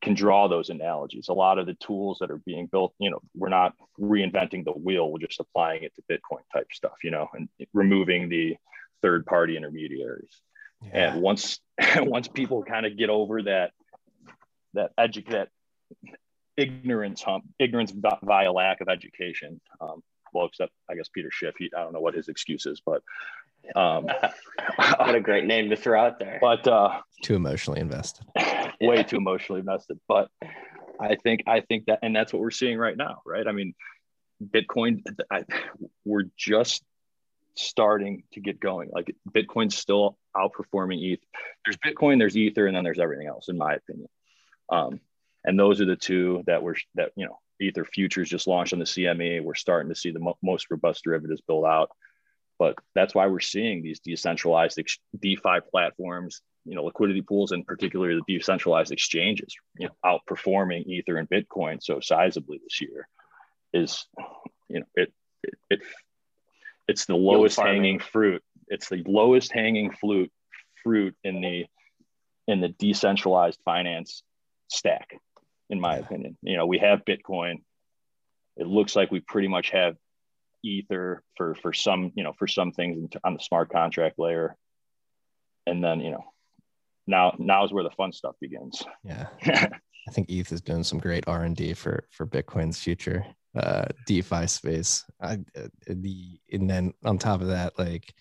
can 0.04 0.14
draw 0.14 0.48
those 0.48 0.70
analogies. 0.70 1.30
A 1.30 1.34
lot 1.34 1.58
of 1.58 1.66
the 1.66 1.74
tools 1.76 2.18
that 2.20 2.30
are 2.30 2.42
being 2.46 2.68
built, 2.68 2.94
you 3.00 3.10
know, 3.10 3.22
we're 3.36 3.50
not 3.50 3.74
reinventing 4.00 4.66
the 4.66 4.72
wheel, 4.72 5.12
we're 5.12 5.20
just 5.20 5.40
applying 5.40 5.84
it 5.84 5.94
to 5.96 6.02
Bitcoin 6.12 6.42
type 6.54 6.68
stuff, 6.74 6.98
you 7.04 7.12
know, 7.12 7.28
and 7.34 7.50
removing 7.74 8.30
the 8.30 8.58
third 9.02 9.26
party 9.26 9.58
intermediaries. 9.58 10.42
Yeah. 10.82 11.14
And 11.14 11.22
once 11.22 11.60
once 11.98 12.28
people 12.28 12.64
kind 12.64 12.86
of 12.86 12.98
get 12.98 13.10
over 13.10 13.44
that 13.44 13.72
that 14.74 14.92
edu- 15.00 15.30
that 15.32 15.50
ignorance 16.58 17.24
hump, 17.24 17.46
ignorance 17.58 17.94
via 18.24 18.52
lack 18.52 18.82
of 18.82 18.90
education, 18.90 19.62
um, 19.80 20.04
well, 20.34 20.48
except 20.48 20.72
I 20.90 20.96
guess 20.96 21.08
Peter 21.10 21.30
Schiff, 21.32 21.56
he, 21.58 21.72
I 21.76 21.82
don't 21.82 21.94
know 21.94 22.02
what 22.02 22.14
his 22.14 22.28
excuse 22.28 22.66
is, 22.66 22.82
but 22.86 23.02
Um, 23.76 24.10
what 24.76 25.16
a 25.16 25.22
great 25.22 25.46
name 25.46 25.70
to 25.70 25.78
throw 25.78 26.00
out 26.06 26.20
there. 26.20 26.38
But 26.42 26.68
uh, 26.68 27.00
too 27.22 27.36
emotionally 27.36 27.80
invested. 27.80 28.26
Way 28.88 29.04
too 29.04 29.18
emotionally 29.18 29.60
invested. 29.60 30.00
But 30.08 30.30
I 31.00 31.16
think 31.16 31.44
I 31.48 31.62
think 31.62 31.86
that, 31.86 32.00
and 32.04 32.16
that's 32.16 32.34
what 32.34 32.42
we're 32.42 32.52
seeing 32.52 32.78
right 32.78 32.98
now, 32.98 33.22
right? 33.26 33.48
I 33.48 33.52
mean, 33.52 33.74
Bitcoin, 34.44 35.02
I, 35.32 35.44
we're 36.06 36.26
just 36.38 36.84
starting 37.56 38.24
to 38.34 38.40
get 38.40 38.60
going. 38.60 38.90
Like 38.92 39.16
Bitcoin's 39.30 39.78
still 39.78 40.18
outperforming 40.36 41.00
ETH. 41.02 41.20
There's 41.66 41.78
Bitcoin, 41.78 42.20
there's 42.20 42.38
Ether, 42.38 42.68
and 42.68 42.76
then 42.76 42.84
there's 42.84 43.00
everything 43.00 43.28
else, 43.28 43.50
in 43.50 43.58
my 43.58 43.74
opinion. 43.74 44.10
Um, 44.70 45.00
and 45.44 45.60
those 45.60 45.82
are 45.82 45.86
the 45.86 45.96
two 45.96 46.44
that 46.48 46.64
we're 46.64 46.76
that 46.96 47.12
you 47.16 47.26
know 47.26 47.40
Ether 47.60 47.86
futures 47.86 48.30
just 48.30 48.48
launched 48.48 48.74
on 48.74 48.80
the 48.80 48.86
CME. 48.86 49.44
We're 49.44 49.56
starting 49.56 49.90
to 49.90 50.00
see 50.00 50.12
the 50.12 50.20
mo- 50.20 50.38
most 50.42 50.68
robust 50.72 51.04
derivatives 51.04 51.42
build 51.42 51.66
out. 51.66 51.90
But 52.60 52.76
that's 52.96 53.16
why 53.16 53.28
we're 53.28 53.40
seeing 53.40 53.82
these 53.82 54.00
decentralized 54.00 54.80
ex- 54.80 55.00
DeFi 55.20 55.60
platforms, 55.70 56.42
you 56.66 56.76
know, 56.76 56.84
liquidity 56.84 57.22
pools, 57.22 57.52
and 57.52 57.66
particularly 57.66 58.16
the 58.16 58.38
decentralized 58.38 58.92
exchanges, 58.92 59.56
you 59.78 59.88
know, 59.88 59.94
outperforming 60.06 60.86
Ether 60.86 61.18
and 61.18 61.30
Bitcoin 61.30 61.82
so 61.82 61.96
sizably 61.96 62.62
this 62.64 62.82
year. 62.82 63.08
Is, 63.74 64.06
you 64.70 64.80
know, 64.80 64.86
it 64.96 65.14
it, 65.44 65.54
it 65.70 65.80
it's 66.88 67.06
the 67.06 67.16
lowest 67.16 67.60
hanging 67.60 68.00
fruit. 68.00 68.44
It's 68.68 68.90
the 68.90 69.04
lowest 69.06 69.52
hanging 69.52 69.92
fruit 69.92 70.32
fruit 70.84 71.16
in 71.24 71.42
the 71.42 71.66
in 72.48 72.62
the 72.62 72.70
decentralized 72.70 73.60
finance 73.66 74.24
stack, 74.70 75.18
in 75.70 75.80
my 75.80 75.98
opinion. 75.98 76.38
You 76.42 76.58
know, 76.58 76.66
we 76.66 76.80
have 76.80 77.06
Bitcoin. 77.06 77.62
It 78.56 78.68
looks 78.68 78.96
like 78.96 79.12
we 79.12 79.20
pretty 79.20 79.48
much 79.48 79.72
have 79.72 79.96
ether 80.64 81.22
for 81.36 81.56
for 81.56 81.74
some 81.74 82.12
you 82.16 82.24
know 82.24 82.34
for 82.34 82.48
some 82.48 82.72
things 82.72 83.12
on 83.24 83.34
the 83.34 83.40
smart 83.40 83.70
contract 83.70 84.18
layer 84.18 84.56
and 85.68 85.84
then 85.84 86.00
you 86.00 86.12
know 86.12 86.24
now 87.08 87.36
now 87.38 87.64
is 87.64 87.74
where 87.74 87.84
the 87.84 87.92
fun 87.92 88.12
stuff 88.12 88.36
begins. 88.40 88.84
Yeah. 89.04 89.28
I 89.46 90.12
think 90.12 90.30
eth 90.30 90.52
is 90.52 90.62
doing 90.62 90.84
some 90.84 91.00
great 91.00 91.24
r&d 91.28 91.74
for 91.76 92.06
for 92.12 92.28
bitcoin's 92.28 92.82
future 92.82 93.26
uh 93.56 93.86
defi 94.06 94.48
space. 94.48 95.06
I, 95.22 95.40
uh, 95.56 95.68
the 95.88 96.40
and 96.52 96.70
then 96.70 96.94
on 97.06 97.18
top 97.18 97.42
of 97.42 97.48
that 97.48 97.78
like 97.78 98.14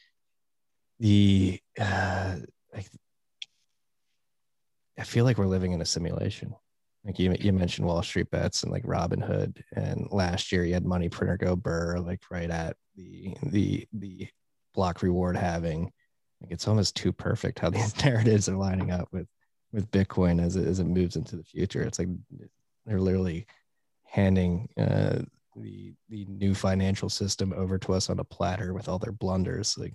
the 1.00 1.58
uh 1.80 2.36
like 2.72 2.86
i 4.98 5.02
feel 5.02 5.24
like 5.24 5.38
we're 5.38 5.46
living 5.46 5.72
in 5.72 5.80
a 5.80 5.86
simulation. 5.86 6.54
Like 7.04 7.18
you, 7.18 7.34
you 7.40 7.52
mentioned 7.52 7.86
Wall 7.86 8.02
Street 8.02 8.30
bets 8.30 8.62
and 8.62 8.70
like 8.70 8.84
Robinhood, 8.84 9.60
and 9.74 10.06
last 10.12 10.52
year 10.52 10.64
you 10.64 10.74
had 10.74 10.86
money 10.86 11.08
printer 11.08 11.36
go 11.36 11.56
burr 11.56 11.98
like 11.98 12.20
right 12.30 12.48
at 12.48 12.76
the 12.94 13.36
the 13.42 13.88
the 13.92 14.28
block 14.72 15.02
reward 15.02 15.36
halving. 15.36 15.92
Like 16.42 16.52
it's 16.52 16.68
almost 16.68 16.96
too 16.96 17.12
perfect 17.12 17.58
how 17.58 17.70
these 17.70 17.96
narratives 18.04 18.48
are 18.48 18.56
lining 18.56 18.90
up 18.90 19.08
with 19.12 19.26
with 19.72 19.90
Bitcoin 19.90 20.42
as 20.42 20.56
it, 20.56 20.66
as 20.66 20.80
it 20.80 20.84
moves 20.84 21.16
into 21.16 21.36
the 21.36 21.44
future. 21.44 21.82
It's 21.82 21.98
like 21.98 22.08
they're 22.84 23.00
literally 23.00 23.46
handing 24.04 24.68
uh, 24.76 25.20
the 25.56 25.94
the 26.08 26.26
new 26.26 26.54
financial 26.54 27.08
system 27.08 27.52
over 27.56 27.78
to 27.78 27.94
us 27.94 28.10
on 28.10 28.18
a 28.18 28.24
platter 28.24 28.74
with 28.74 28.88
all 28.88 28.98
their 28.98 29.12
blunders. 29.12 29.76
Like 29.78 29.94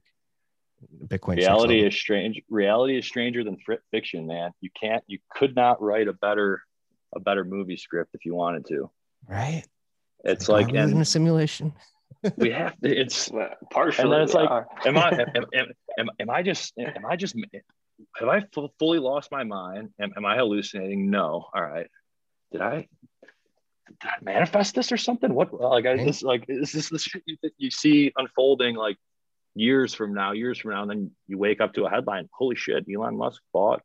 Bitcoin. 1.06 1.38
Reality 1.38 1.86
is 1.86 1.96
strange. 1.96 2.42
Reality 2.50 2.98
is 2.98 3.06
stranger 3.06 3.44
than 3.44 3.58
fiction, 3.92 4.28
man. 4.28 4.52
You 4.62 4.70
can't. 4.80 5.04
You 5.08 5.20
could 5.32 5.56
not 5.56 5.82
write 5.82 6.08
a 6.08 6.14
better 6.14 6.62
a 7.16 7.20
better 7.20 7.44
movie 7.44 7.78
script 7.78 8.12
if 8.14 8.26
you 8.26 8.36
wanted 8.36 8.66
to. 8.68 8.90
Right. 9.28 9.64
It's 10.24 10.50
like, 10.50 10.70
and, 10.70 10.92
in 10.92 11.02
a 11.02 11.06
simulation. 11.06 11.74
we 12.38 12.52
have 12.52 12.80
to, 12.82 12.90
it's 12.90 13.30
partially. 13.72 14.04
And 14.04 14.14
then 14.14 14.22
it's 14.22 14.34
like, 14.34 14.50
am 14.86 14.98
I, 14.98 15.10
am, 15.10 15.46
am, 15.54 15.68
am, 16.00 16.10
am, 16.20 16.30
I 16.30 16.42
just, 16.42 16.74
am 16.78 17.06
I 17.06 17.16
just, 17.16 17.36
have 18.18 18.28
I 18.28 18.38
f- 18.38 18.70
fully 18.80 19.00
lost 19.00 19.32
my 19.32 19.44
mind? 19.44 19.90
Am, 20.00 20.14
am 20.16 20.26
I 20.26 20.36
hallucinating? 20.36 21.10
No. 21.10 21.48
All 21.54 21.62
right. 21.62 21.88
Did 22.52 22.62
I, 22.62 22.88
did 23.88 24.10
I 24.10 24.16
manifest 24.22 24.76
this 24.76 24.92
or 24.92 24.98
something? 24.98 25.34
What, 25.34 25.54
like, 25.54 25.86
I 25.86 25.98
just 25.98 26.24
like, 26.24 26.46
is 26.48 26.72
this 26.72 26.90
the 26.90 27.00
shit 27.00 27.24
you, 27.26 27.38
you 27.58 27.72
see 27.72 28.12
unfolding 28.16 28.76
like 28.76 28.98
years 29.56 29.94
from 29.94 30.14
now, 30.14 30.34
years 30.34 30.60
from 30.60 30.72
now, 30.72 30.82
and 30.84 30.92
then 30.92 31.12
you 31.28 31.38
wake 31.38 31.62
up 31.62 31.74
to 31.74 31.86
a 31.86 31.90
headline, 31.90 32.30
holy 32.32 32.56
shit, 32.56 32.86
Elon 32.94 33.18
Musk 33.18 33.42
bought 33.54 33.82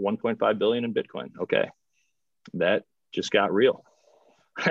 1.5 0.00 0.58
billion 0.58 0.84
in 0.84 0.94
Bitcoin. 0.94 1.30
Okay 1.40 1.68
that 2.54 2.84
just 3.12 3.30
got 3.30 3.52
real. 3.52 3.84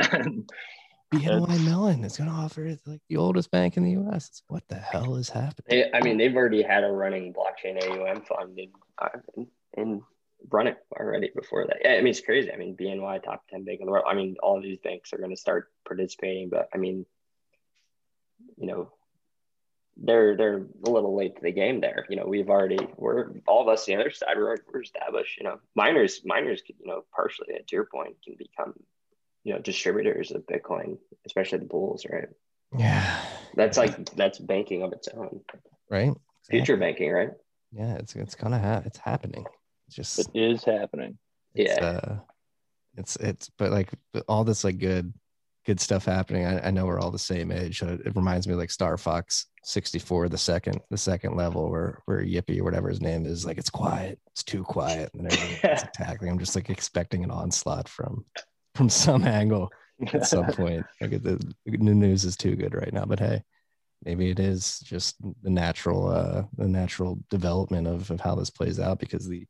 BNY 1.14 1.66
Mellon 1.66 2.04
is 2.06 2.18
going 2.18 2.30
to 2.30 2.36
offer 2.36 2.78
like 2.86 3.02
the 3.10 3.18
oldest 3.18 3.52
bank 3.52 3.76
in 3.76 3.84
the 3.84 3.92
U.S. 3.92 4.42
What 4.48 4.64
the 4.70 4.76
hell 4.76 5.18
is 5.18 5.30
happening? 5.30 5.92
I 5.94 6.02
mean, 6.02 6.18
they've 6.18 6.36
already 6.36 6.62
had 6.62 6.86
a 6.86 6.92
running 6.92 7.34
blockchain 7.34 7.84
AUM 7.84 8.22
fund 8.22 8.58
and, 8.58 8.70
uh, 8.98 9.10
in, 9.36 9.48
in 9.74 10.02
run 10.50 10.68
it 10.68 10.78
already 10.98 11.30
before 11.36 11.68
that. 11.68 11.78
Yeah, 11.84 11.92
I 11.92 11.98
mean, 11.98 12.08
it's 12.08 12.22
crazy. 12.22 12.52
I 12.52 12.56
mean, 12.56 12.78
BNY 12.78 13.24
top 13.24 13.44
10 13.50 13.66
bank 13.66 13.82
in 13.82 13.88
the 13.88 13.92
world. 13.92 14.06
I 14.08 14.16
mean, 14.16 14.38
all 14.42 14.62
these 14.62 14.80
banks 14.80 15.12
are 15.12 15.18
going 15.18 15.32
to 15.32 15.38
start 15.38 15.72
participating, 15.86 16.50
but 16.50 16.70
I 16.74 16.78
mean, 16.78 17.06
you 18.58 18.68
know, 18.68 18.92
they're 19.98 20.36
they're 20.38 20.66
a 20.86 20.90
little 20.90 21.16
late 21.16 21.36
to 21.36 21.42
the 21.42 21.52
game 21.52 21.82
there. 21.82 22.06
You 22.10 22.16
know, 22.16 22.26
we've 22.26 22.50
already 22.50 22.80
we're 22.96 23.32
all 23.46 23.62
of 23.62 23.68
us 23.68 23.86
the 23.86 23.96
other 23.96 24.10
side 24.10 24.38
we're, 24.38 24.58
we're 24.72 24.82
established. 24.82 25.38
You 25.38 25.44
know, 25.44 25.60
miners 25.76 26.22
miners 26.26 26.62
could 26.66 26.78
you 26.80 26.88
know 26.88 27.04
partially 27.14 27.48
to 27.54 27.76
your 27.76 27.86
point 27.86 28.16
can 28.24 28.36
become 28.38 28.74
you 29.44 29.54
know 29.54 29.60
distributors 29.60 30.32
of 30.32 30.46
Bitcoin, 30.46 30.98
especially 31.26 31.60
the 31.60 31.66
bulls, 31.66 32.06
right? 32.10 32.30
Yeah, 32.78 33.22
that's 33.56 33.78
like 33.78 34.14
that's 34.16 34.40
banking 34.40 34.84
of 34.84 34.94
its 34.94 35.08
own, 35.10 35.42
right? 35.90 36.14
Future 36.50 36.78
banking, 36.78 37.12
right? 37.12 37.32
Yeah, 37.72 37.96
it's 37.96 38.16
it's 38.16 38.36
gonna 38.36 38.60
have 38.60 38.86
it's 38.86 38.98
happening. 38.98 39.46
It's 39.88 39.96
just 39.96 40.20
it 40.20 40.30
is 40.34 40.64
happening. 40.64 41.18
It's, 41.56 41.78
yeah, 41.78 41.86
uh, 41.86 42.20
it's 42.96 43.16
it's 43.18 43.50
but 43.58 43.72
like 43.72 43.90
all 44.28 44.44
this 44.44 44.64
like 44.64 44.78
good 44.78 45.14
good 45.66 45.80
stuff 45.80 46.06
happening. 46.06 46.46
I, 46.46 46.68
I 46.68 46.72
know 46.72 46.86
we're 46.86 47.00
all 47.00 47.12
the 47.12 47.20
same 47.20 47.52
age. 47.52 47.80
So 47.80 48.00
it 48.04 48.16
reminds 48.16 48.48
me 48.48 48.56
like 48.56 48.72
Star 48.72 48.98
Fox 48.98 49.48
64, 49.64 50.30
the 50.30 50.38
second, 50.38 50.82
the 50.90 50.98
second 50.98 51.36
level 51.36 51.70
where 51.70 52.02
where 52.06 52.24
Yippee 52.24 52.60
or 52.60 52.64
whatever 52.64 52.90
his 52.90 53.02
name 53.02 53.26
is, 53.26 53.46
like 53.46 53.58
it's 53.58 53.70
quiet, 53.70 54.20
it's 54.28 54.44
too 54.44 54.64
quiet, 54.64 55.12
and 55.14 55.32
everyone's 55.32 55.84
attacking. 55.84 56.30
I'm 56.30 56.40
just 56.40 56.56
like 56.56 56.70
expecting 56.70 57.24
an 57.24 57.32
onslaught 57.32 57.88
from 57.88 58.26
from 58.76 58.90
some 58.90 59.24
angle 59.24 59.72
at 60.14 60.26
some 60.26 60.46
point. 60.54 60.86
Like 61.00 61.12
the, 61.12 61.54
the 61.66 61.78
news 61.78 62.26
is 62.26 62.36
too 62.36 62.56
good 62.56 62.74
right 62.74 62.94
now, 62.94 63.06
but 63.06 63.20
hey, 63.20 63.44
maybe 64.04 64.30
it 64.30 64.40
is 64.40 64.80
just 64.80 65.16
the 65.44 65.50
natural 65.50 66.08
uh 66.08 66.44
the 66.58 66.68
natural 66.68 67.20
development 67.30 67.88
of, 67.88 68.10
of 68.10 68.20
how 68.20 68.36
this 68.36 68.50
plays 68.50 68.80
out 68.80 69.00
because 69.00 69.28
the 69.28 69.46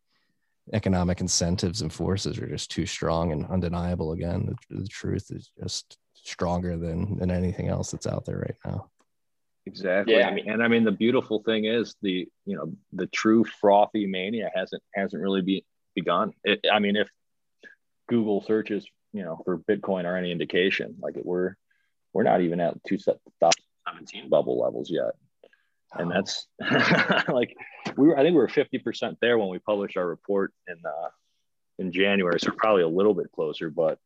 economic 0.74 1.22
incentives 1.22 1.82
and 1.82 1.92
forces 1.92 2.38
are 2.38 2.48
just 2.48 2.70
too 2.70 2.86
strong 2.86 3.32
and 3.32 3.46
undeniable 3.48 4.12
again. 4.12 4.56
The, 4.70 4.82
the 4.82 4.88
truth 4.88 5.32
is 5.32 5.52
just 5.62 5.98
stronger 6.14 6.78
than 6.78 7.18
than 7.18 7.32
anything 7.32 7.68
else 7.68 7.92
that's 7.92 8.08
out 8.08 8.26
there 8.26 8.40
right 8.40 8.58
now. 8.66 8.90
Exactly. 9.66 10.16
Yeah. 10.16 10.28
I 10.28 10.34
mean, 10.34 10.50
and 10.50 10.64
i 10.64 10.68
mean 10.68 10.84
the 10.84 10.92
beautiful 10.92 11.44
thing 11.44 11.66
is 11.66 11.96
the 12.02 12.28
you 12.46 12.56
know 12.56 12.74
the 12.94 13.08
true 13.08 13.44
frothy 13.44 14.08
mania 14.08 14.50
hasn't 14.56 14.82
hasn't 14.94 15.22
really 15.22 15.42
be, 15.42 15.66
begun. 15.96 16.34
It, 16.44 16.66
i 16.72 16.80
mean 16.80 16.96
if 16.96 17.08
google 18.10 18.42
searches 18.42 18.86
you 19.14 19.24
know 19.24 19.42
for 19.46 19.58
bitcoin 19.58 20.06
or 20.06 20.16
any 20.16 20.32
indication 20.32 20.96
like 21.00 21.18
it, 21.18 21.26
we're 21.26 21.56
we're 22.14 22.24
not 22.24 22.42
even 22.42 22.60
at 22.60 22.84
2017 22.86 24.30
bubble 24.30 24.60
levels 24.60 24.90
yet 24.90 25.14
and 25.94 26.10
that's 26.10 26.48
like 27.30 27.56
we 27.98 28.08
were 28.08 28.18
i 28.18 28.22
think 28.22 28.34
we 28.34 28.40
were 28.40 28.48
50% 28.48 29.18
there 29.22 29.38
when 29.38 29.50
we 29.50 29.60
published 29.60 29.98
our 29.98 30.08
report 30.08 30.54
in 30.68 30.78
uh 30.86 31.10
in 31.80 31.92
january 31.92 32.40
so 32.40 32.52
probably 32.52 32.84
a 32.84 32.88
little 32.88 33.14
bit 33.14 33.32
closer 33.32 33.70
but 33.70 34.00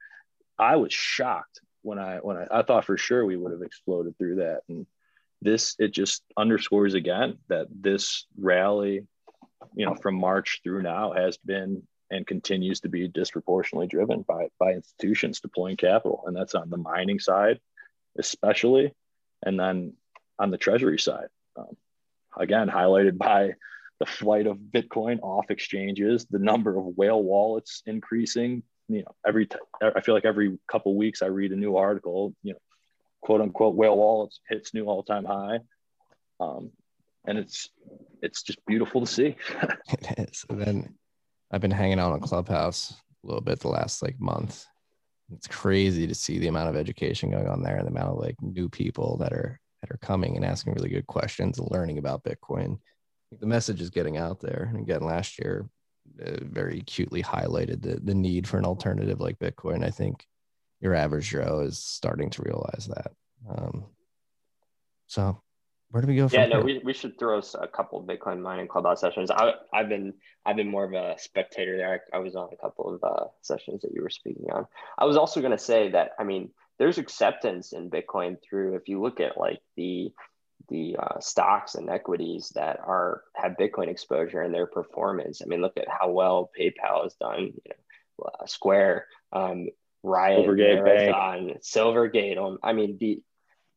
i 0.58 0.76
was 0.76 0.94
shocked 0.94 1.60
when 1.86 2.00
I 2.00 2.18
when 2.18 2.36
I, 2.36 2.48
I 2.52 2.62
thought 2.64 2.86
for 2.86 2.98
sure 2.98 3.26
we 3.26 3.38
would 3.38 3.52
have 3.52 3.62
exploded 3.62 4.18
through 4.18 4.38
that. 4.38 4.62
And 4.68 4.88
this 5.42 5.76
it 5.78 5.94
just 5.94 6.24
underscores 6.36 6.96
again 6.96 7.38
that 7.48 7.68
this 7.70 8.26
rally, 8.38 9.06
you 9.76 9.86
know, 9.86 9.96
from 9.96 10.16
March 10.16 10.62
through 10.64 10.82
now 10.82 11.14
has 11.14 11.38
been 11.38 11.84
and 12.12 12.28
continues 12.28 12.82
to 12.82 12.90
be 12.90 13.08
disproportionately 13.08 13.88
driven 13.88 14.22
by 14.22 14.48
by 14.60 14.74
institutions 14.74 15.40
deploying 15.40 15.78
capital. 15.78 16.24
And 16.26 16.36
that's 16.36 16.56
on 16.56 16.70
the 16.70 16.78
mining 16.78 17.20
side, 17.20 17.60
especially, 18.18 18.94
and 19.44 19.60
then 19.60 19.94
on 20.38 20.52
the 20.52 20.58
treasury 20.58 21.00
side. 21.00 21.28
Um, 21.56 21.78
again, 22.38 22.70
highlighted 22.70 23.18
by 23.18 23.54
the 24.00 24.06
flight 24.06 24.46
of 24.46 24.58
Bitcoin 24.58 25.20
off 25.22 25.50
exchanges, 25.50 26.26
the 26.30 26.40
number 26.40 26.78
of 26.78 26.86
whale 26.98 27.22
wallets 27.22 27.82
increasing 27.86 28.64
you 28.88 29.00
know 29.00 29.16
every 29.26 29.48
t- 29.48 29.58
I 29.82 30.02
feel 30.02 30.16
like 30.16 30.26
every 30.26 30.58
couple 30.70 30.96
weeks 30.96 31.22
I 31.22 31.28
read 31.28 31.52
a 31.52 31.56
new 31.56 31.78
article 31.78 32.34
you 32.44 32.54
know 32.54 32.60
quote 33.22 33.42
unquote 33.42 33.76
whale 33.76 33.98
wallets 33.98 34.40
hits 34.48 34.74
new 34.74 34.86
all 34.86 35.04
time 35.04 35.26
high 35.26 35.60
um, 36.40 36.72
and 37.26 37.38
it's 37.38 37.70
it's 38.22 38.44
just 38.44 38.64
beautiful 38.66 39.02
to 39.02 39.08
see 39.08 39.36
it 39.90 40.30
is 40.30 40.46
and 40.50 40.62
then 40.62 40.96
I've 41.52 41.62
been 41.62 41.72
hanging 41.72 42.00
out 42.00 42.12
on 42.12 42.20
Clubhouse 42.20 42.92
a 43.24 43.28
little 43.28 43.42
bit 43.42 43.60
the 43.60 43.70
last 43.70 44.02
like 44.02 44.20
month 44.20 44.66
it's 45.34 45.48
crazy 45.48 46.08
to 46.08 46.16
see 46.16 46.38
the 46.38 46.48
amount 46.48 46.70
of 46.70 46.76
education 46.76 47.32
going 47.32 47.48
on 47.48 47.64
there 47.64 47.78
and 47.78 47.88
the 47.88 47.92
amount 47.92 48.12
of 48.12 48.20
like 48.20 48.36
new 48.42 48.70
people 48.70 49.18
that 49.18 49.34
are 49.34 49.60
that 49.82 49.92
are 49.92 49.98
coming 49.98 50.36
and 50.36 50.46
asking 50.46 50.74
really 50.74 50.90
good 50.90 51.08
questions 51.08 51.60
and 51.60 51.70
learning 51.72 51.98
about 51.98 52.24
Bitcoin. 52.24 52.80
The 53.40 53.46
message 53.46 53.82
is 53.82 53.90
getting 53.90 54.18
out 54.18 54.40
there. 54.40 54.68
And 54.70 54.80
again, 54.80 55.02
last 55.02 55.38
year, 55.40 55.68
uh, 56.26 56.38
very 56.42 56.80
acutely 56.80 57.22
highlighted 57.22 57.82
the, 57.82 58.00
the 58.02 58.16
need 58.16 58.48
for 58.48 58.58
an 58.58 58.66
alternative 58.66 59.20
like 59.20 59.38
Bitcoin. 59.40 59.84
I 59.84 59.90
think 59.90 60.26
your 60.80 60.94
average 60.94 61.30
Joe 61.30 61.62
is 61.62 61.78
starting 61.78 62.30
to 62.32 62.44
realize 62.44 62.88
that. 62.88 63.12
Um, 63.50 63.86
so 65.08 65.42
where 65.92 66.02
do 66.02 66.08
we 66.08 66.16
go? 66.16 66.28
yeah, 66.32 66.46
no, 66.46 66.62
we, 66.62 66.82
we 66.84 66.94
should 66.94 67.18
throw 67.18 67.40
a 67.40 67.68
couple 67.68 68.00
of 68.00 68.06
Bitcoin 68.06 68.42
mining 68.42 68.68
clubhouse 68.68 69.02
sessions. 69.02 69.32
I, 69.32 69.54
I've 69.74 69.90
been 69.90 70.14
I've 70.46 70.56
been 70.56 70.70
more 70.70 70.84
of 70.84 70.94
a 70.94 71.16
spectator 71.20 71.78
there. 71.78 72.02
I, 72.14 72.18
I 72.18 72.20
was 72.20 72.36
on 72.36 72.50
a 72.52 72.58
couple 72.58 72.94
of 72.94 73.04
uh, 73.04 73.26
sessions 73.42 73.82
that 73.82 73.94
you 73.94 74.02
were 74.02 74.10
speaking 74.10 74.48
on. 74.52 74.66
I 74.98 75.06
was 75.06 75.18
also 75.18 75.40
going 75.40 75.52
to 75.52 75.58
say 75.58 75.92
that 75.92 76.12
I 76.20 76.24
mean, 76.24 76.50
there's 76.80 76.98
acceptance 76.98 77.74
in 77.74 77.90
Bitcoin 77.90 78.38
through 78.42 78.76
if 78.76 78.88
you 78.88 79.02
look 79.02 79.20
at 79.20 79.38
like 79.38 79.62
the 79.78 80.12
the 80.70 80.98
uh, 80.98 81.20
stocks 81.20 81.76
and 81.76 81.90
equities 81.90 82.52
that 82.56 82.80
are 82.80 83.22
have 83.36 83.54
Bitcoin 83.54 83.88
exposure 83.88 84.42
and 84.42 84.54
their 84.54 84.68
performance. 84.68 85.42
I 85.42 85.46
mean, 85.46 85.62
look 85.62 85.78
at 85.78 85.88
how 85.88 86.10
well 86.10 86.50
PayPal 86.60 87.04
has 87.04 87.14
done. 87.16 87.54
You 87.54 87.62
know, 87.70 88.26
uh, 88.26 88.46
Square, 88.46 89.06
um, 89.32 89.68
Riot, 90.04 90.46
Silvergate 90.46 90.84
Marathon, 90.84 91.54
Silvergate. 91.62 92.38
Um, 92.38 92.58
I 92.64 92.74
mean, 92.74 92.98
the 93.00 93.22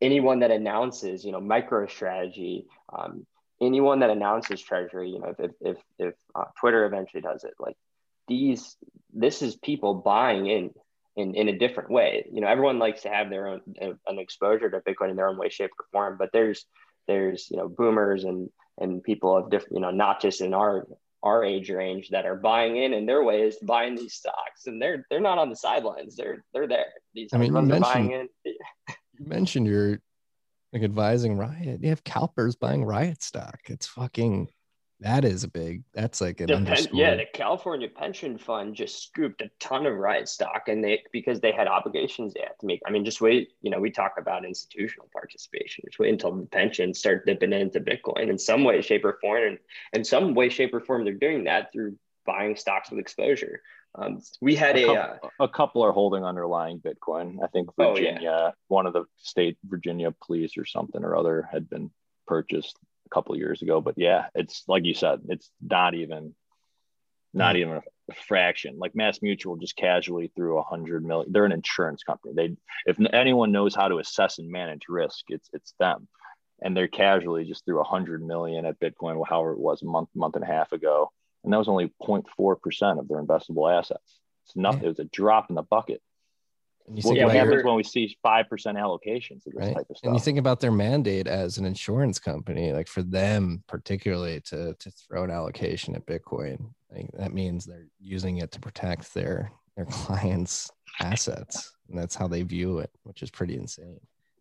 anyone 0.01 0.41
that 0.41 0.51
announces, 0.51 1.25
you 1.25 1.33
know, 1.33 1.41
MicroStrategy, 1.41 2.65
um, 2.97 3.27
anyone 3.61 4.01
that 4.01 4.11
announces 4.11 4.61
Treasury, 4.61 5.11
you 5.11 5.21
know, 5.21 5.35
if 5.39 5.51
if 5.61 5.77
if 5.99 6.15
uh, 6.35 6.45
Twitter 6.61 6.85
eventually 6.85 7.21
does 7.21 7.45
it, 7.45 7.55
like 7.59 7.77
these, 8.29 8.77
this 9.13 9.43
is 9.43 9.57
people 9.57 9.95
buying 9.95 10.47
in 10.47 10.71
in, 11.17 11.35
in 11.35 11.49
a 11.49 11.59
different 11.59 11.91
way. 11.91 12.27
You 12.33 12.41
know, 12.41 12.49
everyone 12.49 12.79
likes 12.79 13.03
to 13.03 13.09
have 13.09 13.31
their 13.31 13.49
own 13.49 13.61
an 13.81 14.19
exposure 14.19 14.71
to 14.71 14.81
Bitcoin 14.81 15.11
in 15.11 15.17
their 15.17 15.29
own 15.29 15.39
way, 15.39 15.49
shape, 15.49 15.71
or 15.79 15.87
form. 15.93 16.17
But 16.19 16.31
there's 16.33 16.65
there's 17.07 17.49
you 17.51 17.57
know 17.57 17.69
boomers 17.69 18.25
and 18.25 18.51
and 18.79 19.03
people 19.03 19.37
of 19.37 19.51
different 19.51 19.75
you 19.75 19.81
know 19.81 19.91
not 19.91 20.21
just 20.21 20.41
in 20.41 20.55
our 20.55 20.87
our 21.25 21.43
age 21.43 21.69
range 21.69 22.11
that 22.11 22.27
are 22.27 22.37
buying 22.37 22.77
in 22.77 22.93
in 22.93 23.05
their 23.05 23.25
ways 23.25 23.57
buying 23.63 23.97
these 23.97 24.15
stocks 24.15 24.67
and 24.67 24.81
they're 24.81 25.05
they're 25.11 25.19
not 25.19 25.39
on 25.39 25.51
the 25.51 25.57
sidelines 25.57 26.15
they're 26.15 26.45
they're 26.55 26.69
there 26.69 26.93
these 27.13 27.31
I 27.33 27.39
mean, 27.39 27.53
you 27.53 27.75
are 27.75 27.81
buying 27.81 28.13
in 28.13 28.29
you 29.19 29.27
mentioned 29.27 29.67
you're 29.67 30.01
like 30.73 30.83
advising 30.83 31.37
Riot. 31.37 31.83
You 31.83 31.89
have 31.89 32.05
CalPERS 32.05 32.59
buying 32.59 32.85
Riot 32.85 33.23
stock. 33.23 33.61
It's 33.67 33.87
fucking 33.87 34.49
that 35.01 35.25
is 35.25 35.45
a 35.45 35.49
big 35.49 35.85
that's 35.95 36.21
like 36.21 36.41
an 36.41 36.49
pen, 36.49 36.57
underscore. 36.57 36.99
yeah, 36.99 37.15
the 37.15 37.25
California 37.33 37.89
pension 37.89 38.37
fund 38.37 38.75
just 38.75 39.05
scooped 39.05 39.41
a 39.43 39.51
ton 39.61 39.87
of 39.87 39.95
Riot 39.97 40.29
stock, 40.29 40.65
and 40.67 40.83
they 40.83 41.03
because 41.13 41.41
they 41.41 41.53
had 41.53 41.69
obligations 41.69 42.35
they 42.35 42.41
had 42.41 42.59
to 42.61 42.67
make. 42.67 42.81
I 42.85 42.91
mean, 42.91 43.05
just 43.05 43.21
wait. 43.21 43.51
You 43.63 43.71
know, 43.71 43.79
we 43.79 43.91
talk 43.91 44.15
about 44.19 44.45
institutional 44.45 45.09
participation. 45.13 45.85
Just 45.87 46.01
wait 46.01 46.11
until 46.11 46.35
the 46.35 46.47
pensions 46.47 46.99
start 46.99 47.27
dipping 47.27 47.53
into 47.53 47.81
Bitcoin 47.81 48.29
in 48.29 48.39
some 48.39 48.65
way, 48.65 48.83
shape, 48.83 49.05
or 49.05 49.19
form. 49.21 49.43
And 49.45 49.59
in 49.93 50.05
some 50.05 50.35
way, 50.35 50.49
shape, 50.49 50.75
or 50.75 50.81
form, 50.81 51.05
they're 51.05 51.15
doing 51.15 51.45
that 51.45 51.73
through 51.73 51.97
buying 52.27 52.57
stocks 52.57 52.91
with 52.91 52.99
exposure. 52.99 53.63
Um, 53.95 54.21
we 54.41 54.55
had 54.55 54.77
a, 54.77 54.85
a, 54.85 54.93
uh, 54.93 55.13
couple, 55.15 55.31
a 55.41 55.49
couple 55.49 55.83
are 55.83 55.93
holding 55.93 56.25
underlying 56.25 56.81
Bitcoin. 56.81 57.43
I 57.43 57.49
think 57.49 57.71
Oh, 57.79 57.97
yeah. 57.97 58.13
Virginia, 58.13 58.55
one 58.69 58.87
of 58.87 58.93
the 58.93 59.05
state 59.17 59.59
Virginia 59.65 60.15
police 60.25 60.57
or 60.57 60.65
something 60.65 61.03
or 61.03 61.17
other 61.17 61.49
had 61.51 61.69
been 61.69 61.91
purchased 62.27 62.79
a 63.07 63.09
couple 63.15 63.35
of 63.35 63.39
years 63.41 63.63
ago. 63.63 63.81
But 63.81 63.95
yeah, 63.97 64.27
it's 64.35 64.65
like 64.69 64.85
you 64.85 64.95
said, 64.95 65.21
it's 65.29 65.51
not 65.61 65.95
even 65.95 66.35
not 67.35 67.57
Mm. 67.57 67.59
even 67.59 67.77
a 68.11 68.15
fraction. 68.27 68.79
Like 68.79 68.95
Mass 68.95 69.21
Mutual 69.21 69.57
just 69.57 69.77
casually 69.77 70.33
threw 70.35 70.59
a 70.59 70.63
hundred 70.63 71.05
million. 71.05 71.33
They're 71.33 71.45
an 71.45 71.53
insurance 71.53 72.03
company. 72.03 72.35
They 72.35 72.57
if 72.87 72.99
anyone 73.13 73.53
knows 73.53 73.75
how 73.75 73.89
to 73.89 73.99
assess 73.99 74.39
and 74.39 74.51
manage 74.51 74.83
risk, 74.89 75.25
it's 75.29 75.49
it's 75.53 75.75
them. 75.79 76.09
And 76.61 76.77
they're 76.77 76.89
casually 76.89 77.45
just 77.45 77.65
threw 77.65 77.81
a 77.81 77.85
hundred 77.85 78.23
million 78.23 78.67
at 78.67 78.81
Bitcoin, 78.81 79.23
however 79.29 79.53
it 79.53 79.59
was 79.61 79.83
a 79.83 79.87
month, 79.87 80.09
month 80.15 80.35
and 80.35 80.45
a 80.45 80.47
half 80.47 80.73
ago. 80.73 81.13
And 81.49 81.55
that 81.55 81.59
was 81.61 81.69
only 81.69 81.91
0.4% 82.03 82.99
of 83.01 83.09
their 83.09 83.23
investable 83.23 83.75
assets. 83.75 84.21
It's 84.45 84.55
nothing. 84.55 84.85
It 84.85 84.89
was 84.89 84.99
a 84.99 85.05
drop 85.05 85.49
in 85.49 85.55
the 85.55 85.63
bucket. 85.63 86.03
And 86.87 86.95
you 86.95 87.03
What, 87.09 87.17
Yeah, 87.17 87.25
what 87.25 87.35
happens 87.35 87.65
when 87.65 87.75
we 87.75 87.85
see 87.85 88.19
5% 88.23 88.51
allocations 88.51 89.47
of 89.47 89.55
this 89.55 89.55
right? 89.55 89.75
type 89.75 89.87
of 89.89 89.97
And 90.03 90.13
you 90.13 90.21
think 90.21 90.37
about 90.39 90.61
their 90.61 90.71
mandate 90.71 91.27
as 91.27 91.57
an 91.57 91.65
insurance 91.65 92.19
company, 92.19 92.75
like 92.75 92.87
for 92.87 93.03
them 93.03 93.65
particularly 93.67 94.43
to 94.43 94.75
to 94.75 94.91
throw 94.91 95.25
an 95.25 95.31
allocation 95.31 95.95
at 95.95 96.05
Bitcoin, 96.05 96.75
like 96.95 97.09
that 97.15 97.33
means 97.33 97.65
they're 97.65 97.87
using 97.99 98.37
it 98.37 98.53
to 98.53 98.61
protect 98.61 99.15
their 99.15 99.51
their 99.75 99.87
clients' 99.91 100.71
assets, 101.01 101.75
and 101.89 101.99
that's 101.99 102.15
how 102.15 102.29
they 102.29 102.43
view 102.43 102.81
it, 102.81 102.91
which 103.05 103.23
is 103.23 103.31
pretty 103.31 103.57
insane. 103.57 103.87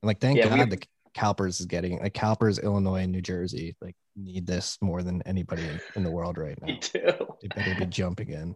And 0.02 0.08
like, 0.08 0.20
thank 0.20 0.40
Yeah, 0.40 0.50
God 0.50 0.72
the 0.72 0.82
CalPERS 1.18 1.60
is 1.60 1.65
getting 1.65 1.99
like 1.99 2.14
CalPERS, 2.14 2.61
Illinois, 2.64 3.03
and 3.03 3.11
New 3.11 3.22
Jersey, 3.22 3.76
like 3.81 3.95
need 4.15 4.45
this 4.45 4.77
more 4.81 5.03
than 5.03 5.22
anybody 5.23 5.68
in 5.95 6.03
the 6.03 6.11
world 6.11 6.38
right 6.38 6.57
now. 6.61 6.76
too. 6.80 7.14
They 7.41 7.48
better 7.49 7.76
be 7.80 7.85
jumping 7.88 8.30
in. 8.30 8.56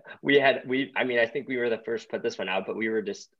we 0.22 0.36
had 0.36 0.62
we 0.66 0.92
i 0.96 1.04
mean 1.04 1.18
i 1.18 1.26
think 1.26 1.48
we 1.48 1.56
were 1.56 1.70
the 1.70 1.82
first 1.84 2.04
to 2.04 2.08
put 2.10 2.22
this 2.22 2.38
one 2.38 2.48
out 2.48 2.66
but 2.66 2.76
we 2.76 2.88
were 2.88 3.02
just 3.02 3.30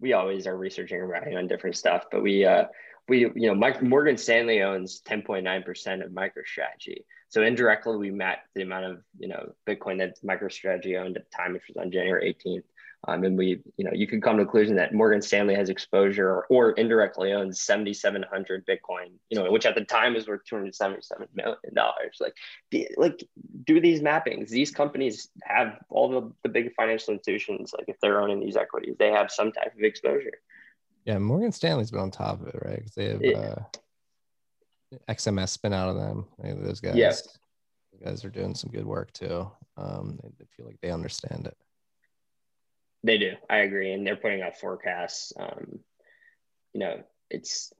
we 0.00 0.12
always 0.12 0.46
are 0.46 0.56
researching 0.56 1.00
and 1.00 1.08
writing 1.08 1.36
on 1.36 1.46
different 1.46 1.76
stuff 1.76 2.04
but 2.10 2.22
we 2.22 2.44
uh 2.44 2.64
we 3.08 3.20
you 3.20 3.46
know 3.48 3.54
Mike, 3.54 3.82
morgan 3.82 4.16
stanley 4.16 4.62
owns 4.62 5.02
10.9% 5.06 6.04
of 6.04 6.10
microstrategy 6.10 7.04
so 7.28 7.42
indirectly 7.42 7.96
we 7.96 8.10
met 8.10 8.38
the 8.54 8.62
amount 8.62 8.84
of 8.84 9.02
you 9.18 9.28
know 9.28 9.52
bitcoin 9.66 9.98
that 9.98 10.16
microstrategy 10.24 10.98
owned 11.00 11.16
at 11.16 11.24
the 11.30 11.36
time 11.36 11.52
which 11.52 11.68
was 11.68 11.76
on 11.76 11.90
january 11.90 12.34
18th 12.34 12.64
um, 13.08 13.24
and 13.24 13.36
we 13.36 13.60
you 13.76 13.84
know 13.84 13.92
you 13.92 14.06
could 14.06 14.22
come 14.22 14.36
to 14.36 14.42
the 14.42 14.46
conclusion 14.46 14.76
that 14.76 14.94
morgan 14.94 15.22
stanley 15.22 15.54
has 15.54 15.68
exposure 15.68 16.28
or, 16.30 16.46
or 16.50 16.72
indirectly 16.72 17.32
owns 17.32 17.60
7700 17.62 18.66
bitcoin 18.66 19.12
you 19.30 19.38
know 19.38 19.50
which 19.50 19.66
at 19.66 19.74
the 19.74 19.84
time 19.84 20.16
is 20.16 20.28
worth 20.28 20.44
277 20.44 21.28
million 21.34 21.56
dollars 21.74 22.18
like 22.20 22.34
like 22.96 23.22
do 23.64 23.80
these 23.80 24.00
mappings. 24.00 24.48
These 24.48 24.70
companies 24.70 25.30
have 25.42 25.78
all 25.88 26.08
the, 26.08 26.32
the 26.42 26.48
big 26.48 26.74
financial 26.74 27.12
institutions, 27.12 27.72
like 27.76 27.86
if 27.88 27.96
they're 28.00 28.20
owning 28.20 28.40
these 28.40 28.56
equities, 28.56 28.96
they 28.98 29.10
have 29.10 29.30
some 29.30 29.52
type 29.52 29.72
of 29.76 29.82
exposure. 29.82 30.32
Yeah, 31.04 31.18
Morgan 31.18 31.52
Stanley's 31.52 31.90
been 31.90 32.00
on 32.00 32.10
top 32.10 32.40
of 32.40 32.48
it, 32.48 32.58
right? 32.64 32.76
Because 32.76 32.94
they 32.94 33.08
have 33.10 33.22
Yeah. 33.22 33.38
uh, 33.38 33.62
XMS 35.08 35.50
spin 35.50 35.72
out 35.72 35.88
of 35.88 35.96
them. 35.96 36.26
Those 36.38 36.80
guys, 36.80 36.96
Yeah. 36.96 37.10
those 37.10 38.00
guys 38.04 38.24
are 38.24 38.30
doing 38.30 38.54
some 38.54 38.70
good 38.70 38.86
work 38.86 39.12
too. 39.12 39.50
Um, 39.76 40.18
they 40.38 40.46
feel 40.56 40.66
like 40.66 40.80
they 40.80 40.90
understand 40.90 41.46
it. 41.46 41.56
They 43.04 43.18
do. 43.18 43.32
I 43.50 43.58
agree. 43.58 43.92
And 43.92 44.06
they're 44.06 44.16
putting 44.16 44.40
out 44.40 44.58
forecasts. 44.58 45.32
Um, 45.38 45.80
you 46.72 46.80
know, 46.80 47.02
it's 47.30 47.72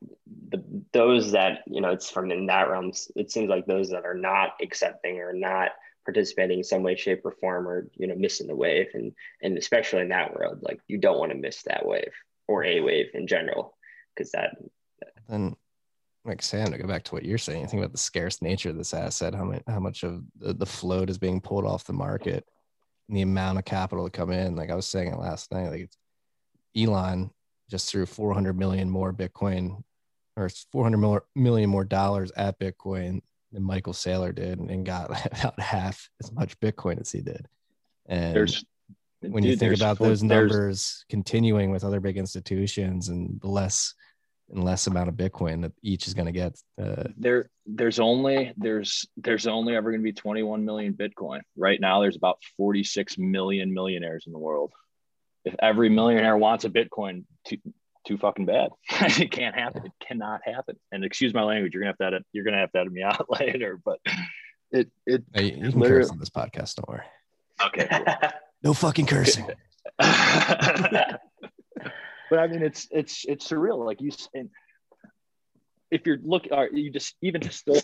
the 0.51 0.63
those 0.93 1.33
that, 1.33 1.61
you 1.67 1.81
know, 1.81 1.91
it's 1.91 2.11
from 2.11 2.31
in 2.31 2.47
that 2.47 2.69
realm. 2.71 2.93
It 3.17 3.33
seems 3.33 3.49
like 3.49 3.67
those 3.67 3.91
that 3.91 4.05
are 4.05 4.15
not 4.15 4.51
accepting 4.63 5.21
or 5.21 5.33
not 5.33 5.71
participating 6.05 6.59
in 6.59 6.65
some 6.65 6.83
way, 6.83 6.95
shape, 6.95 7.23
or 7.25 7.33
form 7.41 7.67
are, 7.67 7.89
you 7.95 8.07
know, 8.07 8.15
missing 8.15 8.47
the 8.47 8.55
wave. 8.55 8.89
And 8.93 9.13
and 9.41 9.57
especially 9.57 10.03
in 10.03 10.11
that 10.11 10.35
world, 10.35 10.59
like 10.61 10.79
you 10.89 10.99
don't 10.99 11.19
want 11.19 11.33
to 11.33 11.39
miss 11.39 11.63
that 11.63 11.87
wave 11.87 12.13
or 12.47 12.63
a 12.63 12.81
wave 12.81 13.07
in 13.15 13.27
general. 13.27 13.79
Because 14.15 14.31
that 14.33 14.51
Then, 15.29 15.57
like 16.27 16.43
Sam, 16.43 16.71
to 16.71 16.79
go 16.79 16.87
back 16.87 17.05
to 17.05 17.15
what 17.15 17.25
you're 17.25 17.39
saying, 17.39 17.67
think 17.67 17.81
about 17.81 17.93
the 17.93 17.99
scarce 17.99 18.43
nature 18.43 18.69
of 18.69 18.77
this 18.77 18.93
asset. 18.93 19.35
How 19.35 19.45
much 19.45 19.63
how 19.67 19.81
much 19.81 20.05
of 20.05 20.23
the, 20.37 20.67
float 20.67 21.09
is 21.09 21.19
being 21.19 21.41
pulled 21.41 21.65
off 21.65 21.85
the 21.85 21.95
market, 21.95 22.47
the 23.09 23.23
amount 23.23 23.59
of 23.59 23.65
capital 23.65 24.05
to 24.05 24.11
come 24.11 24.31
in. 24.31 24.57
Like 24.57 24.71
I 24.71 24.75
was 24.75 24.87
saying 24.87 25.13
it 25.13 25.19
last 25.19 25.53
night, 25.53 25.69
like 25.71 25.81
it's, 25.83 25.97
Elon 26.77 27.31
just 27.71 27.91
threw 27.91 28.07
400 28.07 28.59
million 28.59 28.91
more 28.91 29.13
Bitcoin 29.13 29.83
or 30.37 30.49
400 30.73 30.99
more, 30.99 31.25
million 31.35 31.71
more 31.71 31.85
dollars 31.85 32.33
at 32.37 32.59
Bitcoin 32.59 33.21
than 33.53 33.63
Michael 33.63 33.93
Saylor 33.93 34.35
did, 34.35 34.59
and 34.59 34.85
got 34.85 35.11
about 35.41 35.61
half 35.61 36.09
as 36.23 36.33
much 36.33 36.59
Bitcoin 36.61 37.01
as 37.01 37.13
he 37.13 37.21
did. 37.21 37.47
And 38.07 38.35
There's 38.35 38.65
when 39.21 39.43
you 39.45 39.57
think 39.57 39.75
about 39.75 39.99
four- 39.99 40.09
those 40.09 40.23
numbers 40.23 41.05
continuing 41.09 41.71
with 41.71 41.85
other 41.85 42.01
big 42.01 42.19
institutions 42.19 43.09
and 43.09 43.41
the 43.41 43.49
less 43.49 43.95
and 44.55 44.65
less 44.65 44.87
amount 44.87 45.09
of 45.09 45.15
Bitcoin 45.17 45.63
that 45.63 45.73
each 45.83 46.07
is 46.07 46.15
going 46.15 46.27
to 46.27 46.33
get, 46.33 46.59
uh, 46.81 47.05
there 47.17 47.51
there's 47.67 47.99
only 47.99 48.53
there's 48.57 49.07
there's 49.17 49.47
only 49.47 49.75
ever 49.75 49.91
going 49.91 50.01
to 50.01 50.05
be 50.05 50.13
21 50.13 50.65
million 50.65 50.93
bitcoin 50.93 51.41
right 51.57 51.81
now 51.81 52.01
there's 52.01 52.17
about 52.17 52.39
46 52.57 53.17
million 53.19 53.73
millionaires 53.73 54.25
in 54.27 54.33
the 54.33 54.39
world 54.39 54.73
if 55.45 55.55
every 55.61 55.89
millionaire 55.89 56.37
wants 56.37 56.65
a 56.65 56.71
bitcoin 56.71 57.25
too, 57.47 57.59
too 58.07 58.19
fucking 58.19 58.47
bad 58.47 58.71
it 58.91 59.31
can't 59.31 59.55
happen 59.55 59.87
it 59.87 59.93
cannot 60.07 60.41
happen 60.45 60.77
and 60.93 61.05
excuse 61.05 61.33
my 61.33 61.43
language 61.43 61.73
you're 61.73 61.83
gonna 61.83 61.93
have 61.93 61.99
to 61.99 62.05
edit, 62.05 62.27
you're 62.33 62.45
gonna 62.45 62.59
have 62.59 62.73
to 62.73 62.81
edit 62.81 62.93
me 62.93 63.03
out 63.05 63.27
later 63.41 63.81
but 63.83 63.99
it 64.71 64.91
it 65.07 65.25
you 65.37 65.71
can 65.71 65.81
curse 65.81 66.11
on 66.11 66.19
this 66.19 66.31
podcast. 66.31 66.75
Don't 66.77 66.89
worry. 66.89 67.05
okay 67.65 67.89
cool. 67.91 68.31
No 68.63 68.73
fucking 68.73 69.05
cursing. 69.05 69.47
But 72.35 72.43
I 72.43 72.49
mean, 72.49 72.65
it's 72.65 72.89
it's 72.91 73.25
it's 73.27 73.49
surreal. 73.49 73.87
Like 73.87 74.01
you, 74.01 74.11
and 74.35 74.51
if 75.93 76.05
you're 76.05 76.19
looking, 76.21 76.51
you 76.73 76.91
just 76.91 77.15
even 77.23 77.49
still 77.49 77.75
the 77.75 77.81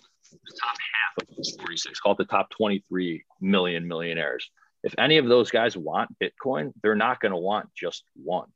top 0.60 0.76
half 0.92 1.28
of 1.28 1.36
those 1.36 1.56
46, 1.56 2.00
call 2.00 2.12
it 2.12 2.18
the 2.18 2.24
top 2.24 2.50
23 2.50 3.24
million 3.40 3.86
millionaires. 3.86 4.50
If 4.82 4.94
any 4.98 5.18
of 5.18 5.26
those 5.26 5.52
guys 5.52 5.76
want 5.76 6.10
Bitcoin, 6.18 6.72
they're 6.82 6.96
not 6.96 7.20
going 7.20 7.30
to 7.30 7.38
want 7.38 7.68
just 7.76 8.02
one. 8.16 8.48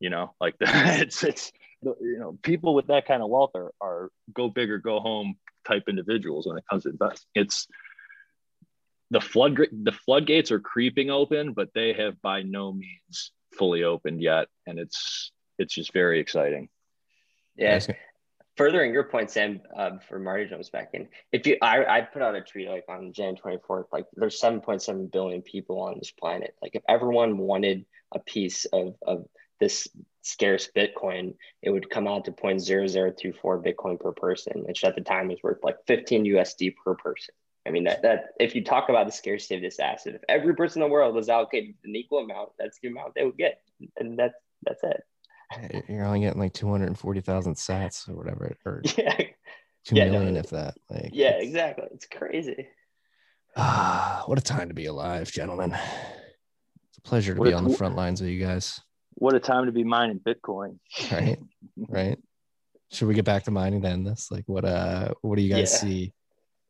You 0.00 0.08
know, 0.08 0.34
like 0.40 0.54
it's 0.60 1.22
it's 1.22 1.52
you 1.82 2.18
know 2.18 2.38
people 2.42 2.74
with 2.74 2.86
that 2.86 3.06
kind 3.06 3.22
of 3.22 3.28
wealth 3.28 3.50
are, 3.54 3.72
are 3.82 4.10
go 4.32 4.48
big 4.48 4.70
or 4.70 4.78
go 4.78 5.00
home 5.00 5.34
type 5.66 5.84
individuals 5.86 6.46
when 6.46 6.56
it 6.56 6.64
comes 6.70 6.84
to 6.84 6.90
investing. 6.90 7.28
It's 7.34 7.66
the 9.10 9.20
flood 9.20 9.58
the 9.70 9.92
floodgates 9.92 10.50
are 10.50 10.60
creeping 10.60 11.10
open, 11.10 11.52
but 11.52 11.74
they 11.74 11.92
have 11.92 12.22
by 12.22 12.40
no 12.40 12.72
means 12.72 13.32
fully 13.54 13.84
opened 13.84 14.20
yet, 14.20 14.48
and 14.66 14.78
it's 14.78 15.32
it's 15.58 15.74
just 15.74 15.92
very 15.92 16.20
exciting. 16.20 16.68
Yeah. 17.56 17.80
Furthering 18.56 18.92
your 18.92 19.04
point, 19.04 19.30
Sam, 19.30 19.60
uh, 19.76 19.98
for 20.08 20.20
Marty 20.20 20.46
jumps 20.46 20.70
back 20.70 20.90
in. 20.92 21.08
If 21.32 21.44
you, 21.44 21.56
I, 21.60 21.84
I 21.84 22.00
put 22.02 22.22
out 22.22 22.36
a 22.36 22.40
tweet 22.40 22.68
like 22.68 22.84
on 22.88 23.12
Jan 23.12 23.34
24th, 23.34 23.86
like 23.92 24.06
there's 24.14 24.40
7.7 24.40 25.10
billion 25.10 25.42
people 25.42 25.80
on 25.80 25.96
this 25.98 26.12
planet. 26.12 26.54
Like 26.62 26.76
if 26.76 26.82
everyone 26.88 27.36
wanted 27.38 27.84
a 28.14 28.20
piece 28.20 28.64
of, 28.66 28.94
of 29.04 29.26
this 29.58 29.88
scarce 30.22 30.70
Bitcoin, 30.74 31.34
it 31.62 31.70
would 31.70 31.90
come 31.90 32.06
out 32.06 32.26
to 32.26 32.32
0.0024 32.32 33.34
Bitcoin 33.42 33.98
per 33.98 34.12
person, 34.12 34.62
which 34.64 34.84
at 34.84 34.94
the 34.94 35.00
time 35.00 35.28
was 35.28 35.42
worth 35.42 35.58
like 35.64 35.78
15 35.88 36.24
USD 36.24 36.76
per 36.76 36.94
person. 36.94 37.34
I 37.66 37.70
mean, 37.70 37.84
that, 37.84 38.02
that 38.02 38.26
if 38.38 38.54
you 38.54 38.62
talk 38.62 38.88
about 38.90 39.06
the 39.06 39.12
scarcity 39.12 39.54
of 39.56 39.62
this 39.62 39.78
asset, 39.80 40.14
if 40.14 40.22
every 40.28 40.54
person 40.54 40.82
in 40.82 40.88
the 40.88 40.92
world 40.92 41.14
was 41.14 41.28
allocated 41.28 41.74
an 41.84 41.96
equal 41.96 42.18
amount, 42.18 42.50
that's 42.58 42.78
the 42.82 42.88
amount 42.88 43.14
they 43.14 43.24
would 43.24 43.38
get. 43.38 43.60
And 43.98 44.18
that's, 44.18 44.34
that's 44.62 44.82
it. 44.84 45.84
You're 45.88 46.04
only 46.04 46.20
getting 46.20 46.40
like 46.40 46.52
240,000 46.52 47.54
sats 47.54 48.08
or 48.08 48.14
whatever, 48.16 48.54
or 48.66 48.82
yeah. 48.98 49.16
two 49.84 49.96
Yeah, 49.96 50.10
million 50.10 50.34
no, 50.34 50.40
if 50.40 50.50
that. 50.50 50.74
Like, 50.90 51.10
Yeah, 51.12 51.28
it's- 51.30 51.44
exactly. 51.44 51.86
It's 51.92 52.06
crazy. 52.06 52.66
Ah, 53.56 54.24
what 54.26 54.38
a 54.38 54.42
time 54.42 54.68
to 54.68 54.74
be 54.74 54.86
alive, 54.86 55.30
gentlemen. 55.30 55.72
It's 55.72 56.98
a 56.98 57.02
pleasure 57.02 57.34
to 57.34 57.40
What 57.40 57.46
be 57.46 57.52
a- 57.52 57.56
on 57.56 57.64
the 57.64 57.76
front 57.76 57.96
lines 57.96 58.20
with 58.20 58.30
you 58.30 58.44
guys. 58.44 58.80
What 59.16 59.34
a 59.34 59.40
time 59.40 59.66
to 59.66 59.72
be 59.72 59.84
mining 59.84 60.18
Bitcoin. 60.20 60.78
Right. 61.10 61.38
right. 61.88 62.18
Should 62.90 63.08
we 63.08 63.14
get 63.14 63.24
back 63.24 63.44
to 63.44 63.50
mining 63.50 63.82
to 63.82 63.88
end 63.88 64.06
this? 64.06 64.28
Like 64.30 64.44
what 64.46 64.64
uh 64.64 65.10
what 65.22 65.36
do 65.36 65.42
you 65.42 65.48
guys 65.50 65.72
Yeah. 65.72 65.78
see? 65.78 66.12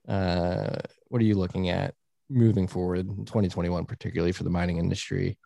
Uh 0.08 0.76
what 1.08 1.20
are 1.20 1.24
you 1.24 1.36
looking 1.36 1.68
at 1.70 1.94
moving 2.30 2.66
forward 2.66 3.00
in 3.00 3.24
2021, 3.24 3.84
particularly 3.86 4.32
for 4.32 4.44
the 4.44 4.50
mining 4.50 4.78
industry 4.78 5.38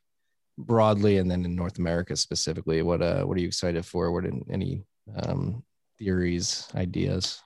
broadly 0.56 1.18
and 1.18 1.30
then 1.30 1.44
in 1.44 1.55
North 1.55 1.78
America 1.78 2.16
specifically? 2.16 2.82
What 2.82 3.02
uh 3.02 3.24
what 3.24 3.36
are 3.36 3.40
you 3.40 3.48
excited 3.48 3.85
for? 3.85 4.12
What 4.12 4.24
any 4.51 4.85
um 5.22 5.62
theories, 5.98 6.68
ideas? 6.74 7.43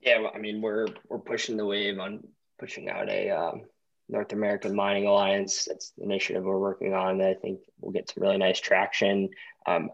Yeah, 0.00 0.20
well, 0.20 0.32
I 0.34 0.38
mean, 0.38 0.60
we're 0.60 0.86
we're 1.08 1.18
pushing 1.18 1.56
the 1.56 1.66
wave 1.66 1.98
on 1.98 2.22
pushing 2.58 2.88
out 2.88 3.08
a 3.08 3.30
um, 3.30 3.62
North 4.08 4.32
American 4.32 4.74
Mining 4.74 5.06
Alliance. 5.06 5.64
That's 5.64 5.92
the 5.96 6.04
initiative 6.04 6.44
we're 6.44 6.58
working 6.58 6.94
on. 6.94 7.18
That 7.18 7.30
I 7.30 7.34
think 7.34 7.60
will 7.80 7.90
get 7.90 8.10
some 8.10 8.22
really 8.22 8.38
nice 8.38 8.60
traction. 8.60 9.30
Um, 9.66 9.90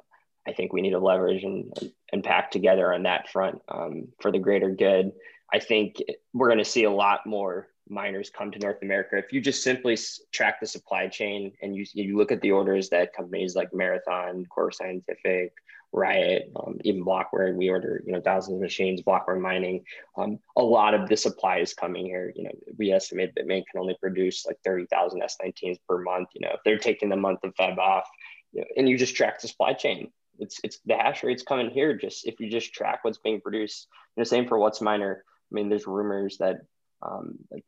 I 0.46 0.52
think 0.52 0.72
we 0.72 0.82
need 0.82 0.90
to 0.90 0.98
leverage 0.98 1.42
and, 1.42 1.72
and 2.12 2.22
pack 2.22 2.50
together 2.50 2.92
on 2.92 3.04
that 3.04 3.30
front 3.30 3.62
um, 3.68 4.08
for 4.20 4.30
the 4.30 4.38
greater 4.38 4.70
good. 4.70 5.12
I 5.54 5.60
think 5.60 6.02
we're 6.32 6.48
going 6.48 6.58
to 6.58 6.64
see 6.64 6.82
a 6.82 6.90
lot 6.90 7.20
more 7.26 7.68
miners 7.88 8.28
come 8.28 8.50
to 8.50 8.58
North 8.58 8.82
America. 8.82 9.16
If 9.16 9.32
you 9.32 9.40
just 9.40 9.62
simply 9.62 9.96
track 10.32 10.58
the 10.58 10.66
supply 10.66 11.06
chain 11.06 11.52
and 11.62 11.76
you 11.76 11.86
you 11.92 12.16
look 12.16 12.32
at 12.32 12.40
the 12.40 12.50
orders 12.50 12.88
that 12.88 13.14
companies 13.14 13.54
like 13.54 13.72
Marathon, 13.72 14.46
Core 14.46 14.72
Scientific, 14.72 15.52
Riot, 15.92 16.50
um, 16.56 16.78
even 16.82 17.04
Blockware, 17.04 17.54
we 17.54 17.70
order 17.70 18.02
you 18.04 18.12
know 18.12 18.20
thousands 18.20 18.56
of 18.56 18.62
machines. 18.62 19.00
Blockware 19.02 19.40
Mining, 19.40 19.84
um, 20.18 20.40
a 20.56 20.62
lot 20.62 20.92
of 20.92 21.08
the 21.08 21.16
supply 21.16 21.58
is 21.58 21.72
coming 21.72 22.04
here. 22.04 22.32
You 22.34 22.44
know, 22.44 22.50
we 22.76 22.90
estimate 22.90 23.32
that 23.36 23.46
Maine 23.46 23.64
can 23.70 23.80
only 23.80 23.96
produce 24.00 24.44
like 24.44 24.58
thirty 24.64 24.86
thousand 24.86 25.22
S19s 25.22 25.78
per 25.88 25.98
month. 25.98 26.30
You 26.34 26.48
know, 26.48 26.54
if 26.54 26.60
they're 26.64 26.78
taking 26.78 27.10
the 27.10 27.16
month 27.16 27.44
of 27.44 27.54
Feb 27.54 27.78
off, 27.78 28.08
you 28.50 28.62
know, 28.62 28.66
and 28.76 28.88
you 28.88 28.98
just 28.98 29.14
track 29.14 29.40
the 29.40 29.46
supply 29.46 29.72
chain, 29.72 30.10
it's 30.40 30.58
it's 30.64 30.80
the 30.84 30.96
hash 30.96 31.22
rate's 31.22 31.44
coming 31.44 31.70
here. 31.70 31.96
Just 31.96 32.26
if 32.26 32.40
you 32.40 32.50
just 32.50 32.74
track 32.74 33.04
what's 33.04 33.18
being 33.18 33.40
produced. 33.40 33.86
You 34.16 34.22
know, 34.22 34.24
same 34.24 34.48
for 34.48 34.58
WhatsMiner. 34.58 35.18
I 35.54 35.60
mean, 35.60 35.68
there's 35.68 35.86
rumors 35.86 36.38
that 36.38 36.62
um, 37.00 37.38
like 37.50 37.64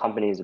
companies, 0.00 0.40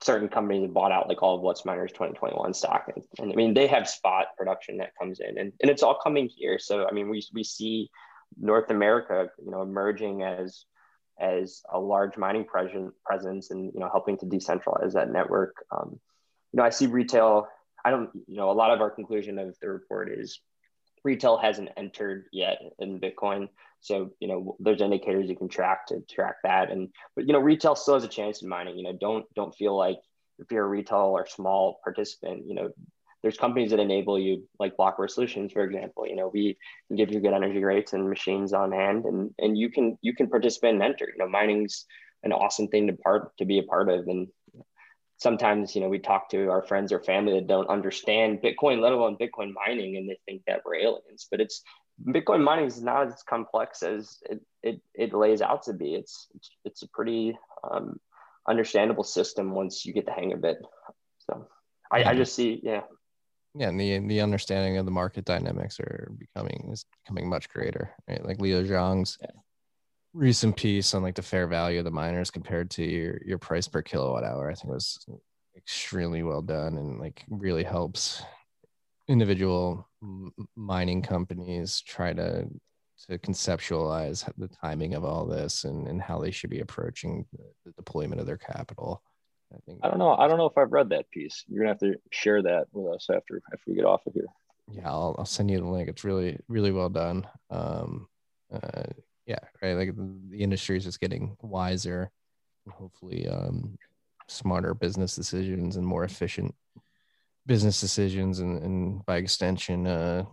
certain 0.00 0.28
companies 0.28 0.62
have 0.62 0.74
bought 0.74 0.90
out 0.90 1.08
like 1.08 1.22
all 1.22 1.36
of 1.36 1.42
WhatsMiner's 1.42 1.92
2021 1.92 2.54
stock, 2.54 2.90
and, 2.94 3.04
and 3.18 3.32
I 3.32 3.36
mean 3.36 3.54
they 3.54 3.68
have 3.68 3.88
spot 3.88 4.26
production 4.36 4.78
that 4.78 4.96
comes 4.98 5.20
in, 5.20 5.38
and, 5.38 5.52
and 5.60 5.70
it's 5.70 5.84
all 5.84 5.96
coming 6.02 6.28
here. 6.28 6.58
So 6.58 6.88
I 6.88 6.92
mean, 6.92 7.08
we 7.08 7.22
we 7.32 7.44
see 7.44 7.88
North 8.36 8.70
America, 8.70 9.28
you 9.44 9.52
know, 9.52 9.62
emerging 9.62 10.22
as 10.24 10.64
as 11.20 11.62
a 11.72 11.78
large 11.78 12.16
mining 12.16 12.46
presence 12.46 12.92
presence, 13.06 13.52
and 13.52 13.72
you 13.72 13.78
know, 13.78 13.88
helping 13.92 14.18
to 14.18 14.26
decentralize 14.26 14.94
that 14.94 15.12
network. 15.12 15.64
Um, 15.70 16.00
you 16.52 16.56
know, 16.56 16.64
I 16.64 16.70
see 16.70 16.86
retail. 16.86 17.46
I 17.84 17.90
don't, 17.90 18.10
you 18.26 18.36
know, 18.36 18.50
a 18.50 18.52
lot 18.52 18.72
of 18.72 18.80
our 18.80 18.90
conclusion 18.90 19.38
of 19.38 19.56
the 19.60 19.68
report 19.68 20.10
is 20.12 20.40
retail 21.04 21.36
hasn't 21.36 21.70
entered 21.76 22.26
yet 22.32 22.58
in 22.78 23.00
Bitcoin. 23.00 23.48
So, 23.80 24.10
you 24.20 24.28
know, 24.28 24.56
there's 24.60 24.80
indicators 24.80 25.28
you 25.28 25.36
can 25.36 25.48
track 25.48 25.86
to 25.88 26.00
track 26.08 26.36
that. 26.44 26.70
And, 26.70 26.88
but, 27.16 27.26
you 27.26 27.32
know, 27.32 27.40
retail 27.40 27.74
still 27.74 27.94
has 27.94 28.04
a 28.04 28.08
chance 28.08 28.42
in 28.42 28.48
mining, 28.48 28.76
you 28.76 28.84
know, 28.84 28.92
don't, 28.92 29.26
don't 29.34 29.54
feel 29.54 29.76
like 29.76 29.98
if 30.38 30.50
you're 30.50 30.64
a 30.64 30.68
retail 30.68 30.98
or 30.98 31.26
small 31.26 31.80
participant, 31.82 32.46
you 32.46 32.54
know, 32.54 32.70
there's 33.22 33.36
companies 33.36 33.70
that 33.70 33.80
enable 33.80 34.18
you 34.18 34.48
like 34.58 34.76
Blockware 34.76 35.10
Solutions, 35.10 35.52
for 35.52 35.62
example, 35.62 36.06
you 36.06 36.16
know, 36.16 36.30
we 36.32 36.56
can 36.88 36.96
give 36.96 37.12
you 37.12 37.20
good 37.20 37.34
energy 37.34 37.62
rates 37.62 37.92
and 37.92 38.08
machines 38.08 38.52
on 38.52 38.72
hand 38.72 39.04
and, 39.04 39.30
and 39.38 39.56
you 39.56 39.70
can, 39.70 39.96
you 40.02 40.14
can 40.14 40.28
participate 40.28 40.74
and 40.74 40.82
enter, 40.82 41.06
you 41.06 41.18
know, 41.18 41.28
mining's 41.28 41.84
an 42.24 42.32
awesome 42.32 42.68
thing 42.68 42.86
to 42.86 42.92
part, 42.94 43.36
to 43.38 43.44
be 43.44 43.58
a 43.58 43.64
part 43.64 43.88
of. 43.88 44.06
And 44.06 44.28
sometimes, 45.22 45.74
you 45.74 45.80
know, 45.80 45.88
we 45.88 45.98
talk 45.98 46.28
to 46.30 46.50
our 46.50 46.62
friends 46.62 46.92
or 46.92 47.00
family 47.00 47.34
that 47.34 47.46
don't 47.46 47.68
understand 47.68 48.42
Bitcoin, 48.42 48.80
let 48.80 48.92
alone 48.92 49.16
Bitcoin 49.16 49.52
mining, 49.54 49.96
and 49.96 50.08
they 50.08 50.18
think 50.26 50.42
that 50.46 50.62
we're 50.64 50.76
aliens. 50.76 51.28
But 51.30 51.40
it's 51.40 51.62
Bitcoin 52.04 52.42
mining 52.42 52.66
is 52.66 52.82
not 52.82 53.06
as 53.06 53.22
complex 53.22 53.82
as 53.82 54.18
it 54.28 54.40
it, 54.62 54.80
it 54.94 55.14
lays 55.14 55.40
out 55.40 55.62
to 55.64 55.72
be. 55.72 55.94
It's 55.94 56.28
it's, 56.34 56.50
it's 56.64 56.82
a 56.82 56.88
pretty 56.88 57.38
um, 57.70 57.98
understandable 58.48 59.04
system 59.04 59.52
once 59.52 59.86
you 59.86 59.92
get 59.92 60.06
the 60.06 60.12
hang 60.12 60.32
of 60.32 60.44
it. 60.44 60.58
So 61.18 61.46
I, 61.90 62.04
I 62.04 62.14
just 62.14 62.34
see, 62.34 62.60
yeah, 62.62 62.82
Yeah, 63.54 63.68
and 63.68 63.78
the 63.78 63.98
the 63.98 64.20
understanding 64.20 64.78
of 64.78 64.86
the 64.86 64.90
market 64.90 65.24
dynamics 65.24 65.78
are 65.78 66.10
becoming 66.18 66.70
is 66.72 66.86
becoming 67.04 67.28
much 67.28 67.48
greater. 67.50 67.94
Right? 68.08 68.24
Like 68.24 68.40
Leo 68.40 68.62
Zhang's 68.62 69.18
recent 70.14 70.56
piece 70.56 70.94
on 70.94 71.02
like 71.02 71.14
the 71.14 71.22
fair 71.22 71.46
value 71.46 71.78
of 71.78 71.84
the 71.84 71.90
miners 71.90 72.30
compared 72.30 72.70
to 72.70 72.84
your 72.84 73.20
your 73.24 73.38
price 73.38 73.68
per 73.68 73.82
kilowatt 73.82 74.24
hour, 74.24 74.50
I 74.50 74.54
think 74.54 74.72
was 74.72 75.04
extremely 75.56 76.22
well 76.22 76.42
done 76.42 76.78
and 76.78 76.98
like 76.98 77.24
really 77.28 77.62
helps 77.64 78.22
individual 79.08 79.88
mining 80.56 81.02
companies 81.02 81.80
try 81.86 82.12
to 82.12 82.46
to 83.08 83.18
conceptualize 83.18 84.30
the 84.38 84.48
timing 84.48 84.94
of 84.94 85.04
all 85.04 85.26
this 85.26 85.64
and, 85.64 85.88
and 85.88 86.00
how 86.00 86.20
they 86.20 86.30
should 86.30 86.50
be 86.50 86.60
approaching 86.60 87.26
the, 87.32 87.44
the 87.66 87.72
deployment 87.72 88.20
of 88.20 88.26
their 88.26 88.38
capital. 88.38 89.02
I 89.52 89.58
think 89.66 89.80
I 89.82 89.88
don't 89.88 89.98
know. 89.98 90.14
I 90.14 90.28
don't 90.28 90.38
know 90.38 90.46
if 90.46 90.56
I've 90.56 90.72
read 90.72 90.90
that 90.90 91.10
piece. 91.10 91.44
You're 91.48 91.64
gonna 91.64 91.70
have 91.74 91.80
to 91.80 91.94
share 92.10 92.42
that 92.42 92.66
with 92.72 92.94
us 92.94 93.08
after 93.10 93.42
after 93.52 93.64
we 93.66 93.74
get 93.74 93.84
off 93.84 94.06
of 94.06 94.14
here. 94.14 94.26
yeah 94.70 94.88
I'll, 94.88 95.14
I'll 95.18 95.24
send 95.24 95.50
you 95.50 95.58
the 95.58 95.66
link 95.66 95.88
it's 95.88 96.04
really 96.04 96.38
really 96.48 96.70
well 96.72 96.88
done 96.88 97.26
um 97.50 98.06
uh 98.52 98.84
yeah 99.26 99.38
right 99.62 99.74
like 99.74 99.94
the, 99.96 100.42
industry 100.42 100.76
is 100.76 100.84
just 100.84 101.00
getting 101.00 101.36
wiser 101.42 102.10
hopefully 102.70 103.28
um 103.28 103.76
smarter 104.28 104.74
business 104.74 105.14
decisions 105.14 105.76
and 105.76 105.86
more 105.86 106.04
efficient 106.04 106.54
business 107.44 107.80
decisions 107.80 108.38
and, 108.38 108.62
and 108.62 109.04
by 109.06 109.16
extension 109.16 109.86
uh 109.86 110.24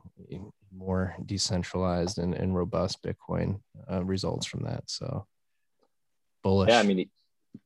more 0.71 1.15
decentralized 1.25 2.19
and, 2.19 2.35
and 2.35 2.55
robust 2.55 3.01
bitcoin 3.03 3.59
uh, 3.91 4.03
results 4.03 4.45
from 4.45 4.63
that 4.63 4.83
so 4.85 5.25
bullish 6.43 6.69
Yeah, 6.69 6.79
I 6.79 6.83
mean, 6.83 7.09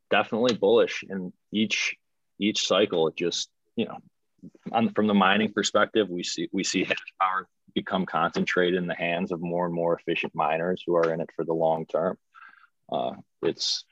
definitely 0.10 0.56
bullish. 0.56 1.04
And 1.10 1.34
each 1.52 1.96
each 2.40 2.66
cycle, 2.68 3.12
just 3.12 3.50
you 3.76 3.86
know, 3.86 3.98
on 4.72 4.90
from 4.94 5.08
the 5.08 5.14
mining 5.14 5.52
perspective, 5.52 6.10
we 6.10 6.24
see 6.24 6.50
we 6.52 6.64
see 6.64 6.84
hash 6.84 6.98
power 7.22 7.48
become 7.74 8.06
concentrated 8.06 8.76
in 8.76 8.88
the 8.88 8.96
hands 8.96 9.32
of 9.32 9.42
more 9.42 9.66
and 9.66 9.74
more 9.74 9.98
efficient 9.98 10.34
miners 10.36 10.84
who 10.86 10.96
are 10.96 11.12
in 11.12 11.22
it 11.22 11.30
for 11.36 11.44
the 11.44 11.54
long 11.54 11.86
term. 11.86 12.18
Uh, 12.92 13.14
it's 13.42 13.86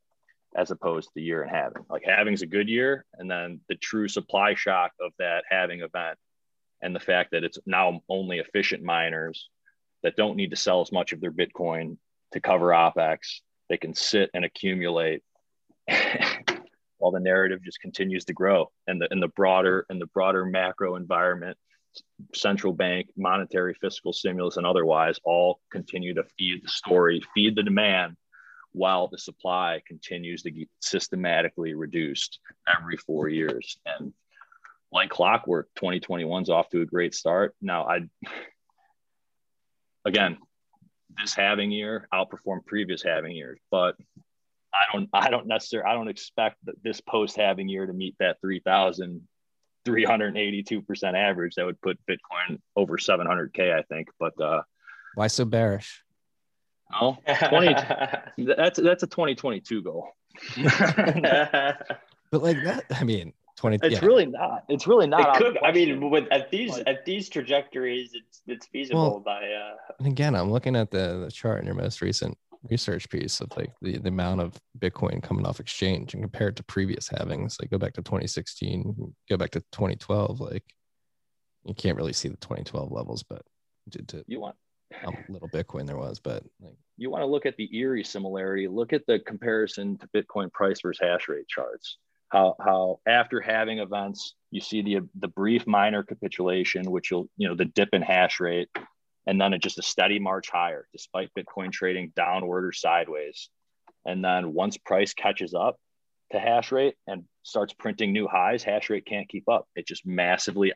as 0.56 0.70
opposed 0.70 1.08
to 1.08 1.12
the 1.14 1.22
year 1.22 1.42
in 1.42 1.50
halving. 1.50 1.84
Like 1.88 2.04
halving's 2.04 2.42
a 2.42 2.46
good 2.46 2.68
year, 2.68 3.06
and 3.14 3.30
then 3.30 3.60
the 3.68 3.76
true 3.76 4.08
supply 4.08 4.54
shock 4.54 4.90
of 5.00 5.12
that 5.18 5.44
halving 5.48 5.82
event, 5.82 6.18
and 6.82 6.94
the 6.94 7.00
fact 7.00 7.30
that 7.32 7.44
it's 7.44 7.58
now 7.66 8.00
only 8.08 8.38
efficient 8.38 8.82
miners 8.82 9.48
that 10.02 10.16
don't 10.16 10.36
need 10.36 10.50
to 10.50 10.56
sell 10.56 10.80
as 10.80 10.92
much 10.92 11.12
of 11.12 11.20
their 11.20 11.32
Bitcoin 11.32 11.96
to 12.32 12.40
cover 12.40 12.66
OPEX. 12.68 13.40
They 13.68 13.76
can 13.76 13.94
sit 13.94 14.30
and 14.32 14.44
accumulate 14.44 15.22
while 16.98 17.12
the 17.12 17.20
narrative 17.20 17.60
just 17.64 17.80
continues 17.80 18.24
to 18.26 18.32
grow 18.32 18.70
and 18.86 19.00
the 19.00 19.08
in 19.10 19.20
the 19.20 19.28
broader 19.28 19.86
and 19.88 20.00
the 20.00 20.06
broader 20.06 20.44
macro 20.44 20.96
environment 20.96 21.56
central 22.34 22.72
bank 22.72 23.08
monetary 23.16 23.74
fiscal 23.80 24.12
stimulus 24.12 24.56
and 24.56 24.66
otherwise 24.66 25.18
all 25.24 25.60
continue 25.72 26.14
to 26.14 26.22
feed 26.36 26.62
the 26.62 26.68
story 26.68 27.22
feed 27.34 27.56
the 27.56 27.62
demand 27.62 28.16
while 28.72 29.08
the 29.08 29.18
supply 29.18 29.80
continues 29.86 30.42
to 30.42 30.50
get 30.50 30.68
systematically 30.80 31.74
reduced 31.74 32.38
every 32.78 32.96
four 32.98 33.28
years 33.28 33.78
and 33.86 34.12
like 34.92 35.10
clockwork 35.10 35.68
2021 35.76 36.42
is 36.42 36.50
off 36.50 36.68
to 36.70 36.80
a 36.80 36.86
great 36.86 37.14
start. 37.14 37.54
Now 37.60 37.84
i 37.84 38.00
again 40.04 40.38
this 41.20 41.34
halving 41.34 41.70
year 41.70 42.08
outperformed 42.12 42.64
previous 42.66 43.02
halving 43.02 43.34
years 43.34 43.58
but 43.70 43.96
I 44.72 44.92
don't 44.92 45.08
I 45.12 45.30
don't 45.30 45.46
necessarily 45.46 45.90
I 45.90 45.94
don't 45.94 46.08
expect 46.08 46.56
that 46.64 46.82
this 46.82 47.00
post 47.00 47.36
halving 47.36 47.68
year 47.68 47.86
to 47.86 47.92
meet 47.92 48.14
that 48.20 48.40
3,000 48.40 49.26
382% 49.86 51.14
average 51.14 51.54
that 51.54 51.64
would 51.64 51.80
put 51.80 51.98
Bitcoin 52.08 52.58
over 52.76 52.96
700k 52.96 53.74
I 53.74 53.82
think 53.82 54.08
but 54.18 54.38
uh 54.40 54.62
why 55.14 55.26
so 55.26 55.44
bearish? 55.44 56.02
No 57.00 57.18
20 57.48 57.74
that's 58.56 58.78
that's 58.78 59.02
a 59.02 59.06
2022 59.06 59.82
goal. 59.82 60.08
But 62.30 62.42
like 62.42 62.62
that 62.64 62.84
I 62.90 63.04
mean 63.04 63.32
20 63.58 63.78
it's 63.82 63.94
yeah. 63.94 64.06
really 64.06 64.26
not 64.26 64.64
it's 64.68 64.86
really 64.86 65.06
not 65.06 65.36
it 65.36 65.38
could, 65.38 65.58
I 65.62 65.72
mean 65.72 66.10
with 66.10 66.26
at 66.30 66.50
these 66.50 66.70
like, 66.70 66.84
at 66.86 67.04
these 67.04 67.28
trajectories 67.28 68.12
it's 68.14 68.42
it's 68.46 68.66
feasible 68.66 69.10
well, 69.10 69.20
by 69.20 69.50
uh 69.52 69.74
and 69.98 70.08
again 70.08 70.34
I'm 70.34 70.50
looking 70.50 70.76
at 70.76 70.90
the, 70.90 71.22
the 71.24 71.30
chart 71.30 71.60
in 71.60 71.66
your 71.66 71.74
most 71.74 72.00
recent 72.00 72.36
research 72.70 73.08
piece 73.08 73.40
of 73.40 73.54
like 73.56 73.72
the, 73.80 73.98
the 73.98 74.08
amount 74.08 74.40
of 74.40 74.54
Bitcoin 74.78 75.22
coming 75.22 75.46
off 75.46 75.60
exchange 75.60 76.14
and 76.14 76.22
compared 76.22 76.56
to 76.56 76.62
previous 76.64 77.08
halvings, 77.08 77.60
like 77.60 77.70
go 77.70 77.78
back 77.78 77.94
to 77.94 78.02
2016, 78.02 79.14
go 79.28 79.36
back 79.36 79.50
to 79.50 79.60
2012, 79.72 80.40
like 80.40 80.64
you 81.64 81.74
can't 81.74 81.96
really 81.96 82.12
see 82.12 82.28
the 82.28 82.36
2012 82.36 82.90
levels, 82.90 83.22
but 83.22 83.42
to, 83.90 84.02
to 84.02 84.24
you 84.26 84.40
want 84.40 84.56
a 85.04 85.12
little 85.28 85.48
Bitcoin 85.48 85.86
there 85.86 85.98
was, 85.98 86.18
but 86.18 86.42
like 86.60 86.76
you 86.96 87.10
want 87.10 87.22
to 87.22 87.26
look 87.26 87.46
at 87.46 87.56
the 87.56 87.74
eerie 87.76 88.04
similarity, 88.04 88.68
look 88.68 88.92
at 88.92 89.06
the 89.06 89.18
comparison 89.20 89.98
to 89.98 90.08
Bitcoin 90.08 90.52
price 90.52 90.80
versus 90.80 91.00
hash 91.00 91.28
rate 91.28 91.48
charts. 91.48 91.98
How 92.30 92.56
how 92.60 93.00
after 93.06 93.40
halving 93.40 93.78
events, 93.78 94.34
you 94.50 94.60
see 94.60 94.82
the 94.82 95.00
the 95.18 95.28
brief 95.28 95.66
minor 95.66 96.02
capitulation, 96.02 96.90
which 96.90 97.10
you'll 97.10 97.28
you 97.36 97.48
know 97.48 97.54
the 97.54 97.64
dip 97.64 97.90
in 97.92 98.02
hash 98.02 98.40
rate, 98.40 98.68
and 99.26 99.40
then 99.40 99.52
it 99.52 99.62
just 99.62 99.78
a 99.78 99.82
steady 99.82 100.18
march 100.18 100.50
higher 100.50 100.86
despite 100.92 101.30
Bitcoin 101.38 101.72
trading 101.72 102.12
downward 102.14 102.66
or 102.66 102.72
sideways. 102.72 103.48
And 104.04 104.24
then 104.24 104.54
once 104.54 104.76
price 104.78 105.14
catches 105.14 105.54
up 105.54 105.76
to 106.32 106.38
hash 106.38 106.72
rate 106.72 106.94
and 107.06 107.24
starts 107.42 107.72
printing 107.72 108.12
new 108.12 108.28
highs, 108.28 108.62
hash 108.62 108.90
rate 108.90 109.06
can't 109.06 109.28
keep 109.28 109.48
up. 109.48 109.66
It 109.74 109.86
just 109.86 110.06
massively 110.06 110.72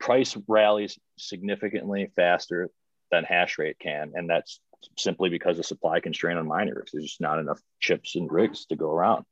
price 0.00 0.36
rallies 0.48 0.98
significantly 1.18 2.10
faster 2.16 2.70
than 3.10 3.24
hash 3.24 3.58
rate 3.58 3.78
can. 3.78 4.12
And 4.14 4.28
that's 4.28 4.60
simply 4.98 5.30
because 5.30 5.58
of 5.58 5.66
supply 5.66 6.00
constraint 6.00 6.38
on 6.38 6.46
miners. 6.46 6.90
There's 6.92 7.04
just 7.04 7.20
not 7.20 7.38
enough 7.38 7.60
chips 7.80 8.16
and 8.16 8.30
rigs 8.30 8.66
to 8.66 8.76
go 8.76 8.90
around. 8.90 9.24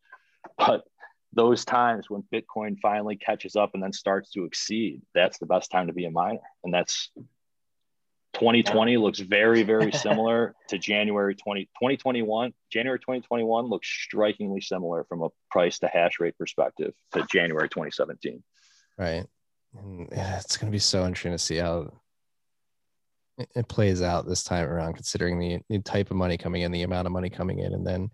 But 0.56 0.85
those 1.32 1.64
times 1.64 2.10
when 2.10 2.24
Bitcoin 2.32 2.78
finally 2.80 3.16
catches 3.16 3.56
up 3.56 3.70
and 3.74 3.82
then 3.82 3.92
starts 3.92 4.30
to 4.32 4.44
exceed, 4.44 5.02
that's 5.14 5.38
the 5.38 5.46
best 5.46 5.70
time 5.70 5.86
to 5.86 5.92
be 5.92 6.04
a 6.04 6.10
miner. 6.10 6.40
And 6.64 6.72
that's 6.72 7.10
2020 8.34 8.96
looks 8.96 9.20
very, 9.20 9.62
very 9.62 9.92
similar 9.92 10.54
to 10.68 10.78
January 10.78 11.34
20, 11.34 11.64
2021. 11.64 12.52
January 12.70 12.98
2021 12.98 13.66
looks 13.66 13.88
strikingly 13.88 14.60
similar 14.60 15.04
from 15.04 15.22
a 15.22 15.28
price 15.50 15.78
to 15.80 15.86
hash 15.88 16.20
rate 16.20 16.36
perspective 16.38 16.92
to 17.12 17.26
January 17.30 17.68
2017. 17.68 18.42
Right. 18.98 19.24
And 19.78 20.09
it's 20.12 20.56
going 20.56 20.70
to 20.70 20.74
be 20.74 20.78
so 20.78 21.06
interesting 21.06 21.32
to 21.32 21.38
see 21.38 21.56
how 21.56 21.92
it 23.38 23.68
plays 23.68 24.02
out 24.02 24.28
this 24.28 24.44
time 24.44 24.68
around, 24.68 24.94
considering 24.94 25.38
the, 25.38 25.59
the 25.68 25.78
type 25.78 26.10
of 26.10 26.16
money 26.16 26.36
coming 26.36 26.62
in, 26.62 26.72
the 26.72 26.82
amount 26.82 27.06
of 27.06 27.12
money 27.12 27.30
coming 27.30 27.60
in, 27.60 27.72
and 27.72 27.86
then 27.86 28.10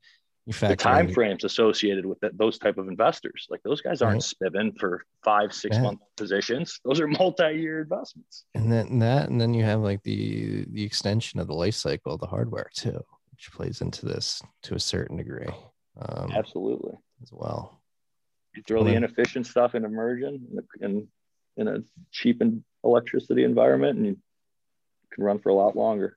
the 0.61 0.77
time 0.77 1.13
frames 1.13 1.45
associated 1.45 2.07
with 2.07 2.19
that, 2.21 2.37
those 2.37 2.59
type 2.59 2.79
of 2.79 2.89
investors. 2.89 3.47
Like 3.51 3.63
those 3.63 3.81
guys 3.81 4.03
aren't 4.03 4.15
right. 4.15 4.23
spiffing 4.23 4.73
for 4.79 5.05
five 5.25 5.53
six 5.53 5.77
yeah. 5.77 5.83
month 5.83 6.01
positions. 6.17 6.81
Those 6.85 7.01
are 7.01 7.07
multi-year 7.09 7.83
investments. 7.83 8.45
And 8.55 8.73
then 8.73 8.99
that 9.01 9.29
and 9.29 9.41
then 9.41 9.55
you 9.55 9.65
have 9.65 9.81
like 9.81 10.03
the 10.03 10.65
the 10.71 10.85
extension 10.85 11.41
of 11.41 11.47
the 11.47 11.55
life 11.55 11.75
cycle 11.75 12.15
of 12.15 12.21
the 12.21 12.27
hardware 12.27 12.71
too 12.75 13.01
which 13.33 13.53
plays 13.53 13.81
into 13.83 14.05
this 14.05 14.43
to 14.65 14.75
a 14.75 14.81
certain 14.81 15.17
degree 15.17 15.47
um, 16.01 16.33
absolutely. 16.35 16.93
as 17.23 17.31
well. 17.33 17.81
You 18.57 18.65
throw 18.67 18.83
the 18.83 18.95
inefficient 18.95 19.47
stuff 19.47 19.77
in 19.77 19.85
immersion 19.85 20.67
in, 20.81 21.07
in 21.57 21.69
a 21.69 21.79
cheapened 22.11 22.65
electricity 22.83 23.45
environment 23.45 23.97
and 23.97 24.07
you 24.07 24.17
can 25.13 25.23
run 25.23 25.39
for 25.39 25.51
a 25.51 25.55
lot 25.55 25.77
longer. 25.77 26.17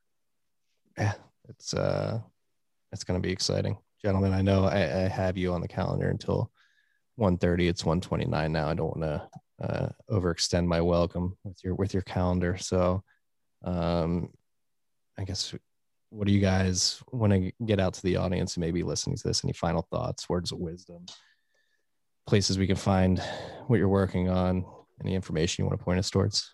Yeah 0.97 1.13
it's 1.51 1.73
uh 1.73 2.19
it's 2.91 3.03
going 3.03 3.21
to 3.21 3.25
be 3.25 3.31
exciting 3.31 3.77
gentlemen. 4.01 4.33
I 4.33 4.41
know 4.41 4.65
I, 4.65 5.05
I 5.05 5.07
have 5.07 5.37
you 5.37 5.53
on 5.53 5.61
the 5.61 5.67
calendar 5.67 6.09
until 6.09 6.51
1.30. 7.19 7.69
It's 7.69 7.83
1.29 7.83 8.51
now. 8.51 8.67
I 8.67 8.73
don't 8.73 8.97
want 8.97 9.01
to 9.01 9.29
uh, 9.61 9.89
overextend 10.09 10.65
my 10.65 10.81
welcome 10.81 11.37
with 11.43 11.63
your 11.63 11.75
with 11.75 11.93
your 11.93 12.03
calendar. 12.03 12.57
So, 12.57 13.03
um, 13.63 14.29
I 15.17 15.23
guess 15.23 15.53
what 16.09 16.27
do 16.27 16.33
you 16.33 16.39
guys 16.39 17.01
want 17.11 17.31
to 17.31 17.51
get 17.65 17.79
out 17.79 17.93
to 17.93 18.03
the 18.03 18.17
audience 18.17 18.55
who 18.55 18.61
may 18.61 18.71
be 18.71 18.83
listening 18.83 19.17
to 19.17 19.27
this? 19.27 19.43
Any 19.43 19.53
final 19.53 19.87
thoughts, 19.91 20.27
words 20.27 20.51
of 20.51 20.59
wisdom, 20.59 21.05
places 22.25 22.57
we 22.57 22.67
can 22.67 22.75
find 22.75 23.21
what 23.67 23.77
you're 23.77 23.87
working 23.87 24.29
on, 24.29 24.65
any 25.03 25.15
information 25.15 25.63
you 25.63 25.67
want 25.67 25.79
to 25.79 25.83
point 25.83 25.99
us 25.99 26.09
towards? 26.09 26.51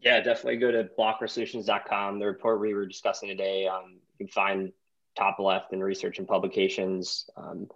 Yeah, 0.00 0.20
definitely 0.20 0.56
go 0.56 0.70
to 0.70 0.88
blockwaresolutions.com. 0.98 2.18
The 2.18 2.26
report 2.26 2.60
we 2.60 2.74
were 2.74 2.86
discussing 2.86 3.28
today, 3.28 3.66
um, 3.66 4.00
you 4.18 4.26
can 4.26 4.32
find 4.32 4.72
top 5.16 5.38
left 5.38 5.72
in 5.72 5.82
research 5.82 6.18
and 6.18 6.28
publications. 6.28 7.28
Um, 7.36 7.68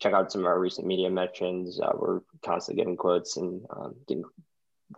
check 0.00 0.12
out 0.12 0.32
some 0.32 0.42
of 0.42 0.46
our 0.46 0.58
recent 0.58 0.86
media 0.86 1.10
mentions. 1.10 1.80
Uh, 1.80 1.92
we're 1.94 2.20
constantly 2.44 2.82
getting 2.82 2.96
quotes 2.96 3.36
and 3.36 3.64
um, 3.70 3.94
getting 4.06 4.24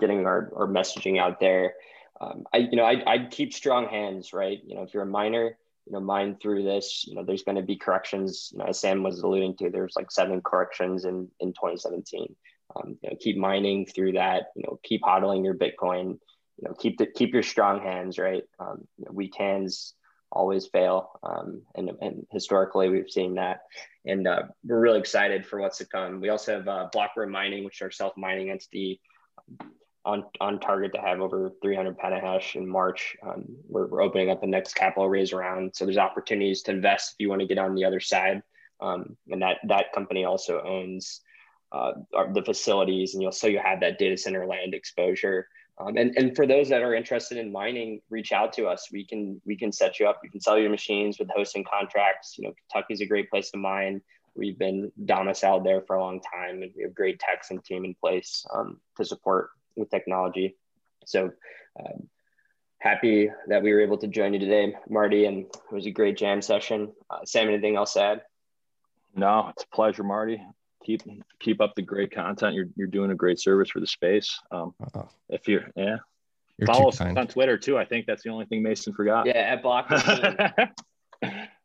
getting 0.00 0.26
our, 0.26 0.52
our 0.56 0.66
messaging 0.66 1.18
out 1.20 1.40
there. 1.40 1.74
Um, 2.20 2.44
I 2.52 2.58
you 2.58 2.76
know 2.76 2.84
I 2.84 3.02
I'd 3.06 3.30
keep 3.30 3.52
strong 3.52 3.88
hands, 3.88 4.32
right? 4.32 4.58
You 4.66 4.76
know, 4.76 4.82
if 4.82 4.94
you're 4.94 5.02
a 5.02 5.06
miner, 5.06 5.56
you 5.86 5.92
know, 5.92 6.00
mine 6.00 6.36
through 6.40 6.64
this. 6.64 7.04
You 7.06 7.14
know, 7.14 7.24
there's 7.24 7.44
going 7.44 7.56
to 7.56 7.62
be 7.62 7.76
corrections. 7.76 8.50
You 8.52 8.58
know, 8.58 8.66
as 8.66 8.80
Sam 8.80 9.02
was 9.02 9.20
alluding 9.20 9.56
to, 9.58 9.70
there's 9.70 9.94
like 9.96 10.10
seven 10.10 10.40
corrections 10.40 11.04
in 11.04 11.28
in 11.40 11.52
2017. 11.52 12.34
Um, 12.74 12.98
you 13.02 13.10
know, 13.10 13.16
keep 13.20 13.36
mining 13.36 13.86
through 13.86 14.12
that. 14.12 14.48
You 14.56 14.64
know, 14.64 14.80
keep 14.82 15.02
hodling 15.02 15.44
your 15.44 15.54
Bitcoin. 15.54 16.18
You 16.58 16.68
know, 16.68 16.74
keep 16.74 16.98
the, 16.98 17.06
keep 17.06 17.34
your 17.34 17.42
strong 17.42 17.82
hands, 17.82 18.18
right? 18.18 18.42
Um, 18.58 18.88
you 18.98 19.04
know, 19.04 19.12
weak 19.12 19.36
hands 19.36 19.94
always 20.32 20.66
fail. 20.66 21.19
Um, 21.23 21.62
and, 21.74 21.90
and, 22.01 22.27
historically, 22.31 22.89
we've 22.89 23.11
seen 23.11 23.35
that. 23.35 23.61
And 24.05 24.27
uh, 24.27 24.44
we're 24.65 24.81
really 24.81 24.98
excited 24.98 25.47
for 25.47 25.61
what's 25.61 25.78
to 25.78 25.86
come. 25.86 26.20
We 26.20 26.28
also 26.28 26.57
have 26.57 26.69
uh, 26.69 26.89
Blockware 26.94 27.28
Mining, 27.28 27.65
which 27.65 27.77
is 27.77 27.82
our 27.82 27.90
self 27.90 28.16
mining 28.16 28.51
entity, 28.51 29.01
on, 30.05 30.24
on 30.40 30.61
target 30.61 30.93
to 30.94 31.01
have 31.01 31.20
over 31.20 31.51
300 31.62 31.98
petahash 31.98 32.55
in 32.55 32.69
March. 32.69 33.16
Um, 33.27 33.44
we're, 33.69 33.86
we're, 33.89 34.03
opening 34.03 34.31
up 34.31 34.40
the 34.40 34.47
next 34.47 34.74
capital 34.74 35.09
raise 35.09 35.32
round. 35.32 35.74
So 35.74 35.85
there's 35.85 35.98
opportunities 35.98 36.62
to 36.62 36.70
invest 36.70 37.12
if 37.12 37.16
you 37.19 37.28
want 37.28 37.40
to 37.40 37.47
get 37.47 37.59
on 37.59 37.74
the 37.74 37.85
other 37.85 37.98
side. 37.98 38.43
Um, 38.81 39.16
and 39.28 39.43
that, 39.43 39.59
that 39.65 39.93
company 39.93 40.24
also 40.24 40.62
owns 40.62 41.23
uh, 41.73 41.93
the 42.32 42.43
facilities, 42.43 43.15
and 43.15 43.23
you'll 43.23 43.32
so 43.32 43.48
you 43.48 43.59
have 43.59 43.81
that 43.81 43.98
data 43.98 44.16
center 44.16 44.47
land 44.47 44.74
exposure. 44.74 45.48
Um, 45.78 45.97
and, 45.97 46.16
and 46.16 46.35
for 46.35 46.47
those 46.47 46.69
that 46.70 46.82
are 46.82 46.94
interested 46.94 47.36
in 47.36 47.53
mining, 47.53 48.01
reach 48.09 48.32
out 48.32 48.53
to 48.55 48.66
us. 48.66 48.89
We 48.90 49.05
can 49.05 49.40
we 49.44 49.57
can 49.57 49.73
set 49.73 50.01
you 50.01 50.09
up. 50.09 50.20
We 50.23 50.31
can 50.31 50.40
sell 50.40 50.59
your 50.59 50.70
machines 50.70 51.19
with 51.19 51.28
hosting 51.35 51.65
contracts. 51.65 52.36
You 52.39 52.48
know, 52.48 52.55
Kentucky's 52.73 53.01
a 53.01 53.07
great 53.07 53.31
place 53.31 53.51
to 53.51 53.59
mine. 53.59 54.01
We've 54.35 54.59
been 54.59 54.90
domiciled 55.05 55.65
there 55.65 55.82
for 55.82 55.97
a 55.97 56.03
long 56.03 56.20
time, 56.20 56.62
and 56.62 56.73
we 56.77 56.82
have 56.82 56.94
great 56.94 57.19
techs 57.20 57.51
and 57.51 57.62
team 57.65 57.85
in 57.85 57.94
place 57.94 58.44
um, 58.55 58.81
to 58.97 59.05
support 59.05 59.51
with 59.77 59.90
technology. 59.90 60.57
So 61.05 61.31
um, 61.78 62.09
happy 62.78 63.31
that 63.48 63.62
we 63.62 63.73
were 63.73 63.81
able 63.81 63.98
to 63.98 64.09
join 64.09 64.32
you 64.32 64.39
today, 64.39 64.74
Marty, 64.89 65.27
and 65.27 65.47
it 65.47 65.73
was 65.73 65.86
a 65.86 65.90
great 65.90 66.16
jam 66.16 66.40
session. 66.40 66.93
Uh, 67.11 67.24
Sam, 67.24 67.48
anything 67.48 67.77
else 67.77 67.94
to 67.94 68.03
add? 68.03 68.23
No, 69.15 69.48
it's 69.51 69.65
a 69.65 69.74
pleasure, 69.74 70.05
Marty 70.05 70.43
keep 70.86 71.02
keep 71.40 71.60
up 71.60 71.74
the 71.74 71.82
great 71.82 72.12
content. 72.12 72.54
You're 72.54 72.68
you're 72.76 72.86
doing 72.86 73.10
a 73.10 73.14
great 73.14 73.40
service 73.40 73.70
for 73.70 73.80
the 73.80 73.86
space. 73.86 74.38
Um, 74.50 74.72
Uh-oh. 74.80 75.08
if 75.28 75.48
you're 75.48 75.64
yeah, 75.74 75.96
You're 76.56 76.66
follow 76.66 76.88
us 76.88 76.98
kind. 76.98 77.18
on 77.18 77.26
Twitter 77.26 77.58
too. 77.58 77.76
I 77.76 77.84
think 77.84 78.06
that's 78.06 78.22
the 78.22 78.30
only 78.30 78.46
thing 78.46 78.62
Mason 78.62 78.92
forgot. 78.94 79.26
Yeah, 79.26 79.32
at 79.34 79.62
Block. 79.62 79.88
but 79.90 80.70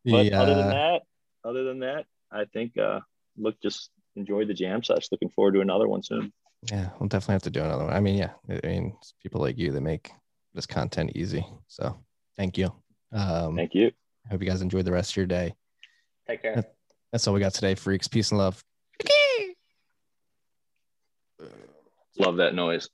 The, 0.03 0.33
other 0.33 0.55
than 0.55 0.69
that, 0.69 1.01
other 1.45 1.63
than 1.63 1.79
that, 1.79 2.05
I 2.31 2.45
think 2.45 2.77
uh, 2.77 3.01
look 3.37 3.61
just 3.61 3.91
enjoy 4.15 4.45
the 4.45 4.53
jam 4.53 4.83
session. 4.83 5.07
Looking 5.11 5.29
forward 5.29 5.53
to 5.53 5.61
another 5.61 5.87
one 5.87 6.01
soon. 6.01 6.33
Yeah, 6.69 6.89
we'll 6.99 7.09
definitely 7.09 7.33
have 7.33 7.43
to 7.43 7.49
do 7.51 7.61
another 7.61 7.85
one. 7.85 7.93
I 7.93 7.99
mean, 7.99 8.17
yeah, 8.17 8.31
I 8.49 8.67
mean, 8.67 8.95
it's 8.99 9.13
people 9.21 9.41
like 9.41 9.57
you 9.57 9.71
that 9.71 9.81
make 9.81 10.11
this 10.53 10.65
content 10.65 11.11
easy. 11.15 11.45
So 11.67 11.97
thank 12.37 12.57
you. 12.57 12.73
Um, 13.13 13.55
Thank 13.55 13.75
you. 13.75 13.91
I 14.25 14.31
hope 14.31 14.41
you 14.41 14.47
guys 14.47 14.61
enjoy 14.61 14.83
the 14.83 14.91
rest 14.91 15.11
of 15.11 15.17
your 15.17 15.25
day. 15.25 15.53
Take 16.27 16.43
care. 16.43 16.63
That's 17.11 17.27
all 17.27 17.33
we 17.33 17.39
got 17.41 17.53
today, 17.53 17.75
freaks. 17.75 18.07
Peace 18.07 18.31
and 18.31 18.37
love. 18.37 18.63
Love 22.19 22.37
that 22.37 22.55
noise. 22.55 22.89